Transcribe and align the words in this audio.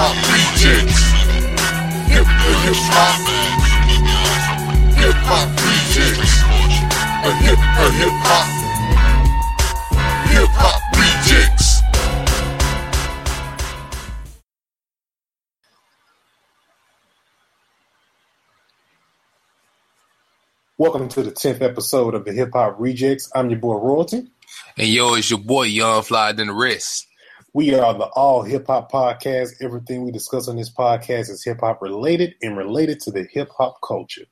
hop 0.00 0.14
rejects. 0.30 1.02
Hip 2.06 2.28
hip 2.62 2.78
hop. 2.94 3.18
Hip 4.94 5.18
hop 5.26 5.48
rejects. 5.66 6.34
A 7.26 7.30
hip 7.42 7.58
a 7.58 7.86
hip 7.98 8.14
hop. 8.22 8.46
Hip 10.30 10.50
hop 10.54 10.80
rejects. 10.94 11.82
Welcome 20.78 21.08
to 21.08 21.24
the 21.24 21.32
10th 21.32 21.60
episode 21.60 22.14
of 22.14 22.24
the 22.24 22.32
Hip 22.32 22.50
Hop 22.52 22.78
Rejectz. 22.78 23.30
I'm 23.34 23.50
your 23.50 23.58
boy 23.58 23.74
Royalty. 23.74 24.28
And 24.76 24.86
yo, 24.86 25.14
it's 25.14 25.28
your 25.28 25.40
boy 25.40 25.64
Young 25.64 26.04
Fly 26.04 26.30
than 26.30 26.46
the 26.46 26.54
rest. 26.54 27.07
We 27.58 27.74
are 27.74 27.92
the 27.92 28.04
all 28.04 28.42
hip 28.44 28.68
hop 28.68 28.92
podcast. 28.92 29.54
Everything 29.60 30.04
we 30.04 30.12
discuss 30.12 30.46
on 30.46 30.54
this 30.54 30.72
podcast 30.72 31.28
is 31.28 31.42
hip 31.42 31.58
hop 31.58 31.82
related 31.82 32.36
and 32.40 32.56
related 32.56 33.00
to 33.00 33.10
the 33.10 33.26
hip 33.32 33.50
hop 33.50 33.80
culture. 33.84 34.26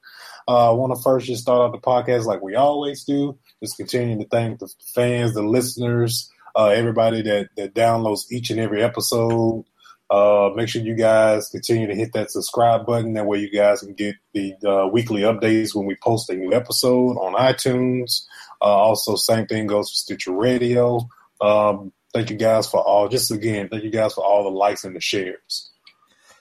Uh, 0.46 0.70
I 0.70 0.74
want 0.74 0.94
to 0.94 1.02
first 1.02 1.26
just 1.26 1.42
start 1.42 1.58
off 1.58 1.72
the 1.72 1.84
podcast 1.84 2.26
like 2.26 2.40
we 2.40 2.54
always 2.54 3.02
do, 3.02 3.36
just 3.60 3.78
continuing 3.78 4.20
to 4.20 4.28
thank 4.28 4.60
the 4.60 4.72
fans, 4.94 5.34
the 5.34 5.42
listeners, 5.42 6.30
uh, 6.54 6.66
everybody 6.66 7.20
that, 7.22 7.48
that 7.56 7.74
downloads 7.74 8.30
each 8.30 8.50
and 8.50 8.60
every 8.60 8.80
episode. 8.80 9.64
Uh, 10.08 10.50
make 10.54 10.68
sure 10.68 10.82
you 10.82 10.94
guys 10.94 11.48
continue 11.48 11.88
to 11.88 11.96
hit 11.96 12.12
that 12.12 12.30
subscribe 12.30 12.86
button. 12.86 13.14
That 13.14 13.26
way, 13.26 13.38
you 13.38 13.50
guys 13.50 13.80
can 13.80 13.94
get 13.94 14.14
the 14.34 14.54
uh, 14.64 14.86
weekly 14.86 15.22
updates 15.22 15.74
when 15.74 15.86
we 15.86 15.96
post 15.96 16.30
a 16.30 16.36
new 16.36 16.52
episode 16.52 17.16
on 17.16 17.34
iTunes. 17.34 18.24
Uh, 18.62 18.66
also, 18.66 19.16
same 19.16 19.48
thing 19.48 19.66
goes 19.66 19.90
for 19.90 19.96
Stitcher 19.96 20.30
Radio. 20.30 21.00
Um, 21.40 21.92
thank 22.16 22.30
you 22.30 22.36
guys 22.36 22.66
for 22.66 22.80
all. 22.80 23.08
Just 23.08 23.30
again, 23.30 23.68
thank 23.68 23.84
you 23.84 23.90
guys 23.90 24.14
for 24.14 24.24
all 24.24 24.44
the 24.44 24.50
likes 24.50 24.84
and 24.84 24.96
the 24.96 25.00
shares. 25.00 25.70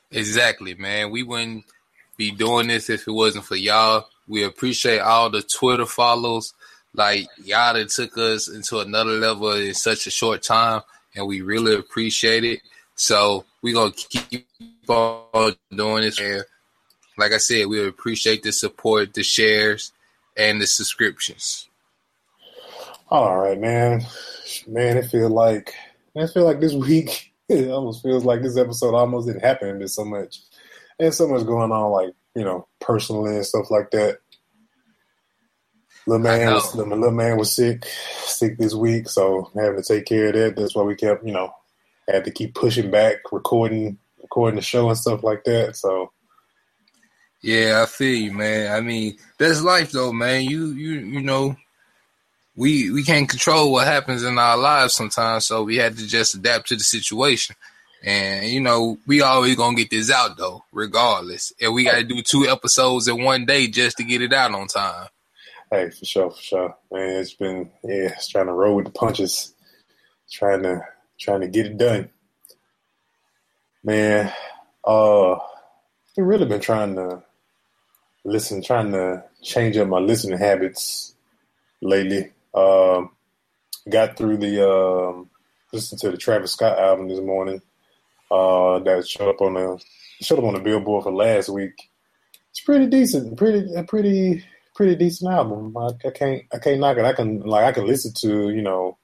Exactly, 0.09 0.73
man. 0.73 1.11
We 1.11 1.21
wouldn't 1.23 1.65
be 2.15 2.31
doing 2.31 2.67
this 2.67 2.89
if 2.89 3.05
it 3.05 3.11
wasn't 3.11 3.43
for 3.43 3.57
y'all. 3.57 4.07
We 4.25 4.45
appreciate 4.45 4.99
all 4.99 5.29
the 5.29 5.41
Twitter 5.41 5.85
follows. 5.85 6.53
Like 6.93 7.27
y'all 7.43 7.73
that 7.73 7.89
took 7.89 8.17
us 8.17 8.47
into 8.47 8.79
another 8.79 9.11
level 9.11 9.51
in 9.51 9.73
such 9.73 10.07
a 10.07 10.11
short 10.11 10.43
time, 10.43 10.81
and 11.13 11.27
we 11.27 11.41
really 11.41 11.75
appreciate 11.75 12.45
it. 12.45 12.61
So 12.95 13.43
we're 13.61 13.73
gonna 13.73 13.91
keep 13.91 14.47
on 14.87 15.57
doing 15.75 16.03
this. 16.03 16.21
And 16.21 16.45
like 17.17 17.33
I 17.33 17.37
said, 17.37 17.67
we 17.67 17.85
appreciate 17.85 18.43
the 18.43 18.53
support, 18.53 19.13
the 19.13 19.23
shares, 19.23 19.91
and 20.37 20.61
the 20.61 20.67
subscriptions. 20.67 21.67
All 23.09 23.37
right, 23.37 23.59
man. 23.59 24.05
Man, 24.67 24.97
it 24.97 25.05
feel 25.05 25.29
like 25.29 25.73
I 26.17 26.27
feel 26.27 26.45
like 26.45 26.59
this 26.59 26.73
week 26.87 27.33
it 27.47 27.69
almost 27.69 28.01
feels 28.01 28.25
like 28.25 28.41
this 28.41 28.57
episode 28.57 28.95
almost 28.95 29.27
didn't 29.27 29.43
happen. 29.43 29.77
There's 29.77 29.93
so 29.93 30.05
much 30.05 30.39
and 30.99 31.13
so 31.13 31.27
much 31.27 31.45
going 31.45 31.71
on, 31.71 31.91
like 31.91 32.13
you 32.35 32.43
know, 32.43 32.67
personally 32.79 33.35
and 33.35 33.45
stuff 33.45 33.69
like 33.69 33.91
that. 33.91 34.19
Little 36.07 36.23
man 36.23 36.53
was 36.53 36.75
little, 36.75 36.97
little 36.97 37.11
man 37.11 37.37
was 37.37 37.55
sick, 37.55 37.85
sick 38.25 38.57
this 38.57 38.75
week, 38.75 39.09
so 39.09 39.49
having 39.55 39.81
to 39.81 39.83
take 39.83 40.05
care 40.05 40.27
of 40.27 40.33
that. 40.33 40.55
That's 40.55 40.75
why 40.75 40.83
we 40.83 40.95
kept, 40.95 41.25
you 41.25 41.33
know, 41.33 41.51
had 42.07 42.25
to 42.25 42.31
keep 42.31 42.53
pushing 42.53 42.91
back, 42.91 43.31
recording, 43.31 43.97
recording 44.21 44.57
the 44.57 44.61
show 44.61 44.87
and 44.87 44.97
stuff 44.97 45.23
like 45.23 45.43
that. 45.45 45.75
So, 45.75 46.11
yeah, 47.41 47.81
I 47.81 47.87
feel 47.87 48.13
you, 48.13 48.33
man. 48.33 48.71
I 48.71 48.81
mean, 48.81 49.17
that's 49.39 49.63
life, 49.63 49.91
though, 49.91 50.13
man. 50.13 50.43
You, 50.43 50.67
you, 50.67 50.91
you 50.99 51.21
know, 51.21 51.55
we 52.55 52.91
we 52.91 53.03
can't 53.03 53.29
control 53.29 53.71
what 53.71 53.87
happens 53.87 54.23
in 54.23 54.37
our 54.37 54.57
lives 54.57 54.93
sometimes, 54.93 55.45
so 55.45 55.63
we 55.63 55.77
had 55.77 55.97
to 55.97 56.07
just 56.07 56.35
adapt 56.35 56.67
to 56.69 56.75
the 56.75 56.83
situation. 56.83 57.55
And 58.03 58.47
you 58.47 58.61
know, 58.61 58.97
we 59.07 59.21
always 59.21 59.55
gonna 59.55 59.75
get 59.75 59.89
this 59.89 60.11
out 60.11 60.37
though, 60.37 60.63
regardless. 60.71 61.51
And 61.59 61.73
we 61.73 61.83
gotta 61.83 62.03
do 62.03 62.21
two 62.21 62.47
episodes 62.47 63.07
in 63.07 63.23
one 63.23 63.45
day 63.45 63.67
just 63.67 63.97
to 63.97 64.03
get 64.03 64.21
it 64.21 64.33
out 64.33 64.53
on 64.53 64.67
time. 64.67 65.07
Hey, 65.71 65.89
for 65.89 66.05
sure, 66.05 66.31
for 66.31 66.41
sure, 66.41 66.77
man. 66.91 67.19
It's 67.19 67.33
been 67.33 67.71
yeah, 67.83 68.13
it's 68.13 68.27
trying 68.27 68.47
to 68.47 68.53
roll 68.53 68.75
with 68.75 68.85
the 68.85 68.91
punches, 68.91 69.53
trying 70.31 70.63
to 70.63 70.81
trying 71.19 71.41
to 71.41 71.47
get 71.47 71.65
it 71.65 71.77
done. 71.77 72.09
Man, 73.83 74.31
uh, 74.85 75.33
I've 75.33 75.39
really 76.17 76.45
been 76.45 76.61
trying 76.61 76.95
to 76.95 77.23
listen, 78.23 78.61
trying 78.63 78.91
to 78.91 79.23
change 79.41 79.77
up 79.77 79.87
my 79.87 79.99
listening 79.99 80.37
habits 80.37 81.15
lately. 81.81 82.31
Um, 82.55 83.11
got 83.89 84.17
through 84.17 84.37
the 84.37 84.67
um, 84.67 85.29
listen 85.73 85.97
to 85.99 86.11
the 86.11 86.17
Travis 86.17 86.53
Scott 86.53 86.79
album 86.79 87.09
this 87.09 87.19
morning. 87.19 87.61
Uh, 88.31 88.79
that 88.79 89.07
showed 89.07 89.29
up 89.29 89.41
on 89.41 89.53
the 89.53 89.83
showed 90.21 90.39
up 90.39 90.45
on 90.45 90.53
the 90.53 90.59
Billboard 90.59 91.03
for 91.03 91.13
last 91.13 91.49
week. 91.49 91.89
It's 92.49 92.61
pretty 92.61 92.87
decent, 92.87 93.37
pretty 93.37 93.73
a 93.75 93.83
pretty 93.83 94.43
pretty 94.75 94.95
decent 94.95 95.31
album. 95.31 95.75
I, 95.77 95.89
I 96.05 96.11
can't 96.11 96.43
I 96.53 96.57
can't 96.59 96.79
knock 96.79 96.97
it. 96.97 97.05
I 97.05 97.13
can 97.13 97.41
like 97.41 97.65
I 97.65 97.71
can 97.71 97.85
listen 97.85 98.13
to 98.21 98.49
you 98.49 98.61
know 98.61 98.97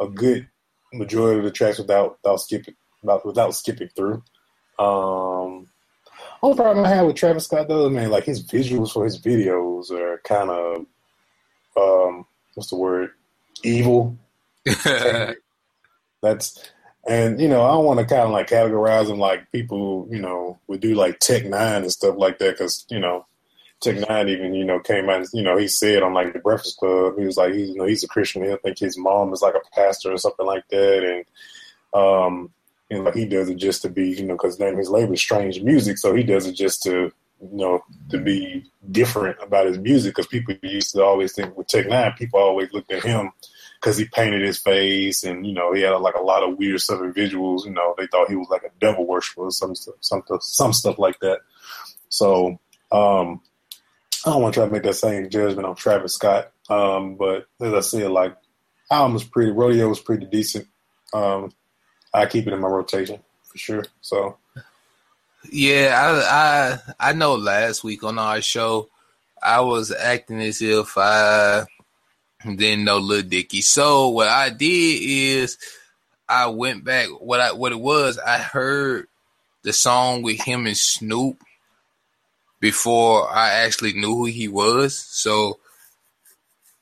a 0.00 0.08
good 0.08 0.48
majority 0.92 1.38
of 1.38 1.44
the 1.44 1.50
tracks 1.50 1.78
without 1.78 2.18
without 2.22 2.40
skipping 2.40 2.74
without, 3.02 3.26
without 3.26 3.54
skipping 3.54 3.88
through. 3.94 4.22
Um, 4.78 5.68
only 6.42 6.56
problem 6.56 6.84
I 6.84 6.88
have 6.88 7.06
with 7.06 7.16
Travis 7.16 7.44
Scott 7.44 7.68
though, 7.68 7.88
man, 7.90 8.10
like 8.10 8.24
his 8.24 8.42
visuals 8.44 8.92
for 8.92 9.04
his 9.04 9.20
videos 9.20 9.90
are 9.90 10.20
kind 10.24 10.50
of 10.50 10.86
um, 11.76 12.26
what's 12.60 12.68
the 12.68 12.76
word? 12.76 13.12
Evil. 13.62 14.18
That's 16.22 16.70
and 17.08 17.40
you 17.40 17.48
know 17.48 17.62
I 17.62 17.72
don't 17.72 17.86
want 17.86 18.00
to 18.00 18.04
kind 18.04 18.26
of 18.26 18.32
like 18.32 18.50
categorize 18.50 19.06
them 19.06 19.18
like 19.18 19.50
people 19.50 20.06
you 20.10 20.20
know 20.20 20.58
would 20.66 20.80
do 20.80 20.94
like 20.94 21.20
Tech 21.20 21.44
N9ne 21.44 21.76
and 21.76 21.90
stuff 21.90 22.16
like 22.18 22.38
that 22.38 22.58
because 22.58 22.84
you 22.90 23.00
know 23.00 23.24
Tech 23.80 23.96
N9ne 23.96 24.28
even 24.28 24.54
you 24.54 24.66
know 24.66 24.78
came 24.78 25.08
out 25.08 25.26
you 25.32 25.42
know 25.42 25.56
he 25.56 25.68
said 25.68 26.02
on 26.02 26.12
like 26.12 26.34
the 26.34 26.38
Breakfast 26.38 26.76
Club 26.76 27.18
he 27.18 27.24
was 27.24 27.38
like 27.38 27.54
he's 27.54 27.70
you 27.70 27.76
know 27.76 27.86
he's 27.86 28.04
a 28.04 28.08
Christian 28.08 28.42
I 28.44 28.56
think 28.56 28.78
his 28.78 28.98
mom 28.98 29.32
is 29.32 29.40
like 29.40 29.54
a 29.54 29.74
pastor 29.74 30.12
or 30.12 30.18
something 30.18 30.44
like 30.44 30.68
that 30.68 31.02
and 31.02 31.24
um 31.94 32.50
you 32.90 33.02
know 33.02 33.10
he 33.12 33.24
does 33.24 33.48
it 33.48 33.56
just 33.56 33.80
to 33.82 33.88
be 33.88 34.10
you 34.10 34.24
know 34.24 34.34
because 34.34 34.60
name 34.60 34.76
his 34.76 34.90
label 34.90 35.14
is 35.14 35.22
Strange 35.22 35.62
Music 35.62 35.96
so 35.96 36.14
he 36.14 36.22
does 36.22 36.46
it 36.46 36.52
just 36.52 36.82
to 36.82 37.10
you 37.40 37.56
know 37.56 37.80
to 38.10 38.18
be 38.18 38.64
different 38.90 39.36
about 39.42 39.66
his 39.66 39.78
music 39.78 40.14
because 40.14 40.26
people 40.26 40.54
used 40.62 40.92
to 40.92 41.02
always 41.02 41.32
think 41.32 41.56
with 41.56 41.66
Tech 41.66 41.86
N9ne 41.86 42.16
people 42.16 42.40
always 42.40 42.72
looked 42.72 42.92
at 42.92 43.02
him 43.02 43.30
because 43.80 43.96
he 43.96 44.04
painted 44.06 44.42
his 44.42 44.58
face 44.58 45.24
and 45.24 45.46
you 45.46 45.52
know 45.52 45.72
he 45.72 45.82
had 45.82 45.92
like 45.92 46.14
a 46.14 46.22
lot 46.22 46.42
of 46.42 46.58
weird 46.58 46.80
southern 46.80 47.12
visuals. 47.14 47.64
You 47.64 47.72
know 47.72 47.94
they 47.96 48.06
thought 48.06 48.28
he 48.28 48.36
was 48.36 48.48
like 48.50 48.62
a 48.62 48.70
devil 48.80 49.06
worshiper 49.06 49.46
or 49.46 49.50
some 49.50 49.74
some 49.74 50.22
some 50.40 50.72
stuff 50.72 50.98
like 50.98 51.18
that. 51.20 51.40
So 52.08 52.58
um, 52.92 53.40
I 54.26 54.30
don't 54.30 54.42
want 54.42 54.54
to 54.54 54.60
try 54.60 54.66
to 54.66 54.72
make 54.72 54.82
that 54.82 54.94
same 54.94 55.30
judgment 55.30 55.66
on 55.66 55.76
Travis 55.76 56.14
Scott, 56.14 56.52
um, 56.68 57.16
but 57.16 57.46
as 57.60 57.72
I 57.72 57.80
said, 57.80 58.10
like 58.10 58.36
album 58.90 59.14
was 59.14 59.24
pretty, 59.24 59.52
rodeo 59.52 59.88
was 59.88 60.00
pretty 60.00 60.26
decent. 60.26 60.66
Um, 61.14 61.52
I 62.12 62.26
keep 62.26 62.46
it 62.46 62.52
in 62.52 62.60
my 62.60 62.68
rotation 62.68 63.20
for 63.44 63.58
sure. 63.58 63.84
So 64.00 64.36
yeah, 65.48 66.78
I 66.98 67.08
I 67.08 67.10
I 67.10 67.12
know 67.12 67.36
last 67.36 67.84
week 67.84 68.04
on 68.04 68.18
our 68.18 68.42
show 68.42 68.88
I 69.42 69.60
was 69.60 69.90
acting 69.92 70.40
as 70.40 70.60
if 70.60 70.96
I 70.96 71.64
didn't 72.44 72.84
know 72.84 72.98
Lil 72.98 73.22
Dicky. 73.22 73.60
So 73.62 74.08
what 74.08 74.28
I 74.28 74.50
did 74.50 75.00
is 75.02 75.58
I 76.28 76.46
went 76.46 76.84
back. 76.84 77.08
What 77.08 77.40
I 77.40 77.52
what 77.52 77.72
it 77.72 77.80
was, 77.80 78.18
I 78.18 78.38
heard 78.38 79.06
the 79.62 79.72
song 79.72 80.22
with 80.22 80.40
him 80.40 80.66
and 80.66 80.76
Snoop 80.76 81.38
before 82.60 83.30
I 83.30 83.50
actually 83.50 83.94
knew 83.94 84.14
who 84.14 84.24
he 84.26 84.48
was. 84.48 84.96
So 84.96 85.58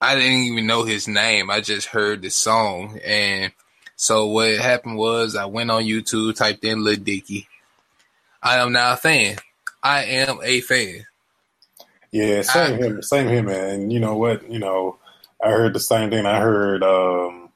I 0.01 0.15
didn't 0.15 0.43
even 0.43 0.67
know 0.67 0.85
his 0.85 1.09
name. 1.09 1.51
I 1.51 1.61
just 1.61 1.89
heard 1.89 2.23
the 2.23 2.31
song. 2.31 2.99
And 3.05 3.53
so 3.97 4.27
what 4.27 4.57
happened 4.59 4.97
was 4.97 5.35
I 5.35 5.47
went 5.47 5.71
on 5.71 5.83
YouTube, 5.83 6.37
typed 6.37 6.65
in 6.65 6.85
Lil 6.85 6.97
Dicky. 6.97 7.48
I 8.43 8.59
am 8.59 8.73
now 8.73 8.93
a 8.93 8.97
fan. 8.97 9.37
I 9.83 10.05
am 10.05 10.41
a 10.43 10.61
fan. 10.61 11.07
Yeah, 12.11 12.43
same 12.43 12.75
I, 12.75 12.77
here, 12.77 13.03
same 13.03 13.29
here, 13.29 13.43
man. 13.43 13.71
And 13.71 13.93
you 13.93 14.01
know 14.01 14.17
what? 14.17 14.51
You 14.51 14.59
know, 14.59 14.99
I 15.43 15.51
heard 15.51 15.75
the 15.75 15.81
same 15.81 16.11
thing. 16.11 16.27
I 16.27 16.41
heard 16.41 16.83
um, 16.83 17.51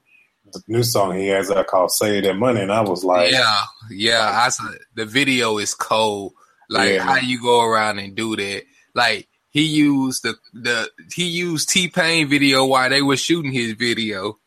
the 0.52 0.62
new 0.68 0.82
song 0.82 1.16
he 1.16 1.28
has 1.28 1.48
that 1.48 1.66
called 1.66 1.90
"Save 1.90 2.24
That 2.24 2.34
Money," 2.34 2.60
and 2.60 2.72
I 2.72 2.82
was 2.82 3.04
like, 3.04 3.32
"Yeah, 3.32 3.62
yeah." 3.90 4.30
I 4.44 4.48
saw, 4.50 4.68
the 4.94 5.06
video 5.06 5.58
is 5.58 5.74
cold. 5.74 6.34
Like 6.68 6.94
yeah. 6.94 7.02
how 7.02 7.16
you 7.16 7.40
go 7.40 7.62
around 7.62 7.98
and 7.98 8.14
do 8.14 8.36
that. 8.36 8.62
Like 8.94 9.28
he 9.50 9.62
used 9.62 10.22
the 10.22 10.34
the 10.52 10.90
he 11.14 11.26
used 11.26 11.68
T 11.68 11.88
Pain 11.88 12.28
video 12.28 12.64
while 12.66 12.90
they 12.90 13.02
were 13.02 13.16
shooting 13.16 13.52
his 13.52 13.72
video. 13.72 14.38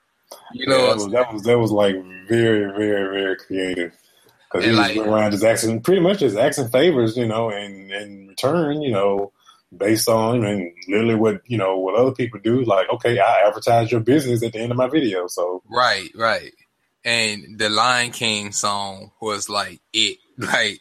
You 0.54 0.68
know, 0.68 0.78
yeah, 0.78 0.88
that, 0.88 0.96
was, 0.96 1.12
that 1.12 1.34
was 1.34 1.44
that 1.44 1.60
was 1.60 1.72
like 1.72 1.96
very 2.28 2.72
very 2.72 3.10
very 3.10 3.36
creative 3.38 3.94
because 4.56 4.66
he 4.66 4.72
was 4.72 4.80
like, 4.80 5.08
around 5.08 5.32
just 5.32 5.44
asking 5.44 5.82
pretty 5.82 6.02
much 6.02 6.20
just 6.20 6.38
asking 6.38 6.70
favors, 6.70 7.18
you 7.18 7.28
know, 7.28 7.50
and 7.50 7.92
in 7.92 8.28
return, 8.28 8.82
you 8.82 8.92
know, 8.92 9.32
based 9.76 10.08
on 10.08 10.46
and 10.46 10.72
literally 10.88 11.16
what 11.16 11.42
you 11.46 11.58
know 11.58 11.78
what 11.78 11.96
other 11.96 12.12
people 12.12 12.40
do. 12.40 12.64
Like, 12.64 12.90
okay, 12.90 13.20
I 13.20 13.48
advertise 13.48 13.92
your 13.92 14.02
business 14.02 14.44
at 14.44 14.54
the 14.54 14.60
end 14.60 14.72
of 14.72 14.78
my 14.78 14.88
video. 14.88 15.28
So 15.28 15.62
right, 15.70 16.10
right. 16.16 16.54
And 17.04 17.60
the 17.60 17.70
Lion 17.70 18.12
King 18.12 18.52
song 18.52 19.12
was 19.22 19.50
like 19.50 19.82
it. 19.94 20.18
Like 20.38 20.80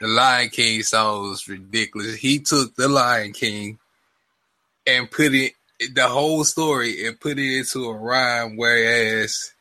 the 0.00 0.06
Lion 0.06 0.50
King 0.50 0.82
song 0.84 1.30
was 1.30 1.48
ridiculous. 1.48 2.14
He 2.14 2.38
took 2.38 2.76
the 2.76 2.86
Lion 2.86 3.32
King 3.32 3.80
and 4.86 5.10
put 5.10 5.34
it 5.34 5.54
the 5.94 6.06
whole 6.06 6.44
story 6.44 7.04
and 7.04 7.18
put 7.18 7.40
it 7.40 7.58
into 7.58 7.86
a 7.86 7.92
rhyme, 7.92 8.56
whereas 8.56 9.52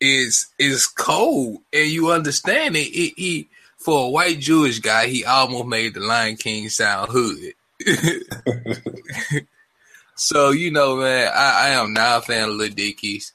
it's 0.00 0.52
is 0.58 0.86
cold 0.86 1.58
and 1.72 1.90
you 1.90 2.10
understand 2.10 2.76
it. 2.76 2.88
it. 2.88 3.14
He 3.16 3.48
for 3.76 4.06
a 4.06 4.10
white 4.10 4.38
Jewish 4.38 4.78
guy, 4.78 5.06
he 5.06 5.24
almost 5.24 5.66
made 5.66 5.94
the 5.94 6.00
Lion 6.00 6.36
King 6.36 6.68
sound 6.68 7.10
hood. 7.12 7.54
so 10.14 10.50
you 10.50 10.70
know, 10.70 10.96
man, 10.96 11.32
I, 11.34 11.68
I 11.68 11.68
am 11.70 11.92
not 11.92 12.18
a 12.18 12.22
fan 12.22 12.48
of 12.48 12.54
Lil 12.56 12.70
Dicky's. 12.70 13.32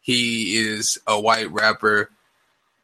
He 0.00 0.56
is 0.56 0.98
a 1.06 1.20
white 1.20 1.50
rapper 1.50 2.10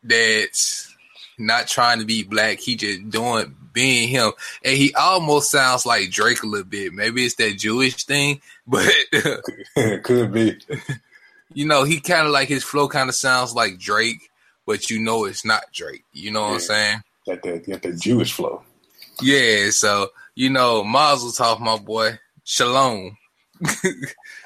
that's 0.02 0.94
not 1.38 1.66
trying 1.66 2.00
to 2.00 2.04
be 2.04 2.22
black. 2.22 2.58
He 2.58 2.76
just 2.76 3.08
doing 3.08 3.56
being 3.72 4.08
him, 4.08 4.32
and 4.62 4.76
he 4.76 4.94
almost 4.94 5.50
sounds 5.50 5.86
like 5.86 6.10
Drake 6.10 6.42
a 6.42 6.46
little 6.46 6.66
bit. 6.66 6.92
Maybe 6.92 7.24
it's 7.24 7.34
that 7.36 7.58
Jewish 7.58 8.04
thing, 8.04 8.40
but 8.66 8.92
could 10.04 10.32
be. 10.32 10.58
You 11.54 11.66
know, 11.66 11.84
he 11.84 12.00
kind 12.00 12.26
of 12.26 12.32
like 12.32 12.48
his 12.48 12.64
flow 12.64 12.88
kind 12.88 13.08
of 13.08 13.14
sounds 13.14 13.54
like 13.54 13.78
Drake, 13.78 14.28
but 14.66 14.90
you 14.90 14.98
know 14.98 15.24
it's 15.24 15.44
not 15.44 15.64
Drake. 15.72 16.04
You 16.12 16.32
know 16.32 16.42
what 16.42 16.48
yeah. 16.48 16.54
I'm 16.54 16.60
saying? 16.60 17.02
Got 17.26 17.42
that, 17.44 17.66
got 17.66 17.82
that 17.82 18.00
Jewish 18.00 18.32
flow. 18.32 18.62
Yeah, 19.22 19.70
so 19.70 20.10
you 20.34 20.50
know, 20.50 20.82
Mazel 20.82 21.30
Tov, 21.30 21.60
my 21.60 21.78
boy. 21.78 22.18
Shalom. 22.42 23.16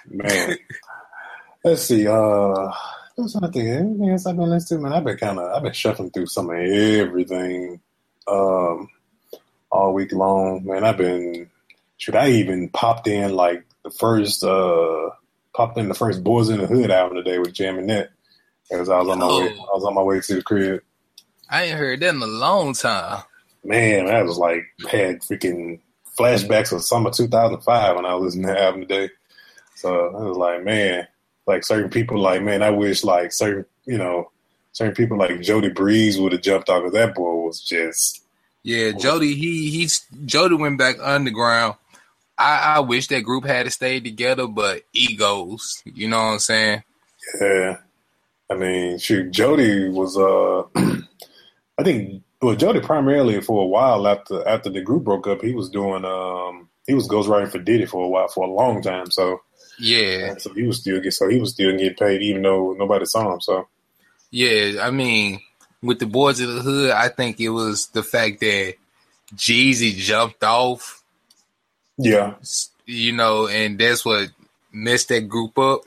Man, 0.07 0.57
let's 1.65 1.83
see. 1.83 2.07
Uh, 2.07 2.71
what's 3.17 3.33
something? 3.33 3.67
Anything 3.67 4.11
else 4.11 4.27
I've 4.27 4.37
been 4.37 4.51
listening 4.51 4.81
to? 4.81 4.85
Man, 4.85 4.93
I've 4.93 5.05
been 5.05 5.17
kind 5.17 5.39
of, 5.39 5.51
I've 5.51 5.63
been 5.63 5.73
shuffling 5.73 6.11
through 6.11 6.27
some 6.27 6.51
of 6.51 6.57
everything, 6.57 7.81
um, 8.29 8.89
all 9.71 9.95
week 9.95 10.13
long. 10.13 10.65
Man, 10.65 10.85
I've 10.85 10.99
been. 10.99 11.51
Should 11.97 12.15
I 12.15 12.31
even 12.31 12.69
popped 12.69 13.09
in 13.09 13.35
like 13.35 13.65
the 13.83 13.91
first, 13.91 14.45
uh, 14.45 15.11
popped 15.55 15.79
in 15.79 15.89
the 15.89 15.95
first 15.95 16.23
Boys 16.23 16.49
in 16.49 16.59
the 16.59 16.67
Hood 16.67 16.91
album 16.91 17.17
today 17.17 17.39
with 17.39 17.53
Jam 17.53 17.79
and 17.79 17.87
Net 17.87 18.11
as 18.71 18.89
I 18.89 18.99
was 18.99 19.09
on 19.09 19.19
my 19.19 19.27
way. 19.27 19.57
Oh. 19.59 19.63
I 19.63 19.75
was 19.75 19.85
on 19.85 19.95
my 19.95 20.03
way 20.03 20.21
to 20.21 20.35
the 20.35 20.43
crib. 20.43 20.83
I 21.51 21.65
ain't 21.65 21.79
heard 21.79 22.01
that 22.01 22.15
in 22.15 22.23
a 22.23 22.27
long 22.27 22.75
time. 22.75 23.23
Man, 23.65 24.07
that 24.07 24.25
was 24.25 24.39
like 24.39 24.65
had 24.91 25.21
freaking 25.21 25.81
flashbacks 26.19 26.73
of 26.73 26.83
summer 26.83 27.11
2005 27.11 27.97
when 27.97 28.05
I 28.05 28.15
was 28.15 28.25
listening 28.25 28.49
to 28.49 28.53
the 28.55 28.63
album 28.63 28.81
today. 28.83 29.11
So 29.77 30.09
I 30.17 30.25
was 30.25 30.37
like, 30.37 30.65
man, 30.65 31.07
like 31.47 31.65
certain 31.65 31.91
people, 31.91 32.19
like 32.19 32.43
man, 32.43 32.63
I 32.63 32.71
wish 32.71 33.05
like 33.05 33.33
certain, 33.33 33.65
you 33.87 33.99
know, 33.99 34.31
certain 34.73 34.95
people 34.95 35.17
like 35.17 35.41
Jody 35.41 35.71
Breeze 35.71 36.21
would 36.21 36.33
have 36.33 36.43
jumped 36.43 36.69
off 36.69 36.85
of 36.85 36.93
that 36.93 37.15
boy 37.15 37.47
was 37.47 37.61
just. 37.61 38.25
Yeah, 38.65 38.91
Jody, 38.91 39.35
he 39.35 39.71
he's 39.71 40.05
Jody 40.25 40.57
went 40.57 40.79
back 40.79 40.97
underground. 41.01 41.77
I, 42.39 42.77
I 42.77 42.81
wish 42.81 43.09
that 43.09 43.23
group 43.23 43.45
had 43.45 43.71
stayed 43.73 44.05
together, 44.05 44.47
but 44.47 44.83
egos, 44.93 45.83
you 45.85 46.09
know 46.09 46.19
what 46.19 46.33
I'm 46.33 46.39
saying? 46.39 46.83
Yeah, 47.41 47.79
I 48.51 48.55
mean, 48.55 48.99
shoot, 48.99 49.31
Jody 49.33 49.89
was 49.89 50.17
uh, 50.17 50.63
I 51.79 51.83
think 51.83 52.23
well, 52.41 52.55
Jody 52.55 52.81
primarily 52.81 53.41
for 53.41 53.63
a 53.63 53.67
while 53.67 54.07
after 54.07 54.47
after 54.47 54.71
the 54.71 54.81
group 54.81 55.05
broke 55.05 55.27
up, 55.27 55.43
he 55.43 55.55
was 55.55 55.69
doing 55.69 56.05
um 56.05 56.69
he 56.87 56.95
was 56.95 57.09
ghostwriting 57.09 57.51
for 57.51 57.59
Diddy 57.59 57.87
for 57.87 58.05
a 58.05 58.09
while 58.09 58.29
for 58.29 58.47
a 58.47 58.51
long 58.51 58.83
time. 58.83 59.11
So 59.11 59.41
yeah, 59.79 60.35
so 60.39 60.53
he 60.55 60.63
was 60.65 60.81
still 60.81 61.01
get 61.01 61.13
so 61.13 61.29
he 61.29 61.41
was 61.41 61.53
still 61.53 61.73
getting 61.73 61.95
paid 61.95 62.23
even 62.23 62.43
though 62.43 62.73
nobody 62.73 63.07
saw 63.07 63.35
him. 63.35 63.41
So 63.41 63.69
yeah, 64.31 64.83
I 64.83 64.91
mean, 64.91 65.41
with 65.83 65.99
the 65.99 66.07
boys 66.07 66.41
of 66.41 66.53
the 66.53 66.63
hood, 66.63 66.91
I 66.91 67.09
think 67.09 67.41
it 67.41 67.49
was 67.49 67.89
the 67.89 68.03
fact 68.03 68.41
that 68.41 68.75
Jeezy 69.35 69.95
jumped 69.95 70.45
off. 70.45 70.98
Yeah, 71.99 72.35
you 72.87 73.13
know, 73.13 73.49
and 73.49 73.79
that's 73.79 74.05
what 74.05 74.31
messed 74.73 75.09
that 75.09 75.29
group 75.29 75.59
up. 75.59 75.81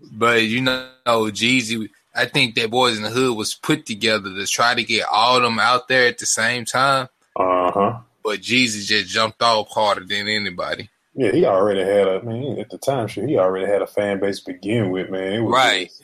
But 0.00 0.42
you 0.42 0.62
know, 0.62 0.90
Jeezy 1.06 1.90
I 2.14 2.26
think 2.26 2.54
that 2.56 2.70
Boys 2.70 2.96
in 2.96 3.02
the 3.02 3.10
Hood 3.10 3.36
was 3.36 3.54
put 3.54 3.86
together 3.86 4.34
to 4.34 4.46
try 4.46 4.74
to 4.74 4.82
get 4.82 5.06
all 5.10 5.36
of 5.36 5.42
them 5.42 5.58
out 5.58 5.88
there 5.88 6.08
at 6.08 6.18
the 6.18 6.26
same 6.26 6.64
time. 6.64 7.08
Uh 7.36 7.70
huh. 7.72 7.98
But 8.22 8.40
Jeezy 8.40 8.84
just 8.84 9.08
jumped 9.08 9.42
off 9.42 9.68
harder 9.70 10.04
than 10.04 10.28
anybody. 10.28 10.90
Yeah, 11.14 11.32
he 11.32 11.44
already 11.44 11.80
had 11.80 12.08
a 12.08 12.20
I 12.20 12.22
mean 12.22 12.58
at 12.58 12.70
the 12.70 12.78
time. 12.78 13.06
Sure, 13.06 13.26
he 13.26 13.38
already 13.38 13.66
had 13.66 13.82
a 13.82 13.86
fan 13.86 14.20
base 14.20 14.40
to 14.40 14.52
begin 14.52 14.90
with, 14.90 15.10
man. 15.10 15.44
right. 15.44 15.88
Just, 15.88 16.02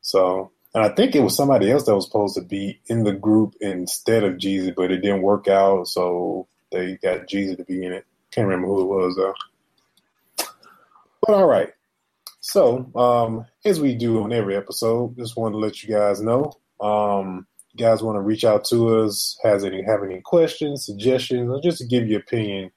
so, 0.00 0.52
and 0.74 0.84
I 0.84 0.90
think 0.90 1.14
it 1.14 1.20
was 1.20 1.36
somebody 1.36 1.70
else 1.70 1.84
that 1.84 1.94
was 1.94 2.06
supposed 2.06 2.36
to 2.36 2.42
be 2.42 2.80
in 2.86 3.04
the 3.04 3.12
group 3.12 3.54
instead 3.60 4.24
of 4.24 4.34
Jeezy, 4.34 4.74
but 4.74 4.90
it 4.90 4.98
didn't 4.98 5.22
work 5.22 5.48
out. 5.48 5.88
So 5.88 6.46
they 6.72 6.96
got 6.96 7.26
Jeezy 7.26 7.56
to 7.56 7.64
be 7.64 7.84
in 7.84 7.92
it. 7.92 8.06
Can't 8.30 8.46
remember 8.46 8.68
who 8.68 8.82
it 8.82 8.84
was 8.84 9.16
though. 9.16 9.34
But 11.26 11.34
all 11.34 11.46
right. 11.46 11.70
So, 12.40 12.90
um, 12.94 13.44
as 13.64 13.80
we 13.80 13.94
do 13.94 14.22
on 14.22 14.32
every 14.32 14.56
episode, 14.56 15.16
just 15.18 15.36
want 15.36 15.52
to 15.52 15.58
let 15.58 15.82
you 15.82 15.94
guys 15.94 16.22
know. 16.22 16.52
Um, 16.80 17.46
you 17.72 17.84
guys 17.84 18.02
want 18.02 18.16
to 18.16 18.22
reach 18.22 18.44
out 18.44 18.64
to 18.66 19.00
us, 19.00 19.38
has 19.44 19.64
any 19.64 19.82
have 19.82 20.02
any 20.02 20.20
questions, 20.22 20.86
suggestions, 20.86 21.50
or 21.50 21.60
just 21.60 21.78
to 21.78 21.86
give 21.86 22.08
your 22.08 22.20
opinion 22.20 22.70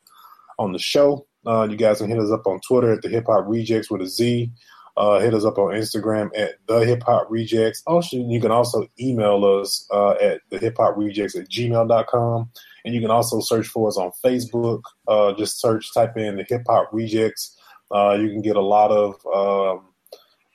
on 0.60 0.74
the 0.74 0.80
show. 0.80 1.26
Uh, 1.46 1.68
you 1.70 1.78
guys 1.78 2.00
can 2.00 2.10
hit 2.10 2.20
us 2.20 2.32
up 2.32 2.46
on 2.46 2.60
Twitter 2.68 2.92
at 2.92 3.02
the 3.02 3.10
Hip 3.10 3.26
Hop 3.28 3.46
Rejectz 3.46 3.90
with 3.90 4.02
a 4.02 4.08
Z. 4.08 4.52
Uh, 4.98 5.20
hit 5.20 5.34
us 5.34 5.46
up 5.46 5.58
on 5.58 5.74
Instagram 5.74 6.30
at 6.36 6.56
the 6.68 6.80
Hip 6.80 7.04
Hop 7.04 7.30
Rejectz. 7.30 7.82
Also, 7.88 8.18
you 8.18 8.42
can 8.42 8.52
also 8.52 8.86
email 9.00 9.44
us 9.46 9.88
uh, 9.92 10.12
at 10.22 10.42
the 10.50 10.60
Hip 10.60 10.76
Hop 10.78 10.96
Rejectz 10.96 11.40
at 11.40 11.50
gmail.com. 11.50 12.50
And 12.86 12.94
you 12.94 13.02
can 13.02 13.12
also 13.12 13.40
search 13.40 13.68
for 13.68 13.88
us 13.88 13.98
on 13.98 14.12
Facebook. 14.24 14.82
Uh, 15.08 15.34
just 15.34 15.60
search, 15.60 15.94
type 15.94 16.18
in 16.18 16.38
the 16.38 16.46
Hip 16.48 16.64
Hop 16.68 16.92
Rejectz. 16.92 17.56
Uh, 17.94 18.18
you 18.20 18.30
can 18.30 18.42
get 18.42 18.56
a 18.56 18.62
lot 18.62 18.92
of 18.92 19.16
um, 19.26 19.86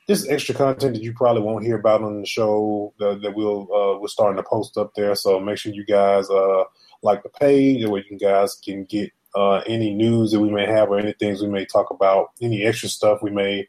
just 0.08 0.28
extra 0.28 0.54
content 0.54 0.94
that 0.94 1.02
you 1.02 1.12
probably 1.12 1.42
won't 1.42 1.64
hear 1.64 1.78
about 1.78 2.02
on 2.02 2.20
the 2.20 2.26
show 2.26 2.94
that, 2.98 3.20
that 3.22 3.34
we'll 3.34 3.62
uh, 3.72 3.98
we're 3.98 4.08
starting 4.08 4.42
to 4.42 4.48
post 4.48 4.76
up 4.76 4.94
there. 4.94 5.14
So 5.14 5.40
make 5.40 5.58
sure 5.58 5.72
you 5.72 5.84
guys 5.84 6.30
uh, 6.30 6.64
like 7.02 7.22
the 7.22 7.28
page, 7.28 7.84
where 7.86 8.02
you 8.08 8.18
guys 8.18 8.54
can 8.54 8.84
get 8.84 9.12
uh, 9.34 9.56
any 9.66 9.92
news 9.94 10.30
that 10.32 10.40
we 10.40 10.50
may 10.50 10.66
have 10.66 10.88
or 10.88 10.98
any 10.98 11.12
things 11.12 11.42
we 11.42 11.48
may 11.48 11.66
talk 11.66 11.90
about, 11.90 12.30
any 12.40 12.64
extra 12.64 12.88
stuff 12.88 13.22
we 13.22 13.30
may 13.30 13.68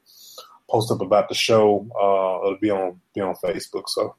post 0.69 0.91
up 0.91 1.01
about 1.01 1.27
the 1.27 1.35
show. 1.35 1.87
Uh, 1.99 2.45
it'll 2.45 2.59
be 2.59 2.71
on 2.71 3.01
be 3.13 3.21
on 3.21 3.35
Facebook. 3.35 3.83
So 3.87 4.15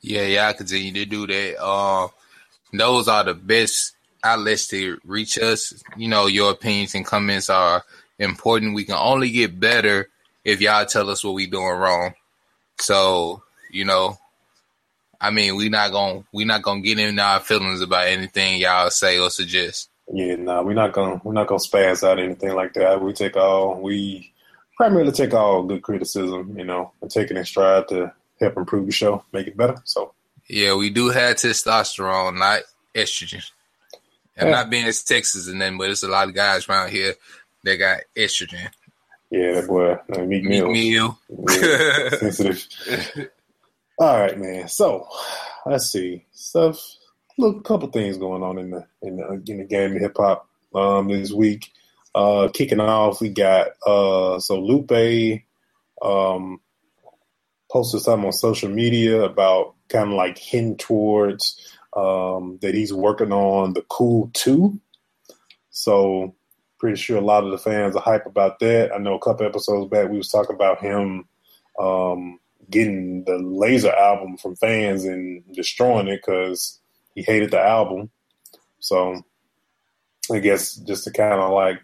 yeah, 0.00 0.22
yeah, 0.22 0.48
I 0.48 0.52
continue 0.52 0.92
to 0.92 1.06
do 1.06 1.26
that. 1.26 1.62
Uh, 1.62 2.08
those 2.72 3.08
are 3.08 3.24
the 3.24 3.34
best 3.34 3.94
outlets 4.22 4.68
to 4.68 4.98
reach 5.04 5.38
us. 5.38 5.82
You 5.96 6.08
know, 6.08 6.26
your 6.26 6.52
opinions 6.52 6.94
and 6.94 7.04
comments 7.04 7.50
are 7.50 7.84
important. 8.18 8.74
We 8.74 8.84
can 8.84 8.96
only 8.96 9.30
get 9.30 9.58
better 9.58 10.08
if 10.44 10.60
y'all 10.60 10.86
tell 10.86 11.10
us 11.10 11.24
what 11.24 11.34
we 11.34 11.46
doing 11.46 11.76
wrong. 11.76 12.14
So, 12.78 13.42
you 13.70 13.84
know, 13.84 14.18
I 15.20 15.30
mean, 15.30 15.56
we 15.56 15.68
not 15.68 15.90
gonna 15.90 16.24
we 16.32 16.44
not 16.44 16.62
gonna 16.62 16.80
get 16.80 16.98
in 16.98 17.18
our 17.18 17.40
feelings 17.40 17.80
about 17.80 18.06
anything 18.06 18.60
y'all 18.60 18.90
say 18.90 19.18
or 19.18 19.30
suggest. 19.30 19.90
Yeah, 20.12 20.36
no, 20.36 20.54
nah, 20.54 20.62
we're 20.62 20.74
not 20.74 20.92
gonna 20.92 21.20
we're 21.24 21.32
not 21.32 21.48
gonna 21.48 21.58
spaz 21.58 22.06
out 22.06 22.18
anything 22.18 22.54
like 22.54 22.74
that. 22.74 23.02
We 23.02 23.12
take 23.12 23.36
all 23.36 23.80
we 23.80 24.32
primarily 24.76 25.12
take 25.12 25.34
all 25.34 25.64
good 25.64 25.82
criticism, 25.82 26.56
you 26.56 26.64
know, 26.64 26.92
and 27.02 27.10
take 27.10 27.30
it 27.30 27.36
in 27.36 27.44
stride 27.44 27.88
to 27.88 28.12
help 28.40 28.56
improve 28.56 28.86
the 28.86 28.92
show, 28.92 29.24
make 29.32 29.48
it 29.48 29.56
better. 29.56 29.76
So 29.84 30.14
yeah, 30.48 30.74
we 30.74 30.90
do 30.90 31.08
have 31.08 31.36
testosterone, 31.36 32.38
not 32.38 32.62
estrogen. 32.94 33.44
I'm 34.38 34.48
yeah. 34.48 34.52
not 34.52 34.70
being 34.70 34.86
as 34.86 35.02
Texas 35.02 35.48
and 35.48 35.60
then, 35.60 35.76
but 35.76 35.90
it's 35.90 36.02
a 36.02 36.08
lot 36.08 36.28
of 36.28 36.34
guys 36.34 36.68
around 36.68 36.90
here 36.90 37.14
that 37.64 37.76
got 37.76 38.00
estrogen. 38.16 38.70
Yeah, 39.30 39.52
that 39.52 39.66
boy, 39.66 39.92
uh, 40.14 40.24
Meek 40.24 40.44
Mill. 40.44 40.70
Mill. 40.70 41.18
Yeah, 41.28 42.08
sensitive. 42.18 42.66
All 43.98 44.20
right, 44.20 44.38
man. 44.38 44.68
So 44.68 45.06
let's 45.66 45.90
see 45.90 46.24
stuff. 46.32 46.80
Look, 47.36 47.58
a 47.58 47.62
couple 47.62 47.90
things 47.90 48.16
going 48.16 48.42
on 48.42 48.58
in 48.58 48.70
the 48.70 48.86
in 49.02 49.16
the, 49.16 49.42
in 49.46 49.58
the 49.58 49.64
game 49.64 49.96
of 49.96 50.00
hip 50.00 50.16
hop 50.16 50.48
um, 50.74 51.08
this 51.08 51.32
week. 51.32 51.70
Uh, 52.14 52.48
kicking 52.52 52.80
off, 52.80 53.20
we 53.20 53.28
got 53.28 53.68
uh, 53.86 54.38
so 54.38 54.58
Lupe 54.60 55.42
um, 56.00 56.60
posted 57.70 58.00
something 58.00 58.26
on 58.26 58.32
social 58.32 58.70
media 58.70 59.22
about 59.22 59.74
kind 59.88 60.10
of 60.10 60.14
like 60.14 60.38
hint 60.38 60.80
towards 60.80 61.76
um, 61.96 62.58
that 62.62 62.74
he's 62.74 62.92
working 62.92 63.32
on 63.32 63.72
the 63.72 63.82
Cool 63.88 64.30
Two. 64.34 64.80
So 65.70 66.34
pretty 66.78 66.96
sure 66.96 67.18
a 67.18 67.20
lot 67.20 67.44
of 67.44 67.50
the 67.50 67.58
fans 67.58 67.96
are 67.96 68.02
hype 68.02 68.26
about 68.26 68.58
that. 68.60 68.92
I 68.94 68.98
know 68.98 69.14
a 69.14 69.20
couple 69.20 69.46
episodes 69.46 69.90
back 69.90 70.08
we 70.08 70.18
was 70.18 70.28
talking 70.28 70.54
about 70.54 70.80
him 70.80 71.26
um, 71.78 72.38
getting 72.70 73.24
the 73.24 73.38
Laser 73.38 73.92
album 73.92 74.36
from 74.36 74.56
fans 74.56 75.04
and 75.04 75.42
destroying 75.52 76.08
it 76.08 76.20
because 76.24 76.80
he 77.14 77.22
hated 77.22 77.50
the 77.50 77.60
album. 77.60 78.10
So 78.80 79.22
I 80.30 80.38
guess 80.40 80.74
just 80.74 81.04
to 81.04 81.10
kind 81.10 81.40
of 81.40 81.52
like, 81.52 81.80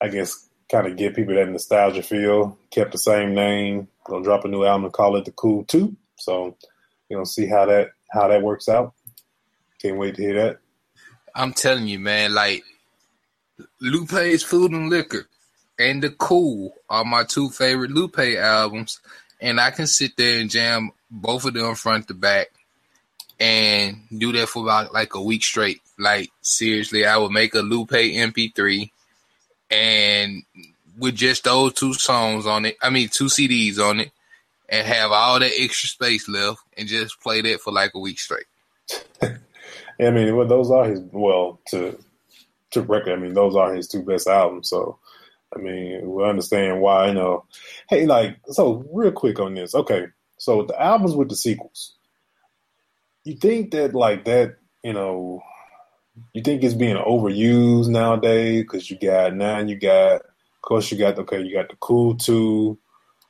I 0.00 0.08
guess 0.08 0.48
kind 0.70 0.86
of 0.86 0.96
give 0.96 1.14
people 1.14 1.34
that 1.34 1.48
nostalgia 1.48 2.02
feel. 2.02 2.58
Kept 2.70 2.92
the 2.92 2.98
same 2.98 3.34
name. 3.34 3.88
Gonna 4.04 4.24
drop 4.24 4.44
a 4.44 4.48
new 4.48 4.64
album 4.64 4.84
and 4.84 4.92
call 4.92 5.16
it 5.16 5.24
the 5.24 5.32
Cool 5.32 5.64
Two. 5.64 5.96
So 6.16 6.56
you 7.08 7.16
know, 7.16 7.24
see 7.24 7.46
how 7.46 7.66
that 7.66 7.90
how 8.10 8.28
that 8.28 8.42
works 8.42 8.68
out. 8.68 8.94
Can't 9.80 9.98
wait 9.98 10.14
to 10.16 10.22
hear 10.22 10.42
that. 10.42 10.58
I'm 11.34 11.52
telling 11.52 11.86
you, 11.86 11.98
man, 11.98 12.34
like 12.34 12.64
Lupe's 13.80 14.42
Food 14.42 14.72
and 14.72 14.88
Liquor 14.88 15.28
and 15.78 16.02
The 16.02 16.10
Cool 16.10 16.74
are 16.88 17.04
my 17.04 17.24
two 17.24 17.50
favorite 17.50 17.90
Lupe 17.90 18.18
albums. 18.18 19.00
And 19.40 19.60
I 19.60 19.70
can 19.70 19.86
sit 19.86 20.16
there 20.16 20.40
and 20.40 20.50
jam 20.50 20.92
both 21.10 21.44
of 21.44 21.54
them 21.54 21.74
front 21.74 22.08
to 22.08 22.14
back 22.14 22.48
and 23.38 24.00
do 24.16 24.32
that 24.32 24.48
for 24.48 24.62
about 24.62 24.94
like 24.94 25.14
a 25.14 25.22
week 25.22 25.44
straight. 25.44 25.82
Like 25.98 26.30
seriously, 26.40 27.04
I 27.04 27.18
would 27.18 27.32
make 27.32 27.54
a 27.54 27.60
Lupe 27.60 27.90
MP3 27.90 28.90
and 29.70 30.42
with 30.98 31.16
just 31.16 31.44
those 31.44 31.74
two 31.74 31.92
songs 31.92 32.46
on 32.46 32.64
it, 32.64 32.76
I 32.82 32.90
mean 32.90 33.08
two 33.08 33.26
CDs 33.26 33.78
on 33.78 34.00
it, 34.00 34.10
and 34.68 34.86
have 34.86 35.12
all 35.12 35.38
that 35.38 35.52
extra 35.58 35.88
space 35.88 36.28
left 36.28 36.60
and 36.76 36.88
just 36.88 37.20
play 37.20 37.40
that 37.40 37.60
for 37.60 37.72
like 37.72 37.92
a 37.94 37.98
week 37.98 38.18
straight. 38.18 38.46
I 39.22 40.10
mean, 40.10 40.36
well, 40.36 40.46
those 40.46 40.70
are 40.70 40.84
his. 40.84 41.00
Well, 41.12 41.60
to 41.68 41.98
to 42.72 42.82
record, 42.82 43.12
I 43.12 43.16
mean, 43.16 43.34
those 43.34 43.56
are 43.56 43.74
his 43.74 43.88
two 43.88 44.02
best 44.02 44.26
albums. 44.26 44.68
So, 44.68 44.98
I 45.54 45.58
mean, 45.58 46.10
we 46.10 46.24
understand 46.24 46.80
why. 46.80 47.08
You 47.08 47.14
know, 47.14 47.44
hey, 47.88 48.06
like, 48.06 48.38
so 48.48 48.84
real 48.92 49.12
quick 49.12 49.40
on 49.40 49.54
this. 49.54 49.74
Okay, 49.74 50.06
so 50.36 50.64
the 50.64 50.80
albums 50.80 51.14
with 51.14 51.28
the 51.28 51.36
sequels, 51.36 51.94
you 53.24 53.36
think 53.36 53.70
that 53.70 53.94
like 53.94 54.24
that, 54.26 54.56
you 54.84 54.92
know, 54.92 55.42
you 56.32 56.42
think 56.42 56.62
it's 56.62 56.74
being 56.74 56.96
overused 56.96 57.88
nowadays 57.88 58.62
because 58.62 58.90
you 58.90 58.98
got 58.98 59.34
now 59.34 59.58
you 59.58 59.76
got, 59.76 60.16
of 60.16 60.62
course, 60.62 60.90
you 60.92 60.98
got 60.98 61.18
okay, 61.18 61.40
you 61.40 61.54
got 61.54 61.70
the 61.70 61.76
Cool 61.76 62.16
Two. 62.16 62.78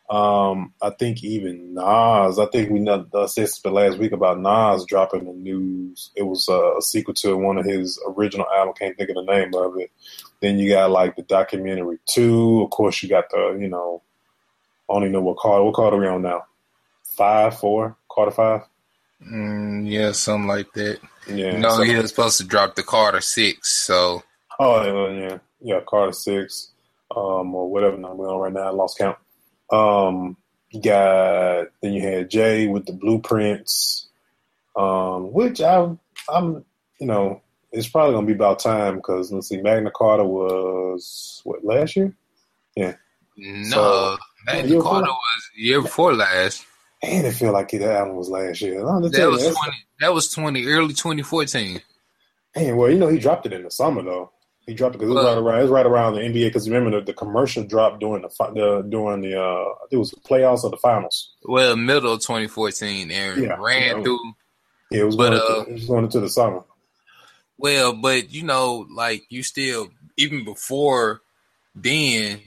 Um, 0.08 0.72
I 0.80 0.90
think 0.90 1.24
even 1.24 1.74
Nas. 1.74 2.38
I 2.38 2.46
think 2.46 2.70
we 2.70 2.78
know 2.78 3.06
uh, 3.12 3.26
since 3.26 3.60
the 3.60 3.70
last 3.70 3.98
week 3.98 4.12
about 4.12 4.38
Nas 4.40 4.84
dropping 4.86 5.24
the 5.24 5.32
news. 5.32 6.10
It 6.14 6.22
was 6.22 6.48
uh, 6.48 6.76
a 6.76 6.82
sequel 6.82 7.14
to 7.14 7.36
one 7.36 7.58
of 7.58 7.64
his 7.64 8.00
original 8.16 8.46
album. 8.56 8.74
Can't 8.78 8.96
think 8.96 9.10
of 9.10 9.16
the 9.16 9.24
name 9.24 9.52
of 9.54 9.76
it. 9.78 9.90
Then 10.40 10.58
you 10.58 10.70
got 10.70 10.90
like 10.90 11.16
the 11.16 11.22
documentary 11.22 11.98
two. 12.06 12.62
Of 12.62 12.70
course, 12.70 13.02
you 13.02 13.08
got 13.08 13.30
the 13.30 13.56
you 13.60 13.68
know. 13.68 14.02
I 14.88 14.94
don't 14.94 15.02
even 15.02 15.12
know 15.12 15.22
what 15.22 15.38
card. 15.38 15.64
What 15.64 15.74
card 15.74 15.94
are 15.94 15.98
we 15.98 16.06
on 16.06 16.22
now? 16.22 16.44
Five, 17.16 17.58
four, 17.58 17.96
Carter 18.08 18.30
five. 18.30 18.60
Mm, 19.26 19.90
yeah, 19.90 20.12
something 20.12 20.46
like 20.46 20.72
that. 20.74 21.00
Yeah. 21.28 21.58
No, 21.58 21.70
so- 21.70 21.82
he 21.82 21.96
was 21.96 22.10
supposed 22.10 22.38
to 22.38 22.44
drop 22.44 22.76
the 22.76 22.82
Carter 22.84 23.20
Six, 23.20 23.72
so 23.84 24.22
Oh 24.58 24.84
yeah, 24.84 25.28
yeah, 25.28 25.38
yeah. 25.60 25.80
Carter 25.86 26.12
six, 26.12 26.70
um, 27.14 27.54
or 27.54 27.70
whatever 27.70 27.96
number 27.96 28.16
we're 28.16 28.32
on 28.32 28.40
right 28.40 28.52
now. 28.52 28.68
I 28.68 28.70
lost 28.70 28.98
count. 28.98 29.18
Um, 29.70 30.36
you 30.70 30.80
got 30.82 31.66
then 31.82 31.92
you 31.92 32.02
had 32.02 32.30
Jay 32.30 32.66
with 32.66 32.86
the 32.86 32.92
blueprints, 32.92 34.06
um, 34.76 35.32
which 35.32 35.60
I, 35.60 35.90
I'm, 36.28 36.64
you 36.98 37.06
know, 37.06 37.40
it's 37.72 37.88
probably 37.88 38.14
gonna 38.14 38.26
be 38.26 38.32
about 38.32 38.58
time 38.58 38.96
because 38.96 39.32
let's 39.32 39.48
see, 39.48 39.60
Magna 39.60 39.90
Carta 39.90 40.24
was 40.24 41.40
what 41.44 41.64
last 41.64 41.96
year? 41.96 42.14
Yeah. 42.74 42.94
No. 43.36 43.68
So- 43.70 44.18
Magna 44.46 44.68
year 44.70 44.80
Carta 44.80 45.00
before? 45.00 45.14
was 45.14 45.50
year 45.56 45.82
before 45.82 46.14
last. 46.14 46.64
And 47.02 47.26
it 47.26 47.32
feel 47.32 47.52
like 47.52 47.70
that 47.72 47.82
album 47.82 48.16
was 48.16 48.28
last 48.30 48.60
year. 48.60 48.76
That 48.80 49.28
was 49.30 49.42
you, 49.44 49.52
twenty. 49.52 49.76
That 50.00 50.14
was 50.14 50.30
twenty 50.30 50.66
early 50.66 50.94
twenty 50.94 51.22
fourteen. 51.22 51.82
Man, 52.54 52.76
well, 52.76 52.90
you 52.90 52.98
know, 52.98 53.08
he 53.08 53.18
dropped 53.18 53.44
it 53.46 53.52
in 53.52 53.64
the 53.64 53.70
summer 53.70 54.02
though. 54.02 54.30
He 54.66 54.74
dropped 54.74 54.96
it 54.96 54.98
because 54.98 55.12
it 55.12 55.14
was 55.14 55.24
right 55.24 55.38
around. 55.38 55.58
It 55.60 55.62
was 55.62 55.70
right 55.70 55.86
around 55.86 56.14
the 56.14 56.20
NBA. 56.20 56.48
Because 56.48 56.68
remember 56.68 56.98
the, 56.98 57.04
the 57.06 57.12
commercial 57.12 57.62
dropped 57.64 58.00
during 58.00 58.22
the, 58.22 58.28
the 58.52 58.82
during 58.88 59.20
the 59.22 59.40
uh, 59.40 59.74
it 59.90 59.96
was 59.96 60.10
the 60.10 60.20
playoffs 60.20 60.64
or 60.64 60.70
the 60.70 60.76
finals. 60.76 61.34
Well, 61.44 61.76
middle 61.76 62.12
of 62.14 62.22
twenty 62.24 62.48
fourteen, 62.48 63.10
and 63.12 63.42
Yeah, 63.42 63.56
ran 63.60 63.98
yeah. 63.98 64.02
through. 64.02 64.32
Yeah, 64.90 65.00
it 65.00 65.04
was 65.04 65.16
But, 65.16 65.30
going. 65.30 65.40
uh, 65.40 65.58
into, 65.60 65.70
it 65.70 65.72
was 65.74 65.86
going 65.86 66.04
into 66.04 66.20
the 66.20 66.28
summer. 66.28 66.64
Well, 67.58 67.92
but 67.94 68.32
you 68.32 68.42
know, 68.42 68.86
like 68.92 69.24
you 69.28 69.42
still 69.42 69.88
even 70.16 70.44
before 70.44 71.20
then, 71.74 72.40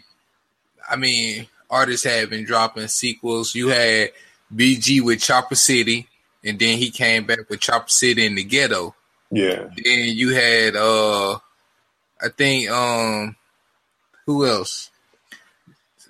I 0.90 0.96
mean, 0.98 1.48
artists 1.70 2.06
had 2.06 2.30
been 2.30 2.44
dropping 2.46 2.88
sequels. 2.88 3.56
You 3.56 3.70
had 3.70 4.12
BG 4.54 5.02
with 5.02 5.22
Chopper 5.22 5.56
City, 5.56 6.08
and 6.44 6.60
then 6.60 6.78
he 6.78 6.92
came 6.92 7.26
back 7.26 7.50
with 7.50 7.60
Chopper 7.62 7.90
City 7.90 8.26
in 8.26 8.36
the 8.36 8.44
Ghetto. 8.44 8.94
Yeah, 9.32 9.70
Then 9.84 10.10
you 10.16 10.34
had 10.34 10.76
uh 10.76 11.38
I 12.22 12.30
think 12.30 12.70
um 12.70 13.36
who 14.26 14.46
else? 14.46 14.92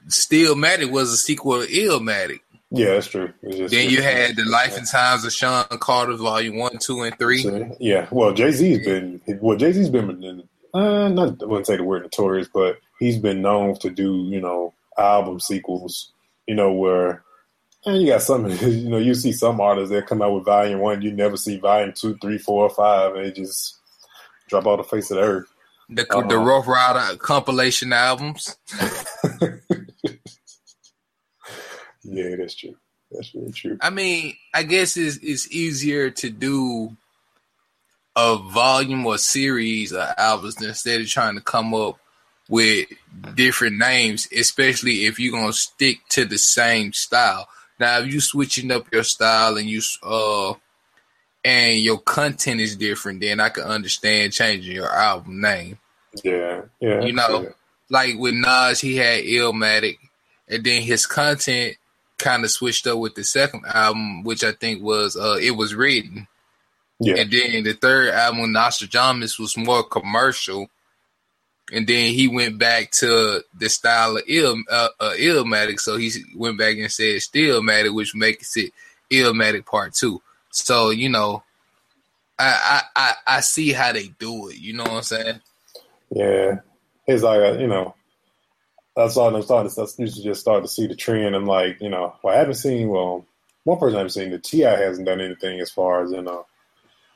Steel 0.07 0.55
Stillmatic 0.55 0.91
was 0.91 1.11
a 1.11 1.17
sequel 1.17 1.63
to 1.65 1.67
Illmatic. 1.71 2.39
yeah, 2.71 2.93
that's 2.93 3.07
true. 3.07 3.31
Just- 3.49 3.73
Then 3.73 3.89
you 3.89 4.01
had 4.01 4.35
the 4.35 4.43
Life 4.45 4.77
and 4.77 4.87
Times 4.87 5.23
of 5.23 5.31
Sean 5.31 5.65
Carter, 5.79 6.15
Volume 6.15 6.57
One, 6.57 6.77
Two, 6.79 7.01
and 7.01 7.17
Three. 7.17 7.45
Yeah, 7.79 8.07
well, 8.11 8.33
Jay 8.33 8.51
Z's 8.51 8.83
been 8.85 9.21
well. 9.39 9.57
Jay 9.57 9.71
Z's 9.71 9.89
been 9.89 10.43
uh, 10.73 11.07
not 11.09 11.41
I 11.41 11.45
wouldn't 11.45 11.67
say 11.67 11.77
the 11.77 11.83
word 11.83 12.03
notorious, 12.03 12.47
but 12.53 12.77
he's 12.99 13.17
been 13.17 13.41
known 13.41 13.77
to 13.79 13.89
do 13.89 14.23
you 14.29 14.41
know 14.41 14.73
album 14.97 15.39
sequels. 15.39 16.11
You 16.47 16.55
know 16.55 16.71
where. 16.73 17.23
And 17.85 18.01
you 18.01 18.09
got 18.09 18.21
some, 18.21 18.45
you 18.61 18.89
know, 18.89 18.97
you 18.97 19.13
see 19.13 19.31
some 19.31 19.61
artists 19.61 19.91
that 19.91 20.05
come 20.05 20.21
out 20.21 20.33
with 20.33 20.43
volume 20.43 20.79
one, 20.79 21.01
you 21.01 21.13
never 21.13 21.37
see 21.37 21.57
volume 21.57 21.93
two, 21.95 22.17
three, 22.17 22.37
four, 22.37 22.69
five, 22.69 23.15
and 23.15 23.23
they 23.25 23.31
just 23.31 23.77
drop 24.49 24.65
off 24.65 24.79
the 24.79 24.83
face 24.83 25.09
of 25.11 25.17
the 25.17 25.23
earth. 25.23 25.47
The 25.89 26.03
Uh-huh. 26.03 26.27
the 26.27 26.37
Ruff 26.37 26.67
Ryder 26.67 27.17
compilation 27.17 27.93
albums. 27.93 28.55
Yeah, 32.03 32.35
that's 32.37 32.55
true. 32.55 32.75
That's 33.11 33.29
very 33.29 33.51
true. 33.51 33.77
I 33.81 33.89
mean, 33.89 34.35
I 34.53 34.63
guess 34.63 34.97
it's 34.97 35.17
it's 35.17 35.51
easier 35.51 36.09
to 36.11 36.29
do 36.29 36.95
a 38.15 38.37
volume 38.37 39.05
or 39.05 39.17
series 39.17 39.91
of 39.91 40.07
albums 40.17 40.61
instead 40.61 41.01
of 41.01 41.07
trying 41.07 41.35
to 41.35 41.41
come 41.41 41.73
up 41.73 41.99
with 42.47 42.87
different 43.35 43.77
names, 43.77 44.27
especially 44.35 45.05
if 45.05 45.19
you're 45.19 45.31
gonna 45.39 45.53
stick 45.53 45.99
to 46.09 46.25
the 46.25 46.37
same 46.37 46.93
style. 46.93 47.47
Now, 47.79 47.99
if 47.99 48.11
you 48.11 48.19
switching 48.21 48.71
up 48.71 48.91
your 48.91 49.03
style 49.03 49.57
and 49.57 49.69
you 49.69 49.81
uh 50.03 50.53
and 51.43 51.77
your 51.77 51.99
content 51.99 52.59
is 52.59 52.75
different, 52.75 53.21
then 53.21 53.39
I 53.39 53.49
can 53.49 53.63
understand 53.63 54.33
changing 54.33 54.75
your 54.75 54.91
album 54.91 55.41
name. 55.41 55.77
Yeah, 56.23 56.63
yeah. 56.79 57.01
You 57.01 57.13
know, 57.13 57.53
like 57.89 58.17
with 58.17 58.33
Nas, 58.33 58.81
he 58.81 58.97
had 58.97 59.23
Illmatic, 59.23 59.97
and 60.47 60.63
then 60.63 60.81
his 60.81 61.05
content 61.05 61.77
kind 62.17 62.43
of 62.43 62.51
switched 62.51 62.85
up 62.87 62.97
with 62.97 63.15
the 63.15 63.23
second 63.23 63.63
album, 63.65 64.23
which 64.23 64.43
I 64.43 64.51
think 64.51 64.81
was 64.81 65.15
uh 65.15 65.37
it 65.41 65.51
was 65.51 65.73
written, 65.73 66.27
yeah, 66.99 67.15
and 67.17 67.31
then 67.31 67.63
the 67.63 67.73
third 67.73 68.09
album, 68.09 68.53
Nastradamus, 68.53 69.39
was 69.39 69.55
more 69.55 69.83
commercial, 69.83 70.69
and 71.71 71.87
then 71.87 72.13
he 72.13 72.27
went 72.27 72.57
back 72.57 72.91
to 72.91 73.43
the 73.57 73.69
style 73.69 74.17
of 74.17 74.23
Ill 74.27 74.57
uh, 74.69 74.89
uh, 74.99 75.13
Illmatic, 75.17 75.79
so 75.79 75.95
he 75.95 76.11
went 76.35 76.57
back 76.57 76.75
and 76.77 76.91
said 76.91 77.17
Stillmatic, 77.17 77.93
which 77.93 78.13
makes 78.15 78.57
it 78.57 78.73
Illmatic 79.09 79.65
Part 79.65 79.93
Two. 79.93 80.21
So 80.51 80.89
you 80.89 81.09
know, 81.09 81.43
I 82.37 82.83
I 82.95 83.13
I, 83.27 83.39
see 83.41 83.71
how 83.71 83.91
they 83.91 84.07
do 84.19 84.49
it. 84.49 84.57
You 84.57 84.73
know 84.73 84.83
what 84.83 84.91
I'm 84.91 85.03
saying? 85.03 85.41
yeah. 86.11 86.59
It's 87.07 87.23
like 87.23 87.39
uh, 87.39 87.57
you 87.57 87.67
know, 87.67 87.95
that's 88.95 89.17
all 89.17 89.35
I'm 89.35 89.41
starting. 89.41 89.71
to- 89.71 90.01
used 90.01 90.17
to 90.17 90.23
just 90.23 90.41
start 90.41 90.63
to 90.63 90.69
see 90.69 90.87
the 90.87 90.95
trend. 90.95 91.35
I'm 91.35 91.45
like, 91.45 91.81
you 91.81 91.89
know, 91.89 92.15
well, 92.23 92.35
I 92.35 92.37
haven't 92.37 92.55
seen. 92.55 92.89
Well, 92.89 93.25
one 93.63 93.79
person 93.79 93.95
I 93.95 93.99
haven't 93.99 94.11
seen. 94.11 94.31
The 94.31 94.39
T.I. 94.39 94.79
hasn't 94.79 95.07
done 95.07 95.21
anything 95.21 95.59
as 95.59 95.71
far 95.71 96.03
as 96.03 96.11
in 96.11 96.27
a 96.27 96.39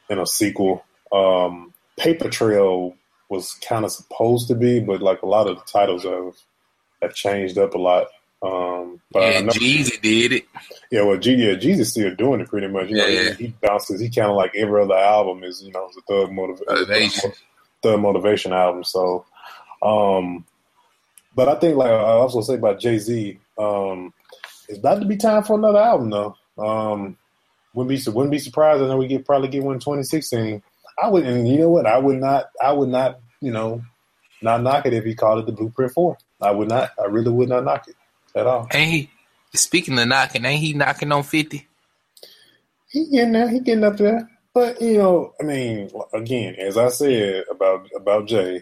in 0.10 0.20
a 0.20 0.26
sequel. 0.28 0.84
Um, 1.12 1.74
Paper 1.98 2.30
Trail 2.30 2.96
was 3.30 3.54
kind 3.68 3.86
of 3.86 3.92
supposed 3.92 4.48
to 4.48 4.56
be, 4.56 4.80
but 4.80 5.02
like 5.02 5.22
a 5.22 5.28
lot 5.28 5.48
of 5.48 5.58
the 5.58 5.64
titles 5.64 6.04
have 6.04 6.36
have 7.02 7.16
changed 7.16 7.58
up 7.58 7.74
a 7.74 7.78
lot. 7.78 8.08
Um, 8.44 9.00
but 9.12 9.24
And 9.24 9.46
know- 9.48 9.54
Jeezy 9.54 10.02
did 10.02 10.34
it. 10.34 10.46
Yeah, 10.92 11.04
well, 11.04 11.18
G, 11.18 11.34
yeah, 11.36 11.54
Jeezy 11.54 11.86
still 11.86 12.14
doing 12.16 12.42
it 12.42 12.50
pretty 12.50 12.68
much. 12.68 12.90
You 12.90 12.98
know, 12.98 13.06
Yeah. 13.08 13.34
he, 13.34 13.46
he 13.46 13.54
bounces. 13.62 14.02
He 14.02 14.10
kind 14.10 14.30
of 14.30 14.36
like 14.36 14.52
every 14.56 14.82
other 14.82 14.96
album 14.96 15.44
is, 15.44 15.64
you 15.64 15.72
know, 15.72 15.90
thug 16.08 16.32
motiv- 16.32 16.62
Motivation. 16.68 17.32
thug 17.82 18.00
motivation 18.02 18.52
album. 18.54 18.84
So, 18.84 19.26
um, 19.82 20.46
but 21.36 21.48
I 21.50 21.56
think 21.56 21.78
like 21.78 21.90
I 21.90 21.96
also 21.96 22.42
say 22.42 22.56
about 22.56 22.80
Jay 22.80 22.98
Z, 23.00 23.40
um, 23.58 24.14
it's 24.68 24.78
about 24.80 25.00
to 25.00 25.06
be 25.08 25.18
time 25.18 25.44
for 25.44 25.58
another 25.58 25.80
album 25.80 26.10
though. 26.10 26.36
Um, 26.58 27.18
wouldn't 27.74 27.90
be 28.06 28.12
wouldn't 28.12 28.32
be 28.32 28.40
surprised. 28.40 28.84
I 28.84 28.88
know 28.88 28.98
we 28.98 29.08
get 29.08 29.26
probably 29.26 29.48
get 29.48 29.64
one 29.64 29.76
in 29.76 29.80
2016. 29.80 30.62
I 31.02 31.08
would, 31.10 31.26
and 31.26 31.48
you 31.48 31.58
know 31.60 31.70
what? 31.70 31.88
I 31.88 31.98
would 31.98 32.20
not. 32.20 32.50
I 32.64 32.72
would 32.72 32.90
not. 32.90 33.20
You 33.42 33.52
know, 33.52 33.82
not 34.42 34.62
knock 34.62 34.86
it 34.86 34.94
if 34.94 35.04
he 35.06 35.16
called 35.16 35.40
it 35.40 35.46
the 35.48 35.52
Blueprint 35.54 35.92
Four. 35.94 36.18
I 36.42 36.52
would 36.52 36.70
not. 36.70 36.92
I 37.02 37.06
really 37.06 37.32
would 37.32 37.50
not 37.50 37.64
knock 37.64 37.88
it 37.88 37.96
at 38.36 38.48
all. 38.48 38.68
Ain't 38.72 38.92
he? 38.92 39.10
Speaking 39.56 40.00
of 40.00 40.08
knocking, 40.08 40.46
ain't 40.46 40.62
he 40.62 40.74
knocking 40.74 41.12
on 41.12 41.24
fifty? 41.24 41.68
he 42.94 43.10
getting 43.10 43.34
there, 43.34 43.50
he 43.50 43.60
getting 43.60 43.84
up 43.84 43.98
there. 43.98 44.30
But 44.54 44.80
you 44.80 45.00
know, 45.00 45.34
I 45.42 45.44
mean, 45.44 45.90
again, 46.14 46.56
as 46.56 46.78
I 46.78 46.90
said 46.90 47.44
about 47.50 47.90
about 47.96 48.28
Jay, 48.28 48.62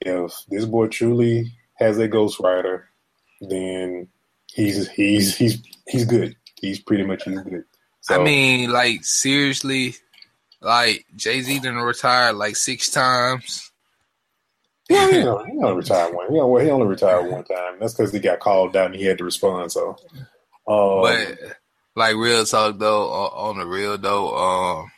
if 0.00 0.32
this 0.48 0.64
boy 0.64 0.88
truly 0.88 1.52
has 1.74 1.98
a 1.98 2.08
ghostwriter, 2.08 2.82
then 3.40 4.08
he's 4.52 4.90
he's 4.90 5.36
he's 5.36 5.62
he's 5.86 6.04
good. 6.04 6.36
He's 6.60 6.80
pretty 6.80 7.04
much 7.04 7.24
he's 7.24 7.40
good. 7.40 7.64
So, 8.00 8.20
I 8.20 8.24
mean, 8.24 8.70
like 8.70 9.04
seriously, 9.04 9.94
like 10.60 11.06
Jay 11.14 11.40
Z 11.40 11.60
didn't 11.60 11.78
retire 11.78 12.32
like 12.32 12.56
six 12.56 12.90
times. 12.90 13.69
Yeah, 14.90 15.10
he 15.10 15.22
only, 15.22 15.52
he 15.52 15.58
only 15.58 15.76
retired 15.76 16.14
one. 16.14 16.32
He 16.32 16.40
only, 16.40 16.64
he 16.64 16.70
only 16.70 16.86
retired 16.86 17.30
one 17.30 17.44
time. 17.44 17.78
That's 17.78 17.94
because 17.94 18.12
he 18.12 18.18
got 18.18 18.40
called 18.40 18.76
out 18.76 18.86
and 18.86 18.96
he 18.96 19.04
had 19.04 19.18
to 19.18 19.24
respond. 19.24 19.70
So, 19.70 19.96
um, 20.66 21.02
but 21.02 21.38
like 21.94 22.16
real 22.16 22.44
talk 22.44 22.78
though, 22.78 23.08
on 23.08 23.58
the 23.58 23.66
real 23.66 23.96
though, 23.98 24.36
um, 24.36 24.90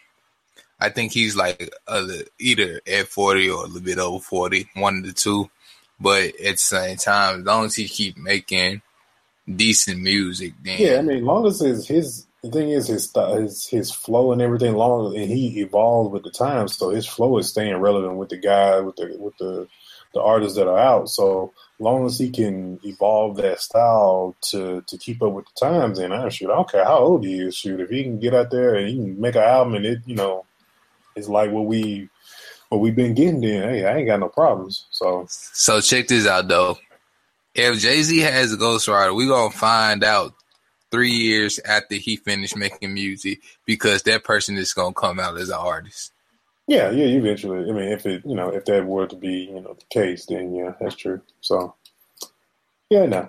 I 0.81 0.89
think 0.89 1.13
he's 1.13 1.37
like 1.37 1.71
either 2.39 2.81
at 2.87 3.09
forty 3.09 3.51
or 3.51 3.65
a 3.65 3.67
little 3.67 3.83
bit 3.83 3.99
over 3.99 4.19
forty, 4.19 4.71
one 4.75 4.99
of 4.99 5.05
the 5.05 5.13
two. 5.13 5.51
But 6.01 6.41
at 6.41 6.55
the 6.55 6.57
same 6.57 6.97
time, 6.97 7.41
as 7.41 7.47
long 7.47 7.67
as 7.67 7.75
he 7.75 7.87
keep 7.87 8.17
making 8.17 8.81
decent 9.55 10.01
music, 10.01 10.55
then 10.65 10.81
yeah, 10.81 10.99
I 10.99 11.03
mean, 11.03 11.19
as 11.19 11.23
long 11.23 11.47
as 11.47 11.61
his 11.61 11.87
his 11.87 12.27
the 12.43 12.51
thing 12.51 12.71
is 12.71 12.89
his 12.89 13.13
his 13.15 13.67
his 13.69 13.93
flow 13.93 14.33
and 14.33 14.43
everything 14.43 14.75
long 14.75 15.15
and 15.17 15.31
he 15.31 15.61
evolved 15.61 16.13
with 16.13 16.25
the 16.25 16.31
times, 16.31 16.77
so 16.77 16.89
his 16.91 17.07
flow 17.07 17.39
is 17.39 17.49
staying 17.49 17.77
relevant 17.77 18.17
with 18.17 18.31
the 18.31 18.39
guy 18.39 18.81
with 18.81 18.97
the 18.97 19.15
with 19.19 19.37
the 19.39 19.69
the 20.15 20.21
artists 20.21 20.57
that 20.57 20.69
are 20.69 20.79
out. 20.79 21.09
So 21.09 21.53
long 21.79 22.07
as 22.07 22.19
he 22.19 22.31
can 22.31 22.79
evolve 22.85 23.37
that 23.37 23.61
style 23.61 24.37
to 24.51 24.83
to 24.87 24.99
keep 24.99 25.23
up 25.23 25.33
with 25.33 25.47
the 25.47 25.67
times, 25.67 25.99
and 25.99 26.13
ah, 26.13 26.27
I 26.27 26.29
shoot, 26.29 26.51
I 26.51 26.55
don't 26.55 26.71
care 26.71 26.85
how 26.85 26.99
old 26.99 27.25
he 27.25 27.41
is. 27.41 27.57
Shoot, 27.57 27.81
if 27.81 27.91
he 27.91 28.03
can 28.03 28.19
get 28.19 28.35
out 28.35 28.51
there 28.51 28.75
and 28.75 28.89
he 28.89 28.95
can 28.97 29.21
make 29.21 29.35
an 29.35 29.43
album 29.43 29.75
and 29.75 29.87
it, 29.87 29.99
you 30.07 30.15
know, 30.15 30.45
it's 31.17 31.29
like 31.29 31.51
what 31.51 31.67
we 31.67 32.09
what 32.69 32.81
we've 32.81 32.97
been 32.97 33.15
getting. 33.15 33.41
Then 33.41 33.69
hey, 33.69 33.85
I 33.85 33.99
ain't 33.99 34.07
got 34.07 34.21
no 34.21 34.29
problems. 34.29 34.87
So 34.91 35.27
so 35.29 35.81
check 35.81 36.09
this 36.09 36.27
out 36.27 36.49
though. 36.49 36.79
If 37.55 37.81
Jay 37.81 38.03
Z 38.03 38.19
has 38.21 38.53
a 38.53 38.57
ghostwriter, 38.57 39.15
we 39.15 39.27
gonna 39.27 39.51
find 39.51 40.05
out 40.05 40.35
three 40.91 41.11
years 41.11 41.59
after 41.65 41.97
he 41.97 42.17
finished 42.17 42.57
making 42.57 42.95
music 42.95 43.41
because 43.67 44.03
that 44.05 44.25
person 44.25 44.57
is 44.57 44.73
gonna 44.73 44.95
come 44.95 45.19
out 45.19 45.39
as 45.39 45.49
an 45.49 45.57
artist. 45.57 46.12
Yeah, 46.67 46.91
yeah, 46.91 47.07
eventually. 47.07 47.69
I 47.69 47.73
mean, 47.73 47.93
if 47.93 48.07
it, 48.07 48.23
you 48.25 48.35
know, 48.35 48.49
if 48.49 48.65
that 48.67 48.87
were 48.87 49.07
to 49.07 49.17
be, 49.17 49.51
you 49.53 49.61
know, 49.61 49.75
the 49.75 49.85
case, 49.91 50.27
then 50.27 50.55
yeah, 50.55 50.73
that's 50.81 50.95
true. 50.95 51.21
So, 51.41 51.75
yeah, 52.89 53.07
no. 53.07 53.29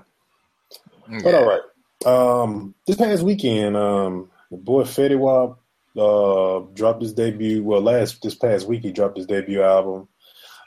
Yeah. 1.10 1.20
But 1.24 1.36
all 1.36 1.48
right. 1.48 1.62
Um, 2.06 2.76
this 2.86 2.96
past 2.96 3.24
weekend, 3.24 3.76
um, 3.76 4.30
the 4.52 4.58
boy 4.58 4.84
Fetty 4.84 5.18
Wap 5.18 5.60
uh, 5.98 6.66
dropped 6.74 7.02
his 7.02 7.14
debut. 7.14 7.64
Well, 7.64 7.82
last 7.82 8.22
this 8.22 8.36
past 8.36 8.68
week 8.68 8.84
he 8.84 8.92
dropped 8.92 9.18
his 9.18 9.26
debut 9.26 9.64
album, 9.64 10.08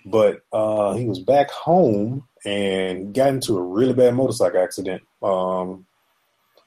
but 0.04 0.40
uh, 0.52 0.94
he 0.94 1.06
was 1.06 1.20
back 1.20 1.50
home 1.50 2.26
and 2.44 3.14
got 3.14 3.28
into 3.28 3.56
a 3.56 3.62
really 3.62 3.92
bad 3.92 4.14
motorcycle 4.14 4.62
accident. 4.62 5.02
Um, 5.22 5.86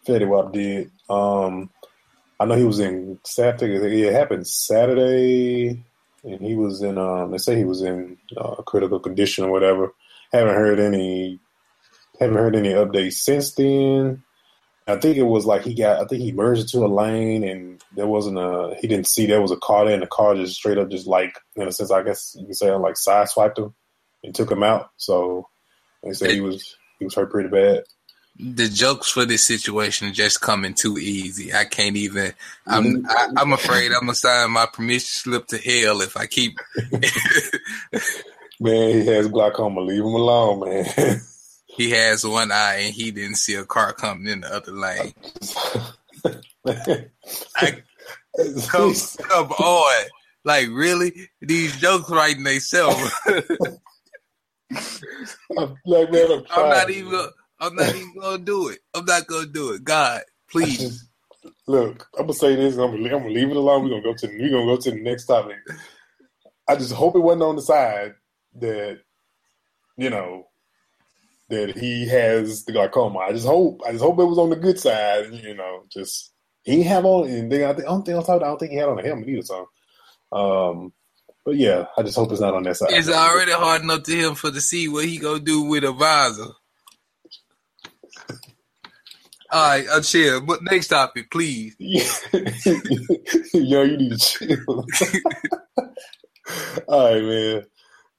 Fetty 0.07 0.27
Wap 0.27 0.53
did. 0.53 0.91
Um, 1.09 1.69
I 2.39 2.45
know 2.45 2.55
he 2.55 2.63
was 2.63 2.79
in 2.79 3.19
Saturday. 3.25 4.03
It 4.03 4.13
happened 4.13 4.47
Saturday 4.47 5.83
and 6.23 6.41
he 6.41 6.55
was 6.55 6.81
in. 6.81 6.97
Um, 6.97 7.31
they 7.31 7.37
say 7.37 7.55
he 7.55 7.65
was 7.65 7.81
in 7.81 8.17
uh, 8.37 8.55
critical 8.63 8.99
condition 8.99 9.45
or 9.45 9.51
whatever. 9.51 9.93
Haven't 10.31 10.55
heard 10.55 10.79
any. 10.79 11.39
Haven't 12.19 12.37
heard 12.37 12.55
any 12.55 12.69
updates 12.69 13.13
since 13.13 13.53
then. 13.53 14.23
I 14.87 14.97
think 14.97 15.17
it 15.17 15.23
was 15.23 15.45
like 15.45 15.63
he 15.63 15.75
got. 15.75 16.01
I 16.01 16.05
think 16.05 16.21
he 16.21 16.31
merged 16.31 16.61
into 16.61 16.85
a 16.85 16.87
lane, 16.87 17.43
and 17.43 17.81
there 17.95 18.07
wasn't 18.07 18.37
a. 18.37 18.75
He 18.79 18.87
didn't 18.87 19.07
see 19.07 19.25
there 19.25 19.41
was 19.41 19.51
a 19.51 19.57
car 19.57 19.85
there, 19.85 19.93
and 19.93 20.03
the 20.03 20.07
car 20.07 20.35
just 20.35 20.55
straight 20.55 20.77
up, 20.77 20.89
just 20.89 21.07
like 21.07 21.37
in 21.55 21.67
a 21.67 21.71
sense, 21.71 21.91
I 21.91 22.03
guess 22.03 22.35
you 22.37 22.45
can 22.45 22.53
say, 22.53 22.71
like 22.71 22.95
sideswiped 22.95 23.57
him 23.57 23.73
and 24.23 24.33
took 24.33 24.51
him 24.51 24.63
out. 24.63 24.89
So 24.97 25.47
they 26.03 26.13
said 26.13 26.31
he 26.31 26.41
was 26.41 26.75
he 26.97 27.05
was 27.05 27.15
hurt 27.15 27.31
pretty 27.31 27.49
bad 27.49 27.83
the 28.39 28.69
jokes 28.69 29.11
for 29.11 29.25
this 29.25 29.45
situation 29.45 30.13
just 30.13 30.39
coming 30.39 30.73
too 30.73 30.97
easy. 30.97 31.53
I 31.53 31.65
can't 31.65 31.97
even. 31.97 32.33
I'm. 32.65 33.03
Mm-hmm. 33.03 33.37
I, 33.37 33.41
am 33.41 33.51
afraid 33.51 33.91
I'm 33.91 34.01
gonna 34.01 34.15
sign 34.15 34.51
my 34.51 34.65
permission 34.65 35.07
slip 35.07 35.47
to 35.47 35.57
hell 35.57 36.01
if 36.01 36.15
I 36.15 36.25
keep. 36.25 36.57
man, 38.59 38.89
he 38.91 39.05
has 39.07 39.27
glaucoma. 39.27 39.81
Leave 39.81 39.99
him 39.99 40.05
alone, 40.05 40.61
man. 40.61 40.85
he 41.65 41.91
has 41.91 42.25
one 42.25 42.51
eye 42.51 42.83
and 42.83 42.93
he 42.93 43.11
didn't 43.11 43.35
see 43.35 43.55
a 43.55 43.65
car 43.65 43.91
coming 43.91 44.27
in 44.27 44.41
the 44.41 44.55
other 44.55 44.71
lane. 44.71 45.13
I, 47.57 47.83
come, 48.69 48.93
come 49.17 49.51
on, 49.51 50.05
like 50.45 50.69
really? 50.69 51.29
These 51.41 51.75
jokes 51.77 52.09
writing 52.09 52.43
themselves. 52.43 53.11
I'm, 55.57 55.75
like, 55.85 56.11
man, 56.11 56.31
I'm, 56.31 56.45
I'm 56.51 56.69
not 56.69 56.89
even. 56.89 57.31
I'm 57.59 57.75
not 57.75 57.95
even 57.95 58.13
gonna 58.19 58.37
do 58.37 58.69
it. 58.69 58.79
I'm 58.93 59.05
not 59.05 59.27
gonna 59.27 59.47
do 59.47 59.73
it. 59.73 59.83
God, 59.83 60.21
please. 60.49 61.05
Look, 61.67 62.07
I'm 62.17 62.23
gonna 62.23 62.33
say 62.33 62.55
this. 62.55 62.77
I'm 62.77 62.91
gonna, 62.91 63.15
I'm 63.15 63.23
gonna 63.23 63.33
leave 63.33 63.49
it 63.49 63.55
alone. 63.55 63.83
We're 63.83 63.89
gonna 63.89 64.01
go 64.01 64.13
to 64.13 64.27
we're 64.27 64.49
gonna 64.49 64.65
go 64.65 64.77
to 64.77 64.91
the 64.91 65.01
next 65.01 65.25
topic. 65.25 65.57
I 66.67 66.75
just 66.75 66.93
hope 66.93 67.15
it 67.15 67.19
wasn't 67.19 67.43
on 67.43 67.55
the 67.55 67.61
side 67.61 68.13
that 68.59 68.99
you 69.97 70.09
know 70.09 70.47
that 71.49 71.77
he 71.77 72.07
has 72.07 72.63
the 72.65 72.71
glaucoma. 72.71 73.19
I 73.19 73.31
just 73.31 73.45
hope. 73.45 73.81
I 73.85 73.91
just 73.91 74.03
hope 74.03 74.19
it 74.19 74.25
was 74.25 74.37
on 74.37 74.49
the 74.49 74.55
good 74.55 74.79
side. 74.79 75.33
You 75.33 75.55
know, 75.55 75.83
just 75.89 76.31
he 76.63 76.83
have 76.83 77.05
on. 77.05 77.27
And 77.27 77.51
then 77.51 77.69
I, 77.69 77.73
think, 77.73 77.87
I 77.87 77.91
don't 77.91 78.05
think 78.05 78.29
I 78.29 78.37
don't 78.39 78.59
think 78.59 78.71
he 78.71 78.77
had 78.77 78.89
on 78.89 78.99
a 78.99 79.03
helmet 79.03 79.29
either. 79.29 79.41
So, 79.41 79.69
um, 80.31 80.93
but 81.45 81.55
yeah, 81.55 81.85
I 81.97 82.03
just 82.03 82.15
hope 82.15 82.31
it's 82.31 82.41
not 82.41 82.53
on 82.53 82.63
that 82.63 82.77
side. 82.77 82.89
It's 82.91 83.09
already 83.09 83.51
hard 83.51 83.81
enough 83.81 84.03
to 84.03 84.15
him 84.15 84.35
for 84.35 84.51
to 84.51 84.61
see 84.61 84.87
what 84.87 85.05
he 85.05 85.17
gonna 85.17 85.39
do 85.39 85.63
with 85.63 85.83
a 85.83 85.91
visor. 85.91 86.51
All 89.51 89.69
right, 89.69 89.85
I'll 89.91 90.01
chill. 90.01 90.41
But 90.41 90.63
next 90.63 90.89
topic, 90.89 91.31
please. 91.31 91.75
Yo, 91.79 91.93
you 93.83 93.97
need 93.97 94.11
to 94.11 94.17
chill. 94.17 94.59
All 96.87 97.13
right, 97.13 97.23
man. 97.23 97.65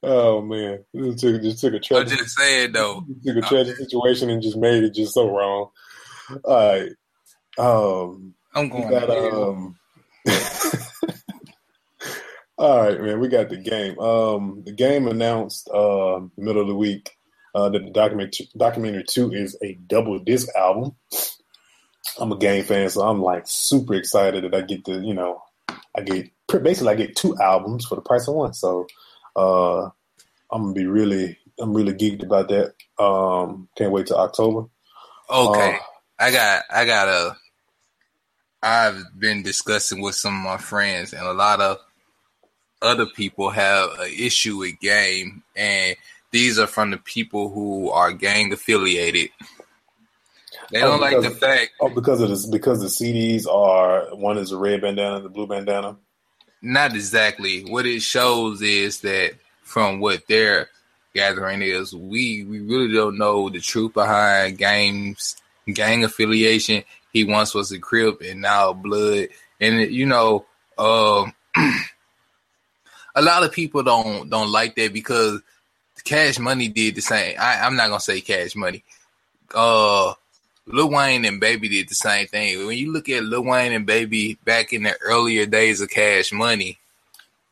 Oh 0.03 0.41
man, 0.41 0.83
just 0.95 1.19
took, 1.19 1.41
just 1.41 1.59
took 1.59 1.73
a 1.75 1.79
tragic. 1.79 2.11
I'm 2.11 2.17
just 2.17 2.37
saying 2.37 2.71
though. 2.71 3.05
Took 3.23 3.37
a 3.37 3.41
tragic 3.41 3.75
situation 3.77 4.29
and 4.31 4.41
just 4.41 4.57
made 4.57 4.83
it 4.83 4.93
just 4.93 5.13
so 5.13 5.29
wrong. 5.29 5.69
All 6.43 6.55
right. 6.55 6.89
Um, 7.57 8.33
I'm 8.55 8.69
going. 8.69 8.89
Got, 8.89 9.09
um, 9.09 9.77
all 12.57 12.83
right, 12.83 12.99
man. 12.99 13.19
We 13.19 13.27
got 13.27 13.49
the 13.49 13.57
game. 13.57 13.99
Um, 13.99 14.63
the 14.65 14.71
game 14.73 15.07
announced 15.07 15.69
uh, 15.69 16.19
middle 16.35 16.63
of 16.63 16.67
the 16.67 16.75
week 16.75 17.11
uh, 17.53 17.69
that 17.69 17.83
the 17.83 17.91
document 17.91 18.35
documentary 18.57 19.03
two 19.07 19.31
is 19.31 19.57
a 19.61 19.73
double 19.87 20.19
disc 20.19 20.47
album. 20.55 20.95
I'm 22.19 22.31
a 22.31 22.37
game 22.37 22.63
fan, 22.63 22.89
so 22.89 23.01
I'm 23.01 23.21
like 23.21 23.43
super 23.45 23.95
excited 23.95 24.43
that 24.43 24.55
I 24.55 24.61
get 24.61 24.85
the 24.85 24.93
you 24.93 25.13
know 25.13 25.43
I 25.95 26.01
get 26.01 26.29
basically 26.47 26.93
I 26.93 26.95
get 26.95 27.15
two 27.15 27.37
albums 27.37 27.85
for 27.85 27.95
the 27.95 28.01
price 28.01 28.27
of 28.27 28.35
one. 28.35 28.53
So 28.53 28.87
uh, 29.35 29.85
I'm 30.51 30.63
gonna 30.63 30.73
be 30.73 30.85
really 30.85 31.37
I'm 31.59 31.73
really 31.73 31.93
geeked 31.93 32.23
about 32.23 32.49
that. 32.49 32.73
Um, 33.01 33.69
can't 33.77 33.91
wait 33.91 34.07
till 34.07 34.17
October. 34.17 34.67
Okay, 35.29 35.75
uh, 35.75 35.79
I 36.19 36.31
got 36.31 36.63
I 36.69 36.85
got 36.85 37.07
a. 37.07 37.35
I've 38.63 39.03
been 39.17 39.41
discussing 39.41 40.01
with 40.01 40.15
some 40.15 40.37
of 40.37 40.43
my 40.43 40.57
friends, 40.57 41.13
and 41.13 41.25
a 41.25 41.33
lot 41.33 41.61
of 41.61 41.79
other 42.81 43.07
people 43.07 43.49
have 43.49 43.89
an 43.99 44.11
issue 44.17 44.57
with 44.57 44.79
game, 44.79 45.43
and 45.55 45.95
these 46.31 46.57
are 46.57 46.67
from 46.67 46.91
the 46.91 46.97
people 46.97 47.49
who 47.49 47.89
are 47.89 48.11
gang 48.13 48.51
affiliated. 48.51 49.29
They 50.71 50.81
oh, 50.81 50.97
don't 50.97 50.99
because, 50.99 51.23
like 51.23 51.33
the 51.33 51.39
fact. 51.39 51.71
Oh, 51.81 51.89
because 51.89 52.21
of 52.21 52.29
this, 52.29 52.45
because 52.45 52.79
the 52.79 52.87
CDs 52.87 53.45
are 53.45 54.15
one 54.15 54.37
is 54.37 54.51
a 54.51 54.57
red 54.57 54.81
bandana, 54.81 55.19
the 55.19 55.29
blue 55.29 55.47
bandana. 55.47 55.97
Not 56.61 56.93
exactly. 56.93 57.63
What 57.63 57.85
it 57.85 58.01
shows 58.01 58.61
is 58.61 59.01
that 59.01 59.33
from 59.63 59.99
what 59.99 60.27
their 60.27 60.69
gathering 61.13 61.61
is, 61.61 61.93
we 61.93 62.45
we 62.45 62.61
really 62.61 62.93
don't 62.93 63.17
know 63.17 63.49
the 63.49 63.59
truth 63.59 63.93
behind 63.93 64.57
games, 64.57 65.35
gang 65.71 66.05
affiliation. 66.05 66.83
He 67.11 67.25
once 67.25 67.53
was 67.53 67.73
a 67.73 67.79
Crip 67.79 68.21
and 68.21 68.41
now 68.41 68.71
Blood, 68.71 69.27
and 69.59 69.91
you 69.91 70.05
know, 70.05 70.45
um, 70.77 71.33
a 73.15 73.21
lot 73.21 73.43
of 73.43 73.51
people 73.51 73.83
don't 73.83 74.29
don't 74.29 74.51
like 74.51 74.75
that 74.75 74.93
because 74.93 75.41
Cash 76.03 76.39
Money 76.39 76.67
did 76.67 76.95
the 76.95 77.01
same. 77.01 77.35
I, 77.39 77.65
am 77.65 77.75
not 77.75 77.89
gonna 77.89 77.99
say 77.99 78.21
Cash 78.21 78.55
Money. 78.55 78.83
Uh, 79.53 80.13
Lil 80.67 80.89
Wayne 80.89 81.25
and 81.25 81.39
Baby 81.39 81.69
did 81.69 81.89
the 81.89 81.95
same 81.95 82.27
thing. 82.27 82.65
When 82.65 82.77
you 82.77 82.91
look 82.91 83.09
at 83.09 83.23
Lil 83.23 83.43
Wayne 83.43 83.73
and 83.73 83.85
Baby 83.85 84.37
back 84.45 84.73
in 84.73 84.83
the 84.83 84.95
earlier 85.01 85.45
days 85.45 85.81
of 85.81 85.89
Cash 85.89 86.31
Money, 86.31 86.77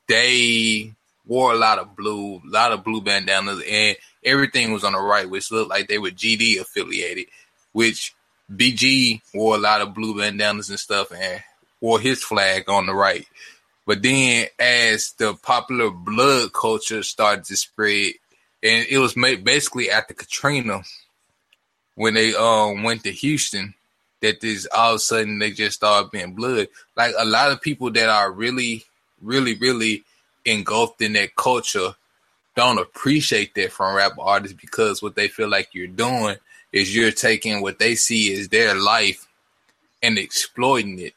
they 0.07 0.93
wore 1.25 1.53
a 1.53 1.57
lot 1.57 1.79
of 1.79 1.95
blue, 1.95 2.38
a 2.38 2.41
lot 2.45 2.71
of 2.71 2.83
blue 2.83 3.01
bandanas, 3.01 3.62
and 3.67 3.95
everything 4.23 4.71
was 4.71 4.83
on 4.83 4.93
the 4.93 4.99
right, 4.99 5.29
which 5.29 5.51
looked 5.51 5.69
like 5.69 5.88
they 5.88 5.97
were 5.97 6.09
GD 6.09 6.59
affiliated. 6.59 7.27
Which 7.71 8.13
BG 8.53 9.21
wore 9.33 9.55
a 9.55 9.59
lot 9.59 9.81
of 9.81 9.93
blue 9.93 10.17
bandanas 10.17 10.69
and 10.69 10.79
stuff, 10.79 11.12
and 11.12 11.43
wore 11.81 11.99
his 11.99 12.23
flag 12.23 12.69
on 12.69 12.85
the 12.85 12.93
right. 12.93 13.27
But 13.85 14.03
then, 14.03 14.47
as 14.59 15.13
the 15.17 15.33
popular 15.33 15.89
blood 15.89 16.53
culture 16.53 17.03
started 17.03 17.45
to 17.45 17.57
spread, 17.57 18.13
and 18.63 18.86
it 18.89 18.98
was 18.98 19.15
made 19.15 19.43
basically 19.43 19.89
after 19.89 20.13
Katrina 20.13 20.82
when 21.95 22.13
they 22.13 22.34
um 22.34 22.84
went 22.84 23.04
to 23.04 23.12
Houston 23.12 23.74
that 24.22 24.41
this 24.41 24.67
all 24.76 24.91
of 24.91 24.95
a 24.98 25.00
sudden 25.00 25.39
they 25.39 25.52
just 25.52 25.78
start 25.78 26.12
being 26.12 26.34
blood. 26.34 26.67
Like 26.95 27.13
a 27.17 27.26
lot 27.26 27.52
of 27.52 27.62
people 27.62 27.91
that 27.91 28.10
are 28.10 28.32
really, 28.32 28.84
really, 29.22 29.56
really 29.56 30.04
engulfed 30.45 31.02
in 31.02 31.13
that 31.13 31.36
culture 31.36 31.95
don't 32.56 32.80
appreciate 32.80 33.56
that 33.56 33.72
from 33.72 33.95
rap 33.95 34.13
artists 34.19 34.58
because 34.60 35.02
what 35.02 35.15
they 35.15 35.28
feel 35.28 35.48
like 35.48 35.69
you're 35.74 35.88
doing 35.88 36.36
is 36.74 36.95
you're 36.95 37.12
taking 37.12 37.62
what 37.62 37.80
they 37.80 37.95
see 37.95 38.34
as 38.38 38.50
their 38.50 38.76
life 38.76 39.28
and 40.04 40.17
exploiting 40.17 41.00
it, 41.00 41.13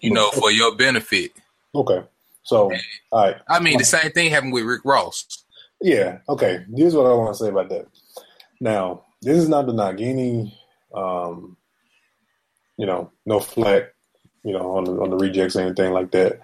you 0.00 0.12
know, 0.12 0.30
for 0.32 0.50
your 0.50 0.74
benefit. 0.74 1.32
Okay. 1.74 2.02
So, 2.42 2.72
all 3.12 3.26
right. 3.26 3.36
I 3.48 3.60
mean, 3.60 3.78
the 3.78 3.84
same 3.84 4.10
thing 4.10 4.30
happened 4.30 4.52
with 4.52 4.64
Rick 4.64 4.82
Ross. 4.84 5.41
Yeah. 5.82 6.18
Okay. 6.28 6.64
Here's 6.74 6.94
what 6.94 7.06
I 7.06 7.14
want 7.14 7.34
to 7.34 7.38
say 7.44 7.48
about 7.48 7.68
that. 7.70 7.88
Now, 8.60 9.04
this 9.20 9.36
is 9.36 9.48
not 9.48 9.66
the 9.66 9.72
Nagini, 9.72 10.52
um, 10.94 11.56
you 12.76 12.86
know, 12.86 13.10
no 13.26 13.40
flack, 13.40 13.92
you 14.44 14.52
know, 14.52 14.76
on 14.76 14.84
the 14.84 14.92
on 14.92 15.10
the 15.10 15.16
rejects 15.16 15.56
or 15.56 15.62
anything 15.62 15.92
like 15.92 16.12
that. 16.12 16.40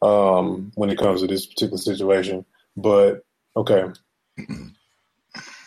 Um, 0.00 0.72
when 0.74 0.90
it 0.90 0.98
comes 0.98 1.20
to 1.20 1.26
this 1.26 1.46
particular 1.46 1.78
situation, 1.78 2.44
but 2.76 3.24
okay, 3.56 3.84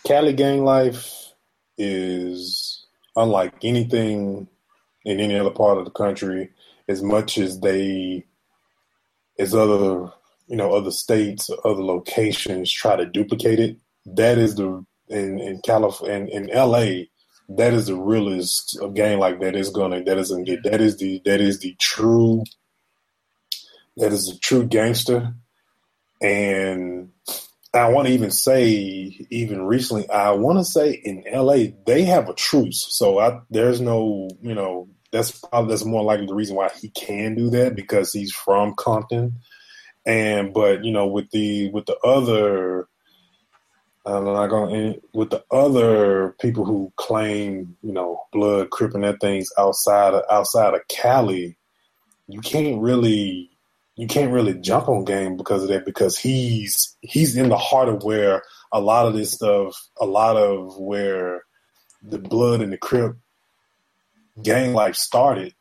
Cali 0.08 0.34
gang 0.34 0.64
life 0.64 1.34
is 1.78 2.86
unlike 3.16 3.54
anything 3.64 4.48
in 5.06 5.20
any 5.20 5.38
other 5.38 5.52
part 5.52 5.78
of 5.78 5.86
the 5.86 5.92
country. 5.92 6.50
As 6.88 7.02
much 7.02 7.38
as 7.38 7.60
they, 7.60 8.26
as 9.38 9.54
other 9.54 10.12
you 10.52 10.58
know 10.58 10.74
other 10.74 10.92
states, 10.92 11.50
or 11.50 11.66
other 11.66 11.84
locations 11.84 12.72
try 12.72 12.96
to 12.96 13.06
duplicate 13.06 13.60
it, 13.60 13.78
that 14.06 14.38
is 14.38 14.56
the 14.56 14.86
in 15.08 15.40
in 15.40 15.62
California 15.62 16.16
in, 16.16 16.28
in 16.28 16.50
L.A. 16.52 17.10
That 17.50 17.74
is 17.74 17.88
the 17.88 17.96
realest 17.96 18.78
a 18.82 18.90
game 18.90 19.20
like 19.20 19.40
that 19.40 19.56
is 19.56 19.70
gonna 19.70 20.04
that 20.04 20.18
is 20.18 20.30
gonna 20.30 20.44
get 20.44 20.64
that 20.64 20.82
is 20.82 20.98
the 20.98 21.22
that 21.26 21.42
is 21.42 21.60
the 21.60 21.76
true 21.80 22.44
that 23.98 24.12
is 24.12 24.28
the 24.28 24.38
true 24.40 24.66
gangster. 24.66 25.34
And 26.22 27.10
I 27.74 27.90
want 27.90 28.08
to 28.08 28.14
even 28.14 28.32
say, 28.32 28.68
even 29.30 29.64
recently, 29.64 30.10
I 30.10 30.32
want 30.32 30.60
to 30.60 30.66
say 30.66 30.92
in 30.92 31.24
LA 31.32 31.72
they 31.86 32.04
have 32.04 32.30
a 32.30 32.34
truce, 32.34 32.86
so 32.90 33.20
I, 33.20 33.40
there's 33.50 33.82
no, 33.82 34.30
you 34.42 34.54
know, 34.54 34.90
that's 35.12 35.32
probably 35.32 35.70
that's 35.70 35.86
more 35.86 36.04
likely 36.04 36.26
the 36.26 36.36
reason 36.36 36.56
why 36.56 36.70
he 36.80 36.90
can 36.90 37.36
do 37.36 37.50
that 37.52 37.76
because 37.76 38.14
he's 38.14 38.34
from 38.34 38.74
Compton, 38.78 39.40
and 40.06 40.54
but 40.54 40.84
you 40.84 40.92
know 40.92 41.08
with 41.08 41.30
the 41.32 41.70
with 41.72 41.86
the 41.86 41.98
other, 42.00 42.88
I'm 44.06 44.26
not 44.26 44.48
going 44.48 45.00
with 45.14 45.30
the 45.30 45.44
other 45.52 46.36
people 46.40 46.66
who 46.66 46.92
claim 46.96 47.78
you 47.82 47.94
know 47.94 48.24
blood 48.32 48.70
cripping 48.70 49.02
their 49.02 49.18
things 49.18 49.50
outside 49.58 50.14
of, 50.14 50.24
outside 50.30 50.74
of 50.74 50.88
Cali, 50.88 51.58
you 52.28 52.42
can't 52.42 52.82
really 52.82 53.52
you 53.96 54.08
can't 54.08 54.32
really 54.32 54.56
jump 54.56 54.90
on 54.90 55.06
game 55.06 55.38
because 55.38 55.64
of 55.64 55.70
that 55.70 55.86
because 55.86 56.18
he's 56.18 56.98
he's 57.02 57.36
in 57.36 57.50
the 57.50 57.58
heart 57.58 57.90
of 57.90 58.04
where 58.04 58.42
a 58.72 58.80
lot 58.80 59.06
of 59.06 59.14
this 59.14 59.34
stuff, 59.34 59.76
a 60.00 60.06
lot 60.06 60.38
of 60.38 60.78
where 60.78 61.44
the 62.02 62.18
blood 62.18 62.62
and 62.62 62.72
the 62.74 62.78
crip 62.78 63.16
gang 64.42 64.74
life 64.74 64.96
started, 64.96 65.54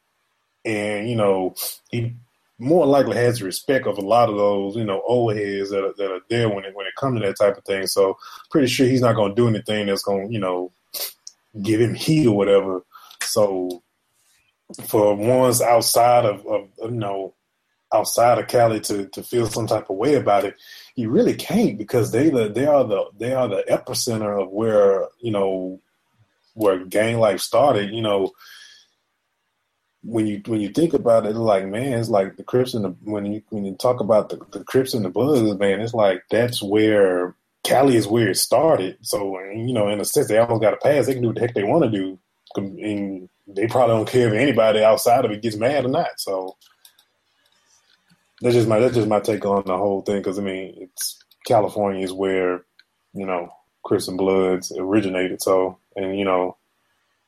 and 0.64 1.11
you 1.11 1.16
know 1.16 1.55
he 1.90 2.14
more 2.61 2.87
likely 2.87 3.16
has 3.16 3.38
the 3.38 3.46
respect 3.46 3.87
of 3.87 3.96
a 3.96 4.03
lot 4.03 4.29
of 4.29 4.37
those 4.37 4.77
you 4.77 4.85
know 4.85 5.03
old 5.07 5.35
heads 5.35 5.70
that 5.70 5.83
are, 5.83 5.94
that 5.96 6.12
are 6.12 6.20
there 6.29 6.49
when 6.49 6.64
it 6.64 6.75
when 6.77 6.87
it 6.87 6.94
comes 6.99 7.20
to 7.20 7.27
that 7.27 7.38
type 7.38 7.57
of 7.57 7.64
thing. 7.64 7.87
So 7.87 8.18
pretty 8.51 8.68
sure 8.68 8.87
he's 8.87 9.01
not 9.01 9.16
going 9.16 9.35
to 9.35 9.42
do 9.42 9.49
anything 9.49 9.87
that's 9.87 10.03
going 10.03 10.29
to 10.29 10.33
you 10.33 10.38
know 10.38 10.70
give 11.62 11.81
him 11.81 11.94
heat 11.94 12.27
or 12.27 12.37
whatever. 12.37 12.83
So 13.23 13.83
for 14.85 15.14
ones 15.14 15.61
outside 15.61 16.27
of, 16.27 16.46
of 16.46 16.68
you 16.83 16.90
know 16.90 17.35
outside 17.92 18.38
of 18.38 18.46
Cali 18.46 18.81
to 18.81 19.07
to 19.09 19.23
feel 19.23 19.46
some 19.46 19.66
type 19.66 19.88
of 19.88 19.96
way 19.96 20.14
about 20.14 20.44
it, 20.44 20.55
you 20.94 21.11
really 21.11 21.35
can't 21.35 21.79
because 21.79 22.12
they 22.12 22.29
the 22.29 22.49
they 22.49 22.66
are 22.66 22.85
the 22.85 23.07
they 23.16 23.33
are 23.33 23.49
the 23.49 23.64
epicenter 23.70 24.42
of 24.42 24.51
where 24.51 25.09
you 25.20 25.33
know 25.33 25.81
where 26.55 26.85
gang 26.85 27.18
life 27.18 27.40
started. 27.40 27.90
You 27.90 28.03
know, 28.03 28.33
when 30.02 30.26
you 30.26 30.42
when 30.46 30.60
you 30.60 30.70
think 30.70 30.94
about 30.94 31.26
it, 31.26 31.34
like 31.36 31.66
man, 31.66 31.98
it's 31.98 32.08
like 32.08 32.36
the 32.36 32.44
Crips 32.44 32.74
and 32.74 32.84
the 32.84 32.88
when 33.04 33.26
you 33.26 33.42
when 33.50 33.64
you 33.64 33.74
talk 33.74 34.00
about 34.00 34.30
the, 34.30 34.40
the 34.52 34.64
Crips 34.64 34.94
and 34.94 35.04
the 35.04 35.10
Bloods, 35.10 35.58
man, 35.58 35.80
it's 35.80 35.94
like 35.94 36.22
that's 36.30 36.62
where 36.62 37.34
Cali 37.64 37.96
is 37.96 38.06
where 38.06 38.28
it 38.28 38.36
started. 38.36 38.96
So 39.02 39.38
you 39.40 39.72
know, 39.72 39.88
in 39.88 40.00
a 40.00 40.04
sense, 40.04 40.28
they 40.28 40.38
almost 40.38 40.62
got 40.62 40.74
a 40.74 40.78
pass. 40.78 41.06
They 41.06 41.14
can 41.14 41.22
do 41.22 41.28
what 41.28 41.36
the 41.36 41.42
heck 41.42 41.54
they 41.54 41.64
want 41.64 41.84
to 41.84 41.90
do, 41.90 42.18
and 42.56 43.28
they 43.46 43.66
probably 43.66 43.96
don't 43.96 44.08
care 44.08 44.28
if 44.28 44.34
anybody 44.34 44.82
outside 44.82 45.24
of 45.24 45.30
it 45.30 45.42
gets 45.42 45.56
mad 45.56 45.84
or 45.84 45.88
not. 45.88 46.18
So 46.18 46.56
that's 48.40 48.54
just 48.54 48.68
my 48.68 48.78
that's 48.78 48.94
just 48.94 49.08
my 49.08 49.20
take 49.20 49.44
on 49.44 49.64
the 49.66 49.76
whole 49.76 50.00
thing. 50.00 50.18
Because 50.18 50.38
I 50.38 50.42
mean, 50.42 50.74
it's 50.78 51.18
California 51.46 52.02
is 52.02 52.12
where 52.12 52.64
you 53.12 53.26
know 53.26 53.52
Crips 53.82 54.08
and 54.08 54.16
Bloods 54.16 54.72
originated. 54.76 55.42
So, 55.42 55.78
and 55.94 56.18
you 56.18 56.24
know, 56.24 56.56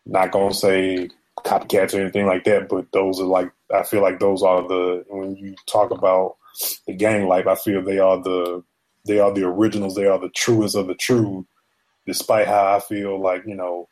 not 0.07 0.31
gonna 0.31 0.55
say 0.55 1.11
copycats 1.39 1.95
or 1.95 2.01
anything 2.01 2.27
like 2.27 2.45
that, 2.45 2.69
but 2.69 2.91
those 2.93 3.21
are 3.21 3.25
like 3.25 3.51
I 3.73 3.83
feel 3.83 4.03
like 4.03 4.21
those 4.21 4.43
are 4.43 4.67
the 4.67 5.05
when 5.09 5.37
you 5.37 5.55
talk 5.67 5.91
about 5.91 6.37
the 6.87 6.95
gang 6.95 7.27
life, 7.27 7.47
I 7.47 7.55
feel 7.55 7.83
they 7.83 7.99
are 7.99 8.23
the 8.23 8.63
they 9.05 9.19
are 9.19 9.33
the 9.33 9.45
originals. 9.45 9.95
They 9.95 10.07
are 10.07 10.19
the 10.19 10.29
truest 10.31 10.77
of 10.77 10.87
the 10.87 10.95
true. 10.95 11.47
Despite 12.07 12.47
how 12.47 12.77
I 12.77 12.81
feel 12.81 13.21
like 13.21 13.45
you 13.47 13.55
know 13.55 13.89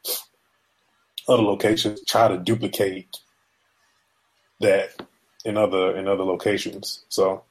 other 1.28 1.42
locations 1.42 2.04
try 2.04 2.28
to 2.28 2.38
duplicate 2.38 3.16
that 4.60 4.90
in 5.44 5.56
other 5.56 5.96
in 5.96 6.08
other 6.08 6.24
locations. 6.24 7.04
So 7.08 7.44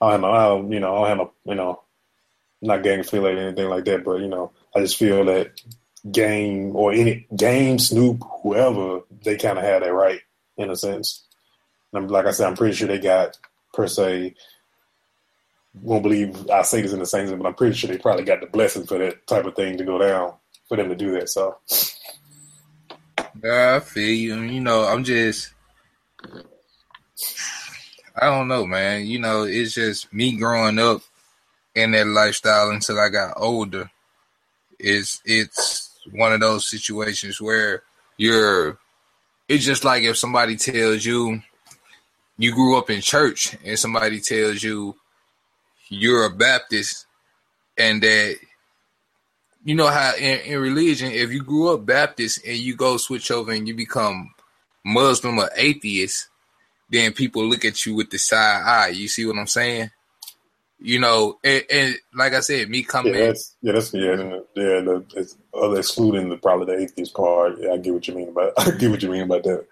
I 0.00 0.12
don't 0.12 0.22
have 0.22 0.32
I 0.34 0.48
don't, 0.48 0.72
you 0.72 0.80
know 0.80 1.04
I 1.04 1.08
don't 1.08 1.18
have 1.18 1.28
a 1.28 1.50
you 1.50 1.54
know 1.54 1.82
not 2.62 2.82
gang 2.82 3.00
affiliated 3.00 3.38
or 3.38 3.46
anything 3.48 3.68
like 3.68 3.84
that, 3.84 4.04
but 4.04 4.20
you 4.20 4.28
know 4.28 4.52
I 4.74 4.80
just 4.80 4.96
feel 4.96 5.24
that 5.26 5.60
game 6.10 6.76
or 6.76 6.92
any 6.92 7.26
game 7.34 7.78
Snoop 7.78 8.22
whoever 8.42 9.00
they 9.24 9.36
kind 9.36 9.58
of 9.58 9.64
had 9.64 9.82
that 9.82 9.92
right 9.92 10.20
in 10.56 10.70
a 10.70 10.76
sense. 10.76 11.24
And 11.92 12.10
like 12.10 12.26
I 12.26 12.32
said, 12.32 12.46
I'm 12.46 12.56
pretty 12.56 12.74
sure 12.74 12.88
they 12.88 12.98
got 12.98 13.38
per 13.72 13.86
se. 13.86 14.34
Won't 15.82 16.02
believe 16.02 16.50
I 16.50 16.62
say 16.62 16.82
this 16.82 16.92
in 16.92 17.00
the 17.00 17.06
same 17.06 17.36
but 17.38 17.46
I'm 17.46 17.54
pretty 17.54 17.74
sure 17.74 17.88
they 17.88 17.98
probably 17.98 18.24
got 18.24 18.40
the 18.40 18.46
blessing 18.46 18.86
for 18.86 18.98
that 18.98 19.26
type 19.26 19.44
of 19.44 19.56
thing 19.56 19.78
to 19.78 19.84
go 19.84 19.98
down 19.98 20.34
for 20.68 20.76
them 20.76 20.88
to 20.88 20.94
do 20.94 21.12
that. 21.12 21.28
So. 21.28 21.58
Yeah, 23.42 23.76
I 23.76 23.80
feel 23.80 24.14
you. 24.14 24.40
You 24.40 24.60
know, 24.60 24.84
I'm 24.84 25.04
just 25.04 25.52
I 28.16 28.26
don't 28.26 28.48
know, 28.48 28.64
man. 28.66 29.06
You 29.06 29.18
know, 29.18 29.42
it's 29.42 29.74
just 29.74 30.12
me 30.12 30.36
growing 30.36 30.78
up 30.78 31.02
in 31.74 31.90
that 31.92 32.06
lifestyle 32.06 32.70
until 32.70 33.00
I 33.00 33.08
got 33.08 33.34
older. 33.36 33.90
It's 34.78 35.20
it's 35.24 35.73
one 36.12 36.32
of 36.32 36.40
those 36.40 36.68
situations 36.68 37.40
where 37.40 37.82
you're. 38.16 38.78
It's 39.48 39.64
just 39.64 39.84
like 39.84 40.04
if 40.04 40.16
somebody 40.16 40.56
tells 40.56 41.04
you 41.04 41.42
you 42.38 42.52
grew 42.54 42.78
up 42.78 42.88
in 42.90 43.00
church 43.00 43.56
and 43.64 43.78
somebody 43.78 44.20
tells 44.20 44.62
you 44.62 44.96
you're 45.90 46.24
a 46.24 46.30
Baptist 46.30 47.06
and 47.76 48.02
that 48.02 48.36
you 49.64 49.74
know 49.74 49.88
how 49.88 50.14
in, 50.16 50.40
in 50.40 50.58
religion 50.58 51.12
if 51.12 51.30
you 51.30 51.42
grew 51.42 51.74
up 51.74 51.84
Baptist 51.84 52.40
and 52.46 52.56
you 52.56 52.74
go 52.74 52.96
switch 52.96 53.30
over 53.30 53.52
and 53.52 53.68
you 53.68 53.74
become 53.74 54.32
Muslim 54.82 55.38
or 55.38 55.50
atheist 55.56 56.28
then 56.90 57.12
people 57.12 57.44
look 57.44 57.64
at 57.64 57.84
you 57.84 57.94
with 57.94 58.10
the 58.10 58.18
side 58.18 58.62
eye. 58.64 58.88
You 58.88 59.08
see 59.08 59.26
what 59.26 59.36
I'm 59.36 59.46
saying? 59.46 59.90
You 60.84 60.98
know, 60.98 61.38
and, 61.42 61.64
and 61.72 61.94
like 62.14 62.34
I 62.34 62.40
said, 62.40 62.68
me 62.68 62.82
coming. 62.82 63.14
Yeah, 63.14 63.28
that's 63.28 63.56
yeah, 63.62 63.72
that's 63.72 63.94
yeah, 63.94 64.16
yeah. 64.54 64.80
The, 64.82 65.02
it's, 65.16 65.34
other 65.54 65.78
excluding 65.78 66.28
the 66.28 66.36
probably 66.36 66.76
the 66.76 66.82
atheist 66.82 67.14
part. 67.14 67.58
Yeah, 67.58 67.72
I 67.72 67.78
get 67.78 67.94
what 67.94 68.06
you 68.06 68.14
mean 68.14 68.28
about. 68.28 68.52
I 68.58 68.70
get 68.72 68.90
what 68.90 69.02
you 69.02 69.08
mean 69.08 69.22
about 69.22 69.44
that. 69.44 69.64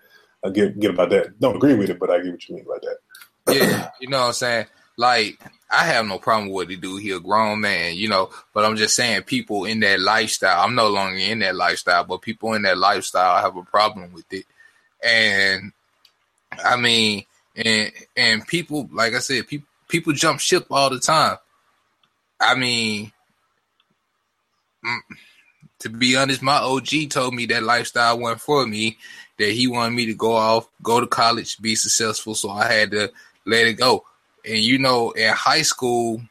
I 0.43 0.49
get 0.49 0.81
get 0.81 0.93
about 0.93 1.11
that. 1.11 1.39
Don't 1.39 1.57
agree 1.57 1.75
with 1.75 1.91
it, 1.91 1.99
but 1.99 2.09
I 2.09 2.23
get 2.23 2.33
what 2.33 2.49
you 2.49 2.55
mean 2.55 2.65
about 2.65 2.81
that. 2.81 3.55
yeah, 3.55 3.91
you 4.01 4.09
know 4.09 4.21
what 4.21 4.27
I'm 4.29 4.33
saying. 4.33 4.67
Like 4.97 5.39
I 5.71 5.85
have 5.85 6.07
no 6.07 6.19
problem 6.19 6.49
with 6.49 6.55
what 6.55 6.71
he 6.71 6.77
do. 6.77 6.97
He 6.97 7.11
a 7.11 7.21
grown 7.21 7.61
man, 7.61 7.95
you 7.95 8.09
know. 8.09 8.31
But 8.55 8.65
I'm 8.65 8.77
just 8.77 8.97
saying, 8.97 9.25
people 9.25 9.67
in 9.67 9.81
that 9.81 10.01
lifestyle. 10.01 10.63
I'm 10.63 10.75
no 10.75 10.89
longer 10.89 11.19
in 11.19 11.41
that 11.41 11.57
lifestyle, 11.57 12.05
but 12.05 12.23
people 12.23 12.55
in 12.55 12.63
that 12.63 12.79
lifestyle 12.79 13.43
have 13.43 13.57
a 13.59 13.63
problem 13.65 14.15
with 14.15 14.33
it. 14.33 14.47
And 15.05 15.73
I 16.65 16.77
mean, 16.77 17.27
and 17.55 17.93
and 18.17 18.47
people, 18.47 18.89
like 18.93 19.13
I 19.13 19.19
said, 19.19 19.47
people 19.47 19.69
people 19.93 20.15
jump 20.15 20.41
ship 20.41 20.67
all 20.71 20.89
the 20.89 20.99
time. 20.99 21.37
I 22.41 22.55
mean, 22.57 23.13
mm, 24.85 24.99
to 25.81 25.91
be 25.91 26.17
honest, 26.17 26.43
my 26.43 26.57
OG 26.57 27.11
told 27.11 27.35
me 27.35 27.45
that 27.47 27.63
lifestyle 27.63 28.19
wasn't 28.19 28.41
for 28.41 28.67
me. 28.67 28.97
That 29.39 29.51
he 29.51 29.67
wanted 29.67 29.95
me 29.95 30.07
to 30.07 30.15
go 30.15 30.33
off, 30.33 30.69
go 30.83 31.01
to 31.01 31.07
college, 31.07 31.61
be 31.61 31.75
successful. 31.75 32.35
So 32.35 32.51
I 32.51 32.73
had 32.73 32.91
to 32.93 33.13
let 33.47 33.67
it 33.67 33.75
go. 33.75 34.05
And 34.45 34.59
you 34.59 34.79
know, 34.79 35.11
in 35.13 35.33
high 35.33 35.63
school, 35.63 36.23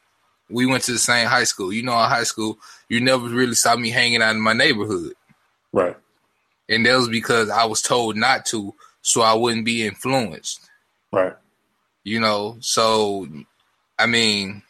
we 0.50 0.66
went 0.66 0.84
to 0.86 0.94
the 0.94 1.00
same 1.00 1.28
high 1.28 1.44
school. 1.46 1.72
You 1.72 1.84
know, 1.84 1.94
in 1.94 2.10
high 2.10 2.24
school, 2.24 2.58
you 2.90 3.00
never 3.00 3.28
really 3.28 3.56
saw 3.56 3.76
me 3.76 3.90
hanging 3.90 4.22
out 4.22 4.36
in 4.36 4.42
my 4.42 4.54
neighborhood. 4.54 5.14
Right. 5.74 5.96
and 6.68 6.86
that 6.86 6.98
was 6.98 7.08
because 7.08 7.50
I 7.50 7.64
was 7.64 7.82
told 7.82 8.18
not 8.18 8.46
to, 8.48 8.74
so 9.02 9.22
I 9.22 9.34
wouldn't 9.34 9.66
be 9.66 9.86
influenced. 9.86 10.70
Right. 11.14 11.34
You 12.04 12.20
know, 12.20 12.58
so 12.60 13.28
I 14.02 14.08
mean, 14.08 14.64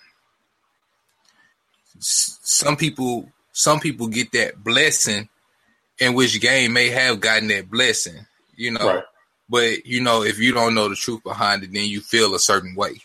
some 1.99 2.75
people 2.75 3.29
some 3.53 3.79
people 3.79 4.07
get 4.07 4.31
that 4.33 4.61
blessing, 4.61 5.29
in 5.99 6.13
which 6.15 6.41
game 6.41 6.73
may 6.73 6.89
have 6.89 7.21
gotten 7.21 7.47
that 7.49 7.69
blessing. 7.69 8.25
You 8.55 8.71
know, 8.71 8.85
right. 8.85 9.03
but 9.49 9.85
you 9.85 10.01
know, 10.01 10.23
if 10.23 10.39
you 10.39 10.53
don't 10.53 10.75
know 10.75 10.89
the 10.89 10.95
truth 10.95 11.23
behind 11.23 11.63
it, 11.63 11.71
then 11.71 11.85
you 11.85 12.01
feel 12.01 12.35
a 12.35 12.39
certain 12.39 12.75
way. 12.75 13.01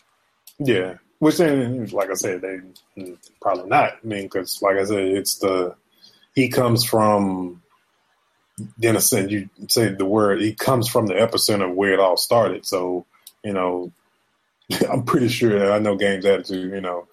Yeah, 0.59 0.95
which 1.19 1.37
then, 1.37 1.87
like 1.87 2.09
I 2.09 2.15
said, 2.15 2.41
they 2.41 2.59
mm, 2.97 3.17
probably 3.41 3.69
not. 3.69 3.93
I 4.03 4.05
mean, 4.05 4.23
because 4.23 4.61
like 4.61 4.77
I 4.77 4.83
said, 4.83 4.99
it's 4.99 5.35
the 5.35 5.75
he 6.35 6.49
comes 6.49 6.83
from. 6.83 7.61
In 8.81 8.95
a 8.95 9.01
sense, 9.01 9.31
you 9.31 9.51
say 9.67 9.89
the 9.89 10.03
word 10.03 10.41
he 10.41 10.55
comes 10.55 10.87
from 10.89 11.05
the 11.05 11.13
epicenter 11.13 11.69
of 11.69 11.75
where 11.75 11.93
it 11.93 11.99
all 11.99 12.17
started. 12.17 12.65
So 12.65 13.05
you 13.43 13.53
know, 13.53 13.91
I'm 14.89 15.03
pretty 15.03 15.29
sure 15.29 15.57
that 15.59 15.71
I 15.71 15.79
know 15.79 15.95
Game's 15.95 16.25
attitude. 16.25 16.73
You 16.73 16.81
know, 16.81 17.07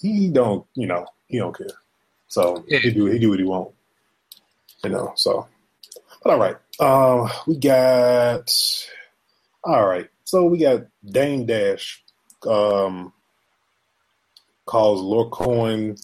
he 0.00 0.28
don't. 0.28 0.66
You 0.74 0.86
know, 0.86 1.06
he 1.28 1.38
don't 1.38 1.56
care. 1.56 1.68
So 2.28 2.64
yeah. 2.68 2.78
he 2.78 2.90
do 2.90 3.06
he 3.06 3.18
do 3.18 3.30
what 3.30 3.38
he 3.38 3.44
want. 3.44 3.72
You 4.84 4.90
know. 4.90 5.12
So, 5.16 5.46
but 6.22 6.32
all 6.32 6.38
right. 6.38 6.56
Uh, 6.78 7.28
we 7.46 7.56
got. 7.56 8.52
All 9.64 9.86
right. 9.86 10.08
So 10.24 10.44
we 10.46 10.58
got 10.58 10.86
Dame 11.04 11.46
Dash. 11.46 12.02
Um, 12.46 13.12
calls 14.66 15.02
Lyor 15.02 15.30
Cohen 15.30 15.96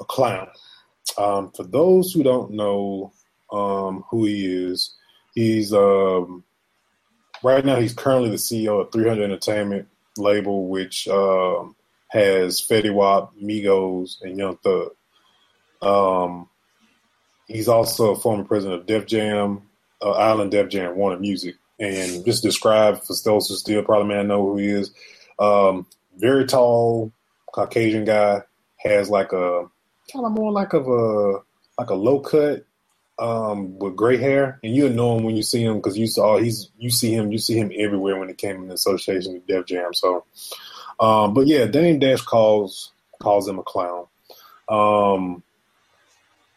a 0.00 0.04
clown. 0.04 0.48
Um, 1.18 1.50
for 1.52 1.64
those 1.64 2.12
who 2.12 2.22
don't 2.22 2.52
know 2.52 3.12
um, 3.52 4.04
who 4.10 4.24
he 4.24 4.46
is, 4.46 4.94
he's 5.34 5.72
um, 5.72 6.44
right 7.42 7.64
now 7.64 7.76
he's 7.76 7.94
currently 7.94 8.30
the 8.30 8.36
CEO 8.36 8.80
of 8.80 8.92
300 8.92 9.24
Entertainment 9.24 9.88
label, 10.16 10.68
which 10.68 11.08
um, 11.08 11.74
has 12.08 12.60
Fetty 12.60 12.92
Wap, 12.92 13.34
Migos, 13.36 14.22
and 14.22 14.38
Young 14.38 14.56
Thug. 14.58 14.92
Um, 15.82 16.48
he's 17.46 17.68
also 17.68 18.12
a 18.12 18.16
former 18.16 18.44
president 18.44 18.80
of 18.80 18.86
Def 18.86 19.06
Jam, 19.06 19.62
uh, 20.00 20.10
Island 20.10 20.50
Def 20.50 20.68
Jam, 20.68 20.96
Warner 20.96 21.18
Music. 21.18 21.56
And 21.80 22.24
just 22.24 22.42
describe 22.42 23.02
for 23.02 23.14
those 23.24 23.48
who 23.48 23.56
still 23.56 23.82
probably 23.82 24.08
may 24.08 24.16
not 24.16 24.26
know 24.26 24.46
who 24.46 24.58
he 24.58 24.68
is. 24.68 24.92
Um, 25.38 25.86
very 26.16 26.46
tall, 26.46 27.12
Caucasian 27.52 28.04
guy, 28.04 28.42
has 28.76 29.10
like 29.10 29.32
a 29.32 29.68
kind 30.12 30.24
of 30.24 30.32
more 30.32 30.52
like 30.52 30.72
of 30.72 30.86
a 30.86 31.40
like 31.78 31.90
a 31.90 31.94
low 31.94 32.20
cut 32.20 32.64
um, 33.18 33.78
with 33.78 33.96
gray 33.96 34.16
hair, 34.16 34.58
and 34.62 34.74
you 34.74 34.88
know 34.88 35.16
him 35.16 35.24
when 35.24 35.36
you 35.36 35.42
see 35.42 35.62
him 35.62 35.76
because 35.76 35.96
you 35.96 36.06
saw 36.06 36.38
he's 36.38 36.70
you 36.78 36.90
see 36.90 37.14
him 37.14 37.30
you 37.32 37.38
see 37.38 37.58
him 37.58 37.70
everywhere 37.76 38.18
when 38.18 38.30
it 38.30 38.38
came 38.38 38.62
in 38.62 38.70
association 38.70 39.34
with 39.34 39.46
Def 39.46 39.66
Jam. 39.66 39.94
So, 39.94 40.24
um, 40.98 41.34
but 41.34 41.46
yeah, 41.46 41.66
Dame 41.66 41.98
Dash 41.98 42.22
calls 42.22 42.92
calls 43.20 43.48
him 43.48 43.58
a 43.58 43.62
clown. 43.62 44.06
Um, 44.68 45.42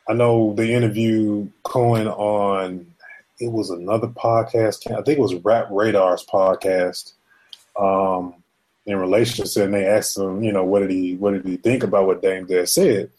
I 0.10 0.14
know 0.14 0.54
they 0.54 0.74
interviewed 0.74 1.52
Cohen 1.64 2.08
on 2.08 2.88
it 3.40 3.52
was 3.52 3.70
another 3.70 4.08
podcast. 4.08 4.92
I 4.92 5.02
think 5.04 5.20
it 5.20 5.22
was 5.22 5.36
Rap 5.36 5.70
Radar's 5.70 6.26
podcast. 6.26 7.14
Um, 7.80 8.44
in 8.88 8.98
relationship, 8.98 9.66
and 9.66 9.74
they 9.74 9.86
asked 9.86 10.18
him, 10.18 10.42
you 10.42 10.52
know, 10.52 10.64
what 10.64 10.80
did 10.80 10.90
he 10.90 11.16
what 11.16 11.32
did 11.32 11.46
he 11.46 11.58
think 11.58 11.84
about 11.84 12.08
what 12.08 12.22
Dame 12.22 12.46
Dash 12.46 12.72
said, 12.72 13.12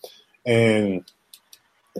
and 0.45 1.05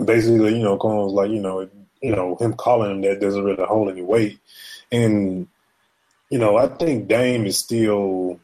basically, 0.05 0.57
you 0.57 0.63
know, 0.63 0.77
Cohen 0.77 0.99
was 0.99 1.13
like, 1.13 1.31
you 1.31 1.41
know, 1.41 1.69
you 2.01 2.15
know, 2.15 2.37
him 2.37 2.55
calling 2.55 2.91
him 2.91 3.01
that 3.03 3.21
doesn't 3.21 3.45
really 3.45 3.65
hold 3.65 3.91
any 3.91 4.03
weight, 4.03 4.39
and 4.93 5.49
you 6.31 6.39
know, 6.39 6.57
I 6.57 6.69
think 6.69 7.09
Dame 7.09 7.47
is 7.47 7.59
still 7.59 8.39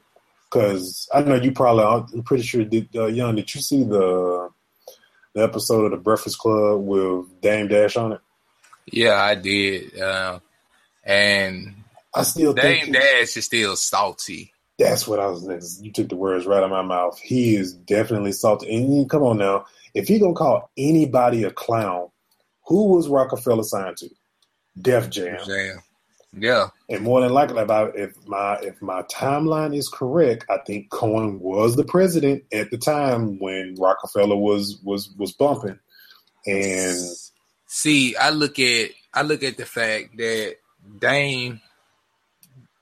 because 0.45 1.09
I 1.13 1.21
know 1.23 1.35
you 1.35 1.53
probably 1.53 1.85
I'm 1.85 2.23
pretty 2.23 2.45
sure 2.45 2.65
did 2.65 2.89
uh, 2.95 3.07
young 3.07 3.37
did 3.37 3.55
you 3.55 3.61
see 3.61 3.85
the 3.85 4.51
the 5.35 5.43
episode 5.43 5.85
of 5.85 5.91
the 5.91 5.97
Breakfast 5.97 6.39
Club 6.39 6.81
with 6.81 7.41
Dame 7.41 7.69
Dash 7.69 7.97
on 7.97 8.13
it? 8.13 8.21
Yeah, 8.87 9.15
I 9.15 9.35
did, 9.35 9.99
uh, 9.99 10.41
and 11.03 11.75
I 12.15 12.23
still 12.23 12.53
Dame 12.53 12.93
Dash 12.93 13.37
is 13.37 13.45
still 13.45 13.77
salty. 13.77 14.53
That's 14.79 15.07
what 15.07 15.21
I 15.21 15.27
was. 15.27 15.81
You 15.83 15.93
took 15.93 16.09
the 16.09 16.17
words 16.17 16.47
right 16.47 16.59
out 16.59 16.65
of 16.65 16.71
my 16.71 16.83
mouth. 16.83 17.19
He 17.21 17.55
is 17.55 17.75
definitely 17.75 18.33
salty. 18.33 18.75
And 18.75 19.09
come 19.09 19.23
on 19.23 19.39
now, 19.39 19.67
if 19.95 20.09
he 20.09 20.19
gonna 20.19 20.35
call 20.35 20.71
anybody 20.77 21.45
a 21.45 21.51
clown, 21.51 22.09
who 22.67 22.89
was 22.89 23.09
Roc-A-Fella 23.09 23.65
signed 23.65 23.97
to? 23.99 24.11
Def 24.81 25.09
Jam. 25.09 25.39
Jam. 25.47 25.79
Yeah. 26.37 26.69
And 26.89 27.03
more 27.03 27.21
than 27.21 27.33
likely, 27.33 27.63
about 27.63 27.97
if 27.97 28.13
my 28.27 28.57
if 28.57 28.81
my 28.83 29.03
timeline 29.03 29.77
is 29.77 29.89
correct, 29.89 30.45
I 30.51 30.59
think 30.59 30.91
Cohen 30.91 31.39
was 31.39 31.77
the 31.77 31.85
president 31.85 32.43
at 32.53 32.71
the 32.71 32.79
time 32.79 33.39
when 33.39 33.77
Roc-A-Fella 33.79 34.37
was 34.37 34.81
was 34.83 35.11
was 35.17 35.33
bumping. 35.33 35.79
And 36.47 36.99
see, 37.67 38.17
I 38.17 38.31
look 38.31 38.59
at 38.59 38.91
I 39.13 39.23
look 39.23 39.45
at 39.45 39.57
the 39.57 39.67
fact 39.67 40.17
that 40.17 40.57
Dame 40.99 41.61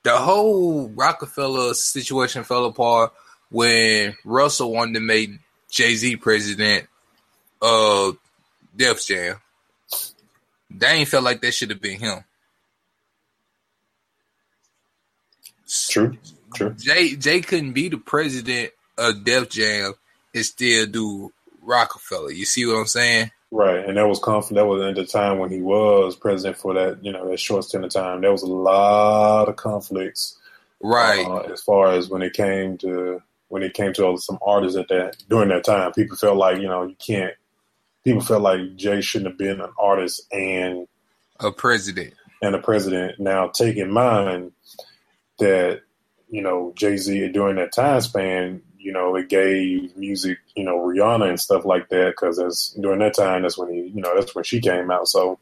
the 0.02 0.16
whole 0.16 0.88
Roc-A-Fella 0.88 1.74
situation 1.74 2.44
fell 2.44 2.64
apart 2.64 3.12
when 3.50 4.16
Russell 4.24 4.72
wanted 4.72 4.94
to 4.94 5.00
make 5.00 5.30
Jay 5.70 5.94
Z 5.94 6.16
president 6.16 6.88
of 7.62 8.18
Def 8.76 9.06
Jam. 9.06 9.36
Dame 10.76 11.06
felt 11.06 11.24
like 11.24 11.40
that 11.40 11.54
should 11.54 11.70
have 11.70 11.80
been 11.80 12.00
him. 12.00 12.24
True, 15.88 16.18
true. 16.54 16.74
Jay 16.78 17.16
Jay 17.16 17.40
couldn't 17.40 17.72
be 17.72 17.88
the 17.88 17.98
president 17.98 18.72
of 18.98 19.24
Def 19.24 19.48
Jam 19.48 19.94
and 20.34 20.44
still 20.44 20.86
do 20.86 21.32
Roc-A-Fella. 21.62 22.32
You 22.32 22.44
see 22.44 22.66
what 22.66 22.76
I'm 22.76 22.86
saying? 22.86 23.30
Right, 23.50 23.84
and 23.84 23.98
that 23.98 24.08
was 24.08 24.18
conflict. 24.18 24.56
That 24.56 24.66
was 24.66 24.82
at 24.82 24.94
the 24.94 25.04
time 25.04 25.38
when 25.38 25.50
he 25.50 25.60
was 25.60 26.16
president 26.16 26.56
for 26.56 26.72
that, 26.72 27.04
you 27.04 27.12
know, 27.12 27.28
that 27.28 27.38
short 27.38 27.64
stint 27.64 27.84
of 27.84 27.90
time. 27.90 28.22
There 28.22 28.32
was 28.32 28.42
a 28.42 28.46
lot 28.46 29.48
of 29.48 29.56
conflicts, 29.56 30.38
right? 30.80 31.26
Uh, 31.26 31.52
as 31.52 31.60
far 31.60 31.92
as 31.92 32.08
when 32.08 32.22
it 32.22 32.32
came 32.32 32.78
to 32.78 33.22
when 33.48 33.62
it 33.62 33.74
came 33.74 33.92
to 33.92 34.16
some 34.16 34.38
artists 34.40 34.78
at 34.78 34.88
that 34.88 35.22
during 35.28 35.50
that 35.50 35.64
time, 35.64 35.92
people 35.92 36.16
felt 36.16 36.38
like 36.38 36.58
you 36.58 36.66
know 36.66 36.84
you 36.84 36.96
can't. 36.98 37.34
People 38.04 38.22
felt 38.22 38.42
like 38.42 38.76
Jay 38.76 39.00
shouldn't 39.00 39.30
have 39.30 39.38
been 39.38 39.60
an 39.60 39.72
artist 39.78 40.26
and 40.32 40.88
a 41.40 41.52
president 41.52 42.14
and 42.40 42.54
a 42.54 42.58
president. 42.58 43.20
Now, 43.20 43.48
take 43.48 43.76
in 43.76 43.90
mind 43.90 44.52
that 45.38 45.82
you 46.28 46.42
know 46.42 46.72
Jay 46.74 46.96
Z 46.96 47.28
during 47.28 47.56
that 47.56 47.72
time 47.72 48.00
span, 48.00 48.62
you 48.82 48.92
know, 48.92 49.14
it 49.14 49.28
gave 49.28 49.96
music, 49.96 50.38
you 50.56 50.64
know, 50.64 50.78
Rihanna 50.78 51.28
and 51.28 51.40
stuff 51.40 51.64
like 51.64 51.88
that 51.90 52.10
because 52.10 52.38
as 52.40 52.76
during 52.80 52.98
that 52.98 53.14
time, 53.14 53.42
that's 53.42 53.56
when 53.56 53.72
he, 53.72 53.92
you 53.94 54.02
know, 54.02 54.12
that's 54.14 54.34
when 54.34 54.44
she 54.44 54.60
came 54.60 54.90
out. 54.90 55.06
So 55.06 55.38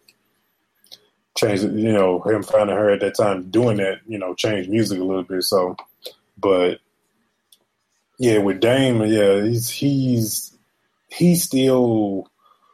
changed, 1.37 1.65
you 1.65 1.93
know, 1.93 2.21
him 2.21 2.43
finding 2.43 2.77
her 2.77 2.91
at 2.91 3.01
that 3.01 3.17
time 3.17 3.51
doing 3.51 3.79
that, 3.79 4.01
you 4.07 4.19
know, 4.19 4.35
changed 4.35 4.69
music 4.69 5.01
a 5.01 5.05
little 5.05 5.23
bit. 5.23 5.43
So, 5.45 5.77
but 6.37 6.81
yeah, 8.19 8.39
with 8.39 8.61
Dame, 8.61 9.03
yeah, 9.05 9.43
he's 9.43 9.71
he's 9.71 10.57
he's 11.09 11.43
still 11.43 12.30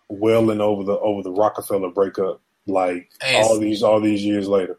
welling 0.08 0.60
over 0.60 0.84
the 0.84 0.98
over 0.98 1.22
the 1.22 1.30
Roc-A-Fella 1.30 1.90
breakup, 1.90 2.40
like 2.66 3.10
all 3.24 3.58
these 3.58 3.82
all 3.82 4.00
these 4.00 4.24
years 4.24 4.48
later. 4.48 4.78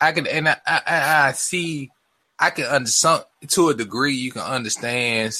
I 0.00 0.12
can 0.12 0.26
and 0.26 0.48
I, 0.48 0.56
I, 0.66 0.82
I 1.28 1.32
see 1.32 1.90
I 2.38 2.50
can 2.50 2.66
understand 2.66 3.24
to 3.48 3.68
a 3.68 3.74
degree. 3.74 4.14
You 4.14 4.32
can 4.32 4.42
understand 4.42 5.36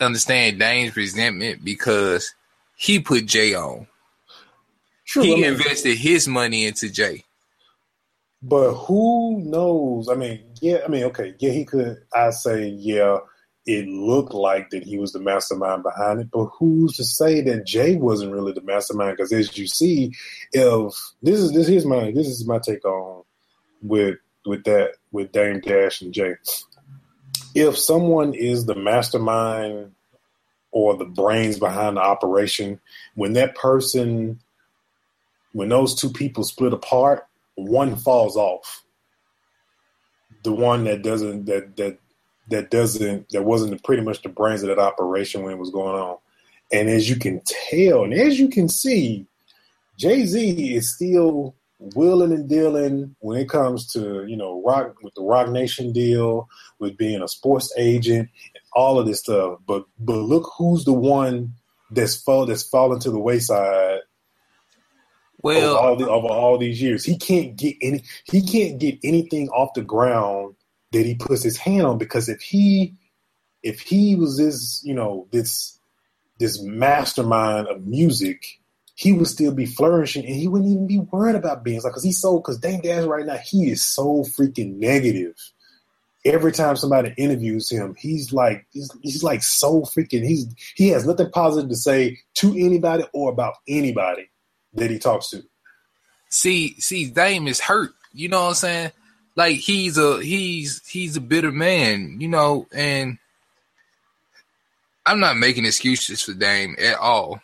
understand 0.00 0.58
Dame's 0.58 0.96
resentment 0.96 1.64
because 1.64 2.34
he 2.76 3.00
put 3.00 3.26
Jay 3.26 3.54
on. 3.54 3.86
True, 5.06 5.22
he 5.22 5.32
I 5.32 5.36
mean, 5.36 5.44
invested 5.44 5.98
his 5.98 6.26
money 6.26 6.64
into 6.64 6.88
Jay. 6.88 7.24
But 8.42 8.74
who 8.74 9.40
knows? 9.40 10.08
I 10.08 10.14
mean, 10.14 10.40
yeah, 10.60 10.78
I 10.84 10.88
mean, 10.88 11.04
okay, 11.04 11.34
yeah, 11.38 11.50
he 11.50 11.64
could. 11.64 12.02
I 12.12 12.30
say, 12.30 12.68
yeah, 12.68 13.18
it 13.66 13.88
looked 13.88 14.34
like 14.34 14.70
that 14.70 14.82
he 14.82 14.98
was 14.98 15.12
the 15.12 15.20
mastermind 15.20 15.82
behind 15.82 16.20
it. 16.20 16.30
But 16.30 16.46
who's 16.58 16.96
to 16.96 17.04
say 17.04 17.40
that 17.42 17.66
Jay 17.66 17.96
wasn't 17.96 18.32
really 18.32 18.52
the 18.52 18.60
mastermind? 18.60 19.16
Because 19.16 19.32
as 19.32 19.56
you 19.56 19.66
see, 19.66 20.14
if 20.52 20.94
this 21.22 21.40
is 21.40 21.52
this 21.52 21.66
here's 21.66 21.86
my 21.86 22.10
this 22.10 22.28
is 22.28 22.46
my 22.46 22.58
take 22.58 22.84
on 22.84 23.22
with 23.82 24.16
with 24.44 24.64
that 24.64 24.94
with 25.12 25.32
Dame 25.32 25.60
Dash 25.60 26.02
and 26.02 26.12
Jay. 26.12 26.34
If 27.54 27.78
someone 27.78 28.34
is 28.34 28.66
the 28.66 28.74
mastermind 28.74 29.92
or 30.70 30.96
the 30.96 31.04
brains 31.04 31.58
behind 31.58 31.96
the 31.96 32.02
operation, 32.02 32.80
when 33.14 33.32
that 33.34 33.54
person, 33.54 34.40
when 35.52 35.68
those 35.68 35.94
two 35.94 36.10
people 36.10 36.44
split 36.44 36.72
apart, 36.72 37.26
one 37.54 37.96
falls 37.96 38.36
off. 38.36 38.82
The 40.42 40.52
one 40.52 40.84
that 40.84 41.02
doesn't 41.02 41.46
that 41.46 41.76
that 41.76 41.98
that 42.48 42.70
doesn't 42.70 43.28
that 43.30 43.42
wasn't 43.42 43.82
pretty 43.84 44.02
much 44.02 44.22
the 44.22 44.28
brains 44.28 44.62
of 44.62 44.68
that 44.68 44.78
operation 44.78 45.42
when 45.42 45.52
it 45.52 45.58
was 45.58 45.70
going 45.70 45.94
on. 45.94 46.18
And 46.72 46.88
as 46.88 47.08
you 47.08 47.16
can 47.16 47.40
tell, 47.70 48.04
and 48.04 48.14
as 48.14 48.38
you 48.38 48.48
can 48.48 48.68
see, 48.68 49.26
Jay 49.98 50.24
Z 50.24 50.74
is 50.74 50.94
still 50.94 51.54
willing 51.78 52.32
and 52.32 52.48
dealing 52.48 53.14
when 53.20 53.38
it 53.38 53.48
comes 53.48 53.86
to 53.92 54.24
you 54.26 54.36
know 54.36 54.62
rock 54.64 55.02
with 55.02 55.14
the 55.14 55.22
Roc 55.22 55.48
Nation 55.50 55.92
deal, 55.92 56.48
with 56.78 56.96
being 56.96 57.22
a 57.22 57.28
sports 57.28 57.72
agent, 57.76 58.28
and 58.54 58.64
all 58.72 58.98
of 58.98 59.06
this 59.06 59.20
stuff. 59.20 59.58
But 59.66 59.84
but 59.98 60.16
look 60.16 60.50
who's 60.56 60.84
the 60.84 60.92
one 60.92 61.54
that's 61.90 62.16
fall 62.16 62.46
that's 62.46 62.62
fallen 62.62 63.00
to 63.00 63.10
the 63.10 63.20
wayside. 63.20 64.00
Well, 65.42 65.76
over 65.76 65.86
all, 65.86 65.96
the, 65.96 66.10
over 66.10 66.28
all 66.28 66.56
these 66.58 66.80
years, 66.80 67.04
he 67.04 67.18
can't 67.18 67.54
get 67.54 67.76
any. 67.82 68.02
He 68.24 68.40
can't 68.40 68.78
get 68.78 68.98
anything 69.04 69.50
off 69.50 69.74
the 69.74 69.82
ground 69.82 70.54
that 70.94 71.04
he 71.04 71.14
puts 71.14 71.42
his 71.42 71.56
hand 71.56 71.86
on 71.86 71.98
because 71.98 72.28
if 72.28 72.40
he 72.40 72.94
if 73.62 73.80
he 73.80 74.16
was 74.16 74.38
this 74.38 74.82
you 74.84 74.94
know 74.94 75.26
this 75.30 75.78
this 76.38 76.62
mastermind 76.62 77.66
of 77.68 77.86
music 77.86 78.60
he 78.94 79.12
would 79.12 79.26
still 79.26 79.52
be 79.52 79.66
flourishing 79.66 80.24
and 80.24 80.36
he 80.36 80.46
wouldn't 80.46 80.70
even 80.70 80.86
be 80.86 80.98
worried 80.98 81.34
about 81.34 81.64
being 81.64 81.80
like 81.82 81.92
because 81.92 82.04
he's 82.04 82.20
so 82.20 82.38
because 82.38 82.58
Dame 82.58 82.80
Dash 82.80 83.04
right 83.04 83.26
now 83.26 83.36
he 83.36 83.70
is 83.70 83.84
so 83.84 84.24
freaking 84.38 84.76
negative. 84.76 85.34
Every 86.24 86.52
time 86.52 86.76
somebody 86.76 87.12
interviews 87.18 87.70
him, 87.70 87.94
he's 87.98 88.32
like 88.32 88.66
he's, 88.70 88.90
he's 89.02 89.22
like 89.22 89.42
so 89.42 89.82
freaking 89.82 90.24
he's 90.24 90.46
he 90.74 90.88
has 90.88 91.06
nothing 91.06 91.30
positive 91.30 91.68
to 91.70 91.76
say 91.76 92.18
to 92.34 92.50
anybody 92.52 93.04
or 93.12 93.30
about 93.30 93.54
anybody 93.68 94.30
that 94.74 94.90
he 94.90 94.98
talks 94.98 95.30
to. 95.30 95.42
See, 96.30 96.74
see, 96.80 97.10
Dame 97.10 97.46
is 97.46 97.60
hurt. 97.60 97.92
You 98.12 98.28
know 98.28 98.42
what 98.42 98.48
I'm 98.48 98.54
saying? 98.54 98.92
Like 99.36 99.56
he's 99.56 99.98
a 99.98 100.22
he's 100.22 100.86
he's 100.86 101.16
a 101.16 101.20
bitter 101.20 101.52
man, 101.52 102.20
you 102.20 102.28
know, 102.28 102.66
and 102.72 103.18
I'm 105.04 105.20
not 105.20 105.36
making 105.36 105.64
excuses 105.64 106.22
for 106.22 106.34
Dame 106.34 106.76
at 106.78 106.98
all 106.98 107.40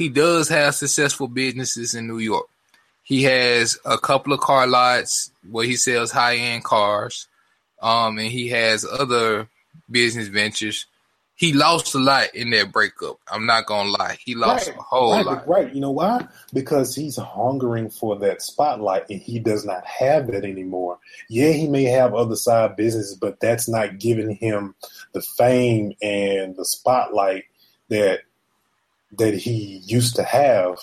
he 0.00 0.08
does 0.08 0.48
have 0.48 0.74
successful 0.74 1.28
businesses 1.28 1.94
in 1.94 2.06
New 2.06 2.20
York. 2.20 2.46
He 3.02 3.24
has 3.24 3.78
a 3.84 3.98
couple 3.98 4.32
of 4.32 4.40
car 4.40 4.66
lots 4.66 5.30
where 5.50 5.66
he 5.66 5.76
sells 5.76 6.10
high 6.10 6.36
end 6.36 6.64
cars, 6.64 7.28
um, 7.82 8.16
and 8.16 8.28
he 8.28 8.48
has 8.48 8.86
other 8.86 9.46
business 9.90 10.28
ventures. 10.28 10.86
He 11.40 11.54
lost 11.54 11.94
a 11.94 11.98
lot 11.98 12.34
in 12.34 12.50
that 12.50 12.70
breakup. 12.70 13.18
I'm 13.26 13.46
not 13.46 13.64
gonna 13.64 13.88
lie, 13.88 14.18
he 14.22 14.34
lost 14.34 14.68
right, 14.68 14.76
a 14.76 14.82
whole 14.82 15.12
right, 15.14 15.24
lot. 15.24 15.48
Right? 15.48 15.74
You 15.74 15.80
know 15.80 15.90
why? 15.90 16.28
Because 16.52 16.94
he's 16.94 17.16
hungering 17.16 17.88
for 17.88 18.18
that 18.18 18.42
spotlight, 18.42 19.08
and 19.08 19.22
he 19.22 19.38
does 19.38 19.64
not 19.64 19.82
have 19.86 20.26
that 20.26 20.44
anymore. 20.44 20.98
Yeah, 21.30 21.52
he 21.52 21.66
may 21.66 21.84
have 21.84 22.12
other 22.12 22.36
side 22.36 22.76
businesses, 22.76 23.16
but 23.16 23.40
that's 23.40 23.70
not 23.70 23.98
giving 23.98 24.34
him 24.34 24.74
the 25.14 25.22
fame 25.22 25.94
and 26.02 26.54
the 26.58 26.66
spotlight 26.66 27.44
that 27.88 28.20
that 29.16 29.32
he 29.32 29.80
used 29.86 30.16
to 30.16 30.24
have. 30.24 30.76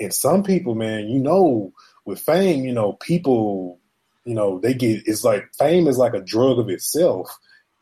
And 0.00 0.14
some 0.14 0.42
people, 0.42 0.74
man, 0.74 1.08
you 1.08 1.18
know, 1.18 1.70
with 2.06 2.18
fame, 2.18 2.64
you 2.64 2.72
know, 2.72 2.94
people, 2.94 3.78
you 4.24 4.34
know, 4.34 4.58
they 4.58 4.72
get 4.72 5.02
it's 5.06 5.22
like 5.22 5.52
fame 5.58 5.86
is 5.86 5.98
like 5.98 6.14
a 6.14 6.22
drug 6.22 6.58
of 6.58 6.70
itself. 6.70 7.28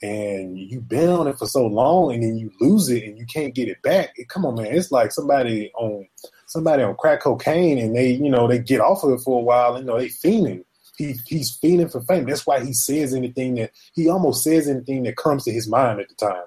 And 0.03 0.59
you've 0.59 0.89
been 0.89 1.09
on 1.11 1.27
it 1.29 1.39
for 1.39 1.47
so 1.47 1.67
long 1.67 2.13
and 2.15 2.23
then 2.23 2.37
you 2.37 2.53
lose 2.61 2.91
it 2.91 3.05
and 3.05 3.19
you 3.19 3.27
can't 3.27 3.55
get 3.55 3.69
it 3.69 3.83
back. 3.83 4.11
It, 4.17 4.29
come 4.29 4.45
on, 4.47 4.57
man. 4.57 4.67
It's 4.67 4.93
like 4.93 5.13
somebody 5.13 5.73
on 5.75 6.07
somebody 6.47 6.83
on 6.83 6.97
crack 6.97 7.23
cocaine 7.23 7.79
and 7.79 7.97
they, 7.97 8.11
you 8.11 8.31
know, 8.31 8.47
they 8.49 8.59
get 8.59 8.81
off 8.81 9.05
of 9.05 9.11
it 9.13 9.21
for 9.25 9.41
a 9.41 9.45
while, 9.45 9.79
you 9.79 9.85
know, 9.85 9.99
they 9.99 10.09
fiending. 10.09 10.65
He, 10.99 11.15
he's 11.27 11.57
feeling 11.57 11.89
for 11.89 12.03
fame. 12.03 12.27
That's 12.27 12.47
why 12.47 12.65
he 12.65 12.73
says 12.75 13.15
anything 13.15 13.57
that 13.57 13.73
he 13.95 14.09
almost 14.09 14.45
says 14.45 14.69
anything 14.69 15.05
that 15.05 15.17
comes 15.17 15.45
to 15.45 15.53
his 15.53 15.69
mind 15.69 16.01
at 16.01 16.09
the 16.09 16.15
time 16.15 16.45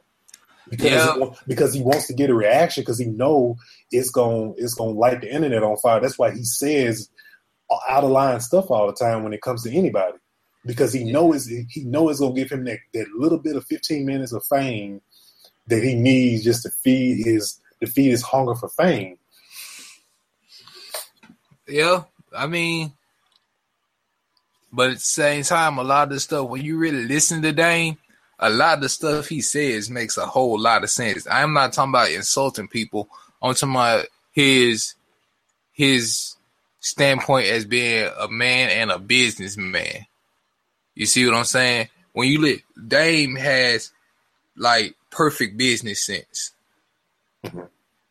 because 0.70 0.92
Yeah. 0.92 1.14
he, 1.16 1.32
because 1.48 1.74
he 1.74 1.82
wants 1.82 2.08
to 2.08 2.14
get 2.14 2.30
a 2.30 2.36
reaction 2.36 2.82
because 2.84 3.00
he 3.00 3.06
know 3.08 3.58
it's 3.92 4.12
gonna 4.12 4.54
it's 4.58 4.74
going 4.76 4.96
to 4.96 5.00
light 5.00 5.22
the 5.22 5.34
internet 5.34 5.64
on 5.64 5.78
fire. 5.78 6.00
That's 6.00 6.20
why 6.20 6.32
he 6.32 6.44
says 6.44 7.10
out 7.90 8.04
of 8.04 8.12
line 8.12 8.40
stuff 8.42 8.72
all 8.72 8.88
the 8.88 8.94
time 8.94 9.24
when 9.24 9.34
it 9.34 9.42
comes 9.42 9.64
to 9.64 9.72
anybody 9.72 10.18
because 10.66 10.94
he 10.94 11.04
knows 11.04 11.48
he 11.48 11.84
knows 11.86 12.12
it's 12.12 12.20
going 12.20 12.36
to 12.36 12.42
give 12.42 12.52
him 12.52 12.66
that, 12.66 12.80
that 12.94 13.08
little 13.16 13.38
bit 13.38 13.56
of 13.56 13.66
15 13.66 14.06
minutes 14.06 14.34
of 14.34 14.44
fame 14.46 15.02
that 15.68 15.84
he 15.84 15.96
needs 15.96 16.44
just 16.44 16.64
to 16.64 16.70
feed 16.70 17.26
his 17.26 17.60
to 17.82 17.88
feed 17.88 18.10
his 18.10 18.24
hunger 18.24 18.56
for 18.56 18.70
fame. 18.70 19.18
Yeah, 21.68 22.04
I 22.36 22.48
mean, 22.48 22.94
but 24.72 24.92
at 24.92 24.96
the 24.96 25.02
same 25.02 25.44
time, 25.44 25.78
a 25.78 25.84
lot 25.84 26.04
of 26.04 26.14
the 26.14 26.20
stuff 26.20 26.50
when 26.50 26.62
you 26.62 26.78
really 26.78 27.06
listen 27.06 27.42
to 27.44 27.52
Dame, 27.52 27.98
a 28.40 28.50
lot 28.50 28.76
of 28.76 28.82
the 28.82 28.90
stuff 28.90 29.28
he 29.28 29.42
says 29.42 29.90
makes 29.90 30.18
a 30.18 30.26
whole 30.26 30.60
lot 30.60 30.84
of 30.84 30.90
sense. 30.90 31.28
I'm 31.30 31.54
not 31.54 31.74
talking 31.74 31.92
about 31.92 32.12
insulting 32.12 32.68
people. 32.68 33.08
I'm 33.42 33.54
talking 33.54 33.76
about 33.76 34.06
his 34.32 34.96
his 35.72 36.36
standpoint 36.80 37.48
as 37.48 37.66
being 37.66 38.10
a 38.20 38.28
man 38.28 38.70
and 38.70 38.92
a 38.92 39.00
businessman. 39.00 40.06
You 41.00 41.06
see 41.06 41.26
what 41.26 41.34
I'm 41.34 41.46
saying? 41.46 41.88
When 42.12 42.28
you 42.28 42.42
look, 42.42 42.60
Dame 42.88 43.38
has 43.38 43.92
like 44.58 44.96
perfect 45.10 45.58
business 45.58 46.06
sense. 46.06 46.52
Mm-hmm. 47.46 47.62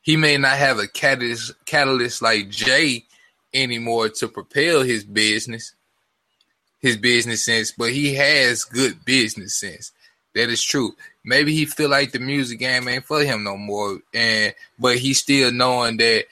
He 0.01 0.17
may 0.17 0.39
not 0.39 0.57
have 0.57 0.79
a 0.79 0.89
catalyst, 0.89 1.53
catalyst 1.67 2.23
like 2.23 2.49
Jay 2.49 3.05
anymore 3.53 4.09
to 4.09 4.29
propel 4.29 4.81
his 4.81 5.05
business, 5.05 5.75
his 6.81 6.97
business 6.97 7.45
sense, 7.45 7.73
but 7.73 7.91
he 7.91 8.15
has 8.15 8.65
good 8.65 9.05
business 9.05 9.55
sense. 9.55 9.93
That 10.35 10.49
is 10.49 10.65
true. 10.65 10.97
Maybe 11.23 11.53
he 11.53 11.67
feel 11.67 11.91
like 11.91 12.13
the 12.13 12.21
music 12.21 12.59
game 12.59 12.89
ain't 12.89 13.05
for 13.05 13.23
him 13.23 13.45
no 13.45 13.59
more, 13.59 13.99
and 14.15 14.55
but 14.79 14.97
he 14.97 15.13
still 15.13 15.53
knowing 15.53 15.99
that 15.99 16.25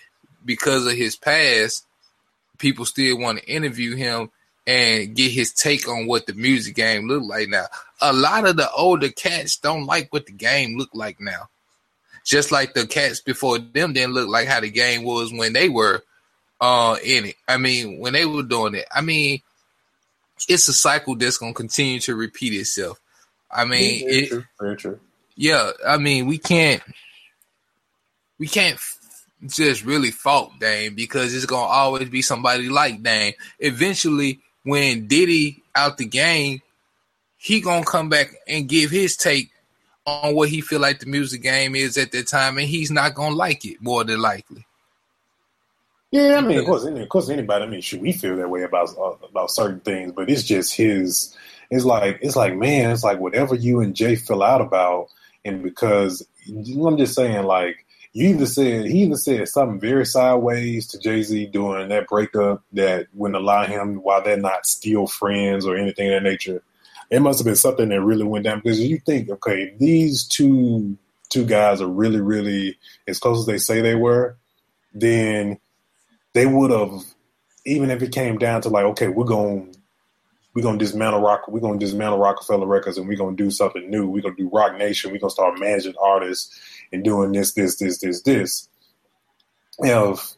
because 0.42 0.86
of 0.86 0.94
his 0.94 1.16
past, 1.16 1.84
people 2.56 2.86
still 2.86 3.18
want 3.18 3.40
to 3.40 3.46
interview 3.46 3.94
him 3.94 4.30
and 4.66 5.14
get 5.14 5.30
his 5.30 5.52
take 5.52 5.88
on 5.88 6.06
what 6.06 6.26
the 6.26 6.34
music 6.34 6.74
game 6.74 7.06
look 7.06 7.22
like 7.22 7.48
now. 7.48 7.66
A 8.00 8.12
lot 8.12 8.46
of 8.46 8.56
the 8.56 8.70
older 8.72 9.08
cats 9.10 9.56
don't 9.56 9.86
like 9.86 10.12
what 10.12 10.26
the 10.26 10.32
game 10.32 10.76
look 10.76 10.90
like 10.92 11.20
now. 11.20 11.48
Just 12.24 12.50
like 12.50 12.74
the 12.74 12.86
cats 12.86 13.20
before 13.20 13.58
them 13.58 13.92
didn't 13.92 14.14
look 14.14 14.28
like 14.28 14.48
how 14.48 14.60
the 14.60 14.70
game 14.70 15.04
was 15.04 15.32
when 15.32 15.52
they 15.52 15.68
were 15.68 16.02
uh 16.60 16.96
in 17.04 17.26
it. 17.26 17.36
I 17.46 17.56
mean, 17.58 18.00
when 18.00 18.12
they 18.14 18.26
were 18.26 18.42
doing 18.42 18.74
it. 18.74 18.86
I 18.92 19.00
mean, 19.00 19.40
it's 20.48 20.68
a 20.68 20.72
cycle 20.72 21.14
that's 21.14 21.38
gonna 21.38 21.54
continue 21.54 22.00
to 22.00 22.16
repeat 22.16 22.52
itself. 22.52 23.00
I 23.50 23.64
mean, 23.64 24.04
Very 24.04 24.18
it, 24.18 24.28
true. 24.28 24.44
Very 24.60 24.76
true. 24.76 25.00
yeah, 25.36 25.70
I 25.86 25.98
mean, 25.98 26.26
we 26.26 26.38
can't 26.38 26.82
we 28.38 28.48
can't 28.48 28.78
just 29.46 29.84
really 29.84 30.10
fault 30.10 30.52
Dame 30.58 30.94
because 30.94 31.34
it's 31.34 31.46
gonna 31.46 31.66
always 31.66 32.08
be 32.08 32.22
somebody 32.22 32.68
like 32.68 33.02
Dame. 33.02 33.34
Eventually, 33.60 34.40
when 34.66 35.06
Diddy 35.06 35.62
out 35.76 35.96
the 35.96 36.04
game, 36.04 36.60
he 37.36 37.60
gonna 37.60 37.84
come 37.84 38.08
back 38.08 38.34
and 38.48 38.68
give 38.68 38.90
his 38.90 39.16
take 39.16 39.50
on 40.04 40.34
what 40.34 40.48
he 40.48 40.60
feel 40.60 40.80
like 40.80 40.98
the 40.98 41.06
music 41.06 41.42
game 41.42 41.76
is 41.76 41.96
at 41.96 42.10
that 42.10 42.26
time, 42.26 42.58
and 42.58 42.66
he's 42.66 42.90
not 42.90 43.14
gonna 43.14 43.36
like 43.36 43.64
it 43.64 43.80
more 43.80 44.02
than 44.02 44.20
likely. 44.20 44.66
Yeah, 46.10 46.36
I 46.36 46.40
mean, 46.40 46.58
of 46.58 46.66
course, 46.66 46.84
of 46.84 47.08
course, 47.08 47.28
anybody. 47.28 47.64
I 47.64 47.68
mean, 47.68 47.80
should 47.80 48.00
we 48.00 48.12
feel 48.12 48.36
that 48.36 48.50
way 48.50 48.64
about 48.64 48.88
uh, 48.98 49.14
about 49.24 49.52
certain 49.52 49.80
things? 49.80 50.12
But 50.12 50.28
it's 50.28 50.42
just 50.42 50.74
his. 50.74 51.36
It's 51.70 51.84
like 51.84 52.18
it's 52.20 52.36
like 52.36 52.56
man, 52.56 52.90
it's 52.90 53.04
like 53.04 53.20
whatever 53.20 53.54
you 53.54 53.80
and 53.80 53.94
Jay 53.94 54.16
fell 54.16 54.42
out 54.42 54.60
about, 54.60 55.08
and 55.44 55.62
because 55.62 56.26
I'm 56.48 56.98
just 56.98 57.14
saying, 57.14 57.44
like 57.44 57.85
you 58.16 58.30
either 58.30 58.46
said 58.46 58.86
he 58.86 59.02
either 59.02 59.16
said 59.16 59.46
something 59.46 59.78
very 59.78 60.06
sideways 60.06 60.86
to 60.86 60.98
Jay 60.98 61.22
Z 61.22 61.48
during 61.48 61.90
that 61.90 62.08
breakup 62.08 62.64
that 62.72 63.08
wouldn't 63.12 63.36
allow 63.36 63.66
him 63.66 63.96
while 63.96 64.22
they're 64.22 64.38
not 64.38 64.64
still 64.64 65.06
friends 65.06 65.66
or 65.66 65.76
anything 65.76 66.08
of 66.08 66.14
that 66.14 66.28
nature. 66.30 66.62
It 67.10 67.20
must 67.20 67.40
have 67.40 67.44
been 67.44 67.56
something 67.56 67.90
that 67.90 68.00
really 68.00 68.24
went 68.24 68.46
down 68.46 68.60
because 68.60 68.80
you 68.80 69.00
think, 69.00 69.28
okay, 69.28 69.74
these 69.78 70.24
two 70.24 70.96
two 71.28 71.44
guys 71.44 71.82
are 71.82 71.88
really, 71.88 72.22
really 72.22 72.78
as 73.06 73.18
close 73.18 73.40
as 73.40 73.46
they 73.46 73.58
say 73.58 73.82
they 73.82 73.94
were, 73.94 74.38
then 74.94 75.58
they 76.32 76.46
would 76.46 76.70
have, 76.70 77.04
even 77.66 77.90
if 77.90 78.00
it 78.00 78.12
came 78.12 78.38
down 78.38 78.62
to 78.62 78.70
like, 78.70 78.86
okay, 78.86 79.08
we're 79.08 79.26
going, 79.26 79.75
we're 80.56 80.62
gonna 80.62 80.78
dismantle 80.78 81.20
rock, 81.20 81.46
we're 81.48 81.60
gonna 81.60 81.78
dismantle 81.78 82.18
Roc-A-Fella 82.18 82.66
Records, 82.66 82.96
and 82.96 83.06
we're 83.06 83.18
gonna 83.18 83.36
do 83.36 83.50
something 83.50 83.90
new. 83.90 84.08
We're 84.08 84.22
gonna 84.22 84.36
do 84.36 84.48
Roc 84.50 84.78
Nation. 84.78 85.12
We're 85.12 85.18
gonna 85.18 85.28
start 85.28 85.60
managing 85.60 85.92
artists 86.02 86.58
and 86.90 87.04
doing 87.04 87.32
this, 87.32 87.52
this, 87.52 87.76
this, 87.76 87.98
this, 87.98 88.22
this. 88.22 88.66
If 89.80 90.32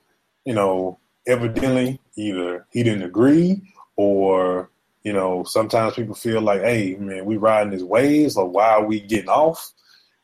you 0.45 0.55
know, 0.55 0.99
evidently, 1.25 2.01
either 2.17 2.67
he 2.71 2.83
didn't 2.83 3.05
agree, 3.05 3.63
or 3.95 4.71
you 5.05 5.13
know, 5.13 5.45
sometimes 5.45 5.95
people 5.95 6.17
feel 6.17 6.41
like, 6.41 6.63
hey, 6.63 6.97
man, 6.97 7.25
we 7.25 7.37
riding 7.37 7.71
these 7.71 7.85
waves, 7.85 8.37
or 8.37 8.49
why 8.49 8.71
are 8.71 8.85
we 8.85 8.99
getting 8.99 9.29
off? 9.29 9.71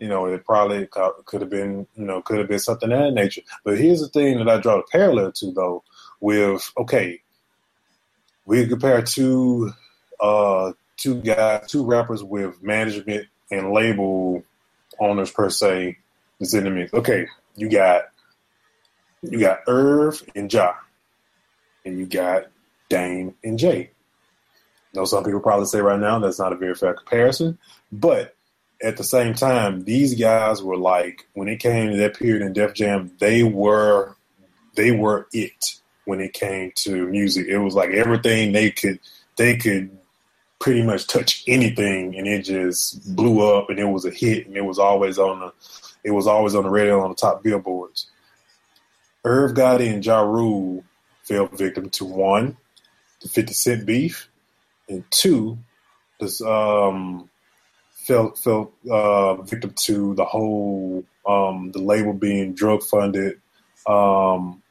You 0.00 0.08
know, 0.08 0.26
it 0.26 0.44
probably 0.44 0.88
could 1.24 1.40
have 1.40 1.50
been, 1.50 1.86
you 1.94 2.04
know, 2.04 2.20
could 2.20 2.38
have 2.38 2.48
been 2.48 2.58
something 2.58 2.90
of 2.90 2.98
that 2.98 3.12
nature. 3.12 3.42
But 3.64 3.78
here's 3.78 4.00
the 4.00 4.08
thing 4.08 4.38
that 4.38 4.48
I 4.48 4.58
draw 4.58 4.78
the 4.78 4.82
parallel 4.90 5.30
to, 5.30 5.52
though, 5.52 5.84
with 6.18 6.68
okay, 6.76 7.20
we 8.44 8.66
compare 8.66 9.00
two, 9.00 9.72
uh, 10.20 10.72
two 10.96 11.20
guys, 11.20 11.66
two 11.68 11.84
rappers 11.84 12.22
with 12.22 12.62
management 12.62 13.26
and 13.50 13.72
label 13.72 14.42
owners 14.98 15.30
per 15.30 15.50
se 15.50 15.98
is 16.40 16.54
in 16.54 16.64
the 16.64 16.70
mix. 16.70 16.92
Okay, 16.92 17.26
you 17.56 17.68
got 17.68 18.04
you 19.22 19.40
got 19.40 19.60
Irv 19.66 20.22
and 20.34 20.52
Ja. 20.52 20.74
and 21.84 21.98
you 21.98 22.06
got 22.06 22.44
Dame 22.88 23.34
and 23.42 23.58
Jay. 23.58 23.90
I 24.94 24.98
know 24.98 25.04
some 25.04 25.24
people 25.24 25.40
probably 25.40 25.66
say 25.66 25.80
right 25.80 25.98
now 25.98 26.18
that's 26.18 26.38
not 26.38 26.52
a 26.52 26.56
very 26.56 26.74
fair 26.74 26.94
comparison, 26.94 27.58
but 27.90 28.36
at 28.82 28.96
the 28.96 29.04
same 29.04 29.34
time, 29.34 29.84
these 29.84 30.14
guys 30.14 30.62
were 30.62 30.76
like 30.76 31.26
when 31.32 31.48
it 31.48 31.58
came 31.58 31.90
to 31.90 31.96
that 31.96 32.18
period 32.18 32.42
in 32.42 32.52
Def 32.52 32.74
Jam, 32.74 33.12
they 33.18 33.42
were 33.42 34.16
they 34.74 34.90
were 34.90 35.26
it 35.32 35.80
when 36.04 36.20
it 36.20 36.32
came 36.32 36.72
to 36.76 37.06
music. 37.08 37.46
It 37.48 37.58
was 37.58 37.74
like 37.74 37.90
everything 37.90 38.52
they 38.52 38.70
could 38.70 39.00
they 39.36 39.56
could 39.56 39.96
pretty 40.64 40.82
much 40.82 41.06
touch 41.06 41.44
anything 41.46 42.16
and 42.16 42.26
it 42.26 42.42
just 42.42 43.14
blew 43.14 43.54
up 43.54 43.68
and 43.68 43.78
it 43.78 43.84
was 43.84 44.06
a 44.06 44.10
hit 44.10 44.46
and 44.46 44.56
it 44.56 44.64
was 44.64 44.78
always 44.78 45.18
on 45.18 45.38
the 45.40 45.52
it 46.04 46.10
was 46.10 46.26
always 46.26 46.54
on 46.54 46.62
the 46.62 46.70
radio 46.70 47.02
on 47.02 47.10
the 47.10 47.14
top 47.14 47.42
billboards. 47.42 48.10
Irv 49.26 49.52
Gotti 49.52 49.92
and 49.92 50.02
Ja 50.02 50.22
Rule 50.22 50.82
fell 51.24 51.48
victim 51.48 51.90
to 51.90 52.06
one, 52.06 52.56
the 53.20 53.28
50 53.28 53.52
Cent 53.52 53.84
beef, 53.84 54.30
and 54.88 55.04
two, 55.10 55.58
this 56.18 56.40
um 56.40 57.28
fell 57.92 58.30
fell 58.30 58.72
uh, 58.90 59.34
victim 59.42 59.74
to 59.80 60.14
the 60.14 60.24
whole 60.24 61.04
um, 61.28 61.72
the 61.72 61.78
label 61.78 62.14
being 62.14 62.54
drug 62.54 62.82
funded 62.82 63.38
um, 63.86 64.62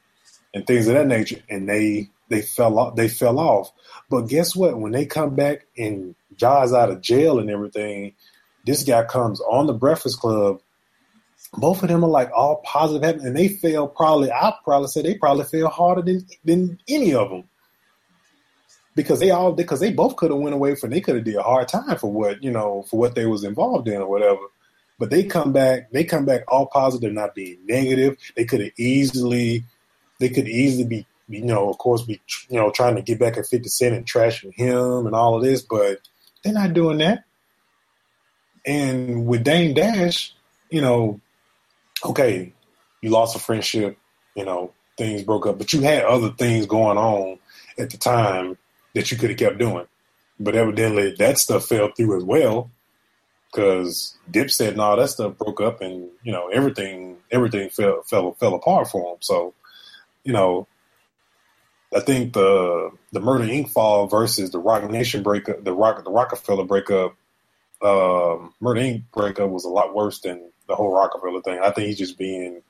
and 0.56 0.66
things 0.66 0.88
of 0.88 0.96
that 0.96 1.06
nature, 1.06 1.44
and 1.48 1.70
they 1.70 2.10
they 2.34 2.42
fell 2.42 2.80
off. 2.80 2.96
They 2.96 3.08
fell 3.08 3.40
off. 3.40 3.72
But 4.10 4.28
guess 4.28 4.56
what? 4.56 4.78
When 4.78 4.92
they 4.92 5.06
come 5.06 5.36
back 5.36 5.66
and 5.78 6.16
Ja's 6.36 6.74
out 6.74 6.90
of 6.90 7.02
jail 7.02 7.40
and 7.40 7.50
everything, 7.50 8.14
this 8.66 8.84
guy 8.84 9.04
comes 9.04 9.40
on 9.42 9.68
the 9.68 9.74
Breakfast 9.74 10.20
Club. 10.20 10.60
Both 11.54 11.84
of 11.84 11.90
them 11.90 12.04
are 12.04 12.10
like 12.10 12.32
all 12.36 12.62
positive, 12.66 13.24
and 13.24 13.36
they 13.36 13.48
feel 13.48 13.88
probably. 13.88 14.32
I 14.32 14.54
probably 14.64 14.88
say 14.88 15.04
they 15.04 15.16
probably 15.16 15.46
feel 15.46 15.68
harder 15.68 16.02
than 16.02 16.26
than 16.44 16.80
any 16.88 17.14
of 17.14 17.30
them 17.30 17.44
because 18.96 19.20
they 19.20 19.32
all 19.32 19.54
because 19.54 19.80
they 19.80 19.92
both 19.92 20.16
could 20.16 20.32
have 20.32 20.40
went 20.40 20.56
away 20.56 20.76
for 20.76 20.88
they 20.88 21.02
could 21.02 21.16
have 21.16 21.24
did 21.24 21.36
a 21.36 21.44
hard 21.44 21.68
time 21.68 21.98
for 21.98 22.12
what 22.12 22.44
you 22.44 22.52
know 22.52 22.84
for 22.90 23.00
what 23.00 23.16
they 23.16 23.26
was 23.26 23.44
involved 23.44 23.88
in 23.88 24.02
or 24.02 24.10
whatever. 24.10 24.42
But 25.00 25.10
they 25.10 25.24
come 25.24 25.52
back, 25.52 25.92
they 25.92 26.04
come 26.04 26.26
back 26.26 26.44
all 26.48 26.68
positive, 26.68 27.12
not 27.14 27.36
being 27.36 27.58
negative. 27.66 28.18
They 28.36 28.46
could 28.46 28.62
have 28.62 28.72
easily, 28.78 29.66
they 30.20 30.30
could 30.30 30.48
easily 30.48 30.86
be, 30.86 31.08
you 31.28 31.44
know, 31.44 31.70
of 31.70 31.78
course, 31.78 32.04
be 32.04 32.22
you 32.50 32.60
know 32.60 32.72
trying 32.72 32.96
to 32.96 33.02
get 33.02 33.20
back 33.20 33.38
at 33.38 33.48
Fifty 33.48 33.70
Cent 33.70 33.96
and 33.96 34.06
trashing 34.06 34.54
him 34.54 35.06
and 35.06 35.16
all 35.16 35.36
of 35.36 35.44
this, 35.44 35.62
but 35.62 36.00
they're 36.44 36.54
not 36.54 36.74
doing 36.74 36.98
that. 37.00 37.24
And 38.66 39.26
with 39.28 39.44
Dame 39.44 39.74
Dash, 39.74 40.34
you 40.70 40.82
know, 40.82 41.20
okay, 42.06 42.54
you 43.02 43.10
lost 43.10 43.36
a 43.36 43.40
friendship, 43.40 43.98
you 44.36 44.46
know, 44.46 44.72
things 44.98 45.24
broke 45.24 45.46
up, 45.46 45.58
but 45.58 45.74
you 45.74 45.82
had 45.82 46.04
other 46.04 46.30
things 46.30 46.66
going 46.66 46.98
on 46.98 47.40
at 47.78 47.90
the 47.90 47.98
time 47.98 48.58
that 48.94 49.12
you 49.12 49.18
could 49.18 49.30
have 49.30 49.40
kept 49.40 49.58
doing. 49.58 49.86
But 50.40 50.56
evidently 50.56 51.16
that 51.20 51.38
stuff 51.38 51.68
fell 51.68 51.92
through 51.92 52.18
as 52.18 52.24
well 52.24 52.72
because 53.52 54.18
Dipset 54.32 54.70
and 54.70 54.82
all 54.82 54.98
that 54.98 55.10
stuff 55.10 55.38
broke 55.38 55.62
up 55.62 55.82
and, 55.82 56.10
you 56.24 56.32
know, 56.32 56.48
everything 56.48 57.18
everything 57.32 57.70
fell 57.70 58.02
fell 58.04 58.34
fell 58.34 58.56
apart 58.56 58.90
for 58.90 59.14
him. 59.14 59.18
So, 59.22 59.54
you 60.24 60.34
know, 60.34 60.68
I 61.96 62.00
think 62.00 62.34
the 62.34 62.92
the 63.12 63.20
Murder 63.20 63.46
Inc. 63.46 63.70
fall 63.70 64.08
versus 64.08 64.52
the 64.52 64.60
Roc 64.60 64.90
Nation 64.90 65.24
breakup, 65.24 65.64
the 65.64 65.74
Rock 65.74 66.04
the 66.04 66.12
Roc-A-Fella 66.12 66.66
breakup, 66.66 67.16
um, 67.82 68.54
Murder 68.60 68.82
Inc. 68.82 69.04
breakup 69.14 69.50
was 69.50 69.66
a 69.66 69.70
lot 69.70 69.96
worse 69.96 70.20
than 70.20 70.52
the 70.68 70.76
whole 70.76 70.94
Roc-A-Fella 70.94 71.42
thing. 71.44 71.60
I 71.62 71.72
think 71.72 71.88
he's 71.88 71.98
just 71.98 72.18
being 72.18 72.62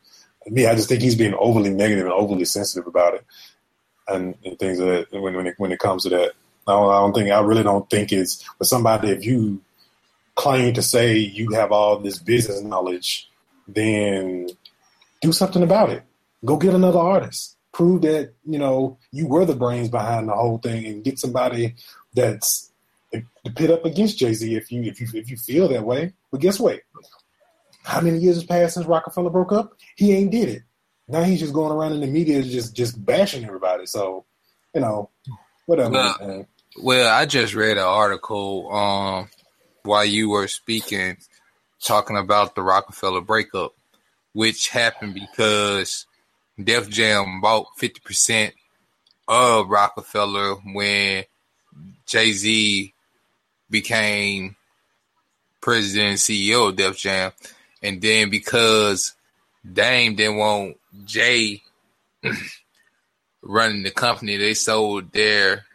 me. 0.48 0.66
I 0.66 0.76
just 0.76 0.90
think 0.90 1.02
he's 1.02 1.16
being 1.16 1.36
overly 1.36 1.70
negative 1.70 2.06
and 2.06 2.14
overly 2.14 2.46
sensitive 2.46 2.88
about 2.88 3.16
it 3.16 3.26
and, 4.08 4.36
and 4.44 4.60
things 4.60 4.80
that 4.80 5.08
when 5.12 5.36
when 5.36 5.48
it, 5.48 5.56
when 5.58 5.72
it 5.72 5.80
comes 5.80 6.04
to 6.04 6.10
that. 6.10 6.34
I 6.66 6.72
don't, 6.72 6.90
I 6.92 7.00
don't 7.00 7.14
think 7.14 7.30
I 7.30 7.42
really 7.42 7.64
don't 7.64 7.90
think 7.90 8.12
it's 8.12 8.42
for 8.44 8.64
somebody 8.64 9.10
if 9.10 9.26
you 9.26 9.62
claim 10.36 10.74
to 10.74 10.82
say 10.82 11.18
you 11.18 11.52
have 11.52 11.72
all 11.72 12.00
this 12.00 12.18
business 12.20 12.62
knowledge, 12.62 13.30
then 13.68 14.48
do 15.22 15.32
something 15.32 15.64
about 15.64 15.90
it. 15.90 16.04
Go 16.44 16.58
get 16.58 16.74
another 16.74 17.00
artist. 17.00 17.58
Prove 17.74 18.04
that 18.04 18.34
you 18.46 18.60
know 18.60 18.98
you 19.12 19.28
were 19.28 19.46
the 19.46 19.56
brains 19.56 19.90
behind 19.90 20.30
the 20.30 20.34
whole 20.34 20.60
thing, 20.60 20.86
and 20.86 21.04
get 21.04 21.20
somebody 21.20 21.76
that's 22.14 22.72
to 23.12 23.52
pit 23.56 23.72
up 23.72 23.86
against 23.86 24.18
Jay 24.18 24.34
Z 24.34 24.56
if 24.56 24.72
you 24.72 24.84
if 24.84 25.00
you 25.02 25.08
if 25.14 25.30
you 25.30 25.38
feel 25.38 25.68
that 25.70 25.84
way. 25.84 26.14
But 26.32 26.42
guess 26.42 26.60
what? 26.60 26.82
How 27.84 28.02
many 28.02 28.20
years 28.20 28.36
has 28.36 28.46
passed 28.46 28.76
since 28.76 28.86
Roc-A-Fella 28.86 29.30
broke 29.30 29.52
up? 29.52 29.74
He 29.96 30.14
ain't 30.14 30.32
did 30.32 30.50
it. 30.50 30.64
Now 31.08 31.24
he's 31.24 31.42
just 31.42 31.54
going 31.54 31.72
around 31.72 31.92
in 31.92 32.00
the 32.00 32.08
media 32.08 32.42
just 32.42 32.76
just 32.76 33.04
bashing 33.06 33.46
everybody. 33.46 33.86
So, 33.86 34.26
you 34.74 34.82
know, 34.82 35.10
whatever. 35.66 35.92
Well, 35.92 36.48
well 36.82 37.14
I 37.14 37.26
just 37.26 37.54
read 37.54 37.78
an 37.78 37.84
article 37.84 38.74
um, 38.74 39.30
while 39.84 40.06
you 40.06 40.30
were 40.30 40.48
speaking, 40.48 41.18
talking 41.82 42.18
about 42.18 42.56
the 42.56 42.62
Roc-A-Fella 42.62 43.22
breakup, 43.22 43.74
which 44.32 44.70
happened 44.70 45.14
because 45.14 46.06
Def 46.62 46.90
Jam 46.90 47.42
bought 47.42 47.68
fifty 47.78 48.00
percent 48.00 48.54
of 49.28 49.70
Roc-A-Fella 49.70 50.56
when 50.74 51.24
Jay 52.06 52.32
Z 52.32 52.94
became 53.70 54.56
president 55.62 56.10
and 56.10 56.20
CEO 56.20 56.70
of 56.70 56.76
Def 56.76 56.98
Jam, 56.98 57.32
and 57.82 58.02
then 58.02 58.30
because 58.30 59.14
Dame 59.72 60.16
didn't 60.16 60.38
want 60.38 60.78
Jay 61.06 61.64
running 63.42 63.84
the 63.84 63.92
company, 63.92 64.38
they 64.38 64.54
sold 64.54 65.12
their 65.12 65.66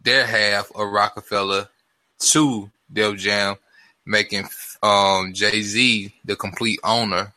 their 0.00 0.26
half 0.26 0.70
of 0.74 0.90
Roc-A-Fella 0.90 1.68
to 2.20 2.70
Def 2.92 3.16
Jam, 3.16 3.56
making 4.06 4.48
um, 4.82 5.32
Jay 5.32 5.62
Z 5.62 6.14
the 6.24 6.36
complete 6.36 6.78
owner 6.84 7.32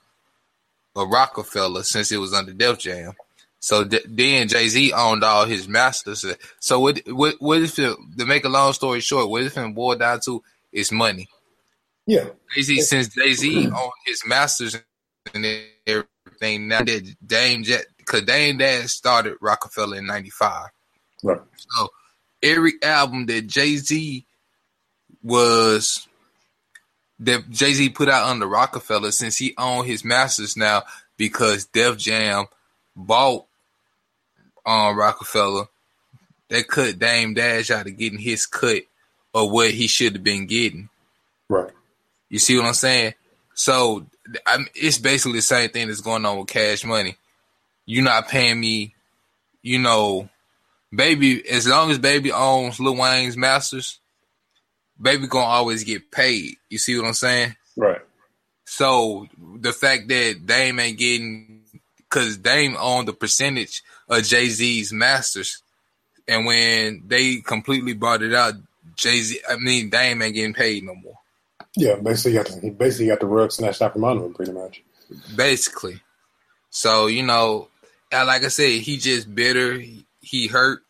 of 0.96 1.10
Roc-A-Fella 1.10 1.84
since 1.84 2.12
it 2.12 2.18
was 2.18 2.34
under 2.34 2.54
Def 2.54 2.80
Jam. 2.80 3.14
So 3.60 3.86
th- 3.86 4.06
then 4.08 4.48
Jay 4.48 4.68
Z 4.68 4.92
owned 4.94 5.24
all 5.24 5.46
his 5.46 5.68
masters. 5.68 6.26
So 6.60 6.80
what, 6.80 7.02
what, 7.08 7.36
what 7.39 7.62
if 7.62 7.78
it, 7.78 7.96
to 8.18 8.26
make 8.26 8.44
a 8.44 8.50
long 8.50 8.74
story 8.74 9.02
short, 9.02 9.30
what 9.30 9.44
if 9.44 9.58
it 9.58 9.76
boiled 9.76 10.00
down 10.00 10.20
to 10.26 10.44
is 10.72 10.92
money? 10.92 11.28
Yeah. 12.08 12.30
Jay 12.56 12.62
Z 12.64 12.82
since 12.82 13.10
Jay 13.10 13.34
Z 13.34 13.68
owned 13.68 13.92
his 14.06 14.24
masters 14.26 14.82
and 15.34 15.46
everything. 15.86 16.68
Now 16.68 16.82
that 16.84 17.16
Dame 17.26 17.64
Jet, 17.64 17.86
because 17.98 18.24
Dame 18.24 18.58
Dash 18.58 18.92
started 18.92 19.38
Roc-A-Fella 19.42 19.98
in 19.98 20.08
'95, 20.08 20.70
right? 21.24 21.39
So 21.56 21.89
every 22.42 22.74
album 22.82 23.28
that 23.28 23.46
Jay 23.46 23.78
Z 23.78 24.26
was 25.22 26.08
that 27.22 27.49
Jay 27.49 27.74
Z 27.74 27.89
put 27.89 28.09
out 28.09 28.28
under 28.28 28.47
Roc-A-Fella, 28.47 29.11
since 29.11 29.38
he 29.38 29.53
owned 29.57 29.88
his 29.88 30.03
masters 30.03 30.57
now, 30.57 30.84
because 31.17 31.65
Def 31.65 31.97
Jam 31.97 32.45
bought 32.95 33.45
on 34.65 34.91
um, 34.91 34.97
Rockefeller, 34.97 35.65
they 36.49 36.63
cut 36.63 36.99
Dame 36.99 37.34
Dash 37.34 37.72
out 37.72 37.88
of 37.88 37.97
getting 37.97 38.19
his 38.19 38.45
cut 38.45 38.84
of 39.34 39.49
what 39.51 39.72
he 39.72 39.88
should 39.88 40.13
have 40.13 40.24
been 40.24 40.45
getting. 40.45 40.89
Right. 41.47 41.72
You 42.30 42.39
see 42.39 42.57
what 42.57 42.65
I'm 42.65 42.74
saying? 42.74 43.13
So 43.53 44.05
I'm, 44.45 44.67
it's 44.76 44.97
basically 44.97 45.38
the 45.38 45.43
same 45.43 45.69
thing 45.69 45.88
that's 45.88 46.01
going 46.01 46.26
on 46.26 46.38
with 46.38 46.47
Cash 46.47 46.84
Money. 46.84 47.17
You're 47.86 48.03
not 48.03 48.28
paying 48.28 48.59
me, 48.59 48.93
you 49.61 49.80
know, 49.80 50.30
baby. 50.93 51.47
As 51.49 51.67
long 51.67 51.91
as 51.91 51.99
baby 51.99 52.32
owns 52.32 52.80
Lil 52.80 52.97
Wayne's 52.97 53.38
masters, 53.38 53.99
baby 55.02 55.28
gonna 55.28 55.45
always 55.45 55.84
get 55.84 56.12
paid. 56.12 56.58
You 56.70 56.78
see 56.78 56.97
what 56.97 57.08
I'm 57.08 57.14
saying? 57.14 57.56
Right. 57.76 58.02
So 58.66 59.28
the 59.38 59.74
fact 59.74 60.08
that 60.10 60.45
Dame 60.45 60.80
ain't 60.80 60.97
getting, 60.97 61.64
because 61.97 62.38
Dame 62.38 62.78
owned 62.80 63.08
the 63.08 63.14
percentage 63.14 63.84
of 64.08 64.24
Jay 64.24 64.47
Z's 64.47 64.93
masters, 64.93 65.62
and 66.28 66.45
when 66.45 67.04
they 67.08 67.38
completely 67.38 67.93
brought 67.93 68.22
it 68.22 68.34
out, 68.34 68.54
Jay 68.95 69.20
Z, 69.20 69.39
I 69.49 69.58
mean 69.58 69.89
Dame 69.89 70.22
ain't 70.22 70.36
getting 70.36 70.54
paid 70.54 70.84
no 70.84 70.95
more. 70.95 71.18
Yeah, 71.76 71.95
basically, 71.95 72.34
got 72.34 72.47
the, 72.47 72.60
he 72.60 72.70
basically 72.70 73.08
got 73.08 73.20
the 73.20 73.26
rug 73.26 73.52
snatched 73.52 73.82
out 73.82 73.93
from 73.93 74.04
under 74.04 74.26
him, 74.26 74.34
pretty 74.34 74.52
much. 74.52 74.84
Basically, 75.36 76.02
so 76.70 77.08
you 77.08 77.24
know, 77.24 77.70
like 78.12 78.43
I 78.43 78.49
said, 78.49 78.82
he 78.82 78.97
just 78.97 79.34
bitter. 79.34 79.80
He, 79.80 80.06
he 80.22 80.47
hurt. 80.47 80.84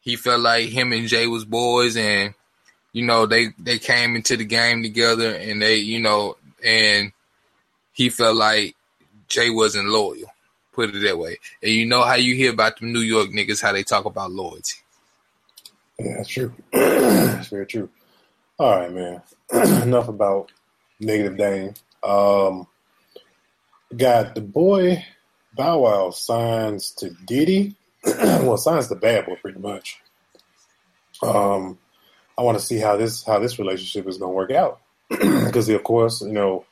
He 0.00 0.16
felt 0.16 0.40
like 0.40 0.68
him 0.68 0.92
and 0.92 1.08
Jay 1.08 1.26
was 1.26 1.44
boys, 1.44 1.96
and 1.96 2.34
you 2.94 3.04
know 3.04 3.26
they 3.26 3.48
they 3.58 3.78
came 3.78 4.16
into 4.16 4.38
the 4.38 4.44
game 4.44 4.82
together, 4.82 5.34
and 5.34 5.60
they 5.60 5.76
you 5.76 6.00
know, 6.00 6.36
and 6.64 7.12
he 7.92 8.08
felt 8.08 8.36
like 8.36 8.74
Jay 9.28 9.50
wasn't 9.50 9.88
loyal. 9.88 10.32
Put 10.72 10.94
it 10.94 11.02
that 11.02 11.18
way. 11.18 11.38
And 11.62 11.72
you 11.72 11.86
know 11.86 12.02
how 12.02 12.14
you 12.14 12.34
hear 12.34 12.52
about 12.52 12.78
the 12.78 12.86
New 12.86 13.00
York 13.00 13.28
niggas 13.28 13.60
how 13.60 13.72
they 13.72 13.82
talk 13.82 14.06
about 14.06 14.32
loyalty. 14.32 14.78
Yeah, 15.98 16.16
that's 16.16 16.28
true. 16.28 16.52
that's 16.72 17.48
very 17.48 17.66
true. 17.66 17.90
All 18.58 18.78
right, 18.78 18.92
man. 18.92 19.22
enough 19.82 20.08
about 20.08 20.52
negative 21.00 21.36
Dame. 21.36 21.74
Um, 22.02 22.66
got 23.96 24.34
the 24.34 24.40
boy 24.40 25.04
Bow 25.56 25.80
Wow 25.80 26.10
signs 26.10 26.92
to 26.92 27.10
Diddy. 27.10 27.74
well, 28.04 28.56
Sign's 28.56 28.88
the 28.88 28.96
bad 28.96 29.26
boy, 29.26 29.36
pretty 29.40 29.58
much. 29.58 30.00
Um, 31.22 31.78
I 32.36 32.42
want 32.42 32.58
to 32.58 32.64
see 32.64 32.78
how 32.78 32.96
this 32.96 33.24
how 33.24 33.38
this 33.38 33.58
relationship 33.58 34.08
is 34.08 34.18
going 34.18 34.30
to 34.30 34.36
work 34.36 34.50
out 34.50 34.80
because, 35.08 35.68
of 35.68 35.82
course, 35.84 36.20
you 36.22 36.32
know, 36.32 36.64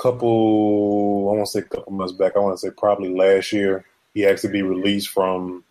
couple 0.00 1.28
I 1.30 1.36
want 1.36 1.46
to 1.46 1.50
say 1.50 1.58
a 1.60 1.62
couple 1.62 1.92
months 1.92 2.12
back, 2.12 2.32
I 2.36 2.40
want 2.40 2.58
to 2.58 2.66
say 2.66 2.72
probably 2.76 3.14
last 3.14 3.52
year, 3.52 3.84
he 4.14 4.26
asked 4.26 4.42
to 4.42 4.48
be 4.48 4.62
released 4.62 5.08
from 5.08 5.64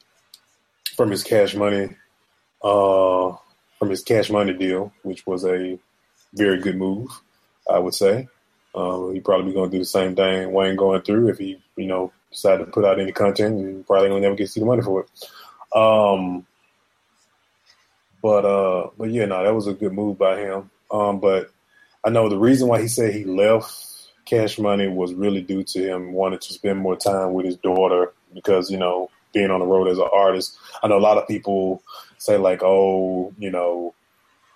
from 0.95 1.11
his 1.11 1.23
cash 1.23 1.55
money 1.55 1.95
uh, 2.63 3.35
from 3.77 3.89
his 3.89 4.03
cash 4.03 4.29
money 4.29 4.53
deal, 4.53 4.93
which 5.03 5.25
was 5.25 5.45
a 5.45 5.79
very 6.33 6.59
good 6.59 6.77
move, 6.77 7.09
I 7.69 7.79
would 7.79 7.93
say. 7.93 8.27
Um, 8.75 9.13
he 9.13 9.19
probably 9.19 9.53
going 9.53 9.71
to 9.71 9.77
do 9.77 9.81
the 9.81 9.85
same 9.85 10.15
thing 10.15 10.51
Wayne 10.51 10.75
going 10.75 11.01
through 11.01 11.29
if 11.29 11.39
he, 11.39 11.59
you 11.75 11.87
know, 11.87 12.11
decide 12.31 12.57
to 12.57 12.65
put 12.65 12.85
out 12.85 12.99
any 12.99 13.11
content 13.11 13.55
and 13.55 13.87
probably 13.87 14.09
gonna 14.09 14.21
never 14.21 14.35
get 14.35 14.45
to 14.45 14.51
see 14.51 14.59
the 14.59 14.65
money 14.65 14.83
for 14.83 15.05
it. 15.05 15.77
Um, 15.77 16.45
but 18.21 18.45
uh, 18.45 18.89
but 18.97 19.09
yeah, 19.09 19.25
no, 19.25 19.43
that 19.43 19.53
was 19.55 19.67
a 19.67 19.73
good 19.73 19.93
move 19.93 20.17
by 20.17 20.39
him. 20.39 20.69
Um, 20.91 21.19
but 21.19 21.51
I 22.03 22.09
know 22.09 22.29
the 22.29 22.37
reason 22.37 22.67
why 22.67 22.81
he 22.81 22.87
said 22.87 23.13
he 23.13 23.23
left 23.23 23.73
Cash 24.25 24.59
Money 24.59 24.87
was 24.87 25.13
really 25.13 25.41
due 25.41 25.63
to 25.63 25.79
him 25.79 26.13
wanting 26.13 26.39
to 26.39 26.53
spend 26.53 26.79
more 26.79 26.95
time 26.95 27.33
with 27.33 27.45
his 27.45 27.57
daughter 27.57 28.13
because 28.33 28.69
you 28.69 28.77
know 28.77 29.09
being 29.33 29.51
on 29.51 29.59
the 29.59 29.65
road 29.65 29.87
as 29.87 29.97
an 29.97 30.09
artist. 30.13 30.57
I 30.81 30.87
know 30.87 30.97
a 30.97 30.99
lot 30.99 31.17
of 31.17 31.27
people 31.27 31.83
say 32.17 32.37
like, 32.37 32.61
oh, 32.63 33.33
you 33.37 33.51
know, 33.51 33.93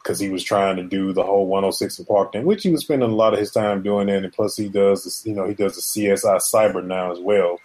because 0.02 0.20
he 0.20 0.30
was 0.30 0.44
trying 0.44 0.76
to 0.78 0.84
do 0.84 1.14
the 1.14 1.24
whole 1.24 1.48
106 1.48 2.00
and 2.00 2.08
Park 2.08 2.34
thing, 2.34 2.46
which 2.46 2.64
he 2.64 2.72
was 2.72 2.82
spending 2.82 3.10
a 3.10 3.14
lot 3.14 3.34
of 3.34 3.40
his 3.40 3.52
time 3.52 3.82
doing 3.82 4.08
that. 4.08 4.24
And 4.24 4.34
plus, 4.34 4.58
he 4.58 4.68
does, 4.68 5.06
this, 5.06 5.26
you 5.26 5.34
know, 5.34 5.48
he 5.48 5.54
does 5.54 5.76
the 5.76 5.82
CSI 5.82 6.42
Cyber 6.54 6.84
now 6.84 7.12
as 7.12 7.20
well. 7.20 7.60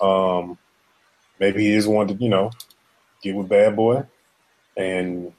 Um, 0.00 0.58
maybe 1.38 1.64
he 1.64 1.74
is 1.74 1.88
one 1.88 2.08
to, 2.08 2.14
you 2.14 2.28
know, 2.28 2.52
get 3.22 3.34
with 3.34 3.48
Bad 3.48 3.76
Boy, 3.76 4.04
and 4.76 5.32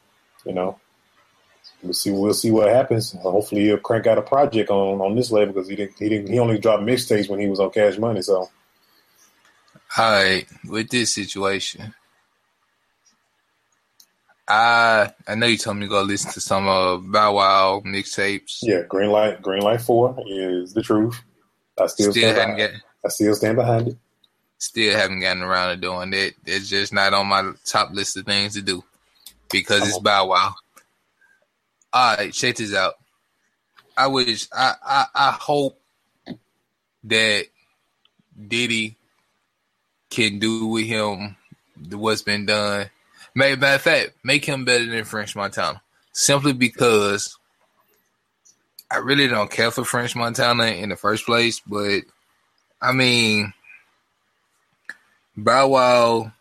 you 0.46 0.54
know, 0.54 0.80
we'll 1.84 1.94
see. 1.94 2.12
We'll 2.12 2.34
see 2.34 2.52
what 2.52 2.70
happens. 2.70 3.14
Hopefully, 3.14 3.62
he'll 3.62 3.78
crank 3.78 4.08
out 4.08 4.18
a 4.18 4.22
project 4.22 4.70
on 4.70 5.02
on 5.02 5.16
this 5.16 5.32
label 5.32 5.54
because 5.54 5.68
he 5.68 5.76
didn't. 5.76 5.98
He 5.98 6.10
didn't. 6.10 6.32
He 6.32 6.40
only 6.40 6.58
dropped 6.58 6.84
mixtapes 6.84 7.30
when 7.30 7.40
he 7.40 7.48
was 7.48 7.60
on 7.60 7.72
Cash 7.72 7.98
Money. 7.98 8.22
So, 8.22 8.50
all 9.98 10.12
right, 10.12 10.46
with 10.66 10.90
this 10.90 11.14
situation, 11.14 11.94
I 14.48 15.14
I 15.28 15.36
know 15.36 15.48
you 15.48 15.58
told 15.58 15.78
me 15.78 15.86
to 15.86 15.90
go 15.90 16.02
listen 16.02 16.32
to 16.32 16.42
some 16.42 16.68
uh, 16.68 16.98
Bow 16.98 17.36
Wow 17.36 17.82
mixtapes. 17.86 18.60
Yeah, 18.62 18.82
Green 18.88 19.10
Light, 19.10 19.42
Green 19.42 19.62
Light 19.62 19.82
Four 19.82 20.22
is 20.28 20.74
the 20.74 20.82
truth. 20.82 21.22
I 21.80 21.88
still, 21.88 22.12
still 22.12 22.34
behind, 22.34 22.58
get, 22.58 22.74
I 23.06 23.10
still 23.10 23.34
stand 23.34 23.56
behind 23.56 23.88
it. 23.90 23.98
Still 24.58 24.96
haven't 24.96 25.22
gotten 25.22 25.42
around 25.42 25.76
to 25.76 25.82
doing 25.82 26.14
it. 26.14 26.36
It's 26.46 26.70
just 26.70 26.94
not 26.94 27.14
on 27.14 27.28
my 27.28 27.54
top 27.66 27.92
list 27.92 28.18
of 28.18 28.26
things 28.26 28.54
to 28.54 28.62
do 28.62 28.84
because 29.52 29.88
it's 29.88 29.98
oh. 29.98 30.02
Bow 30.02 30.28
Wow. 30.28 30.56
All 31.94 32.16
right, 32.16 32.34
check 32.34 32.56
this 32.56 32.74
out. 32.74 32.94
I 33.98 34.08
wish 34.08 34.48
I 34.54 34.74
I, 34.84 35.06
I 35.14 35.32
hope 35.32 35.80
that 37.04 37.46
Diddy 38.48 38.96
can 40.10 40.40
do 40.40 40.68
with 40.68 40.86
him 40.86 41.36
what's 41.90 42.22
been 42.22 42.46
done 42.46 42.90
Matter 43.34 43.76
of 43.76 43.82
fact, 43.82 44.12
make 44.24 44.44
him 44.44 44.66
better 44.66 44.86
than 44.86 45.06
French 45.06 45.36
Montana. 45.36 45.82
Simply 46.12 46.52
because 46.54 47.38
I 48.90 48.98
really 48.98 49.28
don't 49.28 49.50
care 49.50 49.72
for 49.72 49.86
French 49.86 50.16
Montana 50.16 50.66
in 50.66 50.90
the 50.90 50.98
first 50.98 51.26
place, 51.26 51.62
but 51.66 52.02
I 52.82 52.92
mean, 52.92 53.54
Bow 55.38 55.70
Wow, 55.70 56.34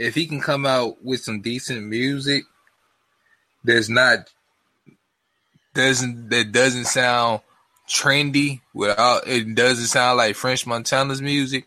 if 0.00 0.14
he 0.14 0.26
can 0.26 0.40
come 0.40 0.64
out 0.64 1.04
with 1.04 1.20
some 1.20 1.42
decent 1.42 1.84
music, 1.84 2.44
there's 3.62 3.90
not 3.90 4.30
doesn't 5.74 6.30
that 6.30 6.52
doesn't 6.52 6.86
sound 6.86 7.40
trendy 7.86 8.62
without 8.72 9.28
it 9.28 9.54
doesn't 9.54 9.86
sound 9.86 10.16
like 10.16 10.36
French 10.36 10.66
Montana's 10.66 11.20
music. 11.20 11.66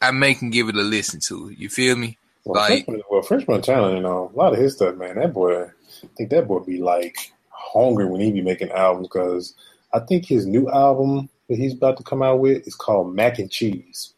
I 0.00 0.12
may 0.12 0.34
can 0.34 0.50
give 0.50 0.70
it 0.70 0.76
a 0.76 0.80
listen 0.80 1.20
to. 1.28 1.50
You 1.50 1.68
feel 1.68 1.94
me? 1.94 2.16
Well, 2.44 2.60
like, 2.60 2.86
French, 2.86 3.02
well, 3.10 3.22
French 3.22 3.46
Montana, 3.46 3.94
you 3.94 4.00
know, 4.00 4.32
a 4.34 4.36
lot 4.36 4.54
of 4.54 4.58
his 4.58 4.74
stuff, 4.74 4.96
man. 4.96 5.16
That 5.16 5.34
boy, 5.34 5.64
I 5.64 5.68
think 6.16 6.30
that 6.30 6.48
boy 6.48 6.60
be 6.60 6.78
like 6.78 7.32
hungry 7.50 8.06
when 8.06 8.22
he 8.22 8.32
be 8.32 8.40
making 8.40 8.70
albums 8.70 9.08
because 9.08 9.54
I 9.92 10.00
think 10.00 10.24
his 10.24 10.46
new 10.46 10.70
album 10.70 11.28
that 11.48 11.58
he's 11.58 11.74
about 11.74 11.98
to 11.98 12.02
come 12.02 12.22
out 12.22 12.40
with 12.40 12.66
is 12.66 12.74
called 12.74 13.14
Mac 13.14 13.38
and 13.38 13.50
Cheese. 13.50 14.14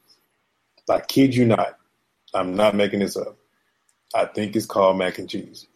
I 0.89 1.01
kid 1.01 1.35
you 1.35 1.47
not, 1.47 1.79
I'm 2.35 2.57
not 2.57 2.75
making 2.75 3.01
this 3.01 3.17
up. 3.17 3.37
I 4.15 4.27
think 4.27 4.55
it's 4.57 4.67
called 4.67 4.99
Mac 4.99 5.19
and 5.19 5.29
Cheese. 5.29 5.67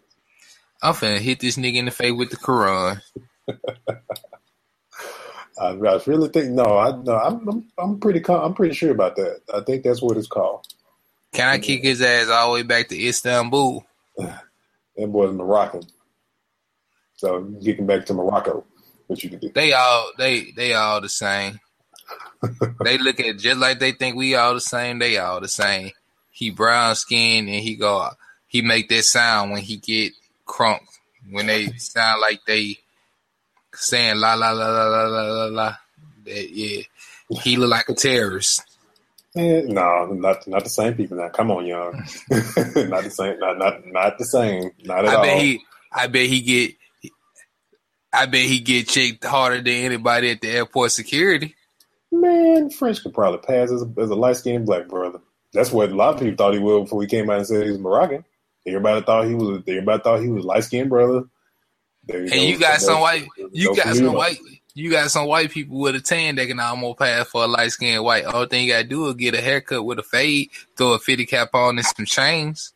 I'm 0.83 0.95
finna 0.95 1.19
hit 1.19 1.41
this 1.41 1.57
nigga 1.57 1.77
in 1.77 1.87
the 1.87 1.91
face 1.91 2.13
with 2.13 2.31
the 2.31 2.37
Quran. 2.37 3.01
I, 5.61 5.71
I, 5.71 6.01
really 6.07 6.29
think 6.29 6.51
no. 6.51 6.79
I 6.79 6.93
no. 7.03 7.17
I'm, 7.17 7.49
I'm 7.49 7.65
I'm 7.79 7.99
pretty 8.01 8.23
I'm 8.29 8.55
pretty 8.55 8.75
sure 8.75 8.93
about 8.93 9.17
that. 9.17 9.41
I 9.53 9.61
think 9.61 9.83
that's 9.83 10.01
what 10.01 10.17
it's 10.17 10.29
called. 10.29 10.67
Can 11.33 11.49
I 11.49 11.59
kick 11.59 11.83
his 11.83 12.01
ass 12.01 12.29
all 12.29 12.49
the 12.49 12.55
way 12.55 12.63
back 12.63 12.89
to 12.89 13.09
Istanbul? 13.09 13.85
That 14.97 15.13
boy's 15.13 15.33
Moroccan. 15.33 15.83
So 17.15 17.45
him 17.61 17.87
back 17.87 18.05
to 18.07 18.15
Morocco. 18.15 18.65
What 19.07 19.23
you 19.23 19.31
can 19.31 19.39
do. 19.39 19.51
They 19.55 19.73
all 19.73 20.11
they 20.19 20.51
they 20.57 20.75
all 20.75 21.01
the 21.01 21.09
same. 21.09 21.61
they 22.85 22.99
look 22.99 23.21
at 23.21 23.39
just 23.39 23.59
like 23.59 23.79
they 23.79 23.93
think 23.93 24.17
we 24.17 24.35
all 24.35 24.55
the 24.55 24.61
same, 24.61 24.99
they 24.99 25.19
all 25.19 25.41
the 25.41 25.47
same. 25.47 25.93
He 26.39 26.51
brown 26.51 26.95
skin 26.95 27.49
and 27.49 27.61
he 27.61 27.75
go 27.75 28.11
he 28.47 28.63
make 28.63 28.89
that 28.91 29.05
sound 29.05 29.51
when 29.51 29.61
he 29.61 29.77
get 29.77 30.13
crunk. 30.47 30.83
When 31.29 31.49
they 31.49 31.67
sound 31.79 32.21
like 32.21 32.45
they 32.47 32.79
saying 33.75 34.19
la 34.19 34.35
la 34.35 34.53
la 34.53 34.69
la 34.69 34.85
la 34.85 35.03
la 35.03 35.23
la 35.23 35.45
la. 35.47 35.75
That, 36.25 36.49
yeah. 36.49 36.83
He 37.43 37.57
look 37.57 37.71
like 37.71 37.89
a 37.89 37.95
terrorist. 37.95 38.63
Man, 39.35 39.67
no, 39.75 40.07
not 40.07 40.47
not 40.47 40.63
the 40.63 40.71
same 40.71 40.95
people. 40.95 41.17
Now, 41.17 41.29
come 41.31 41.51
on, 41.51 41.67
y'all. 41.67 41.93
not 42.31 43.03
the 43.03 43.13
same. 43.13 43.41
Not 43.41 43.59
not 43.59 43.85
not 43.85 44.17
the 44.17 44.25
same. 44.25 44.71
Not 44.85 45.07
at 45.07 45.17
I 45.17 45.31
all. 45.31 45.41
he. 45.41 45.61
I 45.93 46.07
bet 46.07 46.27
he 46.27 46.41
get. 46.41 47.13
I 48.13 48.27
bet 48.27 48.43
he 48.43 48.61
get 48.61 48.87
checked 48.87 49.25
harder 49.25 49.57
than 49.57 49.75
anybody 49.75 50.31
at 50.31 50.41
the 50.41 50.51
airport 50.51 50.93
security. 50.93 51.57
Man, 52.13 52.71
French 52.71 53.03
could 53.03 53.13
probably 53.13 53.41
pass 53.41 53.73
as 53.73 53.83
a, 53.83 54.01
as 54.01 54.11
a 54.11 54.15
light 54.15 54.37
skinned 54.37 54.67
black 54.67 54.87
brother. 54.87 55.19
That's 55.53 55.73
what 55.73 55.91
a 55.91 55.95
lot 55.95 56.15
of 56.15 56.21
people 56.21 56.37
thought 56.37 56.55
he 56.55 56.61
would 56.61 56.85
before 56.85 57.03
he 57.03 57.09
came 57.09 57.31
out 57.31 57.39
and 57.39 57.47
said 57.47 57.65
he 57.65 57.71
was 57.71 57.81
Moroccan. 57.81 58.25
Everybody 58.67 59.05
thought 59.05 59.27
he 59.27 59.35
was. 59.35 59.63
Everybody 59.67 60.03
thought 60.03 60.21
he 60.21 60.29
was 60.29 60.45
light 60.45 60.65
skinned 60.65 60.91
brother. 60.91 61.25
There 62.05 62.21
and 62.21 62.33
you 62.35 62.59
got 62.59 62.81
some 62.81 63.01
white. 63.01 63.27
You 63.53 63.75
got 63.75 63.97
some 63.97 64.13
white 64.13 64.39
you 64.79 64.91
got 64.91 65.11
some 65.11 65.27
white 65.27 65.51
people 65.51 65.81
with 65.81 65.97
a 65.97 66.01
tan 66.01 66.37
that 66.37 66.47
can 66.47 66.61
almost 66.61 66.99
pass 66.99 67.27
for 67.27 67.43
a 67.43 67.47
light 67.49 67.73
skinned 67.73 68.05
white. 68.05 68.25
All 68.25 68.47
thing 68.47 68.65
you 68.65 68.73
gotta 68.73 68.85
do 68.85 69.09
is 69.09 69.15
get 69.15 69.35
a 69.35 69.41
haircut 69.41 69.85
with 69.85 69.99
a 69.99 70.05
fade, 70.05 70.51
throw 70.77 70.93
a 70.93 71.01
fitty 71.01 71.27
cap 71.27 71.51
on 71.53 71.79
and 71.79 71.87
some 71.87 72.07
chains. 72.07 72.73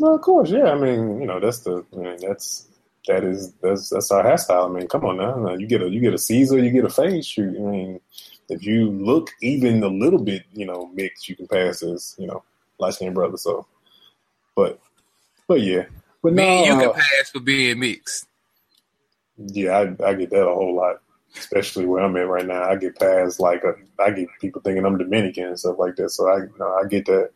Well, 0.00 0.16
of 0.16 0.22
course, 0.22 0.50
yeah. 0.50 0.72
I 0.72 0.74
mean, 0.74 1.20
you 1.20 1.26
know, 1.26 1.38
that's 1.38 1.60
the 1.60 1.84
I 1.92 1.96
mean, 1.96 2.16
that's 2.20 2.66
that 3.06 3.22
is 3.22 3.52
that's 3.62 3.90
that's 3.90 4.10
our 4.10 4.24
hairstyle. 4.24 4.70
I 4.70 4.72
mean, 4.72 4.88
come 4.88 5.04
on 5.04 5.18
now. 5.18 5.54
You 5.54 5.68
get 5.68 5.82
a 5.82 5.88
you 5.88 6.00
get 6.00 6.14
a 6.14 6.18
Caesar, 6.18 6.58
you 6.58 6.70
get 6.70 6.84
a 6.84 6.90
fade 6.90 7.24
shoot. 7.24 7.56
I 7.56 7.60
mean, 7.60 8.00
if 8.50 8.64
you 8.64 8.90
look 8.90 9.30
even 9.40 9.82
a 9.82 9.88
little 9.88 10.22
bit, 10.22 10.44
you 10.52 10.66
know, 10.66 10.90
mixed, 10.94 11.28
you 11.28 11.36
can 11.36 11.46
pass 11.46 11.82
as, 11.82 12.14
you 12.18 12.26
know, 12.26 12.42
light 12.78 12.94
skinned 12.94 13.14
brother. 13.14 13.36
So 13.36 13.66
but 14.54 14.80
but 15.46 15.60
yeah. 15.60 15.84
But 16.22 16.34
Man, 16.34 16.46
no, 16.46 16.74
you 16.74 16.80
can 16.80 16.90
uh, 16.90 16.92
pass 16.92 17.30
for 17.32 17.40
being 17.40 17.78
mixed. 17.78 18.26
Yeah, 19.38 19.72
I, 19.78 20.08
I 20.08 20.14
get 20.14 20.30
that 20.30 20.46
a 20.46 20.54
whole 20.54 20.76
lot 20.76 20.96
especially 21.36 21.86
where 21.86 22.02
I'm 22.02 22.16
at 22.16 22.28
right 22.28 22.46
now. 22.46 22.64
I 22.64 22.76
get 22.76 22.98
passed 22.98 23.40
like 23.40 23.62
a, 23.64 23.74
I 24.02 24.10
get 24.10 24.28
people 24.40 24.60
thinking 24.62 24.84
I'm 24.84 24.98
Dominican 24.98 25.46
and 25.46 25.58
stuff 25.58 25.78
like 25.78 25.96
that. 25.96 26.10
So 26.10 26.28
I 26.28 26.38
you 26.38 26.54
know, 26.58 26.74
I 26.82 26.86
get 26.88 27.06
that. 27.06 27.30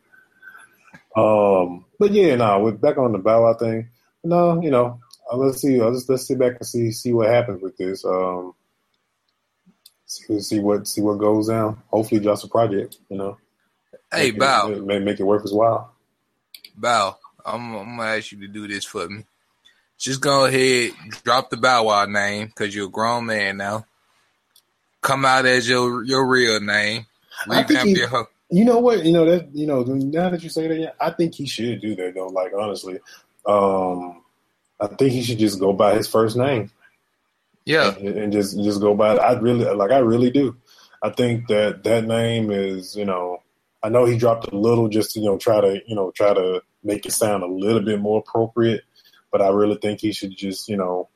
Um, 1.15 1.85
but 1.97 2.11
yeah, 2.11 2.35
no, 2.35 2.59
we're 2.59 2.71
back 2.73 2.97
on 2.97 3.13
the 3.13 3.19
Bow 3.19 3.43
Wow 3.43 3.53
thing. 3.53 3.89
No, 4.23 4.61
you 4.61 4.71
know, 4.71 4.99
uh, 5.31 5.37
let's 5.37 5.61
see. 5.61 5.79
I'll 5.79 5.93
just 5.93 6.09
let's 6.09 6.27
sit 6.27 6.39
back 6.39 6.57
and 6.59 6.67
see 6.67 6.91
see 6.91 7.13
what 7.13 7.29
happens 7.29 7.61
with 7.61 7.77
this. 7.77 8.03
Um, 8.03 8.53
see, 10.39 10.59
what 10.59 10.87
see 10.87 11.01
what 11.01 11.19
goes 11.19 11.47
down. 11.47 11.81
Hopefully, 11.87 12.21
just 12.21 12.43
a 12.43 12.47
project. 12.47 12.97
You 13.09 13.17
know. 13.17 13.37
Hey, 14.11 14.31
make 14.31 14.39
Bow. 14.39 14.71
It, 14.71 14.85
make, 14.85 15.03
make 15.03 15.19
it 15.19 15.23
worth 15.23 15.41
his 15.41 15.53
while. 15.53 15.93
Bow, 16.77 17.17
I'm, 17.45 17.75
I'm 17.75 17.97
gonna 17.97 18.09
ask 18.09 18.31
you 18.31 18.39
to 18.41 18.47
do 18.47 18.67
this 18.67 18.85
for 18.85 19.07
me 19.07 19.25
just 19.97 20.21
go 20.21 20.45
ahead, 20.45 20.91
drop 21.23 21.49
the 21.49 21.57
Bow 21.57 21.85
Wow 21.85 22.05
name 22.05 22.47
because 22.47 22.75
you're 22.75 22.87
a 22.87 22.91
grown 22.91 23.25
man 23.25 23.57
now. 23.57 23.85
Come 25.01 25.25
out 25.25 25.45
as 25.45 25.67
your 25.67 26.03
your 26.03 26.25
real 26.25 26.59
name. 26.59 27.05
Revamp 27.47 27.87
he, 27.87 27.97
your. 27.97 28.27
You 28.49 28.65
know 28.65 28.79
what? 28.79 29.05
You 29.05 29.13
know 29.13 29.25
that. 29.25 29.49
You 29.53 29.67
know 29.67 29.83
now 29.83 30.29
that 30.29 30.43
you 30.43 30.49
say 30.49 30.67
that, 30.67 30.77
yeah, 30.77 30.91
I 30.99 31.11
think 31.11 31.35
he 31.35 31.45
should 31.45 31.81
do 31.81 31.95
that 31.95 32.13
though. 32.15 32.27
Like 32.27 32.53
honestly, 32.57 32.99
um, 33.45 34.23
I 34.79 34.87
think 34.87 35.11
he 35.11 35.23
should 35.23 35.39
just 35.39 35.59
go 35.59 35.73
by 35.73 35.95
his 35.95 36.07
first 36.07 36.35
name. 36.35 36.71
Yeah, 37.65 37.95
and, 37.95 38.17
and 38.17 38.33
just 38.33 38.57
just 38.57 38.79
go 38.79 38.95
by. 38.95 39.15
It. 39.15 39.19
I 39.19 39.33
really 39.33 39.65
like. 39.65 39.91
I 39.91 39.99
really 39.99 40.29
do. 40.29 40.55
I 41.01 41.09
think 41.09 41.47
that 41.47 41.83
that 41.83 42.05
name 42.05 42.51
is 42.51 42.95
you 42.95 43.05
know 43.05 43.39
I 43.83 43.89
know 43.89 44.05
he 44.05 44.17
dropped 44.17 44.51
a 44.51 44.55
little 44.55 44.87
just 44.87 45.11
to 45.11 45.19
you 45.19 45.25
know 45.25 45.37
try 45.37 45.61
to 45.61 45.81
you 45.85 45.95
know 45.95 46.11
try 46.11 46.33
to 46.33 46.61
make 46.83 47.05
it 47.05 47.11
sound 47.11 47.43
a 47.43 47.47
little 47.47 47.81
bit 47.81 47.99
more 47.99 48.19
appropriate, 48.19 48.83
but 49.31 49.41
I 49.41 49.49
really 49.49 49.77
think 49.81 49.99
he 49.99 50.11
should 50.11 50.35
just 50.35 50.67
you 50.67 50.77
know 50.77 51.09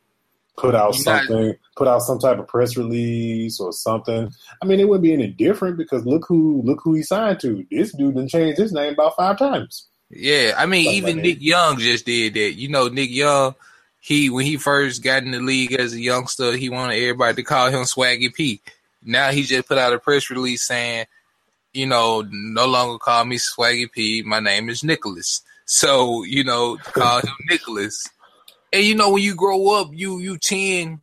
put 0.57 0.75
out 0.75 0.95
you 0.95 1.03
something, 1.03 1.55
put 1.75 1.87
out 1.87 2.01
some 2.01 2.19
type 2.19 2.37
of 2.37 2.47
press 2.47 2.77
release 2.77 3.59
or 3.59 3.71
something. 3.71 4.29
I 4.61 4.65
mean, 4.65 4.79
it 4.79 4.87
wouldn't 4.87 5.03
be 5.03 5.13
any 5.13 5.27
different 5.27 5.77
because 5.77 6.05
look 6.05 6.25
who 6.27 6.61
look 6.63 6.79
who 6.83 6.93
he 6.93 7.03
signed 7.03 7.39
to. 7.41 7.65
This 7.71 7.93
dude 7.93 8.15
done 8.15 8.27
changed 8.27 8.59
his 8.59 8.73
name 8.73 8.93
about 8.93 9.15
five 9.15 9.37
times. 9.37 9.87
Yeah, 10.11 10.53
I 10.57 10.65
mean, 10.65 10.91
even 10.91 11.17
Nick 11.17 11.37
Young 11.41 11.77
just 11.77 12.05
did 12.05 12.33
that. 12.33 12.53
You 12.53 12.69
know, 12.69 12.87
Nick 12.87 13.11
Young, 13.11 13.55
he 14.09 14.31
when 14.31 14.43
he 14.43 14.57
first 14.57 15.03
got 15.03 15.21
in 15.21 15.29
the 15.29 15.39
league 15.39 15.71
as 15.73 15.93
a 15.93 15.99
youngster, 15.99 16.57
he 16.57 16.67
wanted 16.67 16.95
everybody 16.95 17.35
to 17.35 17.43
call 17.43 17.67
him 17.67 17.83
Swaggy 17.83 18.33
P. 18.33 18.59
Now 19.03 19.29
he 19.29 19.43
just 19.43 19.67
put 19.67 19.77
out 19.77 19.93
a 19.93 19.99
press 19.99 20.31
release 20.31 20.63
saying, 20.63 21.05
you 21.73 21.85
know, 21.85 22.27
no 22.27 22.65
longer 22.65 22.97
call 22.97 23.23
me 23.23 23.37
Swaggy 23.37 23.89
P. 23.91 24.23
My 24.23 24.39
name 24.39 24.67
is 24.67 24.83
Nicholas. 24.83 25.43
So 25.65 26.23
you 26.23 26.43
know, 26.43 26.77
call 26.77 27.19
him 27.19 27.35
Nicholas. 27.51 28.03
And 28.73 28.83
you 28.83 28.95
know, 28.95 29.11
when 29.11 29.21
you 29.21 29.35
grow 29.35 29.79
up, 29.79 29.89
you 29.93 30.17
you 30.17 30.39
tend 30.39 31.01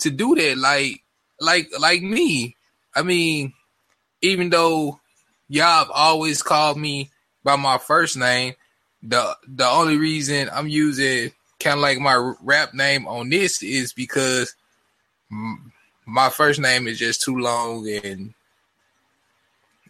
to 0.00 0.10
do 0.10 0.34
that. 0.34 0.58
Like 0.58 1.04
like 1.40 1.70
like 1.78 2.02
me. 2.02 2.56
I 2.92 3.02
mean, 3.02 3.52
even 4.20 4.50
though 4.50 4.98
y'all 5.48 5.88
always 5.94 6.42
called 6.42 6.76
me 6.76 7.12
by 7.44 7.54
my 7.54 7.78
first 7.78 8.16
name. 8.16 8.54
The 9.00 9.36
the 9.46 9.68
only 9.68 9.96
reason 9.96 10.50
I'm 10.52 10.66
using 10.66 11.30
kind 11.60 11.78
of 11.78 11.82
like 11.82 11.98
my 11.98 12.34
rap 12.42 12.74
name 12.74 13.06
on 13.06 13.28
this 13.30 13.62
is 13.62 13.92
because 13.92 14.54
my 16.06 16.28
first 16.30 16.60
name 16.60 16.86
is 16.86 16.98
just 16.98 17.22
too 17.22 17.38
long 17.38 17.88
and 17.88 18.34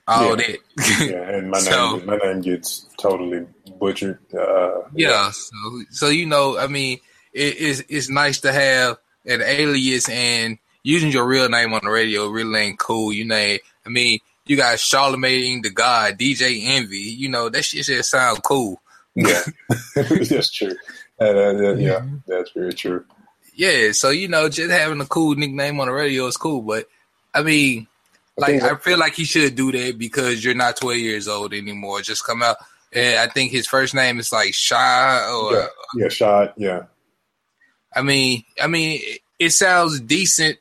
all 0.07 0.39
yeah. 0.41 0.47
that. 0.47 0.59
yeah, 1.11 1.37
and 1.37 1.51
my 1.51 1.59
so, 1.59 1.97
name 1.97 2.07
my 2.07 2.17
name 2.17 2.41
gets 2.41 2.87
totally 2.99 3.47
butchered. 3.79 4.19
Uh, 4.33 4.83
yeah, 4.95 5.09
yeah, 5.09 5.31
so 5.31 5.55
so 5.91 6.09
you 6.09 6.27
know, 6.27 6.59
I 6.59 6.67
mean, 6.67 6.99
it, 7.33 7.57
it's 7.59 7.83
it's 7.89 8.09
nice 8.09 8.41
to 8.41 8.53
have 8.53 8.99
an 9.27 9.43
alias 9.43 10.09
and 10.09 10.59
using 10.83 11.11
your 11.11 11.27
real 11.27 11.49
name 11.49 11.75
on 11.75 11.81
the 11.83 11.91
radio 11.91 12.29
really 12.29 12.61
ain't 12.61 12.79
cool. 12.79 13.13
You 13.13 13.25
know, 13.25 13.37
I 13.37 13.89
mean, 13.89 14.21
you 14.47 14.57
got 14.57 14.79
Charlemagne 14.79 15.63
the 15.63 15.71
God, 15.71 16.19
DJ 16.19 16.63
Envy. 16.65 16.99
You 16.99 17.29
know 17.29 17.49
that 17.49 17.65
shit 17.65 17.85
just 17.85 18.11
sound 18.11 18.43
cool. 18.43 18.81
Yeah, 19.15 19.43
that's 19.95 20.51
true. 20.51 20.75
Uh, 21.21 21.25
uh, 21.25 21.75
yeah, 21.75 22.05
that's 22.27 22.51
very 22.53 22.73
true. 22.75 23.05
Yeah, 23.55 23.93
so 23.93 24.11
you 24.11 24.29
know, 24.29 24.49
just 24.49 24.71
having 24.71 25.01
a 25.01 25.07
cool 25.07 25.35
nickname 25.35 25.81
on 25.81 25.89
the 25.89 25.93
radio 25.93 26.27
is 26.27 26.37
cool, 26.37 26.61
but 26.61 26.87
I 27.33 27.43
mean, 27.43 27.87
like 28.37 28.63
I, 28.63 28.73
I 28.73 28.77
feel 28.77 28.99
like 28.99 29.15
he 29.15 29.25
should 29.25 29.55
do 29.55 29.73
that 29.73 29.99
because 29.99 30.45
you're 30.45 30.55
not 30.55 30.77
12 30.77 30.99
years 30.99 31.29
old 31.29 31.55
anymore. 31.55 32.03
Just 32.03 32.25
come 32.25 32.43
out, 32.43 32.57
and 32.93 33.19
I 33.19 33.33
think 33.33 33.53
his 33.53 33.67
first 33.67 33.95
name 33.95 34.19
is 34.19 34.33
like 34.33 34.53
Shy 34.53 35.29
or 35.31 35.53
yeah, 35.53 35.67
yeah 35.97 36.09
Shy. 36.09 36.53
Yeah. 36.57 36.83
I 37.95 38.03
mean, 38.03 38.45
I 38.61 38.67
mean, 38.67 39.01
it, 39.03 39.21
it 39.39 39.51
sounds 39.51 40.01
decent 40.01 40.59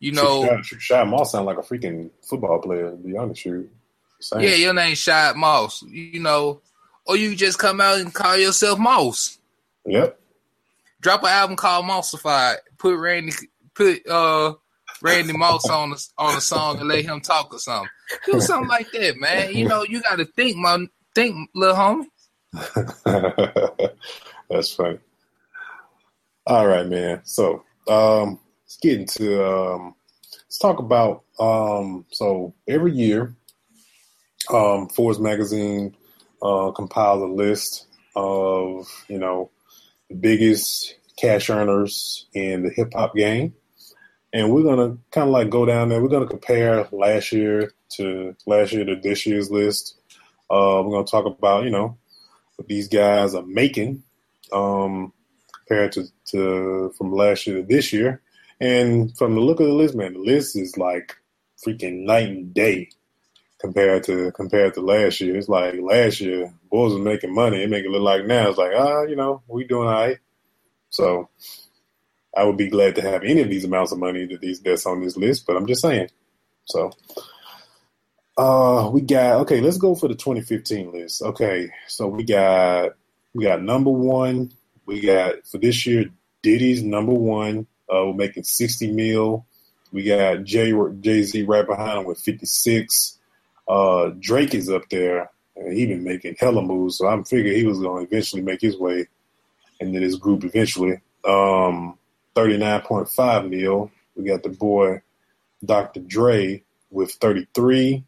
you 0.00 0.12
know, 0.12 0.62
Shad 0.62 1.06
Moss 1.06 1.32
sound 1.32 1.44
like 1.44 1.58
a 1.58 1.62
freaking 1.62 2.10
football 2.22 2.58
player. 2.58 2.90
To 2.90 2.96
be 2.96 3.16
honest 3.18 3.44
with 3.44 3.54
you. 3.54 3.70
Same. 4.18 4.40
Yeah, 4.40 4.54
your 4.54 4.72
name 4.72 4.94
Shad 4.94 5.36
Moss. 5.36 5.82
You 5.82 6.20
know, 6.20 6.62
or 7.06 7.16
you 7.16 7.36
just 7.36 7.58
come 7.58 7.82
out 7.82 8.00
and 8.00 8.12
call 8.12 8.36
yourself 8.36 8.78
Moss. 8.78 9.38
Yep. 9.90 10.20
Drop 11.00 11.22
an 11.22 11.28
album 11.28 11.56
called 11.56 11.86
Mossified. 11.86 12.58
Put 12.78 12.96
Randy, 12.96 13.32
put 13.74 14.06
uh 14.06 14.54
Randy 15.02 15.32
Moss 15.32 15.64
on 15.70 15.92
a, 15.92 15.96
on 16.18 16.36
a 16.36 16.40
song 16.40 16.78
and 16.78 16.88
let 16.88 17.04
him 17.04 17.20
talk 17.20 17.52
or 17.52 17.58
something. 17.58 17.90
Do 18.26 18.40
something 18.40 18.68
like 18.68 18.90
that, 18.92 19.16
man. 19.16 19.54
You 19.54 19.66
know, 19.66 19.82
you 19.82 20.02
got 20.02 20.16
to 20.16 20.24
think, 20.24 20.56
my 20.56 20.86
think, 21.14 21.50
little 21.54 21.76
homie. 21.76 22.06
That's 24.50 24.74
funny. 24.74 24.98
All 26.46 26.66
right, 26.66 26.86
man. 26.86 27.20
So, 27.24 27.64
um, 27.88 28.40
let's 28.64 28.76
get 28.78 29.00
into 29.00 29.44
um, 29.44 29.94
let's 30.32 30.58
talk 30.58 30.78
about 30.78 31.24
um, 31.38 32.04
so 32.10 32.54
every 32.68 32.92
year 32.92 33.34
um, 34.52 34.88
Forbes 34.88 35.18
magazine 35.18 35.96
uh, 36.42 36.70
compiles 36.72 37.22
a 37.22 37.26
list 37.26 37.86
of 38.16 38.86
you 39.08 39.18
know 39.18 39.50
the 39.58 39.59
biggest 40.14 40.96
cash 41.16 41.50
earners 41.50 42.26
in 42.32 42.62
the 42.62 42.70
hip 42.70 42.92
hop 42.94 43.14
game, 43.14 43.54
and 44.32 44.50
we're 44.50 44.62
gonna 44.62 44.96
kind 45.10 45.28
of 45.28 45.32
like 45.32 45.50
go 45.50 45.64
down 45.66 45.88
there. 45.88 46.02
We're 46.02 46.08
gonna 46.08 46.26
compare 46.26 46.88
last 46.92 47.32
year 47.32 47.72
to 47.96 48.36
last 48.46 48.72
year 48.72 48.84
to 48.84 48.96
this 48.96 49.26
year's 49.26 49.50
list. 49.50 49.96
Uh, 50.50 50.82
we're 50.84 50.92
gonna 50.92 51.04
talk 51.04 51.26
about 51.26 51.64
you 51.64 51.70
know 51.70 51.98
what 52.56 52.68
these 52.68 52.88
guys 52.88 53.34
are 53.34 53.46
making 53.46 54.02
um, 54.52 55.12
compared 55.66 55.92
to, 55.92 56.04
to 56.26 56.92
from 56.96 57.12
last 57.12 57.46
year 57.46 57.56
to 57.56 57.66
this 57.66 57.92
year, 57.92 58.22
and 58.60 59.16
from 59.16 59.34
the 59.34 59.40
look 59.40 59.60
of 59.60 59.66
the 59.66 59.72
list, 59.72 59.94
man, 59.94 60.14
the 60.14 60.18
list 60.18 60.56
is 60.56 60.76
like 60.76 61.16
freaking 61.64 62.04
night 62.04 62.28
and 62.28 62.54
day 62.54 62.88
compared 63.58 64.02
to 64.04 64.32
compared 64.32 64.74
to 64.74 64.80
last 64.80 65.20
year. 65.20 65.36
It's 65.36 65.48
like 65.48 65.74
last 65.80 66.20
year, 66.20 66.52
Bulls 66.70 66.94
was 66.94 67.02
making 67.02 67.34
money. 67.34 67.62
It 67.62 67.70
make 67.70 67.84
it 67.84 67.90
look 67.90 68.02
like 68.02 68.26
now 68.26 68.48
it's 68.48 68.58
like, 68.58 68.72
ah, 68.74 69.02
you 69.02 69.16
know, 69.16 69.42
we 69.48 69.64
doing 69.64 69.88
all 69.88 69.94
right. 69.94 70.18
So 70.90 71.28
I 72.36 72.44
would 72.44 72.56
be 72.56 72.68
glad 72.68 72.94
to 72.96 73.02
have 73.02 73.22
any 73.24 73.40
of 73.40 73.48
these 73.48 73.64
amounts 73.64 73.92
of 73.92 73.98
money 73.98 74.26
that 74.26 74.40
these 74.40 74.60
that's 74.60 74.86
on 74.86 75.00
this 75.00 75.16
list, 75.16 75.46
but 75.46 75.56
I'm 75.56 75.66
just 75.66 75.82
saying. 75.82 76.08
So 76.64 76.92
uh 78.36 78.88
we 78.92 79.00
got 79.00 79.40
okay, 79.40 79.60
let's 79.60 79.78
go 79.78 79.94
for 79.94 80.08
the 80.08 80.14
2015 80.14 80.92
list. 80.92 81.22
Okay, 81.22 81.70
so 81.88 82.06
we 82.06 82.24
got 82.24 82.92
we 83.34 83.44
got 83.44 83.62
number 83.62 83.90
one. 83.90 84.52
We 84.86 85.00
got 85.00 85.46
for 85.46 85.58
this 85.58 85.86
year, 85.86 86.06
Diddy's 86.42 86.82
number 86.82 87.12
one. 87.12 87.66
Uh, 87.92 88.06
we're 88.06 88.14
making 88.14 88.44
60 88.44 88.92
mil. 88.92 89.46
We 89.92 90.04
got 90.04 90.44
Jay 90.44 90.72
Jay 91.00 91.22
Z 91.22 91.42
right 91.42 91.66
behind 91.66 92.00
him 92.00 92.04
with 92.04 92.20
56. 92.20 93.18
Uh, 93.66 94.10
Drake 94.18 94.54
is 94.54 94.70
up 94.70 94.88
there, 94.90 95.30
and 95.56 95.72
he 95.72 95.86
been 95.86 96.04
making 96.04 96.36
hella 96.38 96.62
moves. 96.62 96.98
So 96.98 97.06
I'm 97.06 97.24
figuring 97.24 97.56
he 97.56 97.66
was 97.66 97.80
going 97.80 98.06
to 98.06 98.12
eventually 98.12 98.42
make 98.42 98.60
his 98.60 98.78
way 98.78 99.06
into 99.80 100.00
this 100.00 100.16
group 100.16 100.44
eventually. 100.44 101.00
Um, 101.24 101.98
39.5 102.34 103.48
mil. 103.48 103.90
We 104.16 104.24
got 104.24 104.42
the 104.42 104.50
boy 104.50 105.02
Dr. 105.64 106.00
Dre 106.00 106.62
with 106.90 107.12
33. 107.12 108.04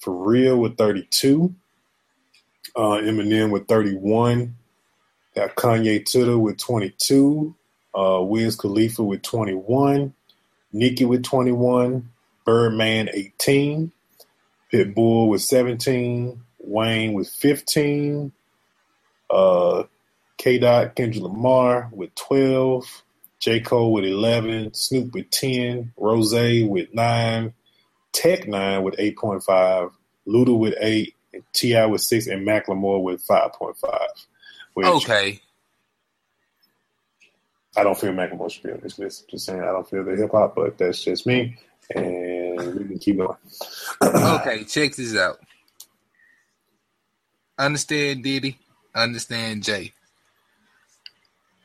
For 0.00 0.14
real 0.14 0.58
with 0.58 0.76
32. 0.76 1.54
Uh, 2.76 2.80
Eminem 2.80 3.50
with 3.50 3.66
31. 3.66 4.54
Got 5.34 5.56
Kanye 5.56 6.04
Titter 6.04 6.38
with 6.38 6.58
22 6.58 7.54
uh, 7.98 8.20
Wiz 8.22 8.56
Khalifa 8.56 9.02
with 9.02 9.22
21, 9.22 10.12
Nicki 10.72 11.04
with 11.04 11.24
21, 11.24 12.08
Birdman 12.44 13.10
18, 13.12 13.92
Pitbull 14.72 15.28
with 15.28 15.42
17, 15.42 16.40
Wayne 16.68 17.14
with 17.14 17.28
15, 17.28 18.32
uh, 19.30 19.82
K. 20.36 20.58
Dot 20.58 20.94
Kendrick 20.94 21.22
Lamar 21.22 21.88
with 21.92 22.14
12, 22.14 23.02
J. 23.40 23.60
Cole 23.60 23.92
with 23.92 24.04
11, 24.04 24.74
Snoop 24.74 25.14
with 25.14 25.30
10, 25.30 25.92
Rose 25.96 26.32
with 26.32 26.92
9, 26.92 27.54
Tech 28.12 28.40
N9ne 28.42 28.82
with 28.82 28.96
8.5, 28.96 29.92
Luda 30.26 30.58
with 30.58 30.74
8, 30.80 31.14
T.I. 31.52 31.86
with 31.86 32.00
6, 32.00 32.26
and 32.26 32.46
Macklemore 32.46 33.02
with 33.02 33.24
5.5. 33.26 34.08
Okay. 34.76 35.40
I 37.76 37.84
don't 37.84 37.98
feel 37.98 38.12
Macklemore 38.12 38.50
should 38.50 38.64
be 38.64 38.72
on 38.72 38.80
this 38.82 38.98
list. 38.98 39.28
Just 39.28 39.46
saying, 39.46 39.60
I 39.60 39.66
don't 39.66 39.88
feel 39.88 40.04
the 40.04 40.16
hip 40.16 40.32
hop, 40.32 40.56
but 40.56 40.78
that's 40.78 41.04
just 41.04 41.26
me, 41.26 41.56
and 41.94 42.74
we 42.74 42.84
can 42.84 42.98
keep 42.98 43.18
going. 43.18 43.36
okay, 44.02 44.64
check 44.64 44.96
this 44.96 45.16
out. 45.16 45.38
Understand 47.58 48.22
Diddy, 48.22 48.56
understand 48.94 49.64
Jay. 49.64 49.92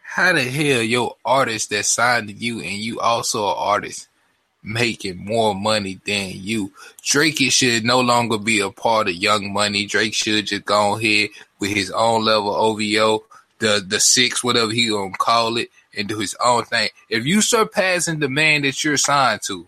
How 0.02 0.34
the 0.34 0.44
hell 0.44 0.82
your 0.82 1.16
artist 1.24 1.70
that 1.70 1.86
signed 1.86 2.30
to 2.30 2.34
you 2.34 2.62
and 2.62 2.74
you 2.74 3.00
also 3.00 3.48
an 3.48 3.56
artist 3.58 4.08
making 4.64 5.24
more 5.24 5.54
money 5.54 6.00
than 6.06 6.32
you? 6.34 6.72
Drake 7.04 7.40
should 7.52 7.84
no 7.84 8.00
longer 8.00 8.40
be 8.40 8.60
a 8.60 8.72
part 8.72 9.08
of 9.08 9.16
Young 9.16 9.54
Money. 9.54 9.86
Drake 9.86 10.16
should 10.16 10.48
just 10.48 10.66
go 10.66 10.98
ahead 10.98 11.30
with 11.60 11.72
his 11.72 11.92
own 11.92 12.24
level 12.24 12.56
OVO, 12.56 13.24
the 13.60 13.84
the 13.88 14.00
six, 14.00 14.44
whatever 14.44 14.72
he 14.72 14.90
gonna 14.90 15.12
call 15.12 15.58
it, 15.58 15.70
and 15.96 16.08
do 16.08 16.18
his 16.18 16.36
own 16.44 16.66
thing. 16.66 16.90
If 17.08 17.26
you 17.26 17.42
surpassing 17.42 18.20
the 18.20 18.30
man 18.30 18.64
that 18.64 18.84
you're 18.84 18.98
signed 18.98 19.42
to, 19.44 19.68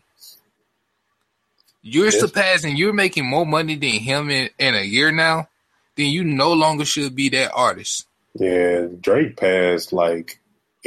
you're 1.84 2.06
yes. 2.06 2.20
surpassing, 2.20 2.78
you're 2.78 2.94
making 2.94 3.28
more 3.30 3.46
money 3.46 3.76
than 3.76 3.92
him 3.92 4.32
in, 4.32 4.50
in 4.58 4.74
a 4.74 4.82
year 4.82 5.12
now, 5.12 5.48
then 5.96 6.08
you 6.08 6.24
no 6.24 6.54
longer 6.54 6.86
should 6.86 7.16
be 7.16 7.30
that 7.30 7.52
artist. 7.54 8.08
Yeah, 8.34 8.88
Drake 9.00 9.38
passed 9.38 9.94
like 9.94 10.40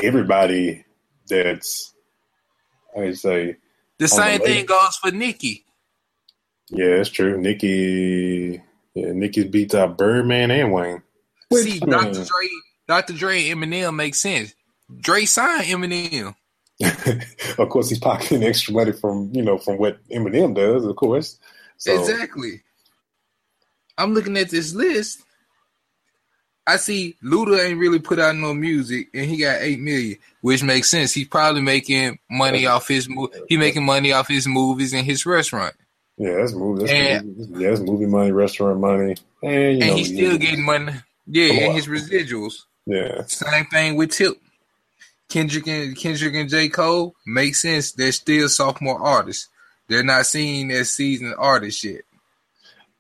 everybody 0.02 0.84
that's 1.28 1.94
I 2.96 3.12
say 3.12 3.56
the 3.98 4.08
same 4.08 4.38
the 4.38 4.44
thing 4.44 4.66
goes 4.66 4.96
for 4.96 5.10
Nicki. 5.10 5.64
Yeah, 6.70 6.96
that's 6.96 7.08
true. 7.08 7.40
Nicki, 7.40 8.62
yeah, 8.94 9.12
Nicki 9.12 9.44
beats 9.44 9.74
out 9.74 9.96
Birdman 9.96 10.50
and 10.50 10.72
Wayne. 10.72 11.02
See, 11.52 11.78
hmm. 11.78 11.90
mean, 11.90 12.12
Dr. 12.12 12.24
Dre, 12.24 12.48
Dr. 12.86 13.12
Dre, 13.14 13.48
and 13.48 13.62
Eminem 13.62 13.94
makes 13.94 14.20
sense. 14.20 14.54
Dre 15.00 15.24
signed 15.24 15.64
Eminem. 15.64 16.34
of 17.58 17.68
course, 17.68 17.88
he's 17.88 17.98
pocketing 17.98 18.44
extra 18.44 18.74
money 18.74 18.92
from 18.92 19.30
you 19.34 19.42
know 19.42 19.58
from 19.58 19.78
what 19.78 19.98
Eminem 20.08 20.54
does, 20.54 20.84
of 20.84 20.94
course. 20.96 21.38
So, 21.78 21.98
Exactly. 21.98 22.62
I'm 23.98 24.14
looking 24.14 24.36
at 24.36 24.48
this 24.50 24.72
list. 24.74 25.22
I 26.66 26.76
see 26.76 27.16
Luda 27.24 27.64
ain't 27.64 27.78
really 27.78 27.98
put 27.98 28.18
out 28.18 28.36
no 28.36 28.52
music, 28.52 29.08
and 29.14 29.24
he 29.28 29.38
got 29.38 29.62
eight 29.62 29.80
million, 29.80 30.18
which 30.42 30.62
makes 30.62 30.90
sense. 30.90 31.12
He's 31.14 31.26
probably 31.28 31.62
making 31.62 32.18
money 32.30 32.66
off 32.66 32.86
his 32.88 33.08
mo- 33.08 33.30
he 33.48 33.56
making 33.56 33.84
money 33.86 34.12
off 34.12 34.28
his 34.28 34.46
movies 34.46 34.92
and 34.92 35.06
his 35.06 35.24
restaurant, 35.24 35.74
Yeah, 36.18 36.34
that's 36.36 36.52
movie. 36.52 36.80
That's 36.84 36.92
And- 36.92 37.36
movie. 37.38 37.64
Yeah, 37.64 37.70
that's 37.70 37.80
movie 37.80 38.06
money, 38.06 38.32
restaurant 38.32 38.80
money, 38.80 39.16
and 39.42 39.52
you 39.52 39.58
and 39.70 39.78
know, 39.80 39.96
he's 39.96 40.08
still 40.08 40.36
getting 40.36 40.62
money. 40.64 40.92
Yeah, 41.26 41.52
and 41.52 41.74
his 41.74 41.86
residuals. 41.86 42.64
Yeah, 42.86 43.24
Same 43.26 43.64
thing 43.66 43.96
with 43.96 44.10
Tip. 44.12 44.34
Kendrick 45.30 45.66
and 45.68 45.94
Kendrick 45.96 46.34
and 46.34 46.48
J. 46.48 46.68
Cole 46.70 47.14
makes 47.26 47.60
sense. 47.62 47.92
They're 47.92 48.12
still 48.12 48.48
sophomore 48.48 48.98
artists. 49.00 49.48
They're 49.88 50.02
not 50.02 50.24
seen 50.26 50.70
as 50.70 50.90
seasoned 50.90 51.34
artists 51.38 51.82
yet. 51.84 52.02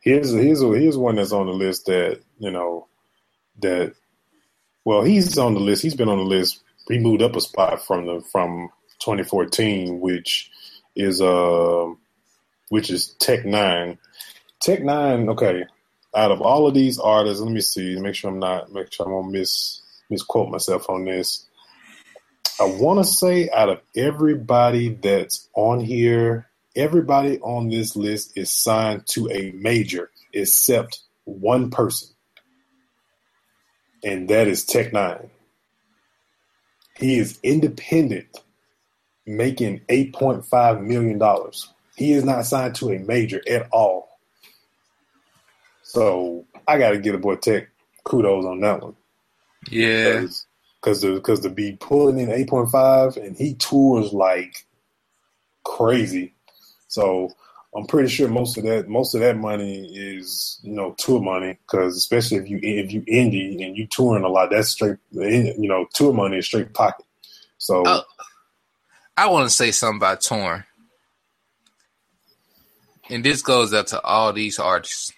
Here's 0.08 0.32
here's 0.32 0.62
here's 0.62 0.96
one 0.96 1.16
that's 1.16 1.32
on 1.32 1.44
the 1.44 1.52
list 1.52 1.84
that 1.84 2.22
you 2.38 2.50
know 2.50 2.86
that. 3.58 3.92
Well, 4.82 5.02
he's 5.02 5.36
on 5.36 5.52
the 5.52 5.60
list. 5.60 5.82
He's 5.82 5.96
been 5.96 6.08
on 6.08 6.16
the 6.16 6.24
list. 6.24 6.62
He 6.88 6.98
moved 6.98 7.20
up 7.20 7.36
a 7.36 7.42
spot 7.42 7.84
from 7.84 8.06
the 8.06 8.22
from 8.32 8.70
2014, 9.00 10.00
which 10.00 10.50
is 10.96 11.20
uh, 11.20 11.88
which 12.70 12.88
is 12.88 13.08
Tech 13.18 13.40
N9ne. 13.40 13.98
Tech 14.60 14.80
N9ne. 14.80 15.32
Okay, 15.32 15.64
out 16.16 16.32
of 16.32 16.40
all 16.40 16.66
of 16.66 16.72
these 16.72 16.98
artists, 16.98 17.42
let 17.42 17.52
me 17.52 17.60
see. 17.60 18.00
Make 18.00 18.14
sure 18.14 18.30
I'm 18.30 18.38
not. 18.38 18.72
Make 18.72 18.90
sure 18.90 19.06
I 19.06 19.10
won't 19.10 19.30
miss 19.30 19.82
misquote 20.08 20.48
myself 20.48 20.88
on 20.88 21.04
this. 21.04 21.46
I 22.58 22.64
want 22.64 22.98
to 22.98 23.04
say 23.04 23.50
out 23.50 23.68
of 23.68 23.82
everybody 23.94 24.88
that's 24.88 25.50
on 25.54 25.80
here, 25.80 26.47
everybody 26.78 27.38
on 27.40 27.68
this 27.68 27.96
list 27.96 28.38
is 28.38 28.50
signed 28.54 29.06
to 29.08 29.30
a 29.30 29.52
major 29.52 30.10
except 30.32 31.00
one 31.24 31.70
person, 31.70 32.08
and 34.04 34.28
that 34.30 34.48
is 34.48 34.64
Tech 34.64 34.92
N9ne. 34.92 35.30
He 36.96 37.18
is 37.18 37.38
independent, 37.42 38.28
making 39.26 39.82
eight 39.88 40.14
point 40.14 40.46
five 40.46 40.80
million 40.82 41.18
dollars. 41.18 41.72
He 41.96 42.12
is 42.12 42.24
not 42.24 42.46
signed 42.46 42.76
to 42.76 42.92
a 42.92 42.98
major 43.00 43.42
at 43.48 43.68
all. 43.72 44.08
So 45.82 46.46
I 46.66 46.78
got 46.78 46.90
to 46.90 46.98
give 46.98 47.14
a 47.14 47.18
boy 47.18 47.36
Tech 47.36 47.68
kudos 48.04 48.44
on 48.46 48.60
that 48.60 48.82
one 48.82 48.96
Yeah. 49.70 50.26
because 50.80 51.02
the 51.02 51.14
because 51.14 51.40
to 51.40 51.50
be 51.50 51.76
pulling 51.80 52.18
in 52.18 52.30
eight 52.30 52.48
point 52.48 52.70
five 52.70 53.16
and 53.16 53.36
he 53.36 53.54
tours 53.54 54.12
like 54.12 54.66
crazy. 55.64 56.34
So 56.88 57.32
I'm 57.76 57.86
pretty 57.86 58.08
sure 58.08 58.28
most 58.28 58.58
of 58.58 58.64
that 58.64 58.88
most 58.88 59.14
of 59.14 59.20
that 59.20 59.36
money 59.36 59.86
is 59.94 60.58
you 60.62 60.72
know 60.72 60.94
tour 60.98 61.20
money 61.20 61.58
because 61.66 61.96
especially 61.96 62.38
if 62.38 62.48
you 62.48 62.58
if 62.62 62.92
you 62.92 63.02
indie 63.02 63.64
and 63.64 63.76
you 63.76 63.86
touring 63.86 64.24
a 64.24 64.28
lot, 64.28 64.50
that's 64.50 64.70
straight 64.70 64.98
you 65.12 65.68
know 65.68 65.86
tour 65.94 66.12
money 66.12 66.38
is 66.38 66.46
straight 66.46 66.74
pocket. 66.74 67.06
So 67.58 67.82
Oh. 67.86 68.02
I 69.16 69.26
want 69.26 69.48
to 69.48 69.54
say 69.54 69.72
something 69.72 69.98
about 69.98 70.20
touring. 70.20 70.62
And 73.10 73.24
this 73.24 73.42
goes 73.42 73.74
out 73.74 73.88
to 73.88 74.00
all 74.02 74.32
these 74.32 74.60
artists. 74.60 75.12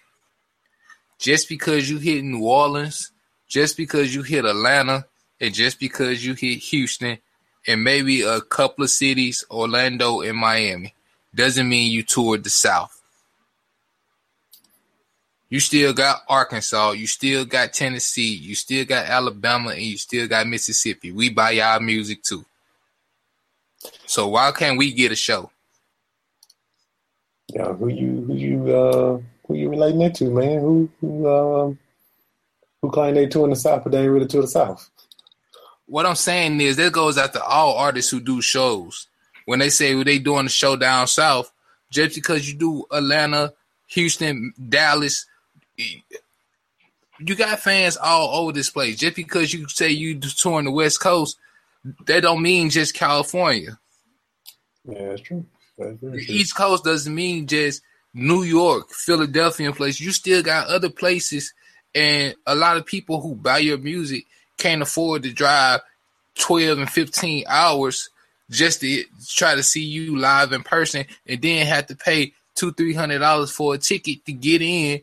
Just 1.19 1.47
because 1.47 1.87
you 1.87 1.99
hit 1.99 2.23
New 2.23 2.43
Orleans, 2.43 3.11
just 3.47 3.77
because 3.77 4.15
you 4.15 4.23
hit 4.23 4.43
Atlanta, 4.43 5.05
and 5.39 5.53
just 5.53 5.79
because 5.79 6.25
you 6.25 6.33
hit 6.33 6.59
Houston, 6.59 7.19
and 7.67 7.83
maybe 7.83 8.23
a 8.23 8.41
couple 8.41 8.83
of 8.83 8.89
cities, 8.89 9.45
Orlando 9.51 10.21
and 10.21 10.37
Miami, 10.37 10.95
doesn't 11.33 11.67
mean 11.67 11.91
you 11.91 12.03
toured 12.03 12.43
the 12.43 12.49
South. 12.49 12.97
You 15.49 15.59
still 15.59 15.93
got 15.93 16.21
Arkansas, 16.29 16.91
you 16.91 17.07
still 17.07 17.43
got 17.43 17.73
Tennessee, 17.73 18.35
you 18.35 18.55
still 18.55 18.85
got 18.85 19.05
Alabama, 19.05 19.71
and 19.71 19.81
you 19.81 19.97
still 19.97 20.27
got 20.27 20.47
Mississippi. 20.47 21.11
We 21.11 21.29
buy 21.29 21.51
y'all 21.51 21.79
music 21.81 22.23
too. 22.23 22.45
So 24.05 24.29
why 24.29 24.51
can't 24.51 24.77
we 24.77 24.93
get 24.93 25.11
a 25.11 25.15
show? 25.15 25.51
yeah, 27.53 27.73
who 27.73 27.87
you 27.89 28.23
who 28.27 28.35
you 28.35 28.75
uh, 28.75 29.19
who 29.47 29.55
you 29.55 29.69
relating 29.69 29.99
that 29.99 30.15
to, 30.15 30.29
man? 30.29 30.59
Who 30.59 30.89
who 31.01 31.27
um, 31.27 31.79
who 32.81 32.89
claim 32.89 33.15
they 33.15 33.27
touring 33.27 33.49
the 33.51 33.55
South 33.55 33.83
but 33.83 33.91
they 33.91 34.01
ain't 34.03 34.11
really 34.11 34.27
to 34.27 34.41
the 34.41 34.47
South? 34.47 34.89
What 35.85 36.05
I'm 36.05 36.15
saying 36.15 36.61
is 36.61 36.77
that 36.77 36.93
goes 36.93 37.17
out 37.17 37.33
to 37.33 37.43
all 37.43 37.75
artists 37.75 38.09
who 38.09 38.21
do 38.21 38.41
shows. 38.41 39.07
When 39.51 39.59
they 39.59 39.67
say 39.67 40.01
they 40.01 40.17
doing 40.17 40.45
the 40.45 40.49
show 40.49 40.77
down 40.77 41.07
south, 41.07 41.51
just 41.89 42.15
because 42.15 42.49
you 42.49 42.57
do 42.57 42.85
Atlanta, 42.89 43.51
Houston, 43.87 44.53
Dallas, 44.69 45.25
you 45.75 47.35
got 47.35 47.59
fans 47.59 47.97
all 47.97 48.39
over 48.39 48.53
this 48.53 48.69
place. 48.69 48.97
Just 48.97 49.17
because 49.17 49.53
you 49.53 49.67
say 49.67 49.89
you 49.89 50.17
touring 50.21 50.63
the 50.63 50.71
West 50.71 51.01
Coast, 51.01 51.37
that 52.05 52.21
don't 52.21 52.41
mean 52.41 52.69
just 52.69 52.93
California. 52.93 53.77
Yeah, 54.85 55.09
that's 55.09 55.21
true. 55.23 55.45
That's 55.77 55.99
The. 55.99 56.15
East 56.29 56.55
Coast 56.55 56.85
doesn't 56.85 57.13
mean 57.13 57.45
just 57.45 57.81
New 58.13 58.43
York, 58.43 58.91
Philadelphia, 58.91 59.67
and 59.67 59.75
places. 59.75 59.99
You 59.99 60.13
still 60.13 60.41
got 60.41 60.67
other 60.69 60.89
places, 60.89 61.53
and 61.93 62.35
a 62.47 62.55
lot 62.55 62.77
of 62.77 62.85
people 62.85 63.19
who 63.19 63.35
buy 63.35 63.57
your 63.57 63.79
music 63.79 64.27
can't 64.57 64.81
afford 64.81 65.23
to 65.23 65.33
drive 65.33 65.81
twelve 66.35 66.77
and 66.79 66.89
fifteen 66.89 67.43
hours 67.49 68.09
just 68.51 68.81
to 68.81 69.03
try 69.27 69.55
to 69.55 69.63
see 69.63 69.83
you 69.83 70.17
live 70.17 70.51
in 70.51 70.61
person, 70.61 71.05
and 71.25 71.41
then 71.41 71.65
have 71.65 71.87
to 71.87 71.95
pay 71.95 72.33
two, 72.53 72.71
three 72.73 72.93
hundred 72.93 73.19
dollars 73.19 73.51
for 73.51 73.73
a 73.73 73.77
ticket 73.77 74.23
to 74.25 74.33
get 74.33 74.61
in. 74.61 75.01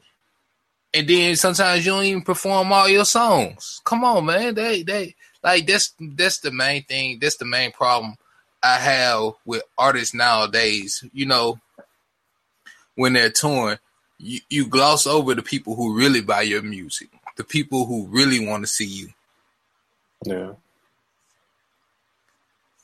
And 0.94 1.08
then 1.08 1.36
sometimes 1.36 1.84
you 1.84 1.92
don't 1.92 2.04
even 2.04 2.22
perform 2.22 2.72
all 2.72 2.88
your 2.88 3.04
songs. 3.04 3.80
Come 3.84 4.04
on, 4.04 4.26
man. 4.26 4.54
They 4.54 4.82
they 4.82 5.14
like 5.42 5.66
that's 5.66 5.94
that's 5.98 6.40
the 6.40 6.50
main 6.50 6.84
thing. 6.84 7.18
That's 7.20 7.36
the 7.36 7.44
main 7.44 7.72
problem 7.72 8.16
I 8.62 8.76
have 8.76 9.32
with 9.44 9.62
artists 9.76 10.14
nowadays. 10.14 11.04
You 11.12 11.26
know, 11.26 11.58
when 12.94 13.12
they're 13.12 13.30
touring, 13.30 13.78
you, 14.18 14.40
you 14.48 14.66
gloss 14.66 15.06
over 15.06 15.34
the 15.34 15.42
people 15.42 15.74
who 15.74 15.96
really 15.96 16.20
buy 16.20 16.42
your 16.42 16.62
music, 16.62 17.08
the 17.36 17.44
people 17.44 17.86
who 17.86 18.06
really 18.06 18.44
want 18.44 18.64
to 18.64 18.66
see 18.66 18.86
you. 18.86 19.08
Yeah. 20.24 20.52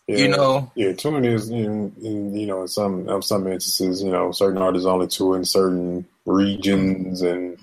You 0.07 0.29
know, 0.29 0.71
yeah, 0.75 0.93
touring 0.93 1.25
is 1.25 1.49
in, 1.49 1.95
in 2.03 2.37
you 2.37 2.47
know 2.47 2.63
in 2.63 2.69
some 2.69 3.09
in 3.09 3.23
some 3.23 3.47
instances, 3.47 4.03
you 4.03 4.11
know, 4.11 4.33
certain 4.33 4.61
artists 4.61 4.87
only 4.87 5.07
tour 5.07 5.37
in 5.37 5.47
certain 5.47 6.07
regions 6.27 7.23
and 7.23 7.59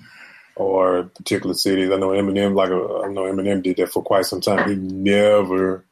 or 0.56 1.04
particular 1.04 1.54
cities. 1.54 1.90
I 1.90 1.96
know 1.96 2.08
Eminem, 2.08 2.56
like 2.56 2.70
uh, 2.70 3.02
I 3.02 3.12
know 3.12 3.22
Eminem 3.22 3.62
did 3.62 3.76
that 3.76 3.92
for 3.92 4.02
quite 4.02 4.26
some 4.26 4.40
time. 4.40 4.68
He 4.68 4.74
never 4.74 5.84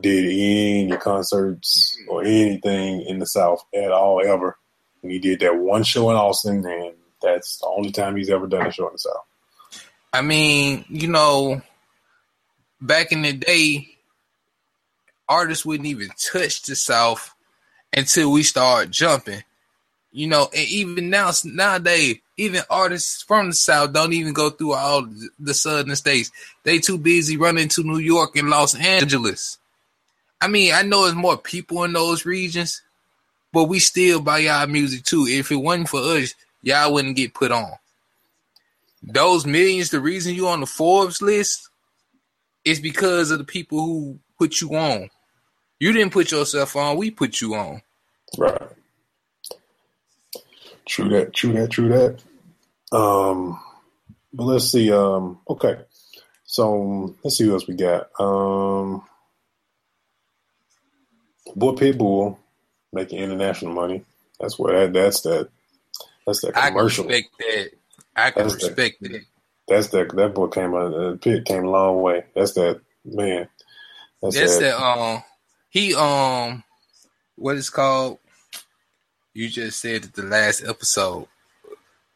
did 0.00 0.24
any 0.24 0.96
concerts 0.96 1.98
or 2.08 2.22
anything 2.22 3.02
in 3.02 3.18
the 3.18 3.26
South 3.26 3.62
at 3.74 3.92
all 3.92 4.22
ever. 4.24 4.56
And 5.02 5.12
he 5.12 5.18
did 5.18 5.40
that 5.40 5.56
one 5.58 5.82
show 5.82 6.10
in 6.10 6.16
Austin, 6.16 6.64
and 6.64 6.94
that's 7.22 7.58
the 7.58 7.66
only 7.66 7.92
time 7.92 8.16
he's 8.16 8.30
ever 8.30 8.46
done 8.46 8.66
a 8.66 8.72
show 8.72 8.86
in 8.86 8.94
the 8.94 8.98
South. 8.98 9.82
I 10.12 10.22
mean, 10.22 10.84
you 10.88 11.08
know, 11.08 11.60
back 12.80 13.12
in 13.12 13.22
the 13.22 13.34
day, 13.34 13.97
artists 15.28 15.64
wouldn't 15.64 15.88
even 15.88 16.08
touch 16.18 16.62
the 16.62 16.76
South 16.76 17.34
until 17.92 18.32
we 18.32 18.42
start 18.42 18.90
jumping. 18.90 19.42
You 20.10 20.26
know, 20.26 20.48
and 20.56 20.66
even 20.68 21.10
now 21.10 21.30
nowadays, 21.44 22.18
even 22.36 22.62
artists 22.70 23.22
from 23.22 23.48
the 23.48 23.54
South 23.54 23.92
don't 23.92 24.12
even 24.12 24.32
go 24.32 24.50
through 24.50 24.72
all 24.72 25.06
the 25.38 25.54
southern 25.54 25.94
states. 25.96 26.30
They 26.64 26.78
too 26.78 26.98
busy 26.98 27.36
running 27.36 27.68
to 27.68 27.82
New 27.82 27.98
York 27.98 28.36
and 28.36 28.48
Los 28.48 28.74
Angeles. 28.74 29.58
I 30.40 30.48
mean, 30.48 30.72
I 30.72 30.82
know 30.82 31.02
there's 31.02 31.14
more 31.14 31.36
people 31.36 31.84
in 31.84 31.92
those 31.92 32.24
regions, 32.24 32.80
but 33.52 33.64
we 33.64 33.80
still 33.80 34.20
buy 34.20 34.38
y'all 34.38 34.66
music 34.66 35.04
too. 35.04 35.26
If 35.28 35.50
it 35.50 35.56
wasn't 35.56 35.88
for 35.88 36.00
us, 36.00 36.34
y'all 36.62 36.92
wouldn't 36.92 37.16
get 37.16 37.34
put 37.34 37.52
on. 37.52 37.72
Those 39.02 39.46
millions, 39.46 39.90
the 39.90 40.00
reason 40.00 40.34
you 40.34 40.48
on 40.48 40.60
the 40.60 40.66
Forbes 40.66 41.20
list 41.20 41.68
is 42.64 42.80
because 42.80 43.30
of 43.30 43.38
the 43.38 43.44
people 43.44 43.84
who 43.84 44.18
put 44.38 44.60
you 44.60 44.74
on. 44.74 45.10
You 45.80 45.92
didn't 45.92 46.12
put 46.12 46.30
yourself 46.32 46.76
on, 46.76 46.96
we 46.96 47.10
put 47.10 47.40
you 47.40 47.54
on. 47.54 47.82
Right. 48.36 48.60
True 50.86 51.08
that. 51.10 51.34
True 51.34 51.52
that. 51.52 51.70
True 51.70 51.88
that. 51.88 52.96
Um, 52.96 53.60
but 54.32 54.44
let's 54.44 54.70
see. 54.70 54.90
Um, 54.90 55.40
okay. 55.48 55.76
So 56.44 57.14
let's 57.22 57.36
see 57.36 57.46
what 57.46 57.54
else 57.54 57.68
we 57.68 57.74
got. 57.74 58.08
Um, 58.18 59.02
Boy 61.54 61.72
Pitbull 61.72 62.38
making 62.92 63.18
international 63.18 63.74
money. 63.74 64.04
That's 64.40 64.58
where 64.58 64.80
that. 64.80 64.92
That's 64.92 65.20
that. 65.22 65.48
That's 66.26 66.40
that 66.42 66.54
commercial. 66.54 67.04
I 67.04 67.08
can 67.08 67.14
respect 67.14 67.38
that. 67.38 67.70
I 68.16 68.30
can 68.30 68.42
That's 68.42 68.54
respect 68.54 69.02
that. 69.02 69.22
That's 69.68 69.88
that 69.88 70.16
that 70.16 70.34
boy 70.34 70.46
came 70.48 70.72
a 70.72 71.10
uh, 71.10 71.16
Pitt 71.16 71.44
came 71.44 71.64
a 71.64 71.70
long 71.70 72.00
way. 72.00 72.24
That's 72.34 72.52
that 72.54 72.80
man. 73.04 73.48
That's, 74.22 74.36
That's 74.36 74.58
that. 74.58 74.78
that. 74.78 74.82
Um, 74.82 75.22
he 75.78 75.94
um, 75.94 76.64
what 77.36 77.56
is 77.56 77.70
called? 77.70 78.18
You 79.32 79.48
just 79.48 79.80
said 79.80 80.04
it 80.04 80.14
the 80.14 80.22
last 80.22 80.64
episode. 80.66 81.28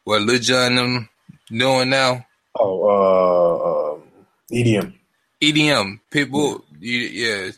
What 0.03 0.21
Lil 0.21 0.39
Jon 0.39 0.75
them 0.75 1.09
doing 1.47 1.89
now? 1.89 2.25
Oh, 2.59 3.93
uh, 3.95 3.95
um, 3.95 4.03
EDM. 4.51 4.93
EDM 5.41 5.99
Pitbull. 6.11 6.61
You, 6.79 6.99
yeah, 6.99 7.51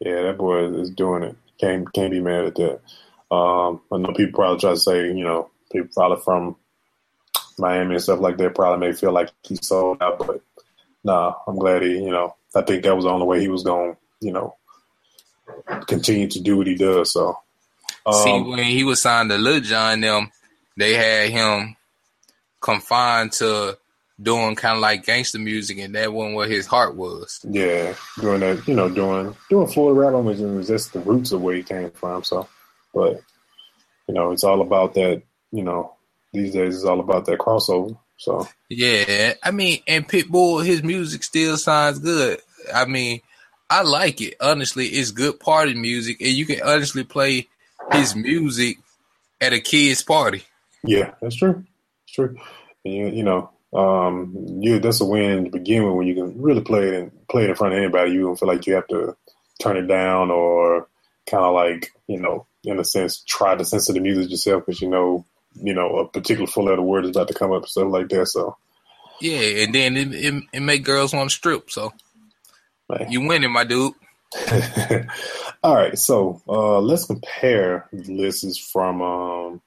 Yeah, 0.00 0.22
that 0.22 0.38
boy 0.38 0.66
is 0.80 0.90
doing 0.90 1.22
it. 1.22 1.36
Can't 1.60 1.90
can't 1.92 2.10
be 2.10 2.20
mad 2.20 2.46
at 2.46 2.56
that. 2.56 2.80
Um, 3.30 3.80
I 3.92 3.98
know 3.98 4.12
people 4.12 4.38
probably 4.38 4.60
try 4.60 4.70
to 4.70 4.76
say, 4.76 5.06
you 5.06 5.24
know, 5.24 5.50
people 5.70 5.88
probably 5.94 6.22
from 6.24 6.56
Miami 7.58 7.94
and 7.94 8.02
stuff 8.02 8.20
like 8.20 8.36
that 8.38 8.54
probably 8.54 8.88
may 8.88 8.94
feel 8.94 9.12
like 9.12 9.30
he 9.42 9.56
sold 9.56 10.02
out, 10.02 10.18
but 10.18 10.42
nah, 11.04 11.34
I'm 11.46 11.56
glad 11.56 11.82
he, 11.82 11.92
you 11.92 12.10
know, 12.10 12.34
I 12.54 12.62
think 12.62 12.82
that 12.82 12.96
was 12.96 13.04
the 13.04 13.10
only 13.10 13.26
way 13.26 13.40
he 13.40 13.48
was 13.48 13.62
going, 13.62 13.96
you 14.20 14.32
know, 14.32 14.56
continue 15.86 16.28
to 16.28 16.40
do 16.40 16.56
what 16.56 16.66
he 16.66 16.74
does. 16.74 17.12
So, 17.12 17.38
See, 18.12 18.30
um, 18.30 18.50
when 18.50 18.64
he 18.64 18.84
was 18.84 19.00
signed 19.00 19.30
to 19.30 19.38
Lil 19.38 19.60
Jon, 19.60 20.00
them 20.00 20.30
they 20.76 20.94
had 20.94 21.30
him 21.30 21.76
confined 22.60 23.32
to 23.32 23.78
doing 24.20 24.54
kind 24.54 24.76
of 24.76 24.80
like 24.82 25.04
gangster 25.04 25.38
music, 25.38 25.78
and 25.78 25.94
that 25.94 26.12
wasn't 26.12 26.36
what 26.36 26.50
his 26.50 26.66
heart 26.66 26.96
was. 26.96 27.40
yeah, 27.48 27.94
doing 28.20 28.40
that, 28.40 28.66
you 28.68 28.74
know, 28.74 28.88
doing 28.88 29.34
doing 29.48 29.66
Florida 29.66 30.00
rap 30.00 30.24
was 30.24 30.40
was 30.40 30.68
just 30.68 30.92
the 30.92 31.00
roots 31.00 31.32
of 31.32 31.42
where 31.42 31.56
he 31.56 31.62
came 31.62 31.90
from. 31.90 32.22
So, 32.24 32.48
but 32.92 33.20
you 34.06 34.14
know, 34.14 34.32
it's 34.32 34.44
all 34.44 34.60
about 34.60 34.94
that. 34.94 35.22
You 35.50 35.64
know, 35.64 35.94
these 36.32 36.52
days 36.52 36.76
it's 36.76 36.84
all 36.84 37.00
about 37.00 37.26
that 37.26 37.38
crossover. 37.38 37.96
So. 38.16 38.46
Yeah, 38.68 39.34
I 39.42 39.50
mean, 39.50 39.80
and 39.86 40.08
Pitbull, 40.08 40.64
his 40.64 40.82
music 40.82 41.22
still 41.22 41.56
sounds 41.56 41.98
good. 41.98 42.40
I 42.72 42.84
mean, 42.86 43.20
I 43.70 43.82
like 43.82 44.20
it. 44.20 44.34
Honestly, 44.40 44.86
it's 44.86 45.10
good 45.10 45.40
party 45.40 45.74
music, 45.74 46.20
and 46.20 46.30
you 46.30 46.46
can 46.46 46.60
honestly 46.62 47.04
play 47.04 47.48
his 47.92 48.14
music 48.14 48.78
at 49.40 49.52
a 49.52 49.60
kid's 49.60 50.02
party. 50.02 50.44
Yeah, 50.82 51.12
that's 51.20 51.36
true. 51.36 51.64
It's 52.06 52.14
true. 52.14 52.36
And 52.84 52.94
you, 52.94 53.08
you 53.08 53.22
know, 53.22 53.50
um, 53.72 54.34
you 54.60 54.78
that's 54.78 55.00
a 55.00 55.04
win 55.04 55.44
to 55.44 55.50
begin 55.50 55.84
with 55.84 55.94
when 55.94 56.06
you 56.06 56.14
can 56.14 56.40
really 56.40 56.60
play 56.60 56.88
it 56.88 56.94
and 56.94 57.28
play 57.28 57.44
it 57.44 57.50
in 57.50 57.56
front 57.56 57.74
of 57.74 57.78
anybody. 57.78 58.12
You 58.12 58.22
don't 58.22 58.38
feel 58.38 58.48
like 58.48 58.66
you 58.66 58.74
have 58.74 58.86
to 58.88 59.16
turn 59.60 59.76
it 59.76 59.86
down 59.86 60.30
or 60.30 60.88
kind 61.26 61.44
of 61.44 61.54
like 61.54 61.90
you 62.06 62.20
know, 62.20 62.46
in 62.64 62.78
a 62.78 62.84
sense, 62.84 63.22
try 63.26 63.54
to 63.54 63.64
censor 63.64 63.92
the 63.92 64.00
music 64.00 64.30
yourself 64.30 64.64
because 64.66 64.80
you 64.80 64.88
know, 64.88 65.24
you 65.54 65.74
know, 65.74 65.98
a 65.98 66.08
particular 66.08 66.46
full 66.46 66.64
letter 66.64 66.82
word 66.82 67.04
is 67.04 67.10
about 67.10 67.28
to 67.28 67.34
come 67.34 67.52
up 67.52 67.62
and 67.62 67.68
stuff 67.68 67.90
like 67.90 68.08
that. 68.10 68.26
So, 68.26 68.56
Yeah, 69.20 69.64
and 69.64 69.74
then 69.74 69.96
it, 69.96 70.14
it, 70.14 70.44
it 70.52 70.60
make 70.60 70.84
girls 70.84 71.12
want 71.12 71.30
to 71.30 71.36
strip. 71.36 71.70
So 71.70 71.92
you 73.08 73.26
winning, 73.26 73.52
my 73.52 73.64
dude. 73.64 73.94
All 75.62 75.74
right, 75.74 75.98
so 75.98 76.42
uh, 76.48 76.80
let's 76.80 77.06
compare 77.06 77.88
the 77.92 78.12
lists 78.12 78.58
from 78.58 79.00
um, 79.00 79.62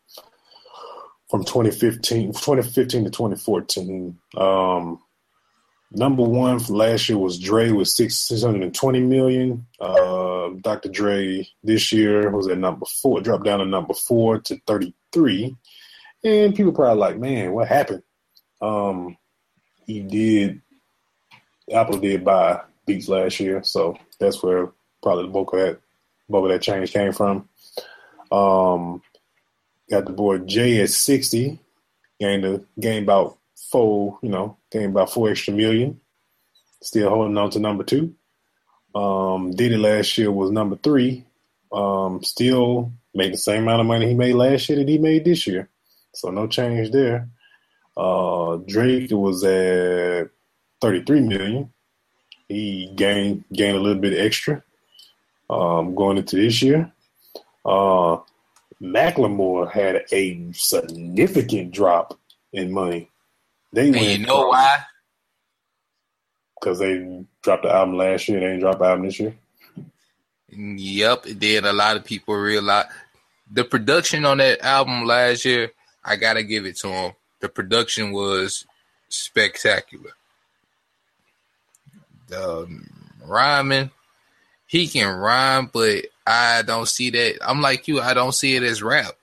from 1.30 1.44
2015, 1.44 2.34
2015 2.34 3.06
to 3.06 3.10
2014. 3.10 4.18
Um, 4.36 5.00
number 5.92 6.24
one 6.24 6.60
for 6.60 6.74
last 6.74 7.08
year 7.08 7.18
was 7.18 7.40
Dre 7.40 7.72
with 7.72 7.88
six 7.88 8.18
six 8.18 8.44
hundred 8.44 8.64
and 8.64 8.76
twenty 8.76 9.00
million. 9.00 9.66
Uh, 9.80 10.50
Dr. 10.62 10.90
Dre 10.90 11.48
this 11.64 11.92
year 11.92 12.30
was 12.30 12.48
at 12.48 12.58
number 12.58 12.86
four, 13.02 13.22
dropped 13.22 13.46
down 13.46 13.60
to 13.60 13.66
number 13.66 13.94
four 13.94 14.40
to 14.40 14.60
thirty 14.68 14.94
three, 15.14 15.56
and 16.24 16.56
people 16.56 16.74
probably 16.74 17.00
like, 17.00 17.18
man, 17.18 17.54
what 17.54 17.68
happened? 17.68 18.04
Um, 18.62 19.18
he 19.86 20.02
did 20.02 20.62
Apple 21.72 21.98
did 22.00 22.24
buy 22.24 22.62
Beats 22.88 23.10
last 23.10 23.40
year, 23.42 23.62
so 23.64 23.98
that's 24.18 24.42
where 24.42 24.72
probably 25.04 25.26
the 25.26 25.32
bulk 25.32 25.54
of 25.54 25.60
that 25.60 25.80
bulk 26.30 26.46
of 26.46 26.52
that 26.52 26.62
change 26.62 26.94
came 26.94 27.12
from. 27.12 27.48
Um, 28.32 29.02
got 29.90 30.06
the 30.06 30.14
boy 30.14 30.40
Jay 30.40 30.82
at 30.82 30.90
sixty, 30.90 31.60
gained 32.20 32.46
a 32.46 32.62
gained 32.80 33.04
about 33.04 33.38
four, 33.70 34.18
you 34.24 34.30
know, 34.30 34.58
gained 34.72 34.92
about 34.92 35.12
four 35.12 35.30
extra 35.30 35.54
million. 35.54 36.00
Still 36.82 37.10
holding 37.10 37.38
on 37.38 37.50
to 37.52 37.60
number 37.60 37.84
two. 37.84 38.16
Um, 38.96 39.52
Diddy 39.52 39.78
last 39.78 40.18
year 40.18 40.32
was 40.32 40.50
number 40.50 40.78
three. 40.78 41.26
Um, 41.72 42.24
still 42.24 42.94
made 43.14 43.34
the 43.34 43.38
same 43.38 43.64
amount 43.64 43.82
of 43.82 43.88
money 43.88 44.08
he 44.08 44.14
made 44.14 44.36
last 44.36 44.70
year 44.70 44.78
that 44.78 44.88
he 44.88 44.98
made 44.98 45.26
this 45.26 45.46
year, 45.46 45.70
so 46.14 46.30
no 46.30 46.48
change 46.48 46.92
there. 46.92 47.28
Uh, 47.98 48.58
Drake 48.66 49.12
was 49.12 49.44
at 49.44 50.30
thirty 50.80 51.04
three 51.04 51.22
million. 51.22 51.74
He 52.50 52.92
gained 52.96 53.44
gained 53.52 53.78
a 53.78 53.80
little 53.80 54.02
bit 54.02 54.18
extra 54.18 54.64
um, 55.50 55.96
going 55.96 56.18
into 56.18 56.36
this 56.38 56.62
year. 56.62 56.92
Uh, 57.66 58.20
Macklemore 58.82 59.70
had 59.72 60.06
a 60.12 60.52
significant 60.54 61.72
drop 61.72 62.18
in 62.54 62.72
money. 62.72 63.10
They 63.74 63.88
And 63.88 63.96
you 63.96 64.26
know 64.26 64.48
why? 64.48 64.80
Because 66.60 66.80
they 66.80 67.26
dropped 67.44 67.64
the 67.64 67.74
album 67.74 67.98
last 67.98 68.28
year. 68.28 68.38
And 68.38 68.46
they 68.46 68.50
didn't 68.52 68.62
drop 68.62 68.80
the 68.80 68.86
album 68.86 69.06
this 69.06 69.20
year. 69.20 69.36
Yep, 70.50 71.28
it 71.28 71.40
did. 71.40 71.66
A 71.66 71.74
lot 71.74 71.98
of 71.98 72.06
people 72.06 72.36
realize 72.36 72.86
the 73.52 73.64
production 73.64 74.26
on 74.26 74.38
that 74.38 74.62
album 74.62 75.06
last 75.06 75.44
year. 75.46 75.72
I 76.04 76.16
gotta 76.16 76.44
give 76.44 76.66
it 76.66 76.78
to 76.78 76.88
him. 76.88 77.14
The 77.42 77.50
production 77.50 78.12
was 78.12 78.66
spectacular. 79.10 80.12
Um, 82.36 82.90
rhyming, 83.26 83.92
he 84.66 84.88
can 84.88 85.16
rhyme, 85.16 85.70
but 85.72 86.06
I 86.26 86.62
don't 86.62 86.88
see 86.88 87.10
that. 87.12 87.38
I'm 87.42 87.62
like 87.62 87.88
you. 87.88 88.02
I 88.02 88.14
don't 88.14 88.34
see 88.34 88.56
it 88.56 88.64
as 88.64 88.84
rap. 88.84 89.14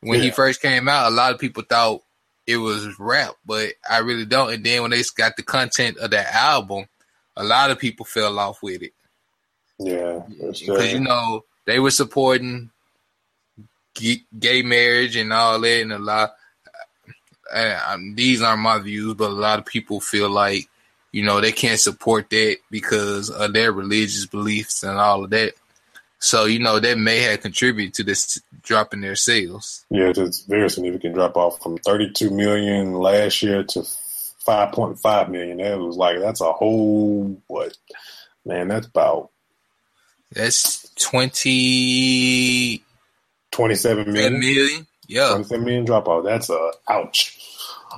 When 0.00 0.22
he 0.22 0.30
first 0.30 0.62
came 0.62 0.88
out, 0.88 1.10
a 1.10 1.14
lot 1.14 1.34
of 1.34 1.40
people 1.40 1.64
thought 1.64 2.02
it 2.46 2.56
was 2.56 2.98
rap, 2.98 3.34
but 3.44 3.72
I 3.88 3.98
really 3.98 4.24
don't. 4.24 4.52
And 4.52 4.64
then 4.64 4.82
when 4.82 4.90
they 4.92 5.02
got 5.16 5.36
the 5.36 5.42
content 5.42 5.98
of 5.98 6.10
that 6.12 6.32
album, 6.32 6.86
a 7.36 7.44
lot 7.44 7.70
of 7.70 7.78
people 7.78 8.06
fell 8.06 8.38
off 8.38 8.62
with 8.62 8.82
it 8.82 8.92
Yeah, 9.78 10.22
because 10.28 10.92
you 10.92 11.00
know 11.00 11.44
they 11.66 11.78
were 11.78 11.90
supporting 11.90 12.70
gay, 13.94 14.62
marriage 14.62 15.16
and 15.16 15.32
all 15.32 15.60
that, 15.60 15.80
and 15.82 15.92
a 15.92 15.98
lot. 15.98 16.34
Uh, 17.52 17.80
um, 17.88 18.14
these 18.14 18.42
aren't 18.42 18.62
my 18.62 18.78
views, 18.78 19.14
but 19.14 19.30
a 19.30 19.34
lot 19.34 19.58
of 19.58 19.64
people 19.64 20.00
feel 20.00 20.28
like 20.28 20.68
you 21.12 21.24
know 21.24 21.40
they 21.40 21.52
can't 21.52 21.80
support 21.80 22.30
that 22.30 22.56
because 22.70 23.30
of 23.30 23.52
their 23.52 23.72
religious 23.72 24.26
beliefs 24.26 24.82
and 24.82 24.98
all 24.98 25.24
of 25.24 25.30
that. 25.30 25.54
So 26.20 26.46
you 26.46 26.58
know 26.58 26.80
that 26.80 26.98
may 26.98 27.20
have 27.20 27.40
contributed 27.42 27.94
to 27.94 28.04
this 28.04 28.40
drop 28.62 28.92
in 28.92 29.00
their 29.00 29.16
sales. 29.16 29.84
yeah, 29.90 30.08
it's 30.08 30.18
a 30.44 30.48
very 30.48 30.68
significant 30.68 31.14
drop 31.14 31.36
off 31.36 31.62
from 31.62 31.78
32 31.78 32.30
million 32.30 32.92
last 32.94 33.42
year 33.42 33.62
to 33.62 33.80
5.5 33.80 35.28
million. 35.30 35.58
That 35.58 35.78
was 35.78 35.96
like 35.96 36.18
that's 36.18 36.40
a 36.40 36.52
whole 36.52 37.40
what? 37.46 37.76
Man, 38.44 38.68
that's 38.68 38.86
about 38.86 39.30
That's 40.32 40.90
twenty 40.96 42.82
27 43.52 44.12
million. 44.12 44.38
million. 44.40 44.86
Yeah, 45.06 45.28
27 45.30 45.64
million 45.64 45.84
drop 45.84 46.08
off. 46.08 46.24
That's 46.24 46.50
a 46.50 46.72
ouch. 46.88 47.38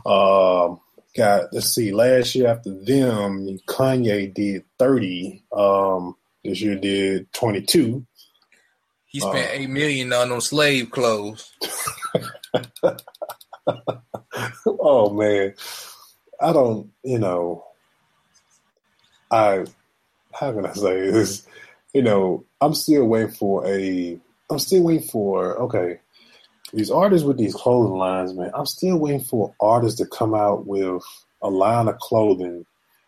Um, 0.06 0.80
got 1.16 1.52
let's 1.52 1.74
see. 1.74 1.92
Last 1.92 2.34
year 2.34 2.48
after 2.48 2.70
them, 2.70 3.58
Kanye 3.66 4.32
did 4.32 4.64
30. 4.78 5.42
Um, 5.52 6.16
this 6.44 6.60
year 6.60 6.76
did 6.76 7.32
22. 7.32 8.06
he 9.06 9.20
spent 9.20 9.36
Uh, 9.36 9.52
eight 9.52 9.70
million 9.70 10.12
on 10.12 10.28
them 10.30 10.40
slave 10.40 10.90
clothes. 10.90 11.52
oh 14.66 15.10
man, 15.10 15.54
I 16.40 16.52
don't. 16.52 16.90
You 17.02 17.18
know, 17.18 17.64
I 19.30 19.64
how 20.32 20.52
can 20.52 20.66
I 20.66 20.72
say 20.72 21.10
this? 21.10 21.46
You 21.92 22.02
know, 22.02 22.44
I'm 22.60 22.74
still 22.74 23.04
waiting 23.06 23.32
for 23.32 23.66
a. 23.66 24.18
I'm 24.50 24.58
still 24.58 24.82
waiting 24.82 25.08
for 25.08 25.58
okay. 25.62 26.00
These 26.72 26.90
artists 26.90 27.26
with 27.26 27.36
these 27.36 27.54
clothing 27.54 27.96
lines, 27.96 28.34
man. 28.34 28.50
I'm 28.54 28.66
still 28.66 28.98
waiting 28.98 29.24
for 29.24 29.54
artists 29.60 29.98
to 29.98 30.06
come 30.06 30.34
out 30.34 30.66
with 30.66 31.02
a 31.42 31.50
line 31.50 31.88
of 31.88 31.98
clothing 31.98 32.64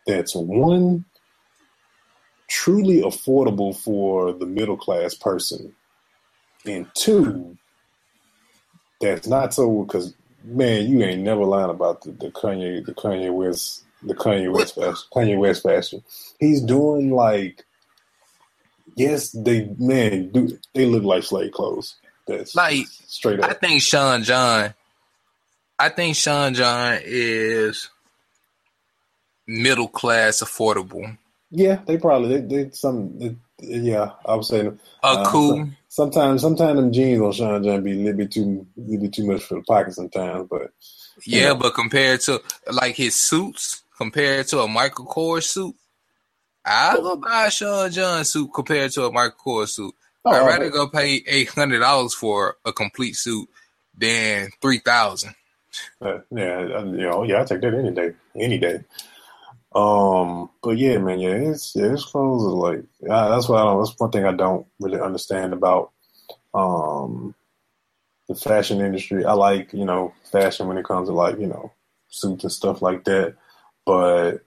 that's 0.06 0.34
one 0.34 1.04
truly 2.48 3.00
affordable 3.00 3.76
for 3.76 4.32
the 4.32 4.46
middle 4.46 4.76
class 4.76 5.14
person, 5.14 5.74
and 6.66 6.86
two 6.94 7.56
that's 9.00 9.26
not 9.26 9.52
so 9.52 9.82
because 9.82 10.14
man, 10.44 10.88
you 10.88 11.02
ain't 11.02 11.22
never 11.22 11.44
lying 11.44 11.70
about 11.70 12.02
the, 12.02 12.12
the 12.12 12.30
Kanye, 12.30 12.84
the 12.84 12.94
Kanye 12.94 13.32
West, 13.32 13.84
the 14.02 14.14
Kanye 14.14 14.52
West 14.52 14.74
fashion, 14.76 15.04
Kanye 15.12 15.38
West 15.38 15.62
fashion. 15.62 16.02
He's 16.40 16.60
doing 16.60 17.10
like, 17.10 17.64
yes, 18.96 19.30
they 19.30 19.68
man, 19.78 20.30
do 20.30 20.58
they 20.74 20.86
look 20.86 21.04
like 21.04 21.22
slave 21.24 21.52
clothes. 21.52 21.96
That's 22.26 22.54
Like, 22.54 22.86
straight 23.06 23.40
up. 23.40 23.50
I 23.50 23.54
think 23.54 23.82
Sean 23.82 24.22
John. 24.22 24.74
I 25.78 25.88
think 25.88 26.16
Sean 26.16 26.54
John 26.54 26.98
is 27.02 27.88
middle 29.46 29.88
class, 29.88 30.42
affordable. 30.42 31.16
yeah, 31.50 31.80
they 31.86 31.98
probably 31.98 32.40
they, 32.40 32.64
they 32.64 32.70
some. 32.70 33.18
They, 33.18 33.36
yeah, 33.60 34.12
I 34.24 34.40
saying. 34.48 34.78
A 35.02 35.06
Uh, 35.06 35.24
cool. 35.30 35.68
Sometimes, 35.88 36.40
sometimes 36.40 36.76
them 36.76 36.92
jeans 36.92 37.20
on 37.20 37.32
Sean 37.32 37.62
John 37.64 37.82
be 37.84 37.92
a 37.92 37.96
little 37.96 38.14
bit 38.18 38.30
too, 38.32 38.66
little 38.76 39.02
bit 39.02 39.12
too 39.12 39.26
much 39.26 39.42
for 39.42 39.56
the 39.56 39.62
pocket 39.62 39.94
sometimes. 39.94 40.48
But 40.50 40.70
Yeah, 41.24 41.48
Yeah. 41.48 41.54
but 41.54 41.74
compared 41.74 42.20
to 42.22 42.40
like 42.70 42.96
his 42.96 43.14
suits, 43.14 43.82
compared 43.98 44.46
to 44.48 44.60
a 44.60 44.68
Michael 44.68 45.06
Kors 45.06 45.44
suit, 45.44 45.74
I'll 46.64 47.02
go 47.02 47.16
buy 47.16 47.46
a 47.46 47.50
Sean 47.50 47.90
John 47.90 48.24
suit 48.24 48.50
compared 48.54 48.90
to 48.92 49.04
a 49.04 49.12
Michael 49.12 49.36
Kors 49.44 49.70
suit. 49.70 49.94
I'd 50.30 50.40
Oh, 50.40 50.46
rather 50.46 50.70
go 50.70 50.88
pay 50.88 51.22
eight 51.26 51.48
hundred 51.50 51.80
dollars 51.80 52.14
for 52.14 52.56
a 52.64 52.72
complete 52.72 53.16
suit 53.16 53.48
than 53.96 54.50
three 54.60 54.78
thousand. 54.78 55.34
Uh, 56.00 56.18
yeah, 56.30 56.58
uh, 56.58 56.84
you 56.84 57.08
know, 57.08 57.22
yeah, 57.22 57.40
I 57.40 57.44
take 57.44 57.60
that 57.62 57.74
any 57.74 57.92
day, 57.92 58.12
any 58.36 58.58
day. 58.58 58.80
Um, 59.74 60.50
but 60.62 60.78
yeah, 60.78 60.98
man, 60.98 61.20
yeah, 61.20 61.30
it's 61.50 61.74
yeah, 61.74 61.90
his 61.90 62.04
clothes 62.04 62.44
are 62.44 62.50
like 62.50 62.84
uh, 63.08 63.28
that's 63.30 63.48
what 63.48 63.60
I 63.60 63.64
don't. 63.64 63.78
That's 63.84 63.98
one 63.98 64.10
thing 64.10 64.24
I 64.24 64.32
don't 64.32 64.66
really 64.80 65.00
understand 65.00 65.52
about 65.52 65.92
um 66.54 67.34
the 68.28 68.34
fashion 68.34 68.80
industry. 68.80 69.24
I 69.24 69.32
like 69.34 69.72
you 69.72 69.84
know 69.84 70.14
fashion 70.30 70.68
when 70.68 70.78
it 70.78 70.84
comes 70.84 71.08
to 71.08 71.14
like 71.14 71.38
you 71.38 71.46
know 71.48 71.72
suits 72.08 72.44
and 72.44 72.52
stuff 72.52 72.82
like 72.82 73.04
that, 73.04 73.36
but 73.86 74.44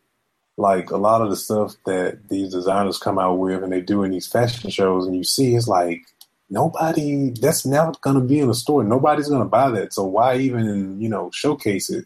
like 0.58 0.92
a 0.92 0.98
lot 0.98 1.22
of 1.22 1.30
the 1.30 1.36
stuff 1.36 1.76
that 1.86 2.30
these 2.30 2.52
designers 2.52 2.98
come 2.98 3.20
out 3.20 3.38
with 3.38 3.64
and 3.64 3.74
they 3.74 3.82
do 3.82 4.04
in 4.04 4.12
these 4.12 4.28
fashion 4.28 4.70
shows, 4.70 5.06
and 5.06 5.16
you 5.16 5.24
see, 5.24 5.56
it's 5.56 5.68
like 5.68 6.02
nobody 6.50 7.32
that's 7.32 7.66
never 7.66 7.92
gonna 8.02 8.22
be 8.22 8.40
in 8.40 8.48
the 8.48 8.54
store. 8.54 8.84
Nobody's 8.84 9.30
gonna 9.30 9.46
buy 9.46 9.70
that. 9.72 9.94
So 9.94 10.04
why 10.06 10.38
even 10.38 11.02
you 11.02 11.10
know 11.10 11.30
showcase 11.32 11.90
it? 11.90 12.06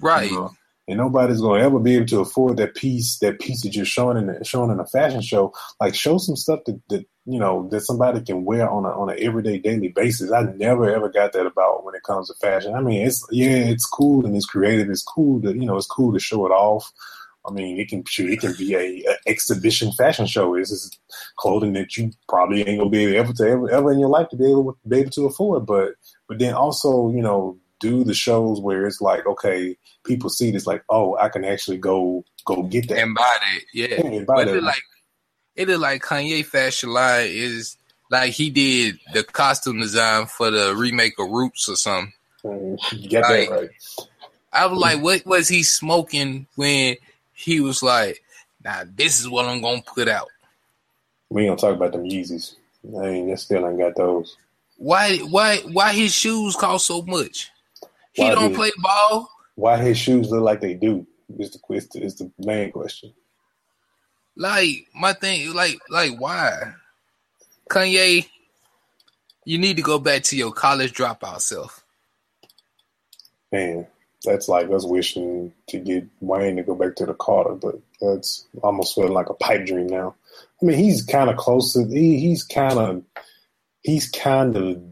Right. 0.00 0.30
You 0.30 0.36
know? 0.36 0.50
And 0.88 0.98
nobody's 0.98 1.40
gonna 1.40 1.62
ever 1.62 1.78
be 1.78 1.96
able 1.96 2.06
to 2.06 2.20
afford 2.20 2.56
that 2.56 2.74
piece. 2.74 3.18
That 3.18 3.40
piece 3.40 3.62
that 3.62 3.74
you're 3.74 3.84
showing 3.84 4.16
in 4.16 4.26
the, 4.26 4.44
showing 4.44 4.70
in 4.70 4.80
a 4.80 4.86
fashion 4.86 5.20
show. 5.20 5.52
Like 5.80 5.94
show 5.94 6.18
some 6.18 6.36
stuff 6.36 6.60
that, 6.66 6.80
that 6.88 7.06
you 7.24 7.38
know 7.38 7.68
that 7.70 7.82
somebody 7.82 8.20
can 8.20 8.44
wear 8.44 8.68
on 8.68 8.84
a 8.84 8.88
on 8.88 9.10
an 9.10 9.16
everyday 9.20 9.58
daily 9.58 9.88
basis. 9.88 10.32
I 10.32 10.42
never 10.42 10.92
ever 10.92 11.08
got 11.08 11.34
that 11.34 11.46
about 11.46 11.84
when 11.84 11.94
it 11.94 12.02
comes 12.02 12.28
to 12.28 12.34
fashion. 12.34 12.74
I 12.74 12.80
mean, 12.80 13.06
it's 13.06 13.24
yeah, 13.30 13.68
it's 13.68 13.86
cool 13.86 14.26
and 14.26 14.34
it's 14.34 14.46
creative. 14.46 14.90
It's 14.90 15.04
cool 15.04 15.40
to 15.42 15.52
you 15.52 15.66
know 15.66 15.76
it's 15.76 15.86
cool 15.86 16.12
to 16.14 16.18
show 16.18 16.46
it 16.46 16.50
off. 16.50 16.90
I 17.46 17.50
mean, 17.52 17.78
it 17.80 17.88
can 17.88 18.04
shoot. 18.04 18.30
It 18.30 18.40
can 18.40 18.54
be 18.56 18.74
a, 18.74 19.10
a 19.10 19.16
exhibition 19.26 19.90
fashion 19.92 20.26
show. 20.26 20.56
This 20.56 20.70
is 20.70 20.96
clothing 21.36 21.72
that 21.72 21.96
you 21.96 22.12
probably 22.28 22.66
ain't 22.68 22.78
gonna 22.78 22.90
be 22.90 23.16
able 23.16 23.34
to 23.34 23.48
ever, 23.48 23.70
ever 23.70 23.92
in 23.92 23.98
your 23.98 24.08
life 24.08 24.28
to 24.28 24.36
be 24.36 24.44
able 24.50 24.78
be 24.86 24.98
able 25.00 25.10
to 25.10 25.26
afford. 25.26 25.66
But 25.66 25.94
but 26.28 26.38
then 26.38 26.54
also, 26.54 27.10
you 27.10 27.20
know, 27.22 27.58
do 27.80 28.04
the 28.04 28.14
shows 28.14 28.60
where 28.60 28.86
it's 28.86 29.00
like, 29.00 29.26
okay, 29.26 29.76
people 30.04 30.30
see 30.30 30.52
this 30.52 30.66
like, 30.68 30.84
oh, 30.88 31.16
I 31.16 31.28
can 31.30 31.44
actually 31.44 31.78
go 31.78 32.24
go 32.44 32.62
get 32.62 32.88
that. 32.88 32.98
And 32.98 33.14
buy 33.14 33.36
that. 33.40 33.60
Yeah. 33.74 33.86
Yeah, 33.88 34.06
and 34.06 34.26
buy 34.26 34.34
But 34.36 34.44
that. 34.46 34.56
it 34.58 34.62
like 34.62 34.82
it 35.56 35.68
is 35.68 35.78
like 35.78 36.02
Kanye 36.02 36.44
fashion 36.44 36.90
line 36.90 37.26
is 37.28 37.76
like 38.08 38.32
he 38.32 38.50
did 38.50 39.00
the 39.14 39.24
costume 39.24 39.80
design 39.80 40.26
for 40.26 40.50
the 40.50 40.74
remake 40.76 41.18
of 41.18 41.28
Roots 41.28 41.68
or 41.68 41.74
something. 41.76 42.12
Mm, 42.44 42.78
you 43.02 43.08
get 43.08 43.22
like- 43.22 43.48
that 43.48 43.54
right. 43.60 43.70
I 44.54 44.66
was 44.66 44.78
like, 44.78 45.00
what 45.02 45.24
was 45.24 45.48
he 45.48 45.62
smoking 45.62 46.46
when 46.56 46.96
he 47.42 47.60
was 47.60 47.82
like, 47.82 48.22
nah, 48.64 48.84
this 48.94 49.20
is 49.20 49.28
what 49.28 49.46
I'm 49.46 49.60
gonna 49.60 49.82
put 49.82 50.08
out. 50.08 50.28
We 51.30 51.46
gonna 51.46 51.56
talk 51.56 51.74
about 51.76 51.92
them 51.92 52.04
Yeezys. 52.04 52.54
I 53.00 53.06
ain't 53.08 53.30
I 53.30 53.34
still 53.36 53.66
ain't 53.68 53.78
got 53.78 53.96
those. 53.96 54.36
Why 54.76 55.18
why 55.18 55.58
why 55.58 55.92
his 55.92 56.12
shoes 56.14 56.56
cost 56.56 56.86
so 56.86 57.02
much? 57.02 57.50
He 58.12 58.22
Why 58.22 58.34
don't 58.34 58.48
did- 58.48 58.56
play 58.56 58.70
ball. 58.78 59.28
Why 59.54 59.76
his 59.76 59.98
shoes 59.98 60.30
look 60.30 60.42
like 60.42 60.60
they 60.60 60.74
do 60.74 61.06
is 61.38 61.50
the 61.50 61.74
is 61.74 61.88
the, 61.88 62.02
is 62.02 62.14
the 62.16 62.30
main 62.38 62.72
question. 62.72 63.12
Like 64.36 64.86
my 64.94 65.12
thing, 65.12 65.52
like 65.54 65.78
like 65.90 66.18
why? 66.18 66.72
Kanye, 67.70 68.26
you 69.44 69.58
need 69.58 69.76
to 69.76 69.82
go 69.82 69.98
back 69.98 70.22
to 70.24 70.36
your 70.36 70.52
college 70.52 70.92
dropout 70.92 71.40
self. 71.40 71.84
Man, 73.50 73.86
that's 74.24 74.48
like 74.48 74.70
us 74.70 74.86
wishing 74.86 75.52
to 75.68 75.78
get 75.78 76.06
Wayne 76.20 76.56
to 76.56 76.62
go 76.62 76.74
back 76.74 76.96
to 76.96 77.06
the 77.06 77.14
Carter, 77.14 77.54
but 77.54 77.80
that's 78.00 78.46
almost 78.62 78.94
feeling 78.94 79.12
like 79.12 79.28
a 79.28 79.34
pipe 79.34 79.66
dream 79.66 79.86
now. 79.86 80.14
I 80.60 80.66
mean, 80.66 80.78
he's 80.78 81.02
kind 81.02 81.28
of 81.28 81.36
close 81.36 81.72
to 81.72 81.84
he, 81.86 82.20
he's 82.20 82.44
kind 82.44 82.78
of 82.78 83.02
he's 83.82 84.08
kind 84.10 84.56
of 84.56 84.82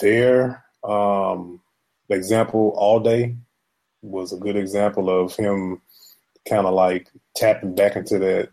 there. 0.00 0.64
Um, 0.82 1.60
the 2.08 2.14
example 2.16 2.74
all 2.76 3.00
day 3.00 3.36
was 4.02 4.32
a 4.32 4.36
good 4.38 4.56
example 4.56 5.08
of 5.08 5.34
him 5.36 5.80
kind 6.48 6.66
of 6.66 6.74
like 6.74 7.10
tapping 7.34 7.74
back 7.74 7.96
into 7.96 8.18
that 8.18 8.50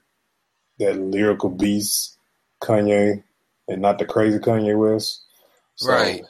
that 0.80 0.97
lyrical 0.99 1.49
beast 1.49 2.17
Kanye 2.61 3.24
and 3.67 3.82
not 3.82 3.99
the 3.99 4.05
crazy 4.05 4.39
Kanye 4.39 4.78
West. 4.78 5.22
So, 5.76 5.91
Right. 5.91 6.24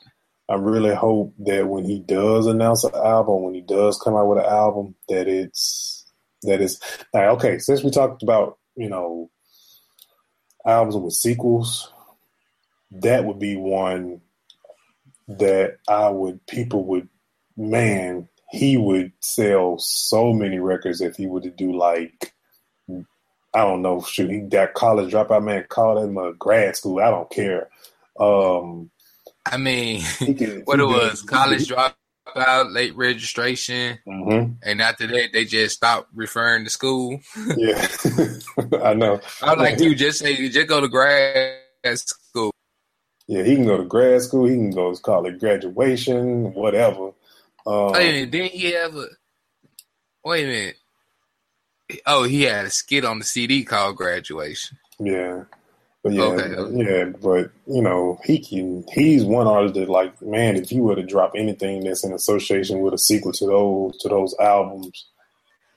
I 0.51 0.55
really 0.55 0.93
hope 0.93 1.33
that 1.39 1.69
when 1.69 1.85
he 1.85 1.99
does 1.99 2.45
announce 2.45 2.83
an 2.83 2.93
album, 2.93 3.43
when 3.43 3.53
he 3.53 3.61
does 3.61 3.97
come 3.97 4.15
out 4.15 4.27
with 4.27 4.39
an 4.39 4.51
album, 4.51 4.95
that 5.07 5.29
it's 5.29 6.05
that 6.41 6.59
is 6.59 6.81
now 7.13 7.29
okay. 7.31 7.57
Since 7.57 7.83
we 7.83 7.89
talked 7.89 8.21
about 8.21 8.57
you 8.75 8.89
know 8.89 9.29
albums 10.65 10.97
with 10.97 11.13
sequels, 11.13 11.89
that 12.91 13.23
would 13.23 13.39
be 13.39 13.55
one 13.55 14.19
that 15.29 15.77
I 15.87 16.09
would 16.09 16.45
people 16.47 16.83
would 16.83 17.07
man 17.55 18.27
he 18.49 18.75
would 18.75 19.13
sell 19.21 19.79
so 19.79 20.33
many 20.33 20.59
records 20.59 20.99
if 20.99 21.15
he 21.15 21.27
were 21.27 21.39
to 21.39 21.49
do 21.49 21.71
like 21.71 22.33
I 22.89 23.59
don't 23.63 23.81
know 23.81 24.01
shoot 24.01 24.29
he 24.29 24.41
got 24.41 24.73
college 24.73 25.13
dropout 25.13 25.45
man 25.45 25.63
call 25.69 26.03
him 26.03 26.17
a 26.17 26.33
grad 26.33 26.75
school 26.75 26.99
I 26.99 27.09
don't 27.09 27.29
care 27.29 27.69
um 28.19 28.91
I 29.45 29.57
mean, 29.57 30.01
what 30.65 30.79
it 30.79 30.85
was, 30.85 31.21
college 31.23 31.67
dropout, 31.67 32.73
late 32.73 32.95
registration, 32.95 33.99
hmm 34.05 34.45
and 34.63 34.81
after 34.81 35.07
that 35.07 35.29
they 35.33 35.45
just 35.45 35.75
stopped 35.75 36.09
referring 36.13 36.63
to 36.63 36.69
school. 36.69 37.19
Yeah, 37.57 37.87
I 38.83 38.93
know. 38.93 39.19
I'm 39.41 39.57
like, 39.57 39.77
dude, 39.77 39.97
just 39.97 40.19
say 40.19 40.31
you 40.31 40.49
just 40.49 40.67
go 40.67 40.81
to 40.81 40.87
grad 40.87 41.57
school. 41.95 42.51
Yeah, 43.27 43.43
he 43.43 43.55
can 43.55 43.65
go 43.65 43.77
to 43.77 43.85
grad 43.85 44.21
school. 44.21 44.45
He 44.45 44.55
can 44.55 44.71
go 44.71 44.93
to 44.93 45.01
college 45.01 45.39
graduation, 45.39 46.53
whatever. 46.53 47.11
Um, 47.65 47.93
Wait 47.93 48.09
a 48.09 48.11
minute, 48.11 48.31
didn't 48.31 48.51
he 48.51 48.71
have 48.73 48.95
a? 48.95 49.05
Wait 50.23 50.43
a 50.43 50.47
minute. 50.47 50.75
Oh, 52.05 52.23
he 52.23 52.43
had 52.43 52.65
a 52.65 52.69
skit 52.69 53.03
on 53.03 53.19
the 53.19 53.25
CD 53.25 53.63
called 53.63 53.97
Graduation. 53.97 54.77
yeah, 54.99 55.43
but 56.03 56.13
yeah, 56.13 56.23
Okay, 56.23 56.83
yeah, 56.83 57.05
but 57.21 57.51
you 57.67 57.81
know, 57.81 58.19
he 58.23 58.39
can. 58.39 58.83
He's 58.91 59.23
one 59.23 59.45
artist 59.45 59.75
that, 59.75 59.89
like, 59.89 60.19
man, 60.21 60.55
if 60.55 60.71
you 60.71 60.81
were 60.81 60.95
to 60.95 61.03
drop 61.03 61.33
anything 61.35 61.83
that's 61.83 62.03
in 62.03 62.11
association 62.11 62.79
with 62.79 62.93
a 62.95 62.97
sequel 62.97 63.31
to 63.33 63.45
those 63.45 63.97
to 63.99 64.09
those 64.09 64.35
albums, 64.39 65.05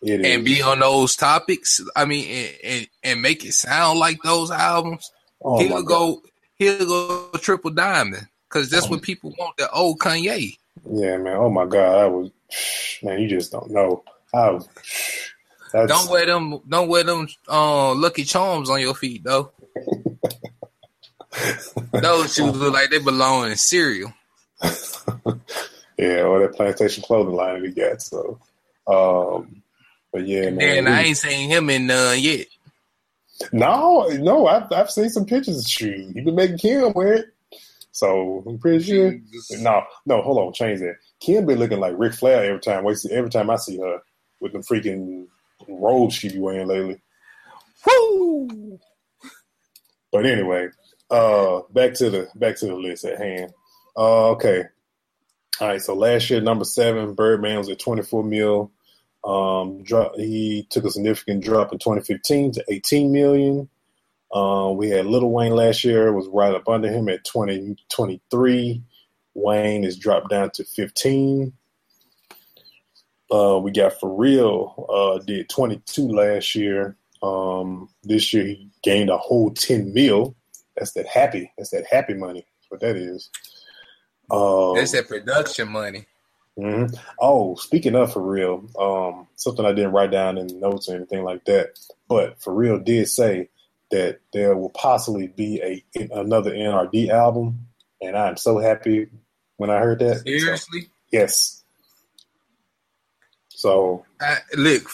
it 0.00 0.20
is. 0.20 0.26
and 0.26 0.44
be 0.44 0.62
on 0.62 0.78
those 0.78 1.14
topics. 1.14 1.80
I 1.94 2.06
mean, 2.06 2.26
and, 2.26 2.56
and, 2.64 2.88
and 3.02 3.22
make 3.22 3.44
it 3.44 3.52
sound 3.52 3.98
like 3.98 4.18
those 4.22 4.50
albums. 4.50 5.10
oh 5.42 5.58
he'll 5.58 5.82
God. 5.82 5.86
go, 5.86 6.22
he'll 6.56 6.86
go 6.86 7.30
triple 7.38 7.70
diamond 7.70 8.26
because 8.48 8.70
that's 8.70 8.88
what 8.88 9.02
people 9.02 9.34
want. 9.38 9.58
The 9.58 9.70
old 9.70 9.98
Kanye. 9.98 10.56
Yeah, 10.90 11.18
man. 11.18 11.36
Oh 11.36 11.50
my 11.50 11.66
God, 11.66 11.98
I 11.98 12.06
was. 12.06 12.30
Man, 13.02 13.20
you 13.20 13.28
just 13.28 13.52
don't 13.52 13.70
know. 13.70 14.04
I 14.32 14.50
was. 14.50 14.68
That's, 15.72 15.90
Don't 15.90 16.08
wear 16.08 16.24
them. 16.24 16.60
Don't 16.68 16.86
wear 16.86 17.02
them 17.02 17.26
uh, 17.48 17.94
Lucky 17.94 18.22
Charms 18.22 18.70
on 18.70 18.80
your 18.80 18.94
feet 18.94 19.24
though. 19.24 19.50
Those 21.92 22.34
shoes 22.34 22.56
look 22.56 22.72
like 22.72 22.90
they 22.90 22.98
belong 22.98 23.50
in 23.50 23.56
cereal. 23.56 24.12
yeah, 25.98 26.22
or 26.22 26.40
that 26.40 26.54
plantation 26.54 27.02
clothing 27.02 27.34
line 27.34 27.60
that 27.60 27.68
he 27.68 27.74
got. 27.74 28.02
So, 28.02 28.38
um, 28.86 29.62
but 30.12 30.26
yeah, 30.26 30.50
man. 30.50 30.78
And 30.78 30.88
I 30.88 31.02
ain't 31.02 31.16
seen 31.16 31.48
him 31.50 31.70
in 31.70 31.86
none 31.86 32.18
yet. 32.20 32.46
No, 33.52 34.06
no, 34.08 34.46
I've 34.46 34.70
I've 34.72 34.90
seen 34.90 35.10
some 35.10 35.26
pictures 35.26 35.58
of 35.58 35.66
shoes. 35.66 36.14
He 36.14 36.20
been 36.20 36.34
making 36.34 36.58
Kim 36.58 36.92
wear 36.92 37.14
it, 37.14 37.26
so 37.90 38.44
I'm 38.46 38.58
pretty 38.58 38.84
sure. 38.84 39.18
No, 39.58 39.82
no, 40.06 40.22
hold 40.22 40.38
on, 40.38 40.52
change 40.52 40.80
that. 40.80 40.96
Kim 41.20 41.46
been 41.46 41.58
looking 41.58 41.80
like 41.80 41.94
Ric 41.98 42.14
Flair 42.14 42.44
every 42.44 42.60
time. 42.60 42.86
Every 43.10 43.30
time 43.30 43.50
I 43.50 43.56
see 43.56 43.78
her 43.78 44.00
with 44.40 44.52
the 44.52 44.58
freaking 44.58 45.26
robes 45.68 46.14
she 46.14 46.28
be 46.28 46.38
wearing 46.38 46.68
lately. 46.68 47.00
Woo! 47.86 48.78
But 50.14 50.26
anyway, 50.26 50.68
uh, 51.10 51.62
back 51.70 51.94
to 51.94 52.08
the 52.08 52.28
back 52.36 52.54
to 52.58 52.66
the 52.66 52.76
list 52.76 53.04
at 53.04 53.18
hand. 53.18 53.52
Uh, 53.96 54.30
okay, 54.30 54.62
all 55.60 55.66
right. 55.66 55.82
So 55.82 55.94
last 55.94 56.30
year, 56.30 56.40
number 56.40 56.64
seven, 56.64 57.14
Birdman 57.14 57.58
was 57.58 57.68
at 57.68 57.80
24 57.80 58.22
mil. 58.22 58.70
Um, 59.24 59.82
drop, 59.82 60.14
he 60.14 60.68
took 60.70 60.84
a 60.84 60.90
significant 60.92 61.42
drop 61.42 61.72
in 61.72 61.80
2015 61.80 62.52
to 62.52 62.64
18 62.68 63.10
million. 63.10 63.68
Uh, 64.32 64.72
we 64.76 64.88
had 64.88 65.06
Lil 65.06 65.28
Wayne 65.28 65.56
last 65.56 65.82
year 65.82 66.12
was 66.12 66.28
right 66.28 66.54
up 66.54 66.68
under 66.68 66.92
him 66.92 67.08
at 67.08 67.24
20, 67.24 67.76
23. 67.88 68.82
Wayne 69.34 69.82
is 69.82 69.98
dropped 69.98 70.30
down 70.30 70.50
to 70.54 70.64
15. 70.64 71.52
Uh, 73.32 73.58
we 73.58 73.72
got 73.72 73.98
Pharrell 73.98 74.86
uh, 74.88 75.18
did 75.24 75.48
22 75.48 76.06
last 76.06 76.54
year. 76.54 76.96
Um, 77.20 77.88
this 78.04 78.32
year 78.32 78.44
he 78.44 78.70
gained 78.84 79.10
a 79.10 79.18
whole 79.18 79.50
10 79.50 79.92
mil. 79.92 80.36
That's 80.76 80.92
that 80.92 81.06
happy. 81.06 81.50
That's 81.58 81.70
that 81.70 81.86
happy 81.90 82.14
money. 82.14 82.46
That's 82.60 82.70
what 82.70 82.80
that 82.80 82.96
is. 82.96 83.30
Um, 84.30 84.74
That's 84.76 84.92
that 84.92 85.08
production 85.08 85.68
money. 85.68 86.06
mhm. 86.58 86.96
Oh, 87.18 87.54
speaking 87.56 87.94
of 87.94 88.12
Pharrell, 88.14 88.64
um, 88.80 89.26
something 89.36 89.64
I 89.64 89.72
didn't 89.72 89.92
write 89.92 90.10
down 90.10 90.38
in 90.38 90.60
notes 90.60 90.88
or 90.88 90.96
anything 90.96 91.24
like 91.24 91.44
that, 91.46 91.78
but 92.08 92.40
Pharrell 92.40 92.84
did 92.84 93.08
say 93.08 93.48
that 93.90 94.20
there 94.32 94.56
will 94.56 94.70
possibly 94.70 95.28
be 95.28 95.60
a 95.62 96.08
another 96.12 96.52
N.E.R.D 96.52 97.10
album, 97.10 97.66
and 98.02 98.16
I'm 98.16 98.36
so 98.36 98.58
happy 98.58 99.08
when 99.58 99.70
I 99.70 99.78
heard 99.78 99.98
that. 100.00 100.18
So, 100.18 100.22
Seriously? 100.24 100.88
yes. 101.12 101.62
So 103.50 104.04
I, 104.20 104.38
look, 104.56 104.90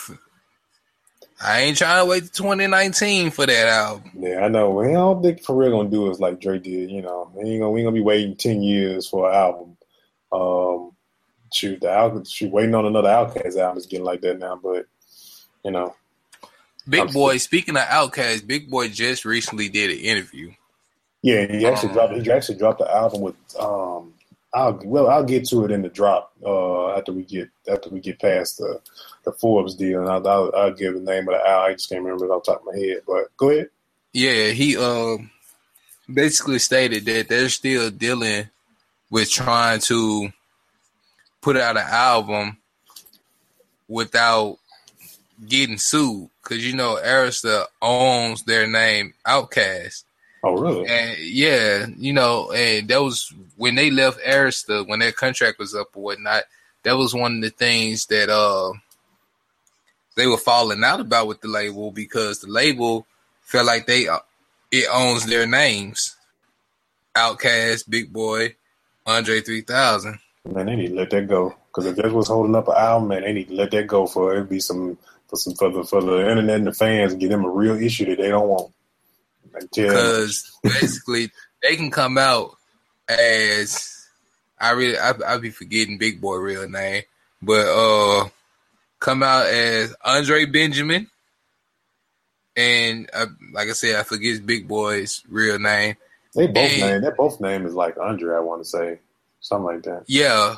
I 1.42 1.60
ain't 1.62 1.78
trying 1.78 2.04
to 2.04 2.08
wait 2.10 2.24
to 2.24 2.30
2019 2.30 3.30
for 3.30 3.46
that 3.46 3.66
album. 3.68 4.10
yeah, 4.18 4.40
I 4.44 4.48
know. 4.48 4.80
I 4.82 4.92
don't 4.92 5.22
think 5.22 5.42
Pharrell 5.42 5.70
gonna 5.70 5.88
do 5.88 6.10
is 6.10 6.20
like 6.20 6.40
Dre 6.40 6.58
did. 6.58 6.90
You 6.90 7.02
know, 7.02 7.30
we 7.34 7.48
ain't 7.50 7.60
gonna 7.60 7.70
we 7.70 7.80
ain't 7.80 7.86
gonna 7.86 7.94
be 7.96 8.02
waiting 8.02 8.36
ten 8.36 8.62
years 8.62 9.08
for 9.08 9.28
an 9.30 9.34
album. 9.34 9.76
Um, 10.32 10.92
shoot, 11.52 11.80
the 11.80 11.90
album, 11.90 12.24
shoot, 12.24 12.52
waiting 12.52 12.74
on 12.74 12.84
another 12.86 13.08
Outkast 13.08 13.56
album 13.58 13.78
is 13.78 13.86
getting 13.86 14.04
like 14.04 14.20
that 14.20 14.38
now. 14.38 14.60
But 14.62 14.86
you 15.64 15.70
know, 15.70 15.94
Big 16.88 17.00
I'm 17.00 17.06
Boy, 17.08 17.38
speaking 17.38 17.76
of 17.76 17.82
Outkast, 17.84 18.46
Big 18.46 18.68
Boy 18.70 18.88
just 18.88 19.24
recently 19.24 19.68
did 19.70 19.90
an 19.90 19.98
interview. 19.98 20.52
yeah, 21.22 21.46
he 21.46 21.66
actually 21.66 21.88
Um, 21.90 21.94
dropped. 21.94 22.14
He 22.16 22.30
actually 22.30 22.58
dropped 22.58 22.80
the 22.80 22.94
album 22.94 23.22
with. 23.22 23.34
Um, 23.58 24.12
I'll 24.52 24.78
well, 24.84 25.08
I'll 25.08 25.24
get 25.24 25.46
to 25.48 25.64
it 25.64 25.70
in 25.70 25.82
the 25.82 25.88
drop 25.88 26.32
uh, 26.44 26.90
after 26.96 27.12
we 27.12 27.24
get 27.24 27.48
after 27.66 27.88
we 27.88 28.00
get 28.00 28.18
past 28.20 28.58
the 28.58 28.80
the 29.30 29.38
Forbes 29.38 29.74
deal, 29.74 30.00
and 30.00 30.26
I'll, 30.26 30.52
I'll, 30.54 30.72
give 30.72 30.94
the 30.94 31.00
name 31.00 31.28
of 31.28 31.34
the 31.34 31.46
album. 31.46 31.70
I 31.70 31.72
just 31.72 31.88
can't 31.88 32.02
remember 32.02 32.26
it 32.26 32.30
off 32.30 32.44
the 32.44 32.52
top 32.52 32.60
of 32.60 32.74
my 32.74 32.78
head. 32.78 33.02
But 33.06 33.36
go 33.36 33.50
ahead. 33.50 33.70
Yeah, 34.12 34.48
he 34.48 34.76
um 34.76 35.30
basically 36.12 36.58
stated 36.58 37.04
that 37.04 37.28
they're 37.28 37.48
still 37.48 37.90
dealing 37.90 38.48
with 39.10 39.30
trying 39.30 39.80
to 39.80 40.32
put 41.40 41.56
out 41.56 41.76
an 41.76 41.86
album 41.86 42.58
without 43.88 44.58
getting 45.46 45.78
sued 45.78 46.28
because 46.42 46.66
you 46.66 46.76
know 46.76 46.98
Arista 47.02 47.66
owns 47.80 48.42
their 48.44 48.66
name 48.66 49.14
Outkast. 49.26 50.04
Oh, 50.42 50.56
really? 50.56 50.88
And 50.88 51.18
yeah, 51.18 51.86
you 51.96 52.12
know, 52.12 52.50
and 52.50 52.88
that 52.88 53.02
was 53.02 53.32
when 53.56 53.74
they 53.74 53.90
left 53.90 54.20
Arista, 54.20 54.88
when 54.88 55.00
their 55.00 55.12
contract 55.12 55.58
was 55.58 55.74
up 55.74 55.88
or 55.94 56.02
whatnot. 56.02 56.44
That 56.82 56.96
was 56.96 57.14
one 57.14 57.36
of 57.36 57.42
the 57.42 57.50
things 57.50 58.06
that 58.06 58.30
uh 58.30 58.72
they 60.20 60.26
were 60.26 60.36
falling 60.36 60.84
out 60.84 61.00
about 61.00 61.26
with 61.26 61.40
the 61.40 61.48
label 61.48 61.90
because 61.90 62.40
the 62.40 62.46
label 62.46 63.06
felt 63.40 63.66
like 63.66 63.86
they 63.86 64.06
uh, 64.06 64.18
it 64.70 64.86
owns 64.92 65.24
their 65.24 65.46
names, 65.46 66.14
Outkast, 67.16 67.88
Big 67.88 68.12
Boy, 68.12 68.54
Andre 69.06 69.40
three 69.40 69.62
thousand. 69.62 70.18
Man, 70.44 70.66
they 70.66 70.76
need 70.76 70.88
to 70.88 70.94
let 70.94 71.10
that 71.10 71.26
go. 71.26 71.54
Because 71.68 71.86
if 71.86 71.96
that's 71.96 72.12
what's 72.12 72.28
holding 72.28 72.54
up 72.54 72.68
an 72.68 72.74
album, 72.76 73.08
man, 73.08 73.22
they 73.22 73.32
need 73.32 73.48
to 73.48 73.54
let 73.54 73.70
that 73.70 73.86
go 73.86 74.06
for 74.06 74.36
it 74.36 74.50
be 74.50 74.60
some 74.60 74.98
for 75.28 75.36
some 75.36 75.54
for 75.54 75.70
the 75.70 75.84
for 75.84 76.02
the 76.02 76.28
internet 76.28 76.56
and 76.56 76.66
the 76.66 76.74
fans 76.74 77.12
and 77.12 77.20
give 77.20 77.30
them 77.30 77.46
a 77.46 77.50
real 77.50 77.80
issue 77.80 78.04
that 78.04 78.18
they 78.18 78.28
don't 78.28 78.48
want. 78.48 78.72
Because 79.70 80.52
basically 80.62 81.30
they 81.62 81.76
can 81.76 81.90
come 81.90 82.18
out 82.18 82.56
as 83.08 84.06
I 84.60 84.72
really 84.72 84.98
I, 84.98 85.14
I 85.26 85.38
be 85.38 85.50
forgetting 85.50 85.96
Big 85.96 86.20
Boy 86.20 86.36
real 86.36 86.68
name, 86.68 87.04
but 87.40 87.66
uh 87.66 88.28
come 89.00 89.22
out 89.22 89.46
as 89.46 89.94
Andre 90.04 90.44
Benjamin, 90.46 91.08
and 92.56 93.10
uh, 93.12 93.26
like 93.52 93.68
I 93.68 93.72
said, 93.72 93.96
I 93.96 94.02
forget 94.02 94.44
Big 94.46 94.68
Boy's 94.68 95.22
real 95.28 95.58
name. 95.58 95.96
they 96.34 96.46
both 96.46 96.70
Hey. 96.70 96.80
name. 96.80 97.02
Their 97.02 97.14
both 97.14 97.40
name 97.40 97.66
is 97.66 97.74
like 97.74 97.96
Andre. 97.98 98.36
I 98.36 98.40
want 98.40 98.62
to 98.62 98.68
say 98.68 99.00
something 99.40 99.66
like 99.66 99.82
that. 99.84 100.04
Yeah, 100.06 100.56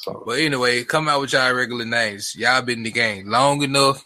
So 0.00 0.22
but 0.26 0.38
anyway, 0.38 0.82
come 0.84 1.08
out 1.08 1.20
with 1.20 1.32
y'all 1.32 1.52
regular 1.52 1.84
names. 1.84 2.34
Y'all 2.36 2.62
been 2.62 2.78
in 2.78 2.84
the 2.84 2.90
game 2.90 3.28
long 3.28 3.62
enough. 3.62 4.04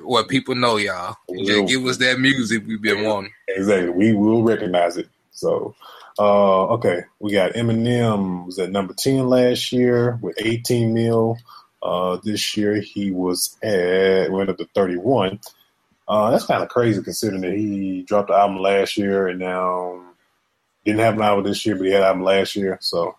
What 0.00 0.28
people 0.28 0.54
know 0.54 0.76
y'all. 0.76 1.16
Just 1.44 1.68
give 1.68 1.84
us 1.84 1.98
that 1.98 2.18
music 2.18 2.62
we've 2.66 2.80
been 2.80 3.04
wanting. 3.04 3.32
exactly, 3.48 3.90
we 3.90 4.14
will 4.14 4.42
recognize 4.42 4.96
it. 4.96 5.08
So. 5.32 5.74
Uh, 6.18 6.66
okay, 6.74 7.02
we 7.18 7.32
got 7.32 7.52
Eminem 7.54 8.44
was 8.44 8.58
at 8.58 8.70
number 8.70 8.92
ten 8.92 9.26
last 9.28 9.72
year 9.72 10.18
with 10.20 10.36
18 10.38 10.92
mil. 10.92 11.38
Uh, 11.82 12.18
this 12.22 12.56
year 12.56 12.80
he 12.80 13.10
was 13.10 13.56
at 13.62 14.30
went 14.30 14.50
up 14.50 14.58
to 14.58 14.68
31. 14.74 15.40
Uh, 16.06 16.30
that's 16.30 16.46
kind 16.46 16.62
of 16.62 16.68
crazy 16.68 17.02
considering 17.02 17.42
that 17.42 17.52
he 17.52 18.02
dropped 18.02 18.28
the 18.28 18.34
album 18.34 18.58
last 18.58 18.96
year 18.96 19.28
and 19.28 19.38
now 19.38 20.02
didn't 20.84 21.00
have 21.00 21.14
an 21.14 21.22
album 21.22 21.44
this 21.44 21.64
year, 21.64 21.76
but 21.76 21.86
he 21.86 21.92
had 21.92 22.02
an 22.02 22.08
album 22.08 22.24
last 22.24 22.56
year. 22.56 22.78
So 22.80 23.16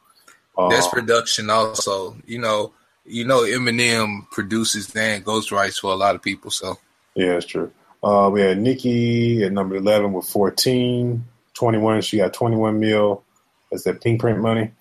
uh, 0.57 0.69
That's 0.69 0.87
production 0.87 1.49
also. 1.49 2.17
You 2.25 2.39
know, 2.39 2.73
you 3.05 3.25
know 3.25 3.41
Eminem 3.41 4.29
produces 4.29 4.93
and 4.95 5.25
ghostwrites 5.25 5.79
for 5.79 5.91
a 5.91 5.95
lot 5.95 6.15
of 6.15 6.21
people. 6.21 6.51
So 6.51 6.77
yeah, 7.15 7.33
that's 7.33 7.45
true. 7.45 7.71
Uh, 8.03 8.29
we 8.31 8.41
had 8.41 8.59
Nikki 8.59 9.43
at 9.43 9.51
number 9.51 9.75
11 9.75 10.11
with 10.13 10.25
14. 10.27 11.23
21, 11.53 12.01
she 12.01 12.17
got 12.17 12.33
21 12.33 12.79
mil. 12.79 13.23
That's 13.71 13.83
that 13.83 14.01
pink 14.01 14.19
print 14.19 14.39
money. 14.39 14.71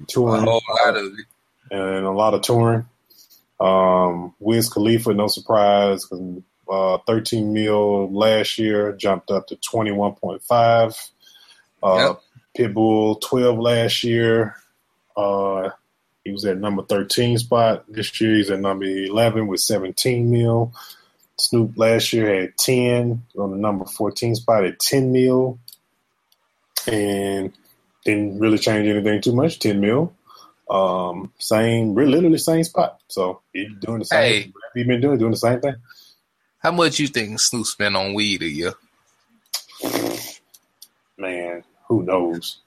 a 0.00 0.06
Touring. 0.06 0.44
whole 0.44 0.62
lot 0.84 0.96
of 0.96 1.04
it. 1.04 1.26
and 1.70 2.06
a 2.06 2.10
lot 2.10 2.34
of 2.34 2.42
touring. 2.42 2.86
Um, 3.60 4.34
Wiz 4.40 4.70
Khalifa, 4.70 5.12
no 5.12 5.28
surprise, 5.28 6.08
uh, 6.70 6.98
13 7.06 7.52
mil 7.52 8.10
last 8.12 8.58
year, 8.58 8.92
jumped 8.92 9.30
up 9.30 9.48
to 9.48 9.56
21.5. 9.56 11.10
Uh, 11.82 12.14
Pitbull, 12.56 13.20
12 13.20 13.58
last 13.58 14.04
year. 14.04 14.56
Uh, 15.16 15.70
he 16.24 16.32
was 16.32 16.44
at 16.44 16.58
number 16.58 16.82
13 16.82 17.38
spot. 17.38 17.84
This 17.88 18.20
year 18.20 18.36
he's 18.36 18.50
at 18.50 18.60
number 18.60 18.84
11 18.84 19.46
with 19.46 19.60
17 19.60 20.30
mil. 20.30 20.72
Snoop 21.36 21.72
last 21.76 22.12
year 22.12 22.42
had 22.42 22.56
10 22.58 23.22
on 23.38 23.50
the 23.50 23.56
number 23.56 23.86
14 23.86 24.34
spot 24.34 24.64
at 24.64 24.78
10 24.78 25.12
mil. 25.12 25.58
And 26.86 27.52
didn't 28.04 28.38
really 28.38 28.58
change 28.58 28.88
anything 28.88 29.20
too 29.20 29.34
much, 29.34 29.58
10 29.58 29.80
mil. 29.80 30.14
Um, 30.70 31.32
same, 31.38 31.94
really, 31.94 32.12
literally 32.12 32.38
same 32.38 32.64
spot. 32.64 33.00
So 33.08 33.40
he's 33.52 33.68
doing 33.80 34.00
the 34.00 34.04
same. 34.04 34.18
Hey. 34.18 34.52
Whatever 34.52 34.72
he 34.74 34.84
been 34.84 35.00
doing, 35.00 35.18
doing 35.18 35.32
the 35.32 35.36
same 35.36 35.60
thing. 35.60 35.74
How 36.58 36.70
much 36.70 36.98
you 36.98 37.08
think 37.08 37.40
Snoop 37.40 37.66
spent 37.66 37.96
on 37.96 38.14
weed 38.14 38.42
a 38.42 38.48
year? 38.48 38.74
Man, 41.18 41.64
who 41.88 42.02
knows? 42.02 42.58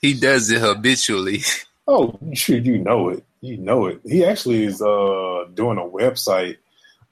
He 0.00 0.14
does 0.14 0.50
it 0.50 0.60
habitually. 0.60 1.42
Oh, 1.90 2.18
sure, 2.34 2.58
you 2.58 2.76
know 2.76 3.08
it. 3.08 3.24
You 3.40 3.56
know 3.56 3.86
it. 3.86 4.00
He 4.04 4.22
actually 4.22 4.64
is 4.64 4.82
uh, 4.82 5.46
doing 5.54 5.78
a 5.78 5.82
website 5.82 6.58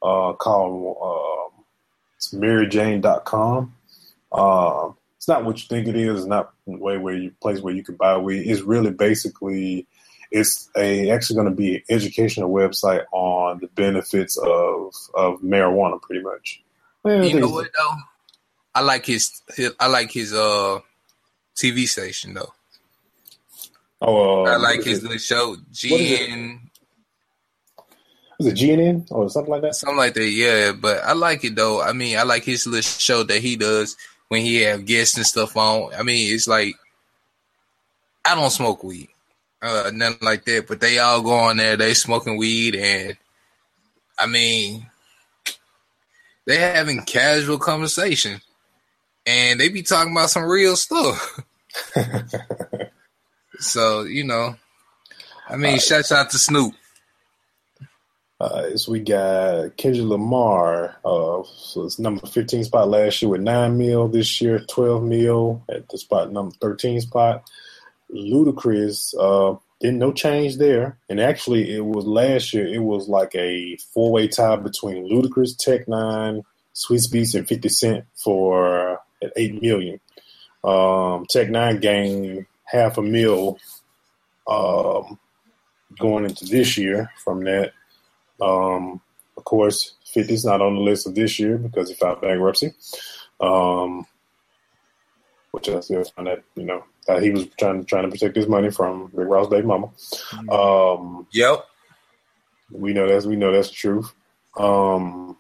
uh, 0.03 0.35
called 0.35 0.99
um 1.03 1.65
it's 2.17 2.35
MaryJane.com. 2.35 3.75
Um, 4.33 4.97
it's 5.27 5.29
not 5.29 5.45
what 5.45 5.59
you 5.61 5.67
think 5.67 5.89
it 5.89 5.97
is. 5.97 6.21
It's 6.21 6.29
not 6.29 6.53
the 6.69 6.77
way 6.77 6.99
where 6.99 7.17
you 7.17 7.33
place 7.43 7.61
where 7.61 7.75
you 7.75 7.83
can 7.83 7.97
buy 7.97 8.17
weed. 8.17 8.49
It's 8.49 8.61
really 8.61 8.93
basically 8.93 9.89
it's 10.31 10.71
a 10.77 11.11
actually 11.11 11.35
going 11.35 11.49
to 11.49 11.55
be 11.57 11.75
an 11.75 11.83
educational 11.91 12.49
website 12.49 13.03
on 13.11 13.59
the 13.59 13.67
benefits 13.67 14.37
of 14.37 14.95
of 15.15 15.41
marijuana, 15.41 16.01
pretty 16.01 16.23
much. 16.23 16.63
Well, 17.03 17.25
I 17.25 17.27
you 17.27 17.41
know 17.41 17.49
what 17.49 17.67
though? 17.77 17.95
I 18.73 18.83
like 18.83 19.05
his, 19.05 19.43
his 19.57 19.73
I 19.81 19.89
like 19.89 20.13
his 20.13 20.33
uh 20.33 20.79
TV 21.57 21.89
station 21.89 22.35
though. 22.35 22.53
Oh, 24.01 24.47
uh, 24.47 24.51
I 24.51 24.57
like 24.59 24.85
his 24.85 25.03
little 25.03 25.19
show, 25.19 25.49
What 25.49 25.61
is 25.83 25.85
it? 26.21 26.31
GN, 26.31 26.61
Was 28.39 28.47
it 28.47 28.55
GNN 28.55 29.11
or 29.11 29.29
something 29.29 29.51
like 29.51 29.63
that? 29.63 29.75
something 29.75 29.97
like 29.97 30.15
that. 30.15 30.29
Yeah, 30.29 30.71
but 30.71 31.03
I 31.03 31.15
like 31.15 31.43
it 31.43 31.57
though. 31.57 31.83
I 31.83 31.95
mean, 31.95 32.17
I 32.17 32.23
like 32.23 32.45
his 32.45 32.65
little 32.65 32.83
show 32.83 33.25
that 33.25 33.41
he 33.41 33.57
does 33.57 33.97
when 34.29 34.43
he 34.43 34.63
have 34.63 34.87
guests 34.87 35.17
and 35.17 35.27
stuff 35.27 35.57
on. 35.57 35.95
I 35.95 36.03
mean, 36.03 36.35
it's 36.35 36.49
like 36.49 36.75
I 38.25 38.35
don't 38.35 38.51
smoke 38.51 38.83
weed, 38.83 39.09
uh, 39.63 39.91
nothing 39.93 40.19
like 40.23 40.45
that. 40.47 40.67
But 40.69 40.81
they 40.81 40.99
all 40.99 41.23
go 41.23 41.33
on 41.33 41.57
there, 41.57 41.77
they 41.77 41.95
smoking 41.95 42.37
weed, 42.37 42.77
and 42.77 43.17
I 44.19 44.27
mean, 44.27 44.87
they 46.47 46.57
having 46.57 47.03
casual 47.05 47.59
conversation, 47.59 48.41
and 49.27 49.61
they 49.61 49.69
be 49.69 49.83
talking 49.83 50.13
about 50.13 50.31
some 50.31 50.45
real 50.45 50.77
stuff. 50.77 51.41
So 53.59 54.03
you 54.03 54.25
know, 54.25 54.57
I 55.49 55.57
mean, 55.57 55.79
shouts 55.79 56.13
out 56.13 56.31
to 56.31 56.39
Snoop. 56.39 56.75
Uh, 58.39 58.77
so 58.77 58.93
we 58.93 59.01
got 59.01 59.77
Kendrick 59.77 60.07
Lamar. 60.07 60.97
Uh, 61.05 61.43
so 61.45 61.85
it's 61.85 61.99
number 61.99 62.27
15 62.27 62.65
spot 62.65 62.89
last 62.89 63.23
year 63.23 63.31
with 63.31 63.41
9 63.41 63.79
mil. 63.79 64.09
This 64.09 64.41
year, 64.41 64.59
12 64.59 65.03
mil 65.03 65.63
at 65.69 65.89
the 65.89 65.99
spot 65.99 66.33
number 66.33 66.55
13 66.61 67.01
spot. 67.01 67.49
Ludacris, 68.15 69.15
uh, 69.19 69.59
didn't 69.81 69.99
no 69.99 70.13
change 70.13 70.57
there. 70.57 70.99
And 71.09 71.21
actually, 71.21 71.75
it 71.75 71.85
was 71.85 72.05
last 72.05 72.53
year, 72.53 72.67
it 72.67 72.83
was 72.83 73.09
like 73.09 73.35
a 73.35 73.77
four 73.93 74.13
way 74.13 74.29
tie 74.29 74.57
between 74.57 75.09
Ludacris, 75.09 75.57
Tech 75.57 75.87
N9ne, 75.87 76.43
Swizz 76.75 77.11
Beatz, 77.13 77.35
and 77.35 77.49
50 77.49 77.69
Cent 77.69 78.05
for 78.15 79.01
at 79.23 79.33
8 79.37 79.63
million. 79.63 80.01
Um, 80.63 81.27
Tech 81.29 81.49
N9ne 81.49 81.81
gained 81.81 82.47
half 82.65 82.99
a 82.99 83.03
mil 83.03 83.59
um, 84.47 85.19
going 85.99 86.25
into 86.25 86.45
this 86.45 86.77
year 86.77 87.11
from 87.25 87.45
that. 87.45 87.73
Um, 88.41 89.01
of 89.37 89.45
course, 89.45 89.95
50's 90.15 90.45
not 90.45 90.63
on 90.63 90.75
the 90.75 90.81
list 90.81 91.07
of 91.07 91.15
this 91.15 91.39
year 91.39 91.59
because 91.59 91.89
he 91.89 91.95
filed 91.95 92.21
bankruptcy. 92.21 92.73
Um, 93.41 94.07
which 95.53 95.69
I 95.69 95.81
still 95.81 96.05
find 96.05 96.27
that, 96.29 96.43
you 96.55 96.65
know, 96.65 96.85
that 97.07 97.23
he 97.23 97.31
was 97.31 97.47
trying 97.59 97.85
trying 97.85 98.05
to 98.05 98.11
protect 98.11 98.37
his 98.37 98.47
money 98.49 98.71
from 98.71 99.11
Rick 99.13 99.29
Ross' 99.29 99.49
baby 99.49 99.67
mama. 99.67 99.91
Um, 100.51 101.27
Yep. 101.33 101.65
we 102.71 102.93
know 102.93 103.09
that's 103.09 103.27
we 103.27 103.37
know 103.37 103.53
that's 103.53 103.69
the 103.69 103.75
truth. 103.75 104.13
Um, 104.57 105.37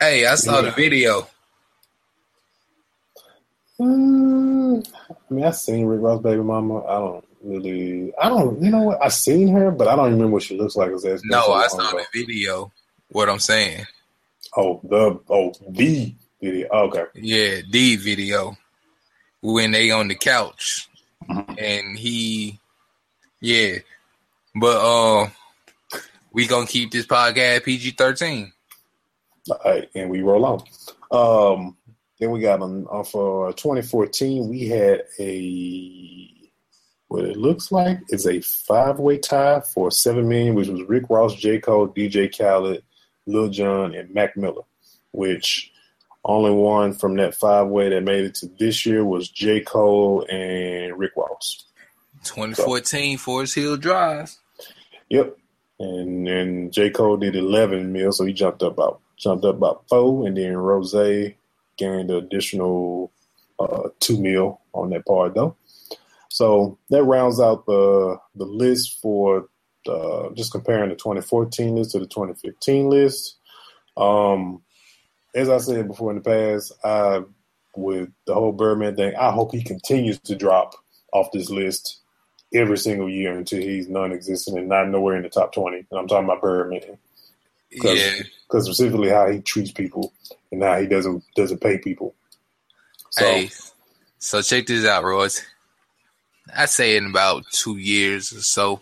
Hey, 0.00 0.26
I 0.26 0.34
saw 0.34 0.60
the 0.60 0.70
video. 0.72 1.26
mm, 3.80 4.86
I 5.10 5.34
mean, 5.34 5.44
I 5.44 5.50
seen 5.52 5.86
Rick 5.86 6.00
Ross' 6.02 6.22
baby 6.22 6.42
mama. 6.42 6.84
I 6.84 6.98
don't 6.98 7.24
really, 7.44 8.12
I 8.20 8.28
don't, 8.28 8.60
you 8.62 8.70
know 8.70 8.82
what? 8.84 9.02
I 9.02 9.08
seen 9.08 9.48
her, 9.48 9.70
but 9.70 9.88
I 9.88 9.96
don't 9.96 10.12
remember 10.12 10.28
what 10.34 10.42
she 10.42 10.56
looks 10.56 10.76
like. 10.76 10.90
that's 11.02 11.22
No, 11.24 11.52
I 11.52 11.66
saw 11.68 11.90
the 11.92 12.06
video. 12.12 12.72
What 13.10 13.28
I'm 13.28 13.38
saying. 13.38 13.86
Oh, 14.56 14.80
the 14.84 15.20
oh 15.28 15.52
the 15.68 16.14
video. 16.40 16.68
Okay. 16.68 17.04
Yeah, 17.14 17.60
the 17.70 17.96
video 17.96 18.56
when 19.40 19.72
they 19.72 19.90
on 19.90 20.08
the 20.08 20.14
couch 20.14 20.88
Mhm. 21.28 21.56
and 21.58 21.98
he, 21.98 22.58
yeah, 23.40 23.78
but 24.54 24.76
uh, 24.76 25.28
we 26.32 26.46
gonna 26.46 26.66
keep 26.66 26.90
this 26.90 27.06
podcast 27.06 27.64
PG 27.64 27.92
thirteen. 27.92 28.52
All 29.50 29.58
right, 29.64 29.88
and 29.94 30.10
we 30.10 30.22
roll 30.22 30.44
on. 30.44 30.62
Um, 31.10 31.76
then 32.18 32.30
we 32.30 32.40
got 32.40 32.62
on, 32.62 32.86
on 32.86 33.04
for 33.04 33.52
2014. 33.52 34.48
We 34.48 34.68
had 34.68 35.02
a 35.18 36.43
what 37.14 37.24
it 37.24 37.36
looks 37.36 37.70
like 37.70 38.00
is 38.08 38.26
a 38.26 38.40
five 38.40 38.98
way 38.98 39.18
tie 39.18 39.60
for 39.60 39.90
seven 39.90 40.28
million, 40.28 40.56
which 40.56 40.66
was 40.66 40.82
Rick 40.82 41.04
Ross, 41.08 41.34
J 41.36 41.60
Cole, 41.60 41.88
DJ 41.88 42.36
Khaled, 42.36 42.82
Lil 43.26 43.50
Jon, 43.50 43.94
and 43.94 44.12
Mac 44.12 44.36
Miller. 44.36 44.62
Which 45.12 45.70
only 46.24 46.50
one 46.50 46.92
from 46.92 47.16
that 47.16 47.36
five 47.36 47.68
way 47.68 47.88
that 47.90 48.02
made 48.02 48.24
it 48.24 48.34
to 48.36 48.50
this 48.58 48.84
year 48.84 49.04
was 49.04 49.28
J 49.28 49.60
Cole 49.60 50.26
and 50.28 50.98
Rick 50.98 51.12
Ross. 51.16 51.66
2014 52.24 53.18
Forest 53.18 53.54
Hill 53.54 53.76
Drive. 53.76 54.34
Yep. 55.10 55.36
And 55.78 56.26
then 56.26 56.70
J. 56.72 56.90
Cole 56.90 57.16
did 57.16 57.36
eleven 57.36 57.92
mil, 57.92 58.10
so 58.10 58.24
he 58.24 58.32
jumped 58.32 58.62
up 58.62 58.72
about 58.72 59.00
jumped 59.16 59.44
up 59.44 59.56
about 59.56 59.84
four, 59.88 60.26
and 60.26 60.36
then 60.36 60.56
Ross 60.56 60.92
gained 60.92 62.10
an 62.10 62.16
additional 62.16 63.12
uh, 63.60 63.88
two 64.00 64.20
mil 64.20 64.60
on 64.72 64.90
that 64.90 65.06
part 65.06 65.34
though. 65.34 65.56
So 66.34 66.78
that 66.90 67.04
rounds 67.04 67.38
out 67.38 67.64
the 67.64 68.18
the 68.34 68.44
list 68.44 69.00
for 69.00 69.46
uh, 69.88 70.30
just 70.30 70.50
comparing 70.50 70.88
the 70.90 70.96
2014 70.96 71.76
list 71.76 71.92
to 71.92 72.00
the 72.00 72.06
2015 72.06 72.90
list. 72.90 73.36
Um, 73.96 74.60
as 75.32 75.48
I 75.48 75.58
said 75.58 75.86
before 75.86 76.10
in 76.10 76.16
the 76.16 76.22
past, 76.24 76.72
I 76.82 77.22
with 77.76 78.08
the 78.26 78.34
whole 78.34 78.50
Birdman 78.50 78.96
thing, 78.96 79.14
I 79.14 79.30
hope 79.30 79.52
he 79.52 79.62
continues 79.62 80.18
to 80.22 80.34
drop 80.34 80.74
off 81.12 81.30
this 81.32 81.50
list 81.50 82.00
every 82.52 82.78
single 82.78 83.08
year 83.08 83.38
until 83.38 83.60
he's 83.60 83.88
non-existent 83.88 84.58
and 84.58 84.68
not 84.68 84.88
nowhere 84.88 85.16
in 85.16 85.22
the 85.22 85.28
top 85.28 85.52
20. 85.52 85.76
And 85.76 85.86
I'm 85.92 86.08
talking 86.08 86.24
about 86.24 86.42
Birdman 86.42 86.98
Cause- 87.80 87.96
Yeah, 87.96 88.22
because 88.48 88.64
specifically 88.64 89.10
how 89.10 89.30
he 89.30 89.40
treats 89.40 89.70
people 89.70 90.12
and 90.50 90.64
how 90.64 90.80
he 90.80 90.88
doesn't 90.88 91.22
doesn't 91.36 91.60
pay 91.60 91.78
people. 91.78 92.12
So 93.10 93.24
hey, 93.24 93.50
so 94.18 94.42
check 94.42 94.66
this 94.66 94.84
out, 94.84 95.04
Royce. 95.04 95.44
I 96.54 96.66
say 96.66 96.96
in 96.96 97.06
about 97.06 97.44
two 97.50 97.76
years 97.76 98.32
or 98.32 98.42
so, 98.42 98.80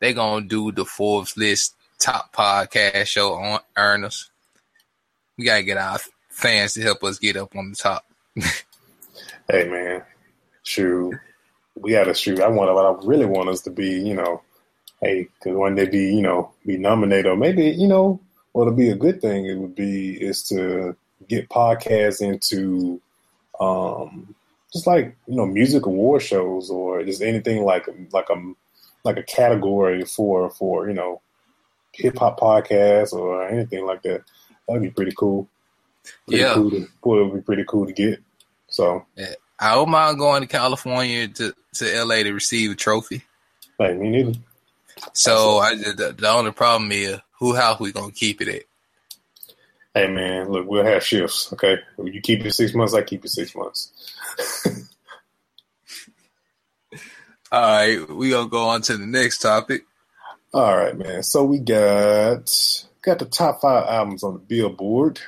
they 0.00 0.14
gonna 0.14 0.46
do 0.46 0.72
the 0.72 0.84
Forbes 0.84 1.36
list 1.36 1.74
top 1.98 2.34
podcast 2.34 3.06
show 3.06 3.34
on 3.34 3.60
earners. 3.76 4.30
We 5.36 5.44
gotta 5.44 5.62
get 5.62 5.78
our 5.78 5.98
fans 6.30 6.74
to 6.74 6.82
help 6.82 7.02
us 7.04 7.18
get 7.18 7.36
up 7.36 7.54
on 7.56 7.70
the 7.70 7.76
top. 7.76 8.06
hey 9.48 9.68
man, 9.68 10.02
shoot, 10.62 11.14
we 11.76 11.92
got 11.92 12.04
to 12.04 12.14
shoot. 12.14 12.40
I 12.40 12.48
want 12.48 12.72
what 12.72 12.86
I 12.86 13.06
really 13.06 13.26
want 13.26 13.48
us 13.48 13.60
to 13.62 13.70
be, 13.70 14.00
you 14.00 14.14
know, 14.14 14.42
hey, 15.00 15.28
because 15.38 15.56
when 15.56 15.74
they 15.74 15.86
be, 15.86 16.14
you 16.14 16.22
know, 16.22 16.52
be 16.64 16.78
nominated 16.78 17.26
or 17.26 17.36
maybe, 17.36 17.70
you 17.70 17.86
know, 17.86 18.20
what'll 18.52 18.72
be 18.72 18.90
a 18.90 18.96
good 18.96 19.20
thing 19.20 19.46
it 19.46 19.58
would 19.58 19.74
be 19.74 20.14
is 20.14 20.42
to 20.44 20.96
get 21.28 21.48
podcasts 21.48 22.22
into, 22.22 23.00
um, 23.60 24.34
just 24.76 24.86
like 24.86 25.16
you 25.26 25.36
know, 25.36 25.46
music 25.46 25.86
award 25.86 26.22
shows 26.22 26.70
or 26.70 27.02
just 27.04 27.22
anything 27.22 27.64
like 27.64 27.88
like 28.12 28.28
a 28.30 28.52
like 29.04 29.16
a 29.16 29.22
category 29.22 30.04
for 30.04 30.50
for 30.50 30.88
you 30.88 30.94
know, 30.94 31.20
hip 31.92 32.18
hop 32.18 32.38
podcasts 32.38 33.12
or 33.12 33.46
anything 33.48 33.84
like 33.86 34.02
that. 34.02 34.22
That'd 34.68 34.82
be 34.82 34.90
pretty 34.90 35.12
cool. 35.16 35.48
Pretty 36.26 36.42
Yeah. 36.42 36.54
cool 36.54 36.70
to, 36.70 36.88
would 37.04 37.34
be 37.34 37.40
pretty 37.40 37.64
cool 37.66 37.86
to 37.86 37.92
get. 37.92 38.20
So, 38.68 39.04
I 39.58 39.74
don't 39.74 39.90
mind 39.90 40.18
going 40.18 40.42
to 40.42 40.48
California 40.48 41.28
to, 41.28 41.54
to 41.74 42.04
LA 42.04 42.22
to 42.24 42.32
receive 42.32 42.72
a 42.72 42.74
trophy. 42.74 43.22
like 43.78 43.96
me 43.96 44.10
neither. 44.10 44.32
So 45.12 45.58
I 45.58 45.74
just, 45.76 45.96
the, 45.96 46.12
the 46.12 46.28
only 46.28 46.50
problem 46.52 46.90
is 46.92 47.18
who 47.38 47.54
house 47.54 47.78
we 47.80 47.92
gonna 47.92 48.12
keep 48.12 48.40
it 48.40 48.48
at. 48.48 48.62
Hey 49.96 50.08
man, 50.08 50.50
look, 50.50 50.66
we'll 50.68 50.84
have 50.84 51.02
shifts. 51.02 51.50
Okay, 51.54 51.78
you 51.96 52.20
keep 52.20 52.44
it 52.44 52.52
six 52.52 52.74
months, 52.74 52.92
I 52.92 53.00
keep 53.00 53.24
it 53.24 53.30
six 53.30 53.54
months. 53.54 54.12
All 57.50 57.62
right, 57.62 58.06
we 58.10 58.28
gonna 58.28 58.46
go 58.46 58.68
on 58.68 58.82
to 58.82 58.98
the 58.98 59.06
next 59.06 59.38
topic. 59.38 59.86
All 60.52 60.76
right, 60.76 60.94
man. 60.94 61.22
So 61.22 61.44
we 61.44 61.60
got 61.60 62.52
got 63.00 63.20
the 63.20 63.24
top 63.24 63.62
five 63.62 63.86
albums 63.88 64.22
on 64.22 64.34
the 64.34 64.38
Billboard. 64.38 65.18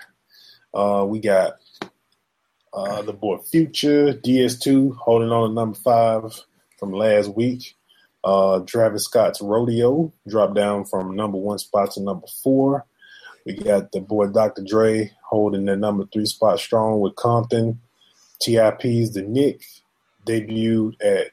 Uh, 0.75 1.07
we 1.09 1.21
got 1.21 1.55
uh, 2.75 3.01
the 3.01 3.15
boy 3.15 3.39
Future 3.39 4.13
DS2 4.13 4.97
holding 4.97 5.31
on 5.31 5.49
to 5.49 5.55
number 5.55 5.79
five 5.79 6.25
from 6.79 6.93
last 6.93 7.35
week. 7.35 7.75
Uh, 8.23 8.59
Travis 8.67 9.05
Scott's 9.05 9.41
Rodeo 9.41 10.13
dropped 10.29 10.57
down 10.57 10.85
from 10.85 11.17
number 11.17 11.39
one 11.39 11.59
spot 11.59 11.93
to 11.93 12.03
number 12.03 12.27
four. 12.43 12.85
We 13.49 13.55
got 13.55 13.93
the 13.93 14.03
boy 14.03 14.27
Dr. 14.27 14.63
Dre 14.63 15.11
holding 15.23 15.65
the 15.65 15.75
number 15.75 16.05
three 16.13 16.27
spot 16.27 16.61
strong 16.61 17.01
with 17.01 17.17
Compton. 17.17 17.81
TIP's 18.41 19.15
The 19.15 19.23
Nick 19.27 19.63
debuted 20.27 20.97
at 21.01 21.29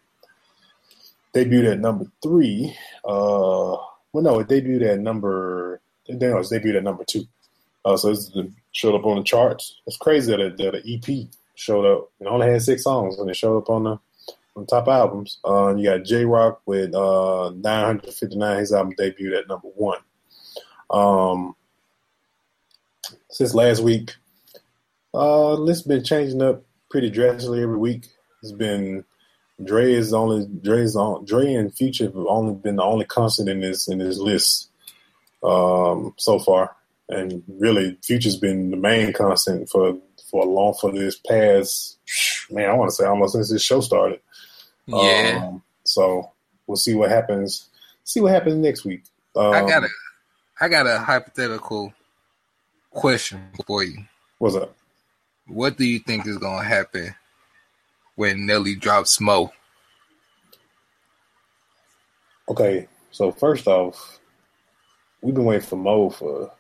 debuted 1.36 1.74
at 1.74 1.80
number 1.82 2.06
three. 2.24 2.74
Uh, 3.04 3.76
well, 4.14 4.24
no, 4.24 4.40
it 4.40 4.48
debuted 4.48 4.94
at 4.94 5.02
number. 5.02 5.82
No, 6.08 6.38
it 6.38 6.46
debuted 6.46 6.78
at 6.78 6.84
number 6.84 7.04
two. 7.04 7.26
Uh, 7.84 7.98
so 7.98 8.12
it's 8.12 8.32
it 8.34 8.50
showed 8.72 8.96
up 8.96 9.06
on 9.06 9.18
the 9.18 9.24
charts. 9.24 9.82
It's 9.86 9.98
crazy 9.98 10.32
that 10.32 10.40
a, 10.40 10.52
that 10.52 10.76
an 10.76 10.84
EP 10.88 11.28
showed 11.56 11.86
up. 11.86 12.12
It 12.22 12.28
only 12.28 12.50
had 12.50 12.62
six 12.62 12.84
songs, 12.84 13.20
and 13.20 13.30
it 13.30 13.36
showed 13.36 13.58
up 13.58 13.70
on 13.70 13.84
the 13.84 14.00
on 14.56 14.66
top 14.68 14.88
albums. 14.88 15.40
Uh, 15.44 15.76
you 15.76 15.90
got 15.90 16.06
Jay 16.06 16.24
Rock 16.24 16.62
with 16.66 16.96
uh, 16.96 17.50
959. 17.58 18.58
His 18.60 18.72
album 18.72 18.94
debuted 18.98 19.38
at 19.38 19.50
number 19.50 19.68
one. 19.68 20.00
Um, 20.90 21.56
since 23.32 23.54
last 23.54 23.82
week, 23.82 24.16
uh, 25.14 25.54
list 25.54 25.88
been 25.88 26.04
changing 26.04 26.42
up 26.42 26.64
pretty 26.90 27.10
drastically 27.10 27.62
every 27.64 27.78
week. 27.78 28.08
It's 28.42 28.52
been 28.52 29.04
Dre 29.64 29.94
is 29.94 30.14
only 30.14 30.48
Dre's 30.62 30.96
on 30.96 31.26
Dre 31.26 31.54
and 31.54 31.74
Future 31.74 32.06
have 32.06 32.16
only 32.16 32.56
been 32.56 32.76
the 32.76 32.84
only 32.84 33.06
constant 33.06 33.50
in 33.50 33.62
this 33.62 33.88
in 33.88 34.00
this 34.00 34.18
list 34.18 34.70
um, 35.44 36.14
so 36.18 36.40
far, 36.40 36.76
and 37.10 37.42
really 37.48 37.98
Future's 38.04 38.38
been 38.38 38.72
the 38.72 38.78
main 38.78 39.14
constant 39.14 39.70
for 39.70 39.98
for 40.30 40.44
a 40.44 40.50
long 40.50 40.74
for 40.80 40.92
this 40.92 41.16
past 41.18 41.98
man. 42.52 42.70
I 42.70 42.74
want 42.74 42.90
to 42.90 42.96
say 42.96 43.06
almost 43.06 43.34
since 43.34 43.50
this 43.52 43.64
show 43.64 43.80
started. 43.80 44.20
Yeah, 44.88 45.42
Um, 45.48 45.64
so 45.84 46.32
we'll 46.68 46.76
see 46.76 46.94
what 46.94 47.10
happens. 47.10 47.70
See 48.04 48.22
what 48.22 48.34
happens 48.34 48.56
next 48.56 48.86
week. 48.86 49.04
Um, 49.36 49.54
I 49.54 49.62
got 49.62 49.84
a, 49.84 49.90
I 50.60 50.68
got 50.68 50.88
a 50.88 51.00
hypothetical 51.00 51.94
question 52.96 53.42
for 53.68 53.84
you. 53.84 54.04
What's 54.40 54.56
up? 54.56 54.76
What 55.48 55.78
do 55.78 55.86
you 55.86 56.00
think 56.00 56.26
is 56.26 56.38
gonna 56.38 56.64
happen 56.64 57.14
when 58.16 58.46
Nelly 58.48 58.76
drops 58.76 59.22
Mo? 59.22 59.52
Okay, 62.50 62.88
so 63.12 63.32
first 63.32 63.68
off, 63.68 64.20
we've 65.22 65.36
been 65.36 65.46
waiting 65.46 65.68
for 65.68 65.76
Mo 65.76 66.10
for. 66.10 66.52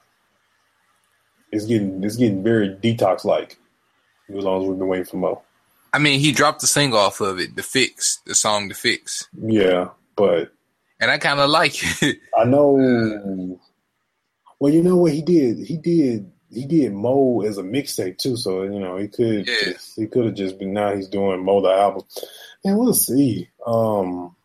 It's 1.51 1.65
getting 1.65 2.03
it's 2.03 2.17
getting 2.17 2.43
very 2.43 2.69
detox 2.69 3.23
like. 3.23 3.57
As 4.29 4.43
long 4.43 4.63
as 4.63 4.67
we've 4.67 4.77
been 4.77 4.87
waiting 4.87 5.05
for 5.05 5.17
Mo. 5.17 5.41
I 5.93 5.99
mean, 5.99 6.19
he 6.19 6.31
dropped 6.31 6.61
the 6.61 6.67
single 6.67 6.99
off 6.99 7.21
of 7.21 7.39
it, 7.39 7.55
the 7.55 7.63
fix, 7.63 8.19
the 8.25 8.35
song, 8.35 8.67
the 8.67 8.73
fix. 8.73 9.29
Yeah, 9.39 9.89
but 10.15 10.51
and 10.99 11.09
I 11.09 11.17
kind 11.17 11.39
of 11.39 11.49
like 11.49 12.03
it. 12.03 12.19
I 12.37 12.43
know. 12.43 13.57
Uh, 13.61 13.65
Well, 14.59 14.71
you 14.73 14.81
know 14.83 14.95
what 14.97 15.13
he 15.13 15.21
did? 15.21 15.59
He 15.59 15.77
did 15.77 16.31
he 16.51 16.65
did 16.65 16.93
Mo 16.93 17.41
as 17.41 17.57
a 17.57 17.63
mixtape 17.63 18.17
too, 18.17 18.37
so 18.37 18.63
you 18.63 18.79
know 18.79 18.97
he 18.97 19.07
could 19.07 19.47
Yeah. 19.47 19.55
just, 19.73 19.95
he 19.95 20.07
could 20.07 20.25
have 20.25 20.35
just 20.35 20.57
been 20.57 20.73
now 20.73 20.95
he's 20.95 21.07
doing 21.07 21.43
Mo 21.43 21.61
the 21.61 21.69
album. 21.69 22.03
And 22.63 22.77
we'll 22.79 22.93
see. 22.93 23.49
Um, 23.65 24.35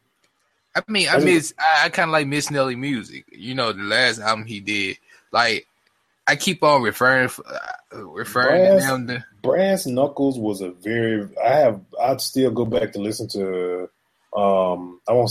I 0.75 0.83
mean, 0.89 1.09
I 1.09 1.15
I 1.15 1.17
mean- 1.19 1.27
miss. 1.35 1.55
I, 1.59 1.87
I 1.87 1.89
kind 1.91 2.09
of 2.11 2.13
like 2.13 2.27
Miss 2.27 2.51
Nelly 2.51 2.77
music. 2.77 3.25
You 3.33 3.55
know, 3.55 3.73
the 3.73 3.83
last 3.83 4.19
album 4.21 4.45
he 4.47 4.61
did. 4.61 4.99
Like, 5.33 5.67
I 6.27 6.37
keep 6.37 6.63
on 6.63 6.83
referring, 6.83 7.29
uh, 7.47 8.05
referring 8.05 8.79
Brass- 8.79 8.91
to 8.99 9.05
them. 9.07 9.25
Brass 9.43 9.87
Knuckles 9.87 10.39
was 10.39 10.61
a 10.61 10.71
very 10.71 11.29
I 11.45 11.49
have 11.61 11.81
I'd 12.01 12.21
still 12.21 12.51
go 12.51 12.65
back 12.67 12.93
to 12.93 13.01
listen 13.01 13.27
to 13.29 13.89
um 14.37 15.01
I 15.09 15.13
won't 15.13 15.31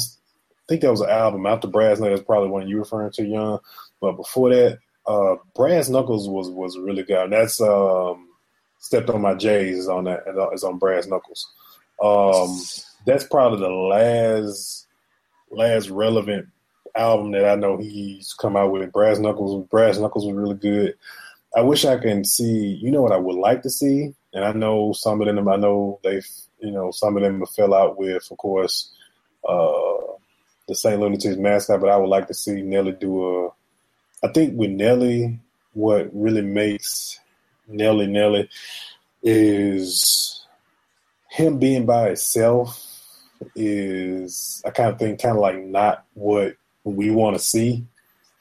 think 0.67 0.81
that 0.81 0.89
was 0.91 1.01
an 1.01 1.09
album 1.09 1.45
after 1.45 1.67
Brass 1.67 1.99
Knuckles 1.99 2.23
probably 2.23 2.49
one 2.49 2.67
you 2.67 2.79
referring 2.79 3.11
to 3.11 3.23
young 3.25 3.59
but 4.01 4.13
before 4.13 4.49
that 4.49 4.79
uh 5.05 5.35
Brass 5.55 5.89
Knuckles 5.89 6.27
was 6.27 6.49
was 6.49 6.77
really 6.77 7.03
good 7.03 7.23
and 7.23 7.33
that's 7.33 7.61
um 7.61 8.27
Stepped 8.81 9.09
on 9.09 9.21
My 9.21 9.33
J's 9.35 9.89
on 9.89 10.05
that 10.05 10.23
is 10.53 10.63
on 10.63 10.79
Brass 10.79 11.07
Knuckles 11.07 11.47
um 12.03 12.59
that's 13.05 13.25
probably 13.25 13.59
the 13.59 13.69
last 13.69 14.87
last 15.51 15.89
relevant 15.89 16.47
album 16.95 17.31
that 17.31 17.45
I 17.45 17.55
know 17.55 17.77
he's 17.77 18.33
come 18.33 18.55
out 18.55 18.71
with 18.71 18.91
Brass 18.91 19.19
Knuckles 19.19 19.67
Brass 19.69 19.97
Knuckles 19.97 20.25
was 20.25 20.35
really 20.35 20.55
good 20.55 20.95
I 21.55 21.61
wish 21.61 21.85
I 21.85 21.97
can 21.97 22.23
see. 22.23 22.77
You 22.81 22.91
know 22.91 23.01
what 23.01 23.11
I 23.11 23.17
would 23.17 23.35
like 23.35 23.63
to 23.63 23.69
see, 23.69 24.13
and 24.33 24.45
I 24.45 24.51
know 24.51 24.93
some 24.93 25.21
of 25.21 25.27
them. 25.27 25.47
I 25.47 25.55
know 25.55 25.99
they've. 26.03 26.27
You 26.59 26.71
know, 26.71 26.91
some 26.91 27.15
of 27.15 27.23
them 27.23 27.45
fell 27.55 27.73
out 27.73 27.97
with, 27.97 28.29
of 28.29 28.37
course, 28.37 28.91
uh, 29.47 29.97
the 30.67 30.75
St. 30.75 30.99
Lunatics 30.99 31.37
mascot. 31.37 31.79
But 31.79 31.89
I 31.89 31.95
would 31.95 32.09
like 32.09 32.27
to 32.27 32.33
see 32.33 32.61
Nelly 32.61 32.91
do 32.91 33.45
a. 33.45 33.49
I 34.23 34.27
think 34.29 34.57
with 34.57 34.71
Nelly, 34.71 35.39
what 35.73 36.09
really 36.13 36.41
makes 36.41 37.19
Nelly 37.67 38.07
Nelly 38.07 38.49
is 39.23 40.43
him 41.29 41.59
being 41.59 41.85
by 41.85 42.07
himself. 42.07 42.85
Is 43.55 44.61
I 44.65 44.71
kind 44.71 44.89
of 44.91 44.99
think 44.99 45.21
kind 45.21 45.37
of 45.37 45.41
like 45.41 45.63
not 45.63 46.03
what 46.13 46.55
we 46.83 47.09
want 47.09 47.37
to 47.37 47.41
see 47.41 47.85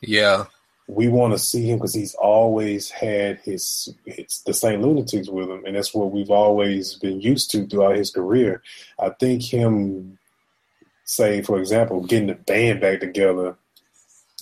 yeah, 0.01 0.45
we 0.87 1.09
want 1.09 1.33
to 1.35 1.39
see 1.39 1.69
him 1.69 1.79
because 1.79 1.95
he's 1.95 2.15
always 2.15 2.91
had 2.91 3.39
his, 3.41 3.93
his 4.05 4.43
the 4.47 4.55
St. 4.55 4.81
Lunatics 4.81 5.29
with 5.29 5.51
him, 5.51 5.65
and 5.65 5.77
that's 5.77 5.93
what 5.93 6.13
we've 6.13 6.31
always 6.31 6.95
been 6.95 7.21
used 7.21 7.51
to 7.51 7.67
throughout 7.67 7.97
his 7.97 8.11
career. 8.11 8.63
I 8.99 9.11
think 9.11 9.43
him, 9.43 10.19
say 11.05 11.43
for 11.43 11.59
example, 11.59 12.05
getting 12.05 12.29
the 12.29 12.35
band 12.35 12.81
back 12.81 13.01
together 13.01 13.57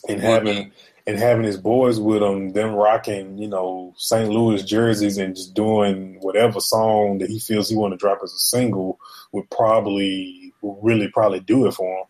and 0.09 0.21
having 0.21 0.73
and 1.07 1.19
having 1.19 1.45
his 1.45 1.57
boys 1.57 2.01
with 2.01 2.23
him, 2.23 2.51
them 2.53 2.75
rocking, 2.75 3.39
you 3.39 3.47
know, 3.49 3.95
St. 3.97 4.29
Louis 4.29 4.63
jerseys 4.65 5.19
and 5.19 5.37
just 5.37 5.55
doing 5.55 6.19
whatever 6.21 6.59
song 6.61 7.19
that 7.19 7.31
he 7.31 7.39
feels 7.39 7.69
he 7.69 7.77
want 7.77 7.93
to 7.93 7.97
drop 7.99 8.21
as 8.25 8.33
a 8.33 8.39
single 8.39 8.99
would 9.33 9.49
probably 9.51 10.53
would 10.63 10.79
really 10.83 11.09
probably 11.09 11.41
do 11.41 11.67
it 11.67 11.73
for 11.75 11.99
him. 12.01 12.05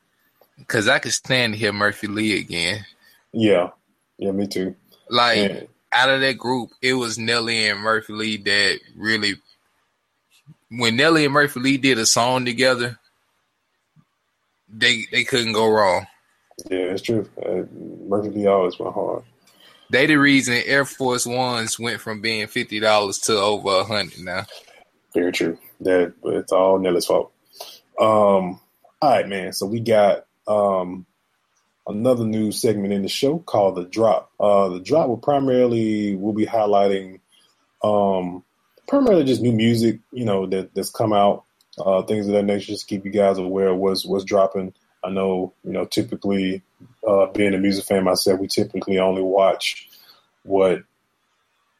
because 0.59 0.89
I 0.89 0.99
could 0.99 1.13
stand 1.13 1.53
to 1.53 1.59
hear 1.59 1.73
Murphy 1.73 2.07
Lee 2.07 2.39
again. 2.39 2.85
Yeah, 3.33 3.71
yeah, 4.19 4.31
me 4.31 4.47
too. 4.47 4.75
Like 5.11 5.39
And- 5.39 5.69
out 5.93 6.11
of 6.11 6.21
that 6.21 6.37
group, 6.39 6.71
it 6.83 6.95
was 6.95 7.19
Nelly 7.19 7.69
and 7.69 7.81
Murphy 7.81 8.13
Lee 8.13 8.37
that 8.39 8.81
really. 8.97 9.35
When 10.71 10.97
Nelly 10.97 11.25
and 11.25 11.33
Murphy 11.35 11.61
Lee 11.61 11.77
did 11.79 11.97
a 11.99 12.05
song 12.07 12.45
together, 12.45 12.99
they 14.69 15.07
they 15.13 15.25
couldn't 15.25 15.53
go 15.53 15.69
wrong. 15.69 16.07
Yeah, 16.71 16.79
it's 16.79 17.03
true. 17.03 17.29
Uh, 17.45 17.63
Lee 18.09 18.47
always 18.47 18.79
went 18.79 18.95
hard. 18.95 19.23
They 19.91 20.07
the 20.07 20.17
reason 20.17 20.63
Air 20.67 20.85
Force 20.85 21.27
Ones 21.27 21.79
went 21.79 22.01
from 22.01 22.21
being 22.21 22.47
fifty 22.49 22.81
dollars 22.81 23.19
to 23.21 23.37
over 23.37 23.81
a 23.81 23.85
hundred 23.85 24.21
now. 24.21 24.47
Very 25.15 25.33
true. 25.33 25.59
That 25.81 26.15
but 26.23 26.35
it's 26.35 26.53
all 26.53 26.79
Nelly's 26.79 27.07
fault. 27.07 27.33
Um, 27.99 28.61
all 29.01 29.11
right, 29.11 29.29
man. 29.29 29.53
So 29.53 29.67
we 29.67 29.81
got 29.81 30.27
um 30.47 31.07
another 31.87 32.25
new 32.25 32.51
segment 32.51 32.93
in 32.93 33.03
the 33.03 33.09
show 33.09 33.39
called 33.39 33.77
the 33.77 33.85
drop. 33.85 34.33
Uh, 34.41 34.69
the 34.71 34.81
drop 34.81 35.09
will 35.09 35.17
primarily 35.19 36.17
will 36.17 36.33
be 36.33 36.47
highlighting 36.47 37.21
um 37.83 38.43
primarily 38.89 39.25
just 39.25 39.43
new 39.43 39.53
music, 39.53 40.01
you 40.13 40.25
know, 40.25 40.47
that 40.47 40.75
that's 40.75 40.91
come 40.91 41.13
out, 41.13 41.45
uh, 41.79 42.03
things 42.03 42.27
of 42.27 42.33
that 42.33 42.45
nature. 42.45 42.73
Just 42.73 42.89
keep 42.89 43.05
you 43.05 43.11
guys 43.11 43.39
aware 43.39 43.69
of 43.69 43.79
what's 43.79 44.05
what's 44.05 44.25
dropping. 44.25 44.75
I 45.05 45.11
know, 45.11 45.53
you 45.63 45.73
know, 45.73 45.85
typically 45.85 46.63
uh, 47.07 47.27
being 47.27 47.55
a 47.55 47.59
music 47.59 47.85
fan 47.85 48.05
myself, 48.05 48.41
we 48.41 48.49
typically 48.49 48.99
only 48.99 49.23
watch 49.23 49.89
what 50.43 50.83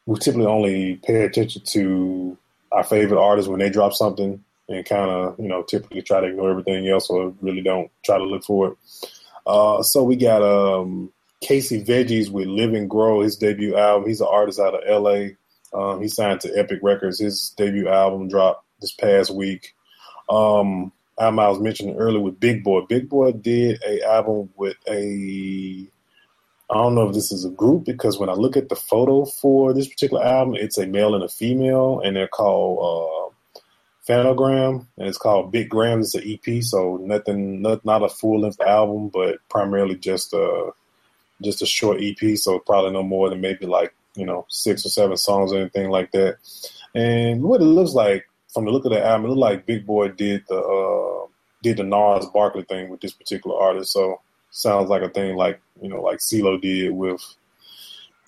we 0.07 0.19
typically 0.19 0.47
only 0.47 0.97
pay 0.97 1.23
attention 1.23 1.63
to 1.67 2.39
our 2.73 2.85
favorite 2.85 3.21
artists 3.21 3.49
when 3.49 3.59
they 3.59 3.71
drop 3.71 3.93
something 3.93 4.43
and 4.69 4.85
kind 4.85 5.11
of, 5.11 5.39
you 5.39 5.49
know, 5.49 5.63
typically 5.63 6.03
try 6.03 6.21
to 6.21 6.29
ignore 6.29 6.51
everything 6.51 6.89
else 6.89 7.09
or 7.11 7.35
really 7.41 7.63
don't 7.63 7.91
try 8.05 8.19
to 8.19 8.25
look 8.25 8.45
for 8.45 8.69
it. 8.69 8.77
Uh, 9.47 9.83
so 9.83 10.03
we 10.03 10.17
got 10.17 10.43
um, 10.43 11.13
Casey 11.41 11.83
Veggies 11.83 12.31
with 12.31 12.49
Live 12.49 12.75
and 12.75 12.91
Grow, 12.91 13.21
his 13.21 13.37
debut 13.37 13.77
album. 13.77 14.09
He's 14.09 14.21
an 14.21 14.29
artist 14.31 14.59
out 14.59 14.75
of 14.75 15.03
LA. 15.03 15.29
Um, 15.73 16.01
he 16.01 16.09
signed 16.09 16.41
to 16.41 16.57
Epic 16.57 16.81
Records. 16.83 17.21
His 17.21 17.53
debut 17.57 17.89
album 17.89 18.29
dropped 18.29 18.65
this 18.81 18.93
past 18.93 19.31
week. 19.31 19.75
Um, 20.29 20.93
album 21.19 21.39
I 21.39 21.49
was 21.49 21.61
mentioning 21.61 21.97
earlier 21.97 22.21
with 22.21 22.41
Big 22.41 22.63
Boy. 22.63 22.83
Big 22.83 23.09
Boy 23.09 23.33
did 23.33 23.83
a 23.83 24.03
album 24.03 24.51
with 24.57 24.77
a 24.89 25.87
I 26.69 26.75
don't 26.75 26.97
know 26.97 27.09
if 27.09 27.15
this 27.15 27.31
is 27.31 27.45
a 27.45 27.51
group 27.51 27.85
because 27.85 28.19
when 28.19 28.29
I 28.29 28.33
look 28.33 28.57
at 28.57 28.69
the 28.69 28.77
photo 28.77 29.25
for 29.25 29.73
this 29.73 29.87
particular 29.87 30.25
album, 30.25 30.57
it's 30.57 30.79
a 30.79 30.87
male 30.87 31.15
and 31.15 31.23
a 31.23 31.29
female, 31.29 32.01
and 32.01 32.17
they're 32.17 32.27
called 32.27 33.31
uh, 33.57 33.63
Phantogram, 34.09 34.87
and 34.99 35.09
it's 35.09 35.19
called 35.19 35.53
Big 35.53 35.69
Gram. 35.69 36.01
It's 36.01 36.17
an 36.17 36.25
EP, 36.27 36.63
so 36.65 36.97
nothing, 36.97 37.63
not, 37.63 37.85
not 37.85 38.03
a 38.03 38.09
full 38.09 38.41
length 38.41 38.61
album, 38.61 39.11
but 39.11 39.39
primarily 39.49 39.97
just 39.97 40.33
a 40.33 40.73
just 41.41 41.63
a 41.63 41.67
short 41.67 41.99
EP. 42.01 42.37
So 42.37 42.59
probably 42.59 42.93
no 42.93 43.05
more 43.05 43.31
than 43.31 43.41
maybe 43.41 43.67
like 43.67 43.95
you 44.17 44.27
know 44.27 44.45
six 44.49 44.85
or 44.85 44.89
seven 44.89 45.17
songs 45.17 45.53
or 45.53 45.59
anything 45.59 45.91
like 45.91 46.11
that. 46.13 46.39
And 46.97 47.43
what 47.43 47.61
it 47.61 47.65
looks 47.65 47.93
like 47.93 48.27
from 48.57 48.65
the 48.65 48.71
look 48.71 48.87
of 48.87 48.93
the 48.93 49.05
album, 49.05 49.27
it 49.27 49.29
looks 49.35 49.39
like 49.39 49.67
Big 49.67 49.85
Boy 49.85 50.09
did 50.09 50.43
the 50.49 50.57
uh, 50.57 51.27
did 51.63 51.77
the 51.77 51.83
Gnarls 51.83 52.25
Barkley 52.31 52.63
thing 52.63 52.89
with 52.89 53.03
this 53.03 53.13
particular 53.13 53.55
artist. 53.55 53.93
So 53.93 54.23
sounds 54.51 54.89
like 54.89 55.03
a 55.03 55.11
thing 55.11 55.37
like 55.37 55.61
you 55.83 55.91
know 55.91 56.01
like 56.01 56.21
CeeLo 56.21 56.59
did 56.59 56.91
with 56.91 57.21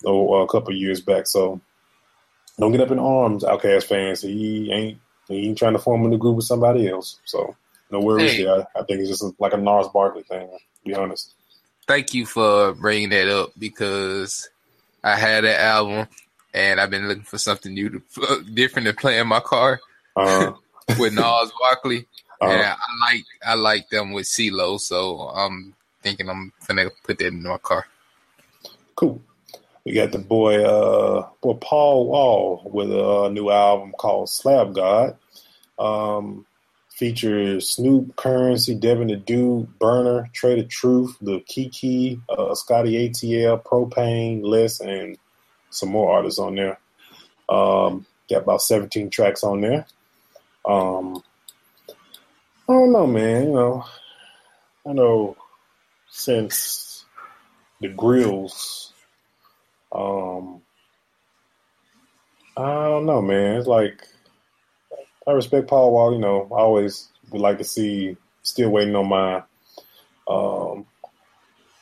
oh, 0.05 0.35
a 0.35 0.47
couple 0.47 0.69
of 0.69 0.77
years 0.77 1.01
back. 1.01 1.25
So 1.25 1.59
don't 2.59 2.71
get 2.71 2.81
up 2.81 2.91
in 2.91 2.99
arms, 2.99 3.43
Outkast 3.43 3.85
fans. 3.85 4.21
He 4.21 4.71
ain't 4.71 4.99
he 5.27 5.47
ain't 5.47 5.57
trying 5.57 5.73
to 5.73 5.79
form 5.79 6.05
a 6.05 6.07
new 6.07 6.19
group 6.19 6.35
with 6.35 6.45
somebody 6.45 6.87
else. 6.87 7.19
So 7.25 7.55
no 7.89 7.99
worries 7.99 8.35
Hey. 8.35 8.43
there. 8.43 8.53
I, 8.53 8.81
I 8.81 8.83
think 8.83 8.99
it's 8.99 9.09
just 9.09 9.25
like 9.39 9.53
a 9.53 9.57
Gnarls 9.57 9.89
Barkley 9.91 10.21
thing. 10.21 10.47
To 10.47 10.85
be 10.85 10.93
honest. 10.93 11.33
Thank 11.87 12.13
you 12.13 12.27
for 12.27 12.73
bringing 12.73 13.09
that 13.09 13.27
up 13.27 13.49
because 13.57 14.47
I 15.03 15.15
had 15.15 15.43
that 15.43 15.59
album 15.59 16.07
and 16.53 16.79
I've 16.79 16.91
been 16.91 17.07
looking 17.07 17.23
for 17.23 17.39
something 17.39 17.73
new 17.73 17.89
to 17.89 18.43
different 18.53 18.87
to 18.87 18.93
play 18.93 19.17
in 19.17 19.27
my 19.27 19.39
car 19.39 19.79
Uh, 20.19 20.53
with 20.99 21.13
Gnarls 21.13 21.51
Barkley. 21.59 22.05
Uh, 22.41 22.47
I 22.47 22.75
like 23.11 23.25
I 23.45 23.53
like 23.55 23.89
them 23.89 24.11
with 24.11 24.25
CeeLo, 24.25 24.79
so 24.79 25.19
I'm 25.29 25.75
thinking 26.01 26.29
I'm 26.29 26.53
gonna 26.67 26.89
put 27.03 27.19
that 27.19 27.27
in 27.27 27.43
my 27.43 27.57
car. 27.57 27.85
cool. 28.95 29.21
We 29.85 29.93
got 29.93 30.11
the 30.11 30.19
boy, 30.19 30.63
uh, 30.63 31.27
boy 31.41 31.53
Paul 31.53 32.07
Wall 32.07 32.61
with 32.65 32.91
a 32.91 33.29
new 33.31 33.49
album 33.49 33.93
called 33.97 34.29
Slab 34.29 34.75
God. 34.75 35.17
Um, 35.77 36.45
features 36.89 37.69
Snoop, 37.69 38.15
Currency, 38.17 38.75
Devin 38.75 39.07
the 39.07 39.15
Dude, 39.15 39.79
Burner, 39.79 40.29
Trae 40.33 40.57
tha 40.57 40.65
Truth, 40.65 41.17
the 41.21 41.39
Kiki, 41.47 42.21
uh, 42.29 42.53
Scotty 42.55 43.09
ATL, 43.09 43.63
Propane, 43.63 44.41
Les, 44.43 44.81
and 44.81 45.17
some 45.69 45.89
more 45.89 46.13
artists 46.13 46.39
on 46.39 46.55
there. 46.55 46.77
Um, 47.47 48.05
got 48.29 48.43
about 48.43 48.61
17 48.61 49.09
tracks 49.09 49.43
on 49.43 49.61
there. 49.61 49.85
Um, 50.69 51.23
I 52.69 52.73
don't 52.73 52.91
know, 52.91 53.07
man. 53.07 53.45
You 53.45 53.53
know, 53.53 53.85
I 54.87 54.93
know 54.93 55.35
since 56.11 57.05
the 57.81 57.87
grills, 57.87 58.93
um, 59.91 60.61
I 62.55 62.85
don't 62.85 63.07
know, 63.07 63.19
man. 63.19 63.57
It's 63.57 63.65
like 63.67 64.07
I 65.27 65.31
respect 65.31 65.67
Paul 65.67 65.91
Wall. 65.91 66.13
You 66.13 66.19
know, 66.19 66.47
I 66.51 66.59
always 66.59 67.09
would 67.31 67.41
like 67.41 67.57
to 67.57 67.63
see. 67.63 68.15
Still 68.41 68.69
waiting 68.69 68.95
on 68.95 69.09
my 69.09 69.35
um, 70.27 70.85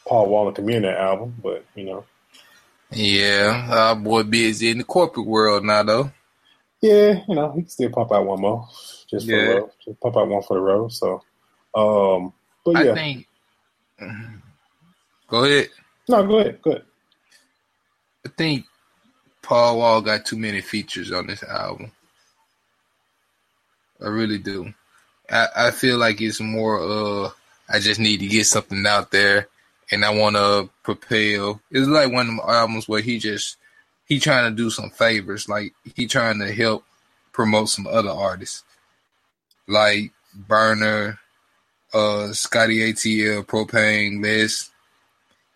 Paul 0.07 0.29
Wall 0.29 0.47
and 0.47 0.83
that 0.83 0.97
album, 0.97 1.35
but 1.41 1.63
you 1.75 1.83
know. 1.83 2.05
Yeah, 2.91 3.67
our 3.69 3.95
boy 3.95 4.23
busy 4.23 4.71
in 4.71 4.79
the 4.79 4.83
corporate 4.83 5.27
world 5.27 5.63
now 5.63 5.83
though. 5.83 6.11
Yeah, 6.81 7.23
you 7.27 7.35
know, 7.35 7.51
he 7.53 7.61
can 7.61 7.69
still 7.69 7.89
pump 7.89 8.11
out 8.11 8.25
one 8.25 8.41
more. 8.41 8.67
Just 9.09 9.25
for 9.25 9.31
Yeah. 9.31 9.45
the 9.45 9.53
road. 9.61 9.71
Just 9.83 9.99
pump 9.99 10.17
out 10.17 10.27
one 10.27 10.43
for 10.43 10.53
the 10.55 10.61
road. 10.61 10.91
So 10.91 11.21
um 11.75 12.33
but 12.65 12.83
yeah. 12.85 12.91
I 12.91 12.95
think. 12.95 13.27
Go 15.27 15.43
ahead. 15.43 15.69
no, 16.07 16.25
go 16.25 16.39
ahead, 16.39 16.61
go 16.61 16.71
ahead. 16.71 16.83
I 18.25 18.29
think 18.37 18.65
Paul 19.41 19.77
Wall 19.79 20.01
got 20.01 20.25
too 20.25 20.37
many 20.37 20.61
features 20.61 21.11
on 21.11 21.27
this 21.27 21.43
album. 21.43 21.91
I 24.03 24.07
really 24.07 24.37
do. 24.37 24.73
I, 25.29 25.47
I 25.55 25.71
feel 25.71 25.97
like 25.97 26.21
it's 26.21 26.39
more 26.39 26.79
uh 26.79 27.29
I 27.69 27.79
just 27.79 27.99
need 27.99 28.19
to 28.19 28.27
get 28.27 28.45
something 28.45 28.85
out 28.85 29.11
there 29.11 29.47
and 29.91 30.05
I 30.05 30.11
wanna 30.13 30.69
propel. 30.83 31.59
It's 31.71 31.87
like 31.87 32.11
one 32.11 32.21
of 32.21 32.27
them 32.27 32.39
albums 32.47 32.87
where 32.87 33.01
he 33.01 33.17
just 33.19 33.57
he 34.07 34.19
trying 34.19 34.49
to 34.49 34.55
do 34.55 34.69
some 34.69 34.89
favors, 34.89 35.49
like 35.49 35.73
he 35.95 36.07
trying 36.07 36.39
to 36.39 36.51
help 36.51 36.83
promote 37.33 37.69
some 37.69 37.85
other 37.85 38.09
artists. 38.09 38.63
Like 39.67 40.11
Burner, 40.33 41.19
uh 41.93 42.31
Scotty 42.31 42.93
ATL, 42.93 43.45
Propane, 43.45 44.23
Les, 44.23 44.71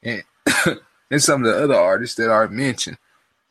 and 0.04 0.24
and 1.10 1.24
some 1.24 1.46
of 1.46 1.52
the 1.52 1.64
other 1.64 1.76
artists 1.76 2.18
that 2.18 2.30
aren't 2.30 2.52
mentioned. 2.52 2.98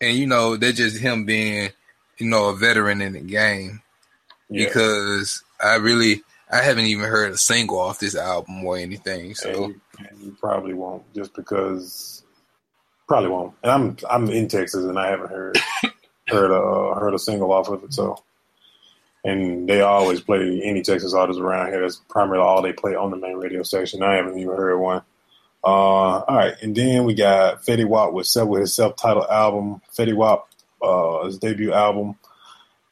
and 0.00 0.16
you 0.16 0.26
know, 0.26 0.56
they're 0.56 0.72
just 0.72 0.98
him 0.98 1.24
being, 1.24 1.70
you 2.18 2.26
know, 2.26 2.48
a 2.48 2.56
veteran 2.56 3.00
in 3.00 3.12
the 3.12 3.20
game. 3.20 3.82
Yeah. 4.50 4.66
Because 4.66 5.44
I 5.60 5.76
really 5.76 6.22
I 6.50 6.60
haven't 6.60 6.86
even 6.86 7.04
heard 7.04 7.32
a 7.32 7.38
single 7.38 7.78
off 7.78 8.00
this 8.00 8.16
album 8.16 8.64
or 8.64 8.76
anything. 8.76 9.36
So 9.36 9.48
and, 9.48 9.58
you, 9.58 9.80
and 10.08 10.22
you 10.22 10.36
probably 10.40 10.74
won't 10.74 11.04
just 11.14 11.34
because 11.34 12.23
probably 13.06 13.30
won't. 13.30 13.54
And 13.62 13.72
I'm 13.72 13.96
I'm 14.08 14.30
in 14.30 14.48
Texas 14.48 14.84
and 14.84 14.98
I 14.98 15.08
haven't 15.10 15.30
heard 15.30 15.58
heard 16.28 16.50
a 16.50 16.98
heard 16.98 17.14
a 17.14 17.18
single 17.18 17.52
off 17.52 17.68
of 17.68 17.84
it. 17.84 17.92
So 17.92 18.22
and 19.24 19.68
they 19.68 19.80
always 19.80 20.20
play 20.20 20.60
any 20.62 20.82
Texas 20.82 21.14
artists 21.14 21.40
around 21.40 21.68
here. 21.68 21.80
That's 21.80 22.00
primarily 22.08 22.44
all 22.44 22.62
they 22.62 22.72
play 22.72 22.94
on 22.94 23.10
the 23.10 23.16
main 23.16 23.36
radio 23.36 23.62
station. 23.62 24.02
I 24.02 24.16
haven't 24.16 24.38
even 24.38 24.54
heard 24.54 24.78
one. 24.78 25.02
Uh, 25.64 26.20
all 26.20 26.36
right, 26.36 26.54
and 26.60 26.76
then 26.76 27.04
we 27.04 27.14
got 27.14 27.64
Fetty 27.64 27.86
Wap 27.86 28.12
with 28.12 28.30
with 28.46 28.60
his 28.60 28.76
self-titled 28.76 29.26
album, 29.30 29.80
Fetty 29.96 30.14
Wap, 30.14 30.46
uh, 30.82 31.24
his 31.24 31.38
debut 31.38 31.72
album. 31.72 32.16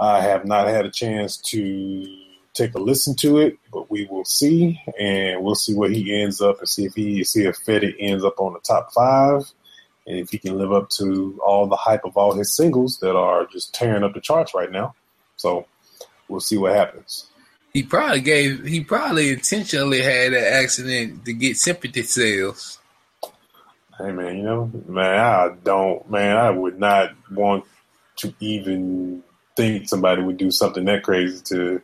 I 0.01 0.23
have 0.23 0.47
not 0.47 0.69
had 0.69 0.87
a 0.87 0.91
chance 0.91 1.37
to 1.51 2.19
take 2.55 2.75
a 2.75 2.79
listen 2.79 3.15
to 3.17 3.39
it, 3.39 3.59
but 3.71 3.91
we 3.91 4.07
will 4.07 4.25
see, 4.25 4.81
and 4.99 5.45
we'll 5.45 5.55
see 5.55 5.75
where 5.75 5.91
he 5.91 6.23
ends 6.23 6.41
up, 6.41 6.61
and 6.61 6.69
see 6.69 6.87
if 6.87 6.95
he 6.95 7.23
see 7.25 7.45
if 7.45 7.63
Fetty 7.63 7.95
ends 8.01 8.25
up 8.25 8.41
on 8.41 8.55
the 8.55 8.61
top 8.61 8.91
five, 8.95 9.43
and 10.07 10.19
if 10.19 10.31
he 10.31 10.39
can 10.39 10.59
live 10.59 10.73
up 10.73 10.91
to 10.91 11.41
all 11.45 11.67
the 11.67 11.77
hype 11.77 12.05
of 12.05 12.17
all 12.17 12.35
his 12.35 12.55
singles 12.57 12.99
that 12.99 13.17
are 13.17 13.47
just 13.47 13.73
tearing 13.75 14.03
up 14.03 14.15
the 14.15 14.21
charts 14.21 14.55
right 14.55 14.71
now. 14.71 14.95
So 15.37 15.67
we'll 16.29 16.41
see 16.41 16.57
what 16.57 16.75
happens. 16.75 17.27
he 17.73 17.83
probably 17.83 18.21
gave 18.21 18.65
he 18.65 18.83
probably 18.83 19.31
intentionally 19.31 20.03
had 20.03 20.33
that 20.33 20.53
accident 20.53 21.25
to 21.25 21.33
get 21.33 21.57
sympathy 21.57 22.03
sales. 22.03 22.79
Hey 23.99 24.13
man, 24.13 24.37
you 24.39 24.43
know, 24.43 24.71
man, 24.89 25.21
I 25.21 25.51
don't, 25.63 26.11
man, 26.11 26.37
I 26.37 26.51
would 26.51 26.79
not 26.79 27.13
want 27.31 27.65
to 28.17 28.35
even 28.41 29.23
think 29.57 29.89
somebody 29.89 30.23
would 30.23 30.39
do 30.39 30.51
something 30.51 30.85
that 30.87 31.03
crazy 31.03 31.41
to 31.45 31.83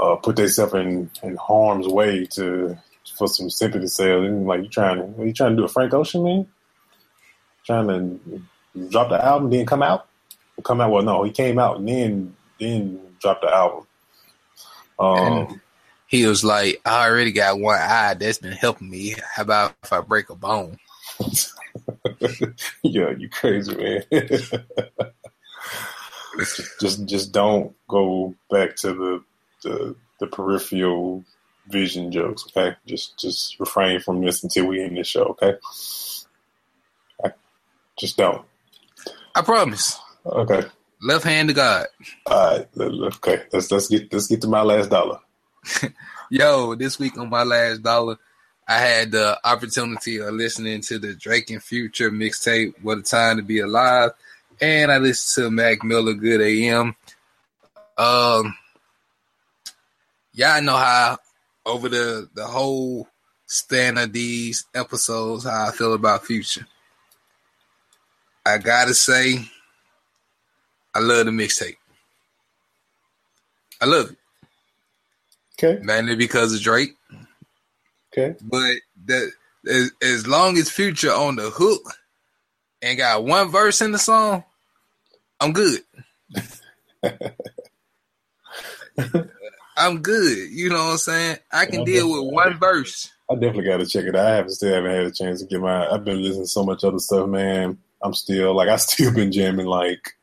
uh, 0.00 0.16
put 0.16 0.36
themselves 0.36 0.74
in, 0.74 1.10
in 1.22 1.36
harm's 1.36 1.86
way 1.86 2.26
to 2.26 2.78
for 3.16 3.28
some 3.28 3.50
sympathy 3.50 3.88
sales. 3.88 4.26
And 4.26 4.46
like 4.46 4.62
you 4.62 4.68
trying 4.68 4.98
to, 4.98 5.20
are 5.20 5.26
you 5.26 5.32
trying 5.32 5.50
to 5.50 5.56
do 5.56 5.64
a 5.64 5.68
Frank 5.68 5.92
Ocean 5.92 6.24
man? 6.24 6.46
Trying 7.64 7.88
to 7.88 8.42
drop 8.88 9.10
the 9.10 9.24
album, 9.24 9.50
then 9.50 9.66
come 9.66 9.82
out, 9.82 10.06
come 10.64 10.80
out. 10.80 10.90
Well, 10.90 11.02
no, 11.02 11.22
he 11.22 11.30
came 11.30 11.58
out 11.58 11.78
and 11.78 11.88
then 11.88 12.36
then 12.58 13.00
dropped 13.20 13.42
the 13.42 13.54
album. 13.54 13.86
Um, 14.98 15.60
He 16.06 16.26
was 16.26 16.44
like, 16.44 16.80
I 16.84 17.08
already 17.08 17.32
got 17.32 17.58
one 17.58 17.78
eye 17.80 18.14
that's 18.14 18.38
been 18.38 18.52
helping 18.52 18.90
me. 18.90 19.14
How 19.34 19.42
about 19.42 19.74
if 19.82 19.92
I 19.92 20.00
break 20.02 20.28
a 20.28 20.34
bone? 20.34 20.76
yeah, 22.82 23.10
you 23.16 23.30
crazy 23.30 23.74
man. 23.74 24.02
just 26.80 27.06
just 27.06 27.32
don't 27.32 27.74
go 27.88 28.34
back 28.50 28.76
to 28.76 28.92
the, 28.92 29.24
the 29.62 29.96
the 30.20 30.26
peripheral 30.26 31.24
vision 31.68 32.12
jokes, 32.12 32.44
okay? 32.48 32.76
Just 32.86 33.18
just 33.18 33.58
refrain 33.58 34.00
from 34.00 34.20
this 34.20 34.42
until 34.42 34.66
we 34.66 34.82
end 34.82 34.96
this 34.96 35.06
show, 35.06 35.24
okay? 35.40 35.54
Just 38.02 38.16
don't. 38.16 38.44
I 39.32 39.42
promise. 39.42 39.96
Okay. 40.26 40.64
Left 41.00 41.22
hand 41.22 41.50
to 41.50 41.54
God. 41.54 41.86
All 42.26 42.58
right. 42.58 42.68
Okay. 42.76 43.44
Let's 43.52 43.70
let's 43.70 43.86
get 43.86 44.12
let's 44.12 44.26
get 44.26 44.40
to 44.40 44.48
my 44.48 44.62
last 44.62 44.90
dollar. 44.90 45.20
Yo, 46.30 46.74
this 46.74 46.98
week 46.98 47.16
on 47.16 47.30
my 47.30 47.44
last 47.44 47.80
dollar, 47.80 48.18
I 48.66 48.78
had 48.78 49.12
the 49.12 49.38
opportunity 49.44 50.18
of 50.18 50.34
listening 50.34 50.80
to 50.80 50.98
the 50.98 51.14
Drake 51.14 51.50
and 51.50 51.62
Future 51.62 52.10
mixtape, 52.10 52.74
What 52.82 52.98
a 52.98 53.02
Time 53.02 53.36
to 53.36 53.44
Be 53.44 53.60
Alive. 53.60 54.10
And 54.60 54.90
I 54.90 54.98
listened 54.98 55.44
to 55.44 55.50
Mac 55.52 55.84
Miller 55.84 56.14
Good 56.14 56.40
AM. 56.40 56.96
Um 57.96 58.56
y'all 60.34 60.60
know 60.60 60.76
how 60.76 61.18
over 61.64 61.88
the 61.88 62.28
the 62.34 62.46
whole 62.48 63.06
span 63.46 63.96
of 63.96 64.12
these 64.12 64.64
episodes 64.74 65.44
how 65.44 65.68
I 65.68 65.70
feel 65.70 65.94
about 65.94 66.26
Future. 66.26 66.66
I 68.44 68.58
gotta 68.58 68.94
say, 68.94 69.48
I 70.94 71.00
love 71.00 71.26
the 71.26 71.32
mixtape. 71.32 71.76
I 73.80 73.86
love 73.86 74.10
it. 74.10 74.16
Okay. 75.62 75.82
Mainly 75.82 76.16
because 76.16 76.54
of 76.54 76.60
Drake. 76.60 76.96
Okay. 78.12 78.36
But 78.42 78.74
that 79.06 79.32
as, 79.66 79.92
as 80.02 80.26
long 80.26 80.56
as 80.58 80.70
Future 80.70 81.12
on 81.12 81.36
the 81.36 81.50
hook 81.50 81.82
and 82.80 82.98
got 82.98 83.24
one 83.24 83.48
verse 83.50 83.80
in 83.80 83.92
the 83.92 83.98
song, 83.98 84.44
I'm 85.40 85.52
good. 85.52 85.80
I'm 89.76 90.02
good. 90.02 90.50
You 90.50 90.68
know 90.68 90.84
what 90.84 90.92
I'm 90.92 90.98
saying? 90.98 91.36
I 91.52 91.66
can 91.66 91.84
deal 91.84 92.10
with 92.10 92.32
one 92.32 92.58
verse. 92.58 93.10
I 93.30 93.34
definitely 93.34 93.64
got 93.64 93.78
to 93.78 93.86
check 93.86 94.04
it 94.04 94.14
out. 94.14 94.26
I 94.26 94.34
haven't 94.36 94.50
still 94.52 94.74
haven't 94.74 94.90
had 94.90 95.06
a 95.06 95.10
chance 95.10 95.40
to 95.40 95.46
get 95.46 95.60
my. 95.60 95.88
I've 95.88 96.04
been 96.04 96.22
listening 96.22 96.44
to 96.44 96.48
so 96.48 96.64
much 96.64 96.84
other 96.84 96.98
stuff, 96.98 97.28
man. 97.28 97.78
I'm 98.02 98.14
still 98.14 98.54
like 98.54 98.68
I 98.68 98.76
still 98.76 99.12
been 99.12 99.32
jamming 99.32 99.66
like, 99.66 100.14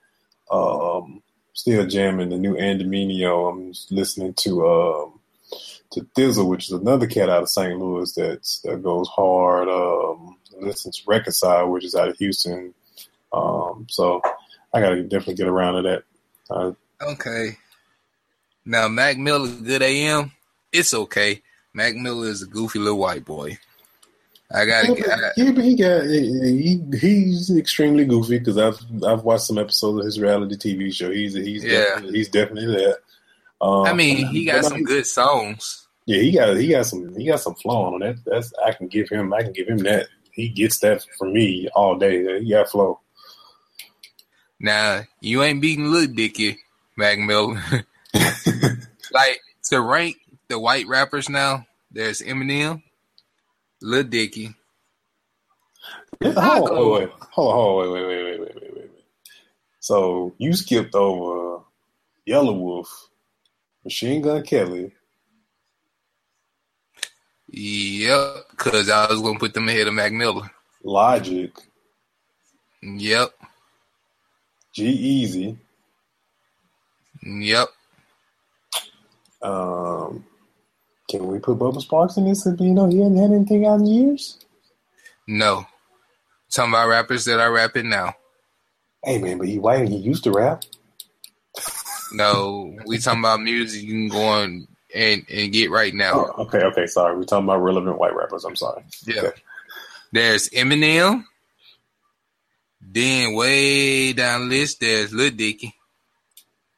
um, 0.51 1.21
still 1.53 1.85
jamming 1.85 2.29
the 2.29 2.37
new 2.37 2.55
Andominio. 2.55 3.51
I'm 3.51 3.73
listening 3.95 4.33
to 4.35 4.67
um 4.67 5.19
to 5.91 6.01
Thizzle, 6.15 6.47
which 6.47 6.65
is 6.65 6.71
another 6.73 7.07
cat 7.07 7.29
out 7.29 7.41
of 7.43 7.49
St. 7.49 7.79
Louis 7.79 8.13
that 8.13 8.79
goes 8.83 9.07
hard. 9.07 9.67
Um, 9.67 10.37
listen 10.59 10.91
to 10.91 11.01
Reconcile, 11.07 11.69
which 11.69 11.83
is 11.83 11.95
out 11.95 12.09
of 12.09 12.17
Houston. 12.17 12.73
Um, 13.33 13.87
so 13.89 14.21
I 14.73 14.81
got 14.81 14.89
to 14.91 15.01
definitely 15.03 15.35
get 15.35 15.47
around 15.47 15.81
to 15.83 15.89
that. 15.89 16.03
Uh, 16.49 16.71
Okay. 17.01 17.57
Now 18.65 18.87
Mac 18.89 19.17
Miller, 19.17 19.47
good 19.47 19.81
AM. 19.81 20.31
It's 20.71 20.93
okay. 20.93 21.41
Mac 21.73 21.95
Miller 21.95 22.27
is 22.27 22.41
a 22.41 22.45
goofy 22.45 22.79
little 22.79 22.99
white 22.99 23.23
boy. 23.25 23.57
I 24.51 24.65
gotta 24.65 24.95
get. 24.95 25.07
Yeah, 25.37 25.51
but 25.51 25.63
he 25.63 25.75
got 25.75 26.05
he 26.05 26.81
he's 26.99 27.55
extremely 27.55 28.05
goofy 28.05 28.39
because 28.39 28.57
I've 28.57 28.79
I've 29.03 29.23
watched 29.23 29.43
some 29.43 29.59
episodes 29.59 29.99
of 29.99 30.05
his 30.05 30.19
reality 30.19 30.55
TV 30.55 30.91
show. 30.93 31.11
He's 31.11 31.33
he's 31.35 31.63
Yeah. 31.63 31.83
definitely, 31.85 32.17
he's 32.17 32.29
definitely 32.29 32.75
that. 32.77 32.97
Um, 33.61 33.83
I 33.85 33.93
mean, 33.93 34.25
he 34.27 34.45
got 34.45 34.65
some 34.65 34.83
good 34.83 35.05
songs. 35.05 35.85
Yeah, 36.05 36.21
he 36.21 36.31
got 36.31 36.57
he 36.57 36.69
got 36.69 36.87
some 36.87 37.15
he 37.15 37.27
got 37.27 37.41
some 37.41 37.53
flow 37.55 37.93
on 37.93 37.99
that. 37.99 38.15
That's 38.25 38.51
I 38.65 38.71
can 38.71 38.87
give 38.87 39.09
him 39.09 39.31
I 39.33 39.43
can 39.43 39.53
give 39.53 39.67
him 39.67 39.79
that. 39.79 40.07
He 40.31 40.49
gets 40.49 40.79
that 40.79 41.05
from 41.19 41.33
me 41.33 41.69
all 41.75 41.95
day. 41.97 42.41
He 42.41 42.49
got 42.49 42.69
flow. 42.69 42.99
Now 44.59 45.03
you 45.21 45.43
ain't 45.43 45.61
beating 45.61 45.91
Lil 45.91 46.07
Dicky, 46.07 46.57
Mac 46.95 47.19
Miller. 47.19 47.61
like 49.11 49.41
to 49.65 49.81
rank 49.81 50.17
the 50.47 50.57
white 50.57 50.87
rappers 50.87 51.29
now, 51.29 51.67
there's 51.91 52.21
Eminem, 52.21 52.81
Lil 53.81 54.03
Dicky. 54.03 54.53
Yeah, 56.21 56.33
hold 56.35 56.69
on, 56.69 56.75
wait, 56.75 57.01
wait, 57.01 57.09
hold 57.31 57.49
on, 57.49 57.55
hold 57.55 57.85
on, 57.87 57.93
wait, 57.93 58.07
wait, 58.07 58.07
wait, 58.07 58.39
wait, 58.41 58.55
wait, 58.55 58.61
wait, 58.61 58.75
wait. 58.77 58.91
So 59.79 60.33
you 60.37 60.53
skipped 60.53 60.95
over 60.95 61.63
Yelawolf, 62.27 62.87
Machine 63.83 64.21
Gun 64.21 64.43
Kelly. 64.43 64.93
Yep, 67.49 68.35
because 68.51 68.89
I 68.89 69.07
was 69.11 69.21
gonna 69.21 69.39
put 69.39 69.53
them 69.53 69.69
ahead 69.69 69.87
of 69.87 69.93
Mac 69.93 70.11
Miller. 70.13 70.49
Logic, 70.83 71.51
Yep, 72.83 73.33
G-Eazy, 74.73 75.57
yep. 77.23 77.69
um, 79.41 80.25
Can 81.09 81.27
we 81.27 81.39
put 81.39 81.57
Bubba 81.57 81.83
Sparxxx 81.83 82.17
in 82.17 82.25
this? 82.25 82.45
You 82.45 82.73
know, 82.73 82.87
he 82.87 82.99
hasn't 82.99 83.17
had 83.17 83.31
anything 83.31 83.65
out 83.65 83.79
in 83.79 83.87
years. 83.87 84.37
No. 85.27 85.65
Talking 86.51 86.71
about 86.71 86.87
rappers 86.87 87.25
that 87.25 87.39
are 87.39 87.51
rapping 87.51 87.89
now. 87.89 88.15
Hey 89.03 89.17
man, 89.17 89.37
but 89.37 89.47
he 89.47 89.59
white 89.59 89.81
and 89.81 89.89
he 89.89 89.97
used 89.97 90.23
to 90.25 90.31
rap. 90.31 90.63
No, 92.11 92.75
we 92.85 92.97
talking 92.97 93.19
about 93.21 93.41
music 93.41 93.83
you 93.83 93.93
can 93.93 94.07
go 94.09 94.21
on 94.21 94.67
and, 94.93 95.25
and 95.31 95.53
get 95.53 95.69
right 95.69 95.93
now. 95.93 96.13
Oh, 96.15 96.43
okay, 96.43 96.63
okay, 96.63 96.87
sorry. 96.87 97.15
We're 97.15 97.23
talking 97.23 97.45
about 97.45 97.61
relevant 97.61 97.99
white 97.99 98.15
rappers. 98.15 98.45
I'm 98.45 98.55
sorry. 98.55 98.83
Yeah. 99.05 99.21
Okay. 99.21 99.41
There's 100.11 100.49
Eminem. 100.49 101.25
Then 102.81 103.35
way 103.35 104.13
down 104.13 104.49
the 104.49 104.55
list, 104.55 104.79
there's 104.79 105.13
Lil 105.13 105.31
Dicky. 105.31 105.75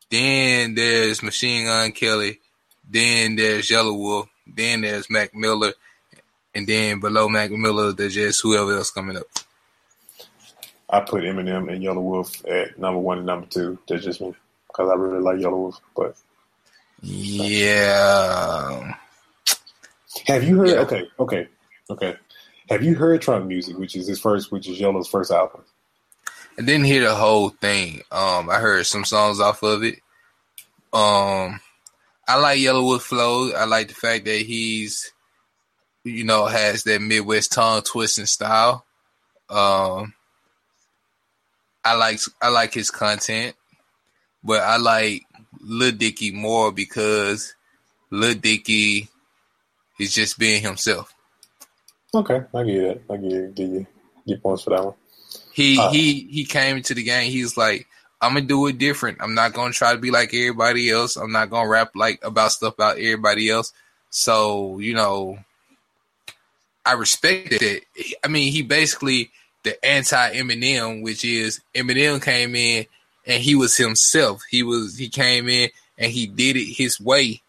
Then 0.10 0.76
there's 0.76 1.24
Machine 1.24 1.66
Gun 1.66 1.94
Kelly. 1.94 2.41
Then 2.92 3.36
there's 3.38 3.70
Yelawolf. 3.70 4.28
Then 4.46 4.82
there's 4.82 5.10
Mac 5.10 5.34
Miller. 5.34 5.74
And 6.54 6.68
then 6.68 7.00
below 7.00 7.30
Mac 7.30 7.50
Miller, 7.52 7.94
there's 7.94 8.14
just 8.16 8.42
whoever 8.42 8.76
else 8.76 8.92
coming 8.92 9.16
up. 9.18 9.24
I 10.90 11.00
put 11.00 11.24
Eminem 11.24 11.72
and 11.72 11.82
Yelawolf 11.82 12.44
at 12.50 12.78
number 12.78 13.00
one 13.00 13.20
and 13.20 13.28
number 13.28 13.48
two. 13.48 13.80
That's 13.88 14.04
just 14.04 14.20
me 14.20 14.34
because 14.68 14.90
I 14.90 14.96
really 14.96 15.22
like 15.22 15.38
Yelawolf. 15.38 15.80
But 15.96 16.18
Yeah. 17.02 18.94
have 20.28 20.44
you 20.44 20.58
heard? 20.58 20.70
Yeah. 20.70 20.76
Okay, 20.80 21.08
okay, 21.18 21.48
okay. 21.90 22.16
Have 22.70 22.84
you 22.84 22.96
heard 22.96 23.22
Trunk 23.22 23.46
Muzik, 23.48 23.78
which 23.78 23.96
is 23.96 24.08
his 24.08 24.20
first, 24.20 24.52
which 24.52 24.68
is 24.68 24.80
Yellow's 24.80 25.08
first 25.08 25.32
album? 25.32 25.62
I 26.58 26.62
didn't 26.64 26.86
hear 26.86 27.04
the 27.04 27.16
whole 27.16 27.50
thing. 27.50 28.02
Um, 28.12 28.50
I 28.50 28.60
heard 28.60 28.86
some 28.86 29.06
songs 29.06 29.40
off 29.40 29.64
of 29.64 29.84
it. 29.84 30.00
Um, 30.94 31.60
I 32.32 32.38
like 32.38 32.60
Yellowwood 32.60 33.02
Flow. 33.02 33.52
I 33.52 33.66
like 33.66 33.90
the 33.90 33.94
fact 33.94 34.24
that 34.24 34.38
he's, 34.38 35.12
you 36.06 36.24
know, 36.24 36.46
has 36.46 36.86
that 36.86 37.02
Midwest 37.02 37.52
tongue 37.52 37.82
twisting 37.82 38.26
style. 38.26 38.86
Um, 39.50 40.14
I 41.84 41.96
like 41.96 42.20
I 42.42 42.48
like 42.48 42.74
his 42.74 42.90
content, 42.90 43.54
but 44.46 44.62
I 44.62 44.78
like 44.78 45.24
Lil 45.60 45.92
Dicky 45.92 46.32
more 46.32 46.72
because 46.72 47.54
Lil 48.12 48.36
Dicky 48.36 49.10
is 50.00 50.14
just 50.14 50.40
being 50.40 50.62
himself. 50.62 51.14
Okay, 52.14 52.44
I 52.56 52.64
get 52.64 52.76
it. 52.76 53.04
I 53.10 53.18
get 53.18 53.32
it. 53.34 53.56
Give 53.56 53.86
you 54.24 54.38
points 54.38 54.64
for 54.64 54.70
that 54.70 54.86
one. 54.86 54.96
He 55.52 55.78
Uh, 55.78 55.92
he 55.92 56.28
he 56.32 56.46
came 56.46 56.78
into 56.78 56.94
the 56.94 57.04
game. 57.04 57.30
He's 57.30 57.58
like, 57.58 57.88
I'm 58.22 58.34
gonna 58.34 58.46
do 58.46 58.68
it 58.68 58.78
different. 58.78 59.18
I'm 59.22 59.34
not 59.34 59.54
gonna 59.54 59.74
try 59.74 59.94
to 59.94 60.00
be 60.00 60.12
like 60.12 60.34
everybody 60.34 60.90
else. 60.90 61.16
I'm 61.16 61.32
not 61.32 61.50
gonna 61.50 61.68
rap 61.68 61.92
like 61.96 62.20
about 62.24 62.52
stuff 62.52 62.76
about 62.76 62.98
everybody 62.98 63.50
else. 63.50 63.74
So 64.10 64.80
you 64.80 64.94
know, 64.94 65.40
I 66.86 66.94
respect 66.94 67.52
it. 67.52 67.86
I 68.24 68.28
mean, 68.28 68.52
he 68.52 68.62
basically 68.62 69.32
the 69.64 69.84
anti 69.84 70.34
Eminem, 70.36 71.04
which 71.04 71.26
is 71.26 71.62
Eminem 71.76 72.22
came 72.22 72.56
in 72.56 72.86
and 73.26 73.42
he 73.42 73.56
was 73.56 73.78
himself. 73.78 74.44
He 74.50 74.64
was 74.64 74.98
he 74.98 75.10
came 75.10 75.50
in 75.50 75.70
and 75.98 76.12
he 76.12 76.28
did 76.28 76.58
it 76.58 76.74
his 76.74 77.00
way, 77.00 77.42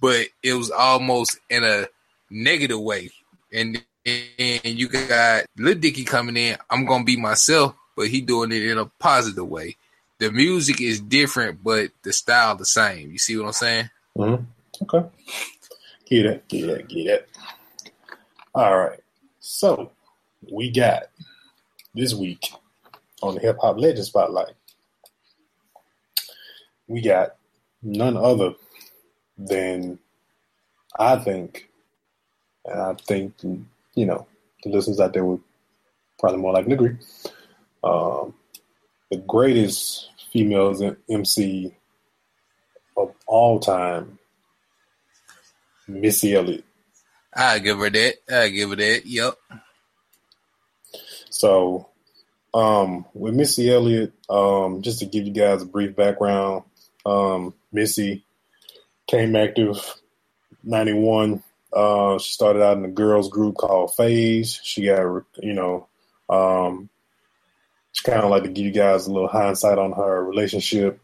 but 0.00 0.26
it 0.42 0.54
was 0.54 0.70
almost 0.70 1.38
in 1.50 1.64
a 1.64 1.86
negative 2.30 2.80
way. 2.80 3.10
And 3.52 3.82
and 4.06 4.64
you 4.64 4.88
got 4.88 5.44
Lil 5.58 5.74
Dicky 5.74 6.04
coming 6.04 6.36
in. 6.36 6.56
I'm 6.70 6.86
gonna 6.86 7.04
be 7.04 7.16
myself, 7.16 7.74
but 7.96 8.08
he 8.08 8.20
doing 8.20 8.52
it 8.52 8.62
in 8.62 8.78
a 8.78 8.86
positive 8.86 9.48
way. 9.48 9.76
The 10.18 10.30
music 10.30 10.80
is 10.80 11.00
different, 11.00 11.62
but 11.64 11.90
the 12.02 12.12
style 12.12 12.56
the 12.56 12.66
same. 12.66 13.10
You 13.10 13.18
see 13.18 13.36
what 13.36 13.46
I'm 13.46 13.52
saying? 13.52 13.90
hmm 14.14 14.34
Okay, 14.82 15.08
get 16.06 16.26
it, 16.26 16.48
get 16.48 16.68
it, 16.68 16.88
get 16.88 17.06
it. 17.06 17.28
All 18.54 18.76
right, 18.78 19.00
so 19.40 19.90
we 20.52 20.70
got 20.70 21.04
this 21.94 22.14
week 22.14 22.52
on 23.22 23.34
the 23.34 23.40
Hip 23.40 23.56
Hop 23.62 23.78
Legend 23.78 24.04
Spotlight. 24.04 24.54
We 26.88 27.00
got 27.00 27.36
none 27.82 28.16
other 28.18 28.52
than 29.38 29.98
I 30.98 31.16
think, 31.16 31.68
and 32.66 32.80
I 32.80 32.94
think 32.94 33.34
you 33.42 34.06
know 34.06 34.26
the 34.62 34.70
listeners 34.70 35.00
out 35.00 35.14
there 35.14 35.24
would 35.24 35.40
probably 36.18 36.40
more 36.40 36.52
likely 36.52 36.74
agree. 36.74 36.96
Um, 37.86 38.34
the 39.10 39.18
greatest 39.18 40.10
female 40.32 40.96
MC 41.08 41.72
of 42.96 43.14
all 43.26 43.60
time, 43.60 44.18
Missy 45.86 46.34
Elliott. 46.34 46.64
I 47.32 47.60
give 47.60 47.78
her 47.78 47.90
that. 47.90 48.14
I 48.28 48.48
give 48.48 48.70
her 48.70 48.76
that. 48.76 49.06
Yep. 49.06 49.34
So, 51.30 51.90
um, 52.54 53.04
with 53.14 53.34
Missy 53.34 53.72
Elliott, 53.72 54.12
um, 54.28 54.82
just 54.82 54.98
to 55.00 55.06
give 55.06 55.26
you 55.26 55.32
guys 55.32 55.62
a 55.62 55.66
brief 55.66 55.94
background, 55.94 56.64
um, 57.04 57.54
Missy 57.70 58.24
came 59.06 59.36
active 59.36 59.94
91. 60.64 61.42
Uh, 61.72 62.18
she 62.18 62.32
started 62.32 62.62
out 62.62 62.78
in 62.78 62.84
a 62.84 62.90
girls 62.90 63.28
group 63.28 63.56
called 63.56 63.94
Phase. 63.94 64.58
She 64.64 64.86
got, 64.86 65.22
you 65.36 65.52
know, 65.52 65.86
um, 66.28 66.88
kind 68.04 68.22
of 68.22 68.30
like 68.30 68.42
to 68.44 68.48
give 68.48 68.64
you 68.64 68.72
guys 68.72 69.06
a 69.06 69.12
little 69.12 69.28
hindsight 69.28 69.78
on 69.78 69.92
her 69.92 70.24
relationship 70.24 71.00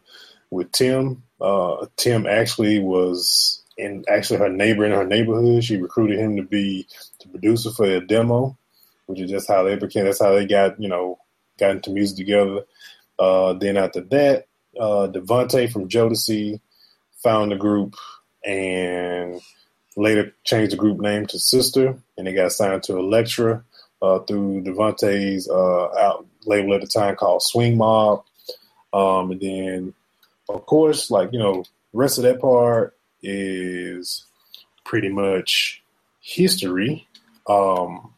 with 0.51 0.71
Tim. 0.73 1.23
Uh, 1.41 1.87
Tim 1.97 2.27
actually 2.27 2.79
was 2.79 3.63
in 3.77 4.05
actually 4.09 4.39
her 4.39 4.49
neighbor 4.49 4.85
in 4.85 4.93
her 4.93 5.07
neighborhood. 5.07 5.65
She 5.65 5.77
recruited 5.77 6.19
him 6.19 6.37
to 6.37 6.43
be 6.43 6.87
the 7.21 7.29
producer 7.29 7.71
for 7.71 7.87
a 7.87 8.01
demo, 8.01 8.57
which 9.07 9.21
is 9.21 9.31
just 9.31 9.49
how 9.49 9.63
they 9.63 9.77
became. 9.77 10.05
That's 10.05 10.23
how 10.23 10.35
they 10.35 10.47
got 10.47 10.81
you 10.81 10.89
know 10.89 11.19
got 11.59 11.73
into 11.73 11.91
music 11.91 12.17
together. 12.17 12.65
Uh, 13.19 13.55
then 13.55 13.77
after 13.77 14.01
that, 14.01 14.47
uh, 14.79 15.09
DeVante 15.09 15.73
from 15.73 15.89
Jodeci 15.89 16.61
found 17.23 17.53
the 17.53 17.57
group 17.57 17.95
and 18.45 19.41
later 19.97 20.35
changed 20.45 20.73
the 20.73 20.77
group 20.77 20.99
name 20.99 21.27
to 21.27 21.39
Sister, 21.39 21.97
and 22.17 22.27
they 22.27 22.33
got 22.33 22.53
signed 22.53 22.83
to 22.85 22.99
Elektra 22.99 23.65
uh, 24.01 24.19
through 24.21 24.63
DeVante's 24.63 25.49
uh, 25.49 25.89
out 25.99 26.27
label 26.47 26.75
at 26.75 26.81
the 26.81 26.87
time 26.87 27.17
called 27.17 27.43
Swing 27.43 27.77
Mob. 27.77 28.25
Um, 28.93 29.33
and 29.33 29.41
then, 29.41 29.95
of 30.49 30.67
course, 30.67 31.11
like 31.11 31.33
you 31.33 31.39
know, 31.39 31.63
the 31.93 31.99
rest 31.99 32.19
of 32.19 32.25
that 32.25 32.41
part 32.41 32.97
is 33.23 34.25
pretty 34.85 35.09
much 35.09 35.83
history. 36.21 37.07
Um, 37.47 38.13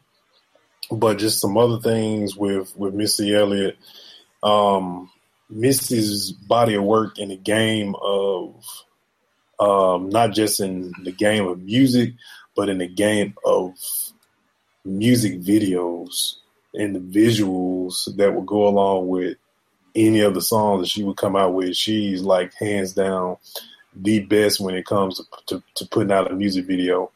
but 0.91 1.17
just 1.17 1.41
some 1.41 1.57
other 1.57 1.79
things 1.79 2.35
with 2.35 2.75
with 2.77 2.93
Missy 2.93 3.33
Elliott. 3.33 3.77
Um, 4.43 5.09
Missy's 5.49 6.31
body 6.31 6.75
of 6.75 6.83
work 6.83 7.19
in 7.19 7.29
the 7.29 7.37
game 7.37 7.95
of 8.01 8.63
um, 9.59 10.09
not 10.09 10.33
just 10.33 10.59
in 10.59 10.91
the 11.03 11.11
game 11.11 11.47
of 11.47 11.61
music, 11.61 12.13
but 12.55 12.69
in 12.69 12.79
the 12.79 12.87
game 12.87 13.35
of 13.45 13.73
music 14.83 15.41
videos 15.41 16.35
and 16.75 16.95
the 16.95 16.99
visuals 16.99 18.13
that 18.17 18.33
would 18.33 18.45
go 18.45 18.67
along 18.67 19.07
with 19.07 19.37
any 19.95 20.19
of 20.19 20.33
the 20.33 20.41
songs 20.41 20.81
that 20.81 20.89
she 20.89 21.03
would 21.03 21.17
come 21.17 21.35
out 21.35 21.53
with. 21.53 21.75
She's 21.75 22.21
like 22.21 22.53
hands 22.55 22.93
down 22.93 23.37
the 23.95 24.19
best 24.19 24.59
when 24.59 24.75
it 24.75 24.85
comes 24.85 25.17
to, 25.17 25.23
to, 25.47 25.63
to 25.75 25.85
putting 25.87 26.11
out 26.11 26.29
a 26.29 26.35
music 26.35 26.65
video 26.65 27.11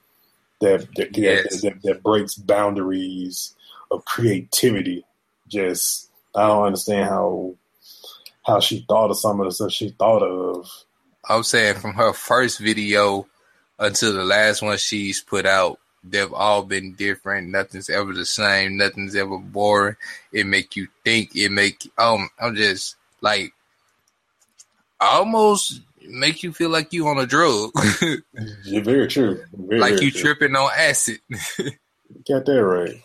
that 0.62 0.88
that, 0.96 1.16
Yes. 1.18 1.62
that, 1.62 1.74
that 1.74 1.82
that 1.84 2.04
breaks 2.04 2.36
boundaries 2.36 3.56
of 3.92 4.06
creativity. 4.06 5.06
Just 5.48 6.10
I 6.36 6.48
don't 6.48 6.66
understand 6.68 7.10
how 7.10 7.56
how 8.46 8.60
she 8.60 8.86
thought 8.88 9.12
of 9.12 9.18
some 9.18 9.40
of 9.40 9.46
the 9.46 9.52
stuff 9.52 9.72
she 9.72 9.90
thought 9.90 10.24
of. 10.24 10.70
I'm 11.28 11.44
saying 11.44 11.76
from 11.76 11.94
her 11.94 12.14
first 12.14 12.60
video 12.60 13.28
until 13.78 14.14
the 14.14 14.24
last 14.24 14.62
one 14.62 14.78
she's 14.78 15.22
put 15.22 15.46
out, 15.46 15.80
they've 16.04 16.34
all 16.34 16.64
been 16.64 16.94
different. 16.94 17.50
Nothing's 17.50 17.90
ever 17.90 18.14
the 18.14 18.26
same. 18.26 18.78
Nothing's 18.78 19.16
ever 19.16 19.38
boring. 19.38 19.96
It 20.32 20.46
make 20.46 20.76
you 20.76 20.88
think. 21.04 21.36
It 21.36 21.52
make 21.52 21.92
um. 21.98 22.30
I'm 22.40 22.56
just 22.56 22.96
like 23.22 23.54
almost 25.00 25.82
make 26.08 26.44
you 26.44 26.52
feel 26.52 26.70
like 26.70 26.94
you 26.94 27.08
on 27.08 27.18
a 27.20 27.26
drug, 27.26 27.72
Yeah, 28.64 28.82
very 28.82 29.08
true. 29.08 29.44
Very, 29.54 29.80
like 29.80 29.94
very 29.94 30.06
you 30.06 30.12
true. 30.12 30.22
tripping 30.22 30.56
on 30.56 30.70
acid. 30.78 31.20
Got 32.28 32.46
that 32.46 32.64
right. 32.64 33.02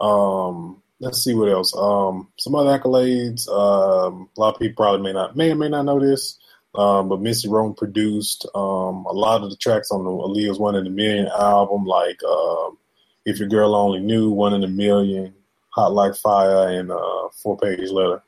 Um, 0.00 0.82
let's 1.00 1.22
see 1.22 1.34
what 1.34 1.50
else. 1.50 1.76
Um, 1.76 2.28
some 2.38 2.54
other 2.54 2.78
accolades. 2.78 3.48
Um, 3.48 4.28
a 4.36 4.40
lot 4.40 4.54
of 4.54 4.60
people 4.60 4.82
probably 4.82 5.02
may 5.02 5.12
not, 5.12 5.36
may 5.36 5.50
or 5.50 5.54
may 5.54 5.68
not 5.68 5.84
know 5.84 6.00
this. 6.00 6.37
Um, 6.74 7.08
but 7.08 7.20
Missy 7.20 7.48
Rome 7.48 7.74
produced 7.74 8.46
um, 8.54 9.06
a 9.06 9.12
lot 9.12 9.42
of 9.42 9.50
the 9.50 9.56
tracks 9.56 9.90
on 9.90 10.04
the 10.04 10.10
Aaliyah's 10.10 10.58
One 10.58 10.76
in 10.76 10.86
a 10.86 10.90
Million 10.90 11.28
album, 11.28 11.84
like 11.84 12.22
um, 12.22 12.78
If 13.24 13.38
Your 13.38 13.48
Girl 13.48 13.74
Only 13.74 14.00
Knew, 14.00 14.30
One 14.30 14.54
in 14.54 14.62
a 14.62 14.68
Million, 14.68 15.34
Hot 15.70 15.92
Like 15.92 16.14
Fire, 16.14 16.68
and 16.68 16.90
uh, 16.90 17.28
Four 17.42 17.56
Page 17.56 17.90
Letter. 17.90 18.22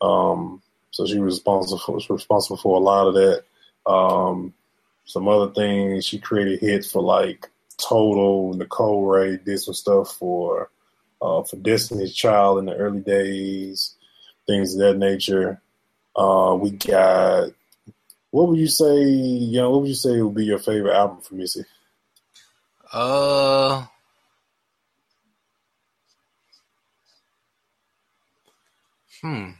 Um, 0.00 0.62
so 0.90 1.06
she 1.06 1.18
was 1.18 1.36
responsible 1.36 1.78
for, 1.78 1.92
was 1.92 2.10
responsible 2.10 2.56
for 2.58 2.76
a 2.76 2.80
lot 2.80 3.08
of 3.08 3.14
that. 3.14 3.44
Um, 3.90 4.54
some 5.04 5.26
other 5.26 5.52
things. 5.52 6.04
She 6.04 6.18
created 6.18 6.60
hits 6.60 6.90
for 6.90 7.02
like 7.02 7.48
Total, 7.78 8.52
Nicole 8.54 9.06
Wray 9.06 9.38
did 9.38 9.58
some 9.60 9.74
stuff 9.74 10.12
for 10.12 10.70
uh, 11.22 11.42
for 11.42 11.56
Destiny's 11.56 12.14
Child 12.14 12.58
in 12.58 12.66
the 12.66 12.74
early 12.74 13.00
days, 13.00 13.94
things 14.46 14.74
of 14.74 14.80
that 14.80 14.98
nature. 14.98 15.60
Uh, 16.16 16.56
we 16.60 16.70
got 16.72 17.50
what 18.30 18.48
would 18.48 18.58
you 18.58 18.68
say, 18.68 19.02
you 19.02 19.58
know, 19.60 19.70
what 19.70 19.80
would 19.82 19.88
you 19.88 19.94
say 19.94 20.20
would 20.20 20.34
be 20.34 20.44
your 20.44 20.58
favorite 20.58 20.94
album 20.96 21.20
for 21.20 21.34
Missy? 21.34 21.64
Uh 22.92 23.84
Hmm. 29.20 29.50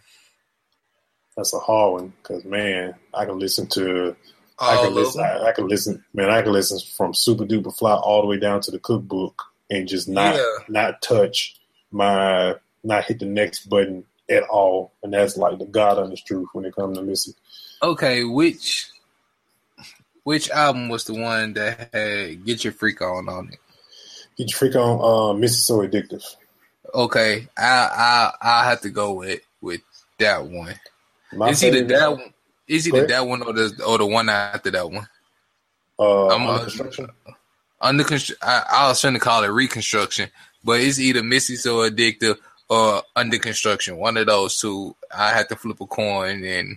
That's 1.37 1.55
a 1.55 1.59
hard 1.59 1.93
one 1.93 2.13
because 2.23 2.45
man, 2.45 2.95
I 3.15 3.25
can 3.25 3.39
listen 3.39 3.67
to 3.69 4.17
I 4.61 4.77
can 4.77 4.95
listen. 4.95 5.21
I, 5.25 5.49
I 5.49 5.53
can 5.53 5.69
listen. 5.69 6.05
Man, 6.13 6.31
I 6.31 6.43
can 6.43 6.53
listen 6.53 6.81
from 6.97 7.13
Supa 7.13 7.49
Dupa 7.49 7.77
Fly 7.77 7.95
all 7.95 8.23
the 8.23 8.27
way 8.27 8.39
down 8.39 8.61
to 8.63 8.71
the 8.73 8.79
Cookbook 8.81 9.41
and 9.71 9.87
just 9.87 10.09
not 10.09 10.35
Yeah. 10.35 10.53
not 10.69 11.01
touch 11.03 11.57
my 11.93 12.57
not 12.83 13.05
hit 13.05 13.21
the 13.21 13.27
next 13.27 13.67
button 13.69 14.05
at 14.29 14.43
all. 14.45 14.93
And 15.03 15.13
that's 15.13 15.37
like 15.37 15.59
the 15.59 15.65
God 15.65 15.99
honest 15.99 16.27
truth 16.27 16.49
when 16.53 16.65
it 16.65 16.75
comes 16.75 16.99
to 16.99 17.05
Missy. 17.05 17.35
Okay, 17.83 18.25
which 18.25 18.91
which 20.25 20.51
album 20.51 20.89
was 20.89 21.05
the 21.05 21.15
one 21.15 21.55
that 21.55 21.91
had 21.93 22.45
Get 22.45 22.65
Your 22.65 22.73
Freak 22.73 23.01
On 23.03 23.29
on 23.29 23.49
it? 23.53 23.59
Get 24.37 24.51
your 24.51 24.59
freak 24.59 24.77
on. 24.77 25.01
Uh, 25.01 25.33
Missy 25.39 25.57
so 25.57 25.79
addictive. 25.79 26.23
Okay, 26.95 27.49
I 27.57 28.33
I 28.41 28.61
I 28.61 28.65
have 28.69 28.81
to 28.83 28.91
go 28.91 29.15
with 29.15 29.41
with 29.61 29.81
that 30.19 30.45
one. 30.45 30.75
My 31.33 31.51
It's 31.51 31.63
either 31.63 31.79
favorite- 31.81 31.89
that 31.99 32.11
one. 32.13 32.33
It's 32.69 32.87
either 32.87 33.07
that 33.07 33.27
one 33.27 33.43
or 33.43 33.53
the 33.53 33.83
or 33.87 33.99
the 33.99 34.07
one 34.07 34.29
after 34.29 34.71
that 34.71 34.91
one. 34.91 35.09
Uh, 35.99 36.29
I'm, 36.29 36.47
Under 36.47 36.63
construction. 36.65 37.09
Under 37.81 38.05
I 38.43 38.89
was 38.89 39.01
trying 39.01 39.15
to 39.15 39.21
call 39.21 39.43
it 39.45 39.49
reconstruction, 39.49 40.31
but 40.63 40.81
it's 40.81 40.99
either 41.01 41.23
Missy 41.23 41.57
So 41.57 41.79
Addictive 41.89 42.37
or 42.69 43.03
Under 43.17 43.39
Construction. 43.39 43.97
One 43.97 44.17
of 44.17 44.27
those 44.27 44.61
two. 44.61 44.95
I 45.17 45.31
had 45.31 45.49
to 45.49 45.57
flip 45.57 45.81
a 45.81 45.87
coin 45.87 46.45
and 46.45 46.77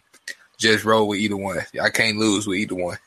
just 0.61 0.85
roll 0.85 1.07
with 1.07 1.19
either 1.19 1.37
one. 1.37 1.59
I 1.81 1.89
can't 1.89 2.17
lose 2.17 2.47
with 2.47 2.59
either 2.59 2.75
one. 2.75 2.97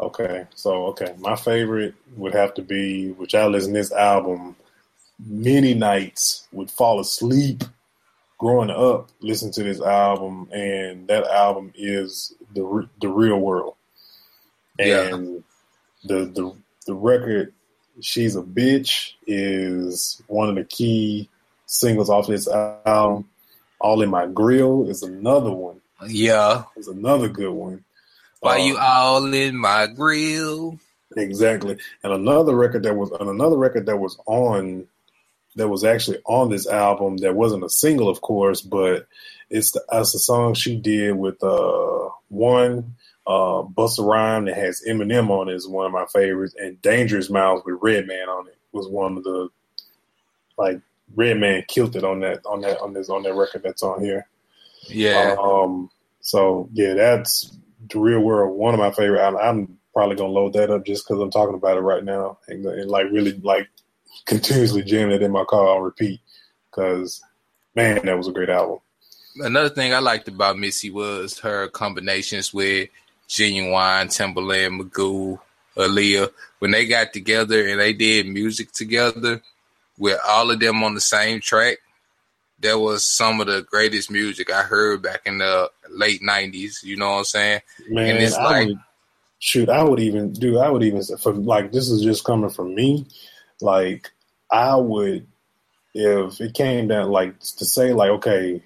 Okay, 0.00 0.46
so 0.54 0.86
okay, 0.88 1.14
my 1.18 1.36
favorite 1.36 1.94
would 2.16 2.34
have 2.34 2.52
to 2.54 2.62
be, 2.62 3.12
which 3.12 3.34
I 3.34 3.46
listen 3.46 3.72
to 3.72 3.78
this 3.78 3.92
album 3.92 4.56
many 5.26 5.72
nights, 5.72 6.46
would 6.52 6.70
fall 6.70 7.00
asleep 7.00 7.64
growing 8.38 8.68
up, 8.70 9.08
listen 9.20 9.50
to 9.52 9.62
this 9.62 9.80
album, 9.80 10.48
and 10.52 11.08
that 11.08 11.24
album 11.24 11.72
is 11.74 12.34
the 12.54 12.88
the 13.00 13.08
real 13.08 13.38
world, 13.38 13.76
Yeah. 14.78 15.14
and 15.14 15.44
the 16.04 16.26
the 16.26 16.52
the 16.86 16.94
record, 16.94 17.54
she's 18.00 18.36
a 18.36 18.42
bitch, 18.42 19.12
is 19.26 20.20
one 20.28 20.48
of 20.50 20.54
the 20.56 20.64
key 20.64 21.28
singles 21.66 22.10
off 22.10 22.26
this 22.26 22.46
album. 22.48 23.28
All 23.80 24.02
in 24.02 24.10
my 24.10 24.26
grill 24.26 24.88
is 24.88 25.02
another 25.02 25.50
one. 25.50 25.80
Yeah. 26.06 26.64
Is 26.76 26.88
another 26.88 27.28
good 27.28 27.52
one. 27.52 27.84
Why 28.40 28.60
Uh, 28.60 28.64
you 28.64 28.78
all 28.78 29.32
in 29.32 29.56
my 29.56 29.86
grill? 29.86 30.78
Exactly. 31.16 31.78
And 32.02 32.12
another 32.12 32.54
record 32.54 32.82
that 32.82 32.94
was 32.96 33.10
and 33.12 33.28
another 33.30 33.56
record 33.56 33.86
that 33.86 33.98
was 33.98 34.18
on 34.26 34.86
that 35.54 35.68
was 35.68 35.84
actually 35.84 36.18
on 36.26 36.50
this 36.50 36.66
album 36.66 37.16
that 37.18 37.34
wasn't 37.34 37.64
a 37.64 37.70
single, 37.70 38.08
of 38.08 38.20
course, 38.20 38.60
but 38.60 39.06
it's 39.48 39.70
the 39.72 39.82
it's 39.92 40.14
a 40.14 40.18
song 40.18 40.54
she 40.54 40.76
did 40.76 41.16
with 41.16 41.42
uh 41.42 42.08
one 42.28 42.96
uh 43.26 43.62
Busa 43.62 44.06
Rhyme 44.06 44.44
that 44.44 44.56
has 44.56 44.82
Eminem 44.86 45.30
on 45.30 45.48
it 45.48 45.54
is 45.54 45.66
one 45.66 45.86
of 45.86 45.92
my 45.92 46.04
favorites, 46.12 46.54
and 46.58 46.80
Dangerous 46.82 47.30
Mouths 47.30 47.62
with 47.64 47.78
Redman 47.80 48.28
on 48.28 48.48
it 48.48 48.58
was 48.72 48.86
one 48.88 49.16
of 49.16 49.24
the 49.24 49.48
like 50.58 50.80
Redman 51.14 51.64
killed 51.68 51.96
it 51.96 52.04
on 52.04 52.20
that 52.20 52.44
on 52.44 52.60
that 52.60 52.80
on 52.80 52.92
this 52.92 53.08
on 53.08 53.22
that 53.22 53.34
record 53.34 53.62
that's 53.62 53.82
on 53.82 54.02
here. 54.02 54.26
Yeah. 54.88 55.36
Um, 55.40 55.90
so 56.20 56.68
yeah, 56.72 56.94
that's 56.94 57.56
the 57.90 57.98
real 57.98 58.20
world. 58.20 58.56
One 58.56 58.74
of 58.74 58.80
my 58.80 58.90
favorite. 58.90 59.26
I'm, 59.26 59.36
I'm 59.36 59.78
probably 59.92 60.16
gonna 60.16 60.32
load 60.32 60.52
that 60.54 60.70
up 60.70 60.84
just 60.84 61.06
because 61.06 61.20
I'm 61.20 61.30
talking 61.30 61.54
about 61.54 61.76
it 61.76 61.80
right 61.80 62.04
now, 62.04 62.38
and, 62.48 62.66
and 62.66 62.90
like 62.90 63.06
really 63.10 63.32
like 63.32 63.68
continuously 64.24 64.82
jamming 64.82 65.16
it 65.16 65.22
in 65.22 65.32
my 65.32 65.44
car 65.44 65.68
on 65.68 65.82
repeat. 65.82 66.20
Because 66.70 67.22
man, 67.74 68.04
that 68.04 68.16
was 68.16 68.28
a 68.28 68.32
great 68.32 68.50
album. 68.50 68.78
Another 69.38 69.68
thing 69.68 69.92
I 69.92 69.98
liked 69.98 70.28
about 70.28 70.58
Missy 70.58 70.90
was 70.90 71.38
her 71.40 71.68
combinations 71.68 72.54
with 72.54 72.88
Ginuwine, 73.28 74.06
Timbaland, 74.06 74.80
Magoo, 74.80 75.38
Aaliyah. 75.76 76.30
When 76.58 76.70
they 76.70 76.86
got 76.86 77.12
together 77.12 77.66
and 77.66 77.80
they 77.80 77.92
did 77.92 78.26
music 78.26 78.72
together 78.72 79.42
with 79.98 80.18
all 80.26 80.50
of 80.50 80.58
them 80.58 80.82
on 80.82 80.94
the 80.94 81.00
same 81.00 81.40
track, 81.40 81.78
that 82.60 82.78
was 82.78 83.04
some 83.04 83.40
of 83.40 83.46
the 83.46 83.62
greatest 83.62 84.10
music 84.10 84.50
I 84.52 84.62
heard 84.62 85.02
back 85.02 85.22
in 85.26 85.38
the 85.38 85.70
late 85.90 86.22
'90s. 86.22 86.82
You 86.82 86.96
know 86.96 87.10
what 87.10 87.18
I'm 87.18 87.24
saying? 87.24 87.60
Man, 87.88 88.14
And 88.16 88.24
it's 88.24 88.34
I 88.34 88.44
like- 88.44 88.68
would, 88.68 88.78
shoot, 89.38 89.68
I 89.68 89.82
would 89.82 90.00
even 90.00 90.32
do. 90.32 90.58
I 90.58 90.70
would 90.70 90.82
even 90.82 91.02
for 91.18 91.32
like 91.32 91.72
this 91.72 91.88
is 91.90 92.02
just 92.02 92.24
coming 92.24 92.50
from 92.50 92.74
me. 92.74 93.06
Like 93.60 94.10
I 94.50 94.76
would, 94.76 95.26
if 95.94 96.40
it 96.40 96.54
came 96.54 96.88
down 96.88 97.10
like 97.10 97.38
to 97.40 97.64
say 97.64 97.92
like, 97.92 98.10
okay, 98.10 98.62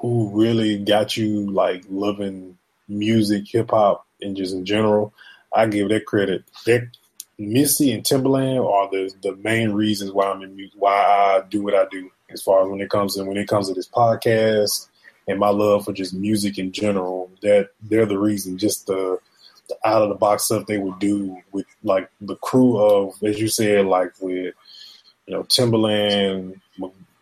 who 0.00 0.30
really 0.32 0.78
got 0.78 1.16
you 1.16 1.50
like 1.50 1.84
loving 1.88 2.56
music, 2.88 3.44
hip 3.48 3.70
hop, 3.70 4.06
and 4.20 4.36
just 4.36 4.54
in 4.54 4.64
general, 4.64 5.12
I 5.54 5.66
give 5.66 5.88
that 5.90 6.06
credit. 6.06 6.44
That 6.66 6.88
Missy 7.38 7.92
and 7.92 8.02
Timbaland 8.04 8.64
are 8.68 8.90
the 8.90 9.12
the 9.22 9.36
main 9.36 9.72
reasons 9.72 10.12
why 10.12 10.26
I'm 10.30 10.42
in 10.42 10.56
music, 10.56 10.74
why 10.78 10.92
I 10.94 11.42
do 11.48 11.62
what 11.62 11.74
I 11.74 11.86
do. 11.90 12.10
As 12.32 12.42
far 12.42 12.62
as 12.62 12.68
when 12.68 12.80
it 12.80 12.90
comes 12.90 13.16
to 13.16 13.24
when 13.24 13.36
it 13.36 13.48
comes 13.48 13.68
to 13.68 13.74
this 13.74 13.88
podcast 13.88 14.88
and 15.28 15.38
my 15.38 15.48
love 15.50 15.84
for 15.84 15.92
just 15.92 16.14
music 16.14 16.58
in 16.58 16.72
general, 16.72 17.30
that 17.42 17.70
they're 17.82 18.06
the 18.06 18.18
reason. 18.18 18.58
Just 18.58 18.86
the, 18.86 19.18
the 19.68 19.76
out 19.84 20.02
of 20.02 20.08
the 20.08 20.14
box 20.14 20.44
stuff 20.44 20.66
they 20.66 20.78
would 20.78 20.98
do 20.98 21.36
with 21.52 21.66
like 21.82 22.10
the 22.20 22.36
crew 22.36 22.78
of, 22.78 23.14
as 23.22 23.40
you 23.40 23.48
said, 23.48 23.86
like 23.86 24.12
with 24.20 24.54
you 25.26 25.34
know 25.34 25.42
Timbaland, 25.44 26.60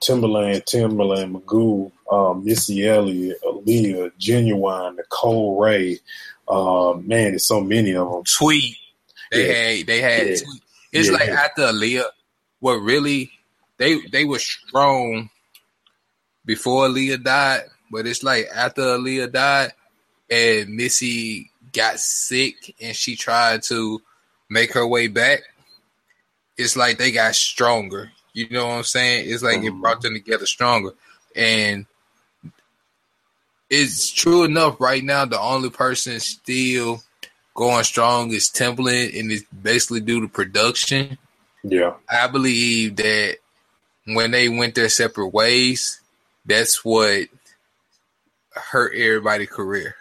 Timbaland, 0.01 0.64
Timbaland, 0.64 1.32
Magoo, 1.40 1.90
um, 2.10 2.44
Missy 2.44 2.86
Elliott, 2.86 3.39
Aaliyah, 3.43 4.12
Ginuwine, 4.18 4.97
Nicole 4.97 5.60
Wray. 5.60 5.98
Um, 6.48 7.06
man, 7.06 7.30
there's 7.32 7.47
so 7.47 7.60
many 7.60 7.94
of 7.94 8.10
them. 8.10 8.22
Tweet. 8.39 8.76
They 9.30 9.47
Yeah. 9.48 9.52
had 9.78 9.86
they 9.86 10.01
had 10.01 10.26
Yeah. 10.28 10.36
tweet. 10.36 10.62
It's 10.93 11.09
Yeah, 11.09 11.14
like 11.14 11.28
after 11.28 11.62
Aaliyah, 11.62 12.05
what 12.60 12.74
really 12.76 13.30
they 13.78 14.00
they 14.09 14.24
were 14.24 14.38
strong 14.38 15.30
before 16.44 16.88
Aaliyah 16.88 17.22
died, 17.22 17.62
but 17.90 18.06
it's 18.06 18.22
like 18.22 18.48
after 18.55 18.82
Aaliyah 18.82 19.32
died 19.32 19.72
and 20.30 20.74
Missy 20.74 21.50
got 21.72 21.98
sick 21.98 22.74
and 22.80 22.94
she 22.94 23.16
tried 23.16 23.62
to 23.64 24.00
make 24.48 24.72
her 24.74 24.86
way 24.86 25.06
back. 25.06 25.40
It's 26.56 26.76
like 26.76 26.98
they 26.98 27.12
got 27.12 27.34
stronger. 27.34 28.10
You 28.32 28.48
know 28.50 28.66
what 28.66 28.74
I'm 28.74 28.84
saying? 28.84 29.30
It's 29.30 29.42
like 29.42 29.62
it 29.62 29.72
brought 29.72 30.00
them 30.00 30.14
together 30.14 30.46
stronger. 30.46 30.92
And 31.36 31.86
it's 33.70 34.10
true 34.10 34.44
enough 34.44 34.80
right 34.80 35.05
now 35.05 35.24
the 35.24 35.40
only 35.40 35.70
person 35.70 36.18
still 36.20 37.02
going 37.55 37.84
strong 37.84 38.30
is 38.30 38.48
Timbaland 38.48 39.18
and 39.18 39.30
it's 39.30 39.44
basically 39.44 40.00
due 40.00 40.20
to 40.20 40.28
production. 40.28 41.18
Yeah, 41.62 41.94
I 42.09 42.28
believe 42.28 42.96
that 42.96 43.38
when 44.14 44.30
they 44.30 44.48
went 44.48 44.74
their 44.74 44.89
separate 44.89 45.28
ways, 45.28 46.01
that's 46.44 46.85
what 46.85 47.28
hurt 48.55 48.94
everybody's 48.94 49.48
career. 49.48 49.94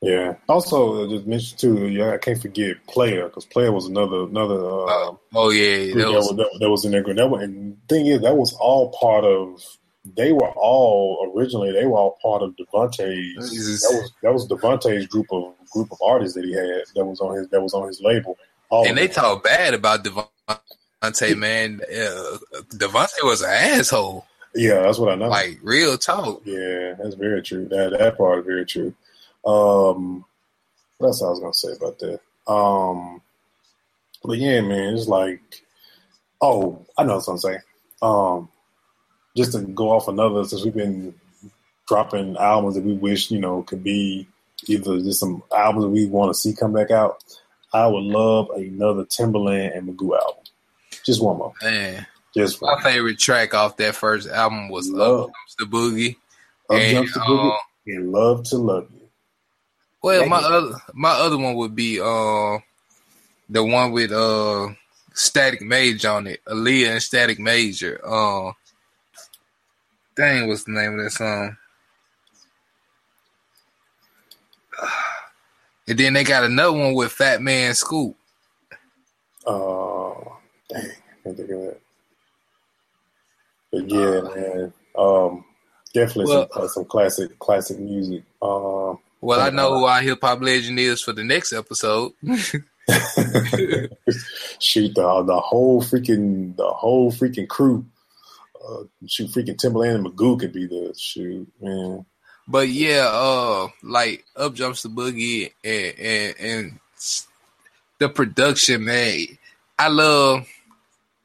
yeah. 0.00 0.34
Also, 0.48 1.04
uh, 1.04 1.08
just 1.08 1.26
mention 1.26 1.58
too. 1.58 1.88
Yeah, 1.88 2.10
I 2.10 2.18
can't 2.18 2.40
forget 2.40 2.76
Playa 2.88 3.24
because 3.24 3.44
Playa 3.46 3.70
was 3.70 3.86
another 3.86 4.24
another. 4.24 4.56
Uh, 4.56 4.84
Uh, 4.84 5.14
oh 5.34 5.50
yeah, 5.50 5.94
that 5.94 6.12
was, 6.12 6.28
that, 6.36 6.58
that 6.60 6.70
was 6.70 6.84
in 6.84 6.92
there. 6.92 7.02
That 7.02 7.28
was, 7.28 7.42
and 7.42 7.76
thing 7.88 8.06
is, 8.06 8.20
that 8.22 8.36
was 8.36 8.52
all 8.54 8.90
part 9.00 9.24
of. 9.24 9.62
They 10.16 10.32
were 10.32 10.50
all 10.56 11.32
originally. 11.36 11.70
They 11.70 11.86
were 11.86 11.96
all 11.96 12.18
part 12.20 12.42
of 12.42 12.56
DeVante's. 12.56 13.50
Jesus. 13.50 13.82
That 13.82 13.94
was 13.94 14.12
that 14.22 14.32
was 14.32 14.48
DeVante's 14.48 15.06
group 15.06 15.26
of 15.30 15.54
group 15.70 15.92
of 15.92 15.98
artists 16.04 16.34
that 16.34 16.44
he 16.44 16.52
had. 16.52 16.82
That 16.96 17.04
was 17.04 17.20
on 17.20 17.36
his 17.36 17.48
that 17.48 17.60
was 17.60 17.72
on 17.72 17.86
his 17.86 18.00
label. 18.00 18.36
All 18.70 18.86
and 18.86 18.98
they 18.98 19.06
talk 19.06 19.44
bad 19.44 19.74
about 19.74 20.02
Devontae, 20.02 20.58
man. 21.34 21.80
Uh, 21.82 22.38
DeVante 22.70 23.22
was 23.22 23.42
an 23.42 23.50
asshole. 23.50 24.26
Yeah, 24.54 24.82
that's 24.82 24.98
what 24.98 25.12
I 25.12 25.14
know. 25.14 25.28
Like 25.28 25.58
real 25.62 25.96
talk. 25.96 26.42
Yeah, 26.44 26.94
that's 26.98 27.14
very 27.14 27.42
true. 27.42 27.66
That 27.68 27.96
that 27.98 28.18
part 28.18 28.40
is 28.40 28.46
very 28.46 28.66
true. 28.66 28.94
Um, 29.44 30.24
what 30.98 31.08
I 31.08 31.28
was 31.28 31.40
gonna 31.40 31.54
say 31.54 31.72
about 31.72 31.98
that? 31.98 32.20
Um, 32.52 33.22
but 34.22 34.38
yeah, 34.38 34.60
man, 34.60 34.94
it's 34.94 35.08
like, 35.08 35.40
oh, 36.40 36.84
I 36.96 37.04
know 37.04 37.16
what 37.16 37.28
I'm 37.28 37.38
saying. 37.38 37.60
Um, 38.02 38.48
just 39.36 39.52
to 39.52 39.60
go 39.62 39.90
off 39.90 40.08
another, 40.08 40.44
since 40.44 40.64
we've 40.64 40.74
been 40.74 41.14
dropping 41.88 42.36
albums 42.36 42.74
that 42.74 42.84
we 42.84 42.92
wish 42.94 43.30
you 43.30 43.40
know 43.40 43.62
could 43.62 43.82
be 43.82 44.26
either 44.66 44.98
just 45.00 45.20
some 45.20 45.42
albums 45.54 45.84
that 45.84 45.90
we 45.90 46.06
want 46.06 46.30
to 46.30 46.38
see 46.38 46.54
come 46.54 46.72
back 46.72 46.90
out. 46.90 47.22
I 47.72 47.86
would 47.86 48.04
love 48.04 48.50
another 48.50 49.04
Timbaland 49.06 49.76
and 49.76 49.88
Magoo 49.88 50.14
album. 50.14 50.44
Just 51.04 51.22
one 51.22 51.38
more. 51.38 51.52
Man, 51.62 52.06
Just 52.34 52.60
one. 52.62 52.76
my 52.76 52.82
favorite 52.82 53.18
track 53.18 53.54
off 53.54 53.76
that 53.78 53.94
first 53.94 54.28
album 54.28 54.68
was 54.68 54.88
Love. 54.90 55.20
Up 55.20 55.26
Jumps 55.26 55.54
the 55.58 55.64
Boogie. 55.64 56.16
Up 56.70 56.76
and, 56.76 56.92
Jumps 56.96 57.14
the 57.14 57.20
Boogie 57.20 57.50
uh, 57.50 57.58
and 57.86 58.12
Love 58.12 58.44
to 58.44 58.56
Love 58.56 58.88
You. 58.92 59.08
Well, 60.02 60.26
my 60.26 60.40
Thank 60.40 60.52
other 60.52 60.74
my 60.94 61.10
other 61.10 61.38
one 61.38 61.54
would 61.54 61.74
be 61.74 62.00
uh 62.00 62.58
the 63.48 63.64
one 63.64 63.92
with 63.92 64.12
uh 64.12 64.68
Static 65.14 65.60
Major 65.60 66.10
on 66.10 66.26
it, 66.26 66.40
Aaliyah 66.46 66.92
and 66.92 67.02
Static 67.02 67.38
Major. 67.38 68.00
Uh, 68.04 68.52
dang, 70.16 70.48
what's 70.48 70.64
the 70.64 70.72
name 70.72 70.98
of 70.98 71.04
that 71.04 71.10
song? 71.10 71.56
And 75.88 75.98
then 75.98 76.12
they 76.12 76.22
got 76.22 76.44
another 76.44 76.78
one 76.78 76.94
with 76.94 77.10
Fat 77.10 77.42
Man 77.42 77.74
Scoop. 77.74 78.16
Uh, 79.44 80.14
dang, 80.72 80.90
I 80.90 81.22
can't 81.24 81.36
think 81.36 81.50
of 81.50 81.60
that. 81.60 81.80
But 83.72 83.90
yeah, 83.90 84.20
man. 84.20 84.72
Um, 84.96 85.44
definitely 85.94 86.32
Well- 86.34 86.48
some, 86.52 86.62
uh, 86.64 86.68
some 86.68 86.84
classic, 86.84 87.38
classic 87.38 87.78
music. 87.78 88.22
Um, 88.40 88.98
Well, 89.20 89.40
I 89.40 89.50
know 89.50 89.78
who 89.78 89.84
our 89.84 90.00
hip 90.02 90.18
hop 90.22 90.42
legend 90.42 90.78
is 90.78 91.00
for 91.00 91.12
the 91.12 91.24
next 91.24 91.52
episode. 91.52 92.12
shoot 94.58 94.94
the 94.94 95.22
the 95.24 95.40
whole 95.40 95.80
freaking 95.80 96.56
the 96.56 96.68
whole 96.68 97.12
freaking 97.12 97.48
crew. 97.48 97.84
Uh, 98.62 98.84
shoot, 99.06 99.30
freaking 99.30 99.56
Timbaland 99.56 99.96
and 99.96 100.06
Magoo 100.06 100.38
could 100.38 100.52
be 100.52 100.66
the 100.66 100.94
shoot, 100.98 101.48
man. 101.60 102.04
But 102.48 102.68
yeah, 102.68 103.08
uh, 103.10 103.68
like 103.82 104.24
up 104.36 104.54
jumps 104.54 104.82
the 104.82 104.88
boogie 104.88 105.52
and 105.62 105.98
and, 105.98 106.34
and 106.40 106.78
the 107.98 108.08
production, 108.08 108.84
man. 108.84 109.26
I 109.78 109.88
love, 109.88 110.46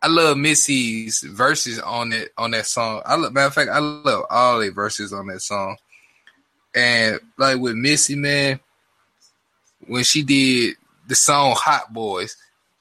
I 0.02 0.08
love 0.08 0.38
Missy's 0.38 1.22
verses 1.22 1.80
on 1.80 2.14
it 2.14 2.32
on 2.38 2.52
that 2.52 2.68
song. 2.68 3.02
I 3.06 3.16
love, 3.16 3.34
matter 3.34 3.48
of 3.48 3.54
fact, 3.54 3.72
I 3.72 3.80
love 3.80 4.26
all 4.30 4.60
the 4.60 4.70
verses 4.70 5.12
on 5.12 5.28
that 5.28 5.42
song. 5.42 5.78
And 6.76 7.20
like 7.38 7.60
with 7.60 7.76
Missy, 7.76 8.16
man, 8.16 8.60
when 9.88 10.04
she 10.04 10.22
did 10.22 10.76
the 11.08 11.16
song 11.16 11.56
"Hot 11.58 11.92
Boys," 11.92 12.38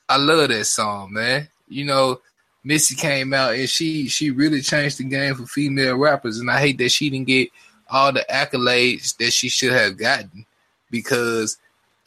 I 0.08 0.18
love 0.18 0.48
that 0.50 0.64
song, 0.66 1.14
man. 1.14 1.48
You 1.68 1.86
know, 1.86 2.20
Missy 2.62 2.94
came 2.94 3.32
out 3.32 3.54
and 3.54 3.68
she 3.68 4.08
she 4.08 4.30
really 4.30 4.60
changed 4.60 4.98
the 4.98 5.04
game 5.04 5.34
for 5.34 5.46
female 5.46 5.96
rappers, 5.96 6.38
and 6.38 6.50
I 6.50 6.60
hate 6.60 6.78
that 6.78 6.90
she 6.90 7.08
didn't 7.08 7.28
get 7.28 7.48
all 7.88 8.12
the 8.12 8.26
accolades 8.28 9.16
that 9.16 9.32
she 9.32 9.48
should 9.48 9.72
have 9.72 9.96
gotten 9.96 10.44
because 10.90 11.56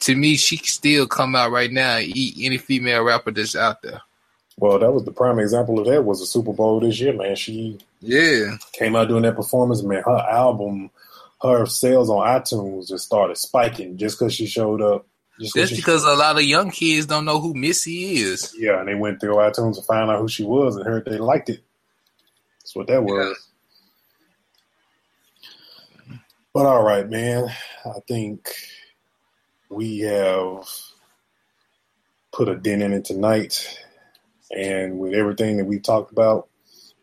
to 0.00 0.14
me 0.14 0.36
she 0.36 0.56
can 0.58 0.66
still 0.66 1.06
come 1.06 1.34
out 1.34 1.50
right 1.50 1.72
now 1.72 1.96
and 1.96 2.14
eat 2.16 2.44
any 2.44 2.58
female 2.58 3.02
rapper 3.02 3.30
that's 3.30 3.56
out 3.56 3.82
there. 3.82 4.00
Well, 4.60 4.78
that 4.78 4.92
was 4.92 5.04
the 5.04 5.12
prime 5.12 5.38
example 5.38 5.80
of 5.80 5.86
that 5.86 6.04
was 6.04 6.20
the 6.20 6.26
Super 6.26 6.52
Bowl 6.52 6.80
this 6.80 7.00
year, 7.00 7.14
man. 7.14 7.34
She 7.34 7.78
Yeah. 8.00 8.58
came 8.72 8.94
out 8.94 9.08
doing 9.08 9.22
that 9.22 9.34
performance, 9.34 9.82
man. 9.82 10.02
Her 10.04 10.18
album, 10.18 10.90
her 11.40 11.64
sales 11.64 12.10
on 12.10 12.26
iTunes 12.26 12.88
just 12.88 13.06
started 13.06 13.38
spiking 13.38 13.96
just 13.96 14.18
because 14.18 14.34
she 14.34 14.46
showed 14.46 14.82
up. 14.82 15.06
Just 15.40 15.54
That's 15.54 15.74
because 15.74 16.04
a 16.04 16.12
lot 16.12 16.36
of 16.36 16.42
young 16.42 16.70
kids 16.70 17.06
don't 17.06 17.24
know 17.24 17.40
who 17.40 17.54
Missy 17.54 18.16
is. 18.16 18.54
yeah, 18.58 18.78
and 18.80 18.88
they 18.88 18.94
went 18.94 19.18
through 19.18 19.36
iTunes 19.36 19.76
to 19.76 19.82
find 19.82 20.10
out 20.10 20.20
who 20.20 20.28
she 20.28 20.44
was 20.44 20.76
and 20.76 20.84
heard 20.84 21.06
they 21.06 21.16
liked 21.16 21.48
it. 21.48 21.62
That's 22.60 22.76
what 22.76 22.88
that 22.88 23.02
was. 23.02 23.38
But 26.52 26.66
all 26.66 26.82
right, 26.82 27.08
man. 27.08 27.48
I 27.86 28.00
think 28.06 28.54
we 29.70 30.00
have 30.00 30.68
put 32.30 32.50
a 32.50 32.56
dent 32.56 32.82
in 32.82 32.92
it 32.92 33.06
tonight. 33.06 33.66
And 34.50 34.98
with 34.98 35.14
everything 35.14 35.56
that 35.58 35.64
we've 35.64 35.82
talked 35.82 36.12
about, 36.12 36.48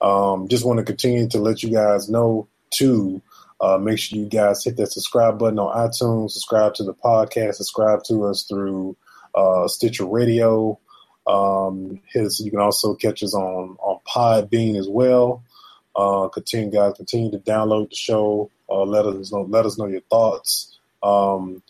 um, 0.01 0.47
just 0.47 0.65
want 0.65 0.77
to 0.79 0.85
continue 0.85 1.27
to 1.29 1.39
let 1.39 1.63
you 1.63 1.71
guys 1.71 2.09
know 2.09 2.47
to 2.75 3.21
uh, 3.59 3.77
make 3.77 3.97
sure 3.99 4.19
you 4.19 4.25
guys 4.25 4.63
hit 4.63 4.77
that 4.77 4.91
subscribe 4.91 5.39
button 5.39 5.59
on 5.59 5.89
iTunes, 5.89 6.31
subscribe 6.31 6.73
to 6.75 6.83
the 6.83 6.93
podcast, 6.93 7.55
subscribe 7.55 8.03
to 8.03 8.25
us 8.25 8.43
through 8.43 8.95
uh, 9.33 9.67
Stitcher 9.67 10.05
Radio. 10.05 10.79
Um, 11.25 11.99
hit 12.13 12.25
us, 12.25 12.39
you 12.39 12.51
can 12.51 12.59
also 12.59 12.95
catch 12.95 13.23
us 13.23 13.33
on 13.33 13.77
on 13.79 13.99
Podbean 14.07 14.77
as 14.77 14.87
well. 14.87 15.43
Uh, 15.95 16.27
continue, 16.27 16.71
guys, 16.71 16.93
continue 16.95 17.31
to 17.31 17.39
download 17.39 17.89
the 17.89 17.95
show. 17.95 18.51
Uh, 18.69 18.83
let 18.83 19.05
us 19.05 19.31
know, 19.31 19.41
let 19.41 19.65
us 19.65 19.77
know 19.77 19.87
your 19.87 20.01
thoughts. 20.01 20.77
Um, 21.01 21.63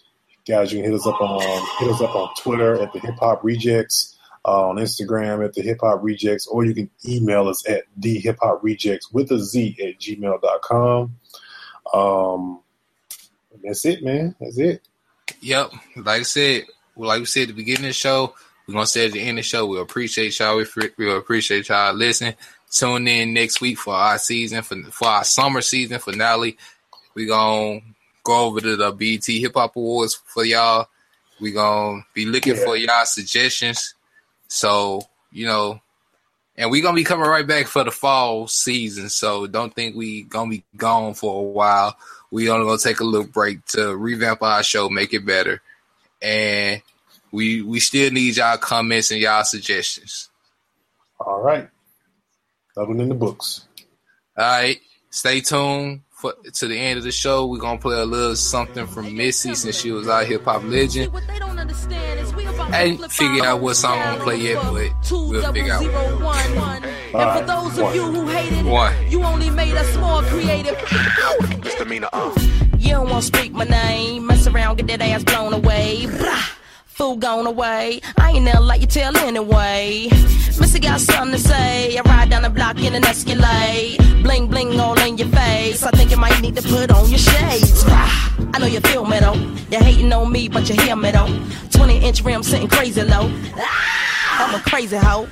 guys, 0.45 0.71
you 0.71 0.81
can 0.81 0.91
hit 0.91 0.99
us 0.99 1.07
up 1.07 1.21
on 1.21 1.41
hit 1.79 1.89
us 1.89 2.01
up 2.01 2.13
on 2.13 2.29
Twitter 2.37 2.81
at 2.81 2.91
the 2.91 2.99
Hip 2.99 3.15
Hop 3.19 3.41
Rejectz, 3.43 4.16
uh, 4.47 4.69
on 4.69 4.77
Instagram 4.77 5.43
at 5.45 5.53
the 5.53 5.61
Hip 5.61 5.79
Hop 5.81 6.01
Rejectz, 6.01 6.47
or 6.49 6.63
you 6.65 6.73
can 6.73 6.89
email 7.05 7.47
us 7.49 7.67
at 7.67 7.83
the 7.97 8.17
Hip 8.19 8.37
Hop 8.41 8.61
Rejectz 8.63 9.11
with 9.13 9.29
a 9.31 9.39
Z 9.39 9.75
at 9.85 9.99
gmail.com. 9.99 11.15
Um, 11.93 12.59
that's 13.63 13.85
it, 13.85 14.03
man. 14.03 14.35
That's 14.39 14.57
it. 14.57 14.87
Yep. 15.41 15.71
Like 15.97 16.21
I 16.21 16.23
said, 16.23 16.63
like 16.95 17.19
we 17.19 17.25
said 17.25 17.43
at 17.43 17.47
the 17.49 17.53
beginning 17.53 17.85
of 17.85 17.89
the 17.89 17.93
show, 17.93 18.33
we're 18.67 18.73
gonna 18.73 18.87
say 18.87 19.05
at 19.05 19.11
the 19.13 19.19
end 19.21 19.31
of 19.37 19.43
the 19.43 19.47
show, 19.47 19.65
we 19.65 19.79
appreciate 19.79 20.37
y'all. 20.39 20.57
We 20.57 20.65
we 20.97 21.11
appreciate 21.11 21.69
y'all 21.69 21.93
listening. 21.93 22.35
Tune 22.71 23.07
in 23.07 23.33
next 23.33 23.61
week 23.61 23.77
for 23.77 23.93
our 23.93 24.17
season 24.17 24.61
for 24.61 24.75
for 24.91 25.07
our 25.07 25.23
summer 25.23 25.61
season 25.61 25.99
finale. 25.99 26.57
We 27.13 27.25
gonna 27.25 27.81
go 28.23 28.45
over 28.45 28.59
to 28.61 28.75
the 28.75 28.91
BT 28.91 29.41
Hip 29.41 29.53
Hop 29.55 29.75
Awards 29.75 30.15
for 30.25 30.43
y'all. 30.43 30.87
We 31.39 31.51
gonna 31.51 32.05
be 32.13 32.25
looking 32.25 32.55
Yeah. 32.55 32.63
for 32.65 32.75
y'all 32.75 33.05
suggestions. 33.05 33.93
So 34.47 35.01
you 35.31 35.45
know, 35.45 35.81
and 36.55 36.71
we're 36.71 36.81
gonna 36.81 36.95
be 36.95 37.03
coming 37.03 37.27
right 37.27 37.45
back 37.45 37.67
for 37.67 37.83
the 37.83 37.91
fall 37.91 38.47
season. 38.47 39.09
So 39.09 39.47
don't 39.47 39.73
think 39.73 39.95
we 39.95 40.23
gonna 40.23 40.49
be 40.49 40.63
gone 40.75 41.13
for 41.13 41.39
a 41.39 41.43
while. 41.43 41.97
We 42.31 42.49
only 42.49 42.65
gonna 42.65 42.77
take 42.77 42.99
a 42.99 43.05
little 43.05 43.27
break 43.27 43.65
to 43.67 43.95
revamp 43.95 44.41
our 44.41 44.63
show, 44.63 44.89
make 44.89 45.13
it 45.13 45.25
better, 45.25 45.61
and 46.21 46.81
we 47.31 47.61
we 47.61 47.79
still 47.79 48.11
need 48.11 48.37
y'all 48.37 48.57
comments 48.57 49.11
and 49.11 49.19
y'all 49.19 49.43
suggestions. 49.43 50.29
All 51.19 51.41
right. 51.41 51.69
Loving 52.75 52.99
in 52.99 53.09
the 53.09 53.15
books. 53.15 53.65
All 54.37 54.45
right, 54.45 54.79
stay 55.09 55.41
tuned 55.41 56.01
for 56.17 56.33
to 56.51 56.67
the 56.67 56.77
end 56.77 56.97
of 56.97 57.03
the 57.03 57.11
show. 57.11 57.45
We're 57.45 57.59
gonna 57.59 57.79
play 57.79 57.97
a 57.99 58.05
little 58.05 58.35
something 58.35 58.87
from 58.87 59.15
Missy 59.15 59.53
since 59.53 59.79
she 59.79 59.91
was 59.91 60.07
our 60.07 60.25
hip 60.25 60.45
hop 60.45 60.63
legend. 60.63 61.11
I 62.73 62.83
ain't 62.83 63.11
figured 63.11 63.45
out 63.45 63.61
what 63.61 63.75
song 63.75 63.99
I'm 63.99 64.13
gonna 64.13 64.23
play 64.23 64.37
yet, 64.37 64.61
but 64.63 64.73
we'll 65.11 65.53
figure 65.53 65.73
out. 65.73 65.83
And 65.83 67.39
for 67.39 67.45
those 67.45 67.79
one. 67.79 67.89
of 67.89 67.95
you 67.95 68.03
who 68.03 68.27
hated 68.27 68.59
it, 68.59 68.65
One. 68.65 69.11
you 69.11 69.23
only 69.23 69.49
made 69.49 69.75
us 69.75 69.95
more 69.97 70.23
creative. 70.23 70.75
Misdemeanor, 71.63 72.09
uh. 72.11 72.33
You 72.77 72.91
don't 72.91 73.09
want 73.09 73.23
to 73.23 73.37
speak 73.37 73.53
my 73.53 73.63
name, 73.63 74.25
mess 74.25 74.47
around, 74.47 74.77
get 74.77 74.87
that 74.87 75.01
ass 75.01 75.23
blown 75.23 75.53
away. 75.53 76.05
Brah. 76.07 76.56
Fool 76.97 77.15
gone 77.15 77.45
away. 77.45 78.01
I 78.17 78.31
ain't 78.31 78.45
never 78.45 78.59
like 78.59 78.81
you 78.81 78.87
tell 78.87 79.15
anyway. 79.17 80.07
Missy 80.59 80.79
got 80.79 80.99
something 80.99 81.33
to 81.33 81.37
say. 81.37 81.95
I 81.95 82.01
ride 82.01 82.31
down 82.31 82.41
the 82.41 82.49
block 82.49 82.81
in 82.81 82.95
an 82.95 83.05
Escalade. 83.05 83.99
Bling 84.23 84.47
bling 84.47 84.79
all 84.79 84.97
in 85.01 85.15
your 85.15 85.27
face. 85.27 85.83
I 85.83 85.91
think 85.91 86.09
you 86.09 86.17
might 86.17 86.41
need 86.41 86.55
to 86.55 86.63
put 86.63 86.89
on 86.89 87.07
your 87.07 87.19
shades. 87.19 87.83
I 87.87 88.57
know 88.57 88.65
you 88.65 88.79
feel 88.79 89.05
me 89.05 89.19
though. 89.19 89.35
You're 89.69 89.83
hating 89.83 90.11
on 90.11 90.31
me, 90.31 90.49
but 90.49 90.67
you 90.69 90.75
hear 90.81 90.95
me 90.95 91.11
though. 91.11 91.29
20 91.69 91.99
inch 91.99 92.23
rim 92.23 92.41
sitting 92.41 92.67
crazy 92.67 93.03
low. 93.03 93.31
I'm 94.31 94.55
a 94.55 94.59
crazy 94.63 94.97
hoe. 94.97 95.29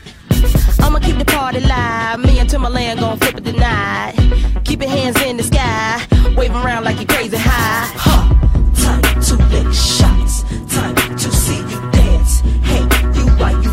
I'ma 0.81 0.99
keep 0.99 1.17
the 1.17 1.25
party 1.25 1.61
live. 1.61 2.19
Me 2.19 2.37
and 2.37 2.47
Timbaland 2.47 2.99
gon' 2.99 3.17
flip 3.17 3.39
it 3.39 3.43
tonight. 3.43 4.13
Keep 4.65 4.81
your 4.81 4.91
hands 4.91 5.19
in 5.23 5.37
the 5.37 5.43
sky, 5.43 6.05
waving 6.37 6.57
around 6.57 6.83
like 6.83 6.97
you're 6.97 7.07
crazy 7.07 7.37
high. 7.37 7.91
Huh. 7.95 8.44
Time 9.01 9.21
to 9.21 9.35
shots. 9.73 10.43
Time 10.73 10.95
to 11.17 11.31
see 11.31 11.57
you 11.57 11.79
dance. 11.91 12.39
Hey, 12.63 12.81
you 13.15 13.25
why 13.39 13.51
you. 13.61 13.71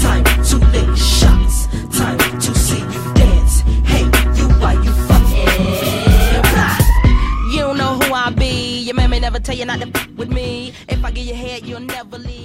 Time 0.00 0.24
to 0.44 0.58
shots. 0.96 1.66
Time 1.96 2.18
to 2.40 2.54
see 2.54 2.80
you 2.80 3.14
dance. 3.14 3.60
Hey, 3.86 4.04
you 4.38 4.48
you. 4.82 4.92
You 7.56 7.74
know 7.74 7.98
who 8.00 8.12
I 8.12 8.30
be. 8.36 8.80
Your 8.80 8.96
man 8.96 9.10
may 9.10 9.20
never 9.20 9.38
tell 9.38 9.56
you 9.56 9.64
not 9.64 9.80
to 9.80 9.88
f- 9.94 10.08
with 10.16 10.28
me. 10.32 10.72
If 10.88 11.04
I 11.04 11.10
give 11.12 11.26
you 11.26 11.34
head, 11.34 11.64
you'll 11.64 11.80
never 11.80 12.18
leave. 12.18 12.41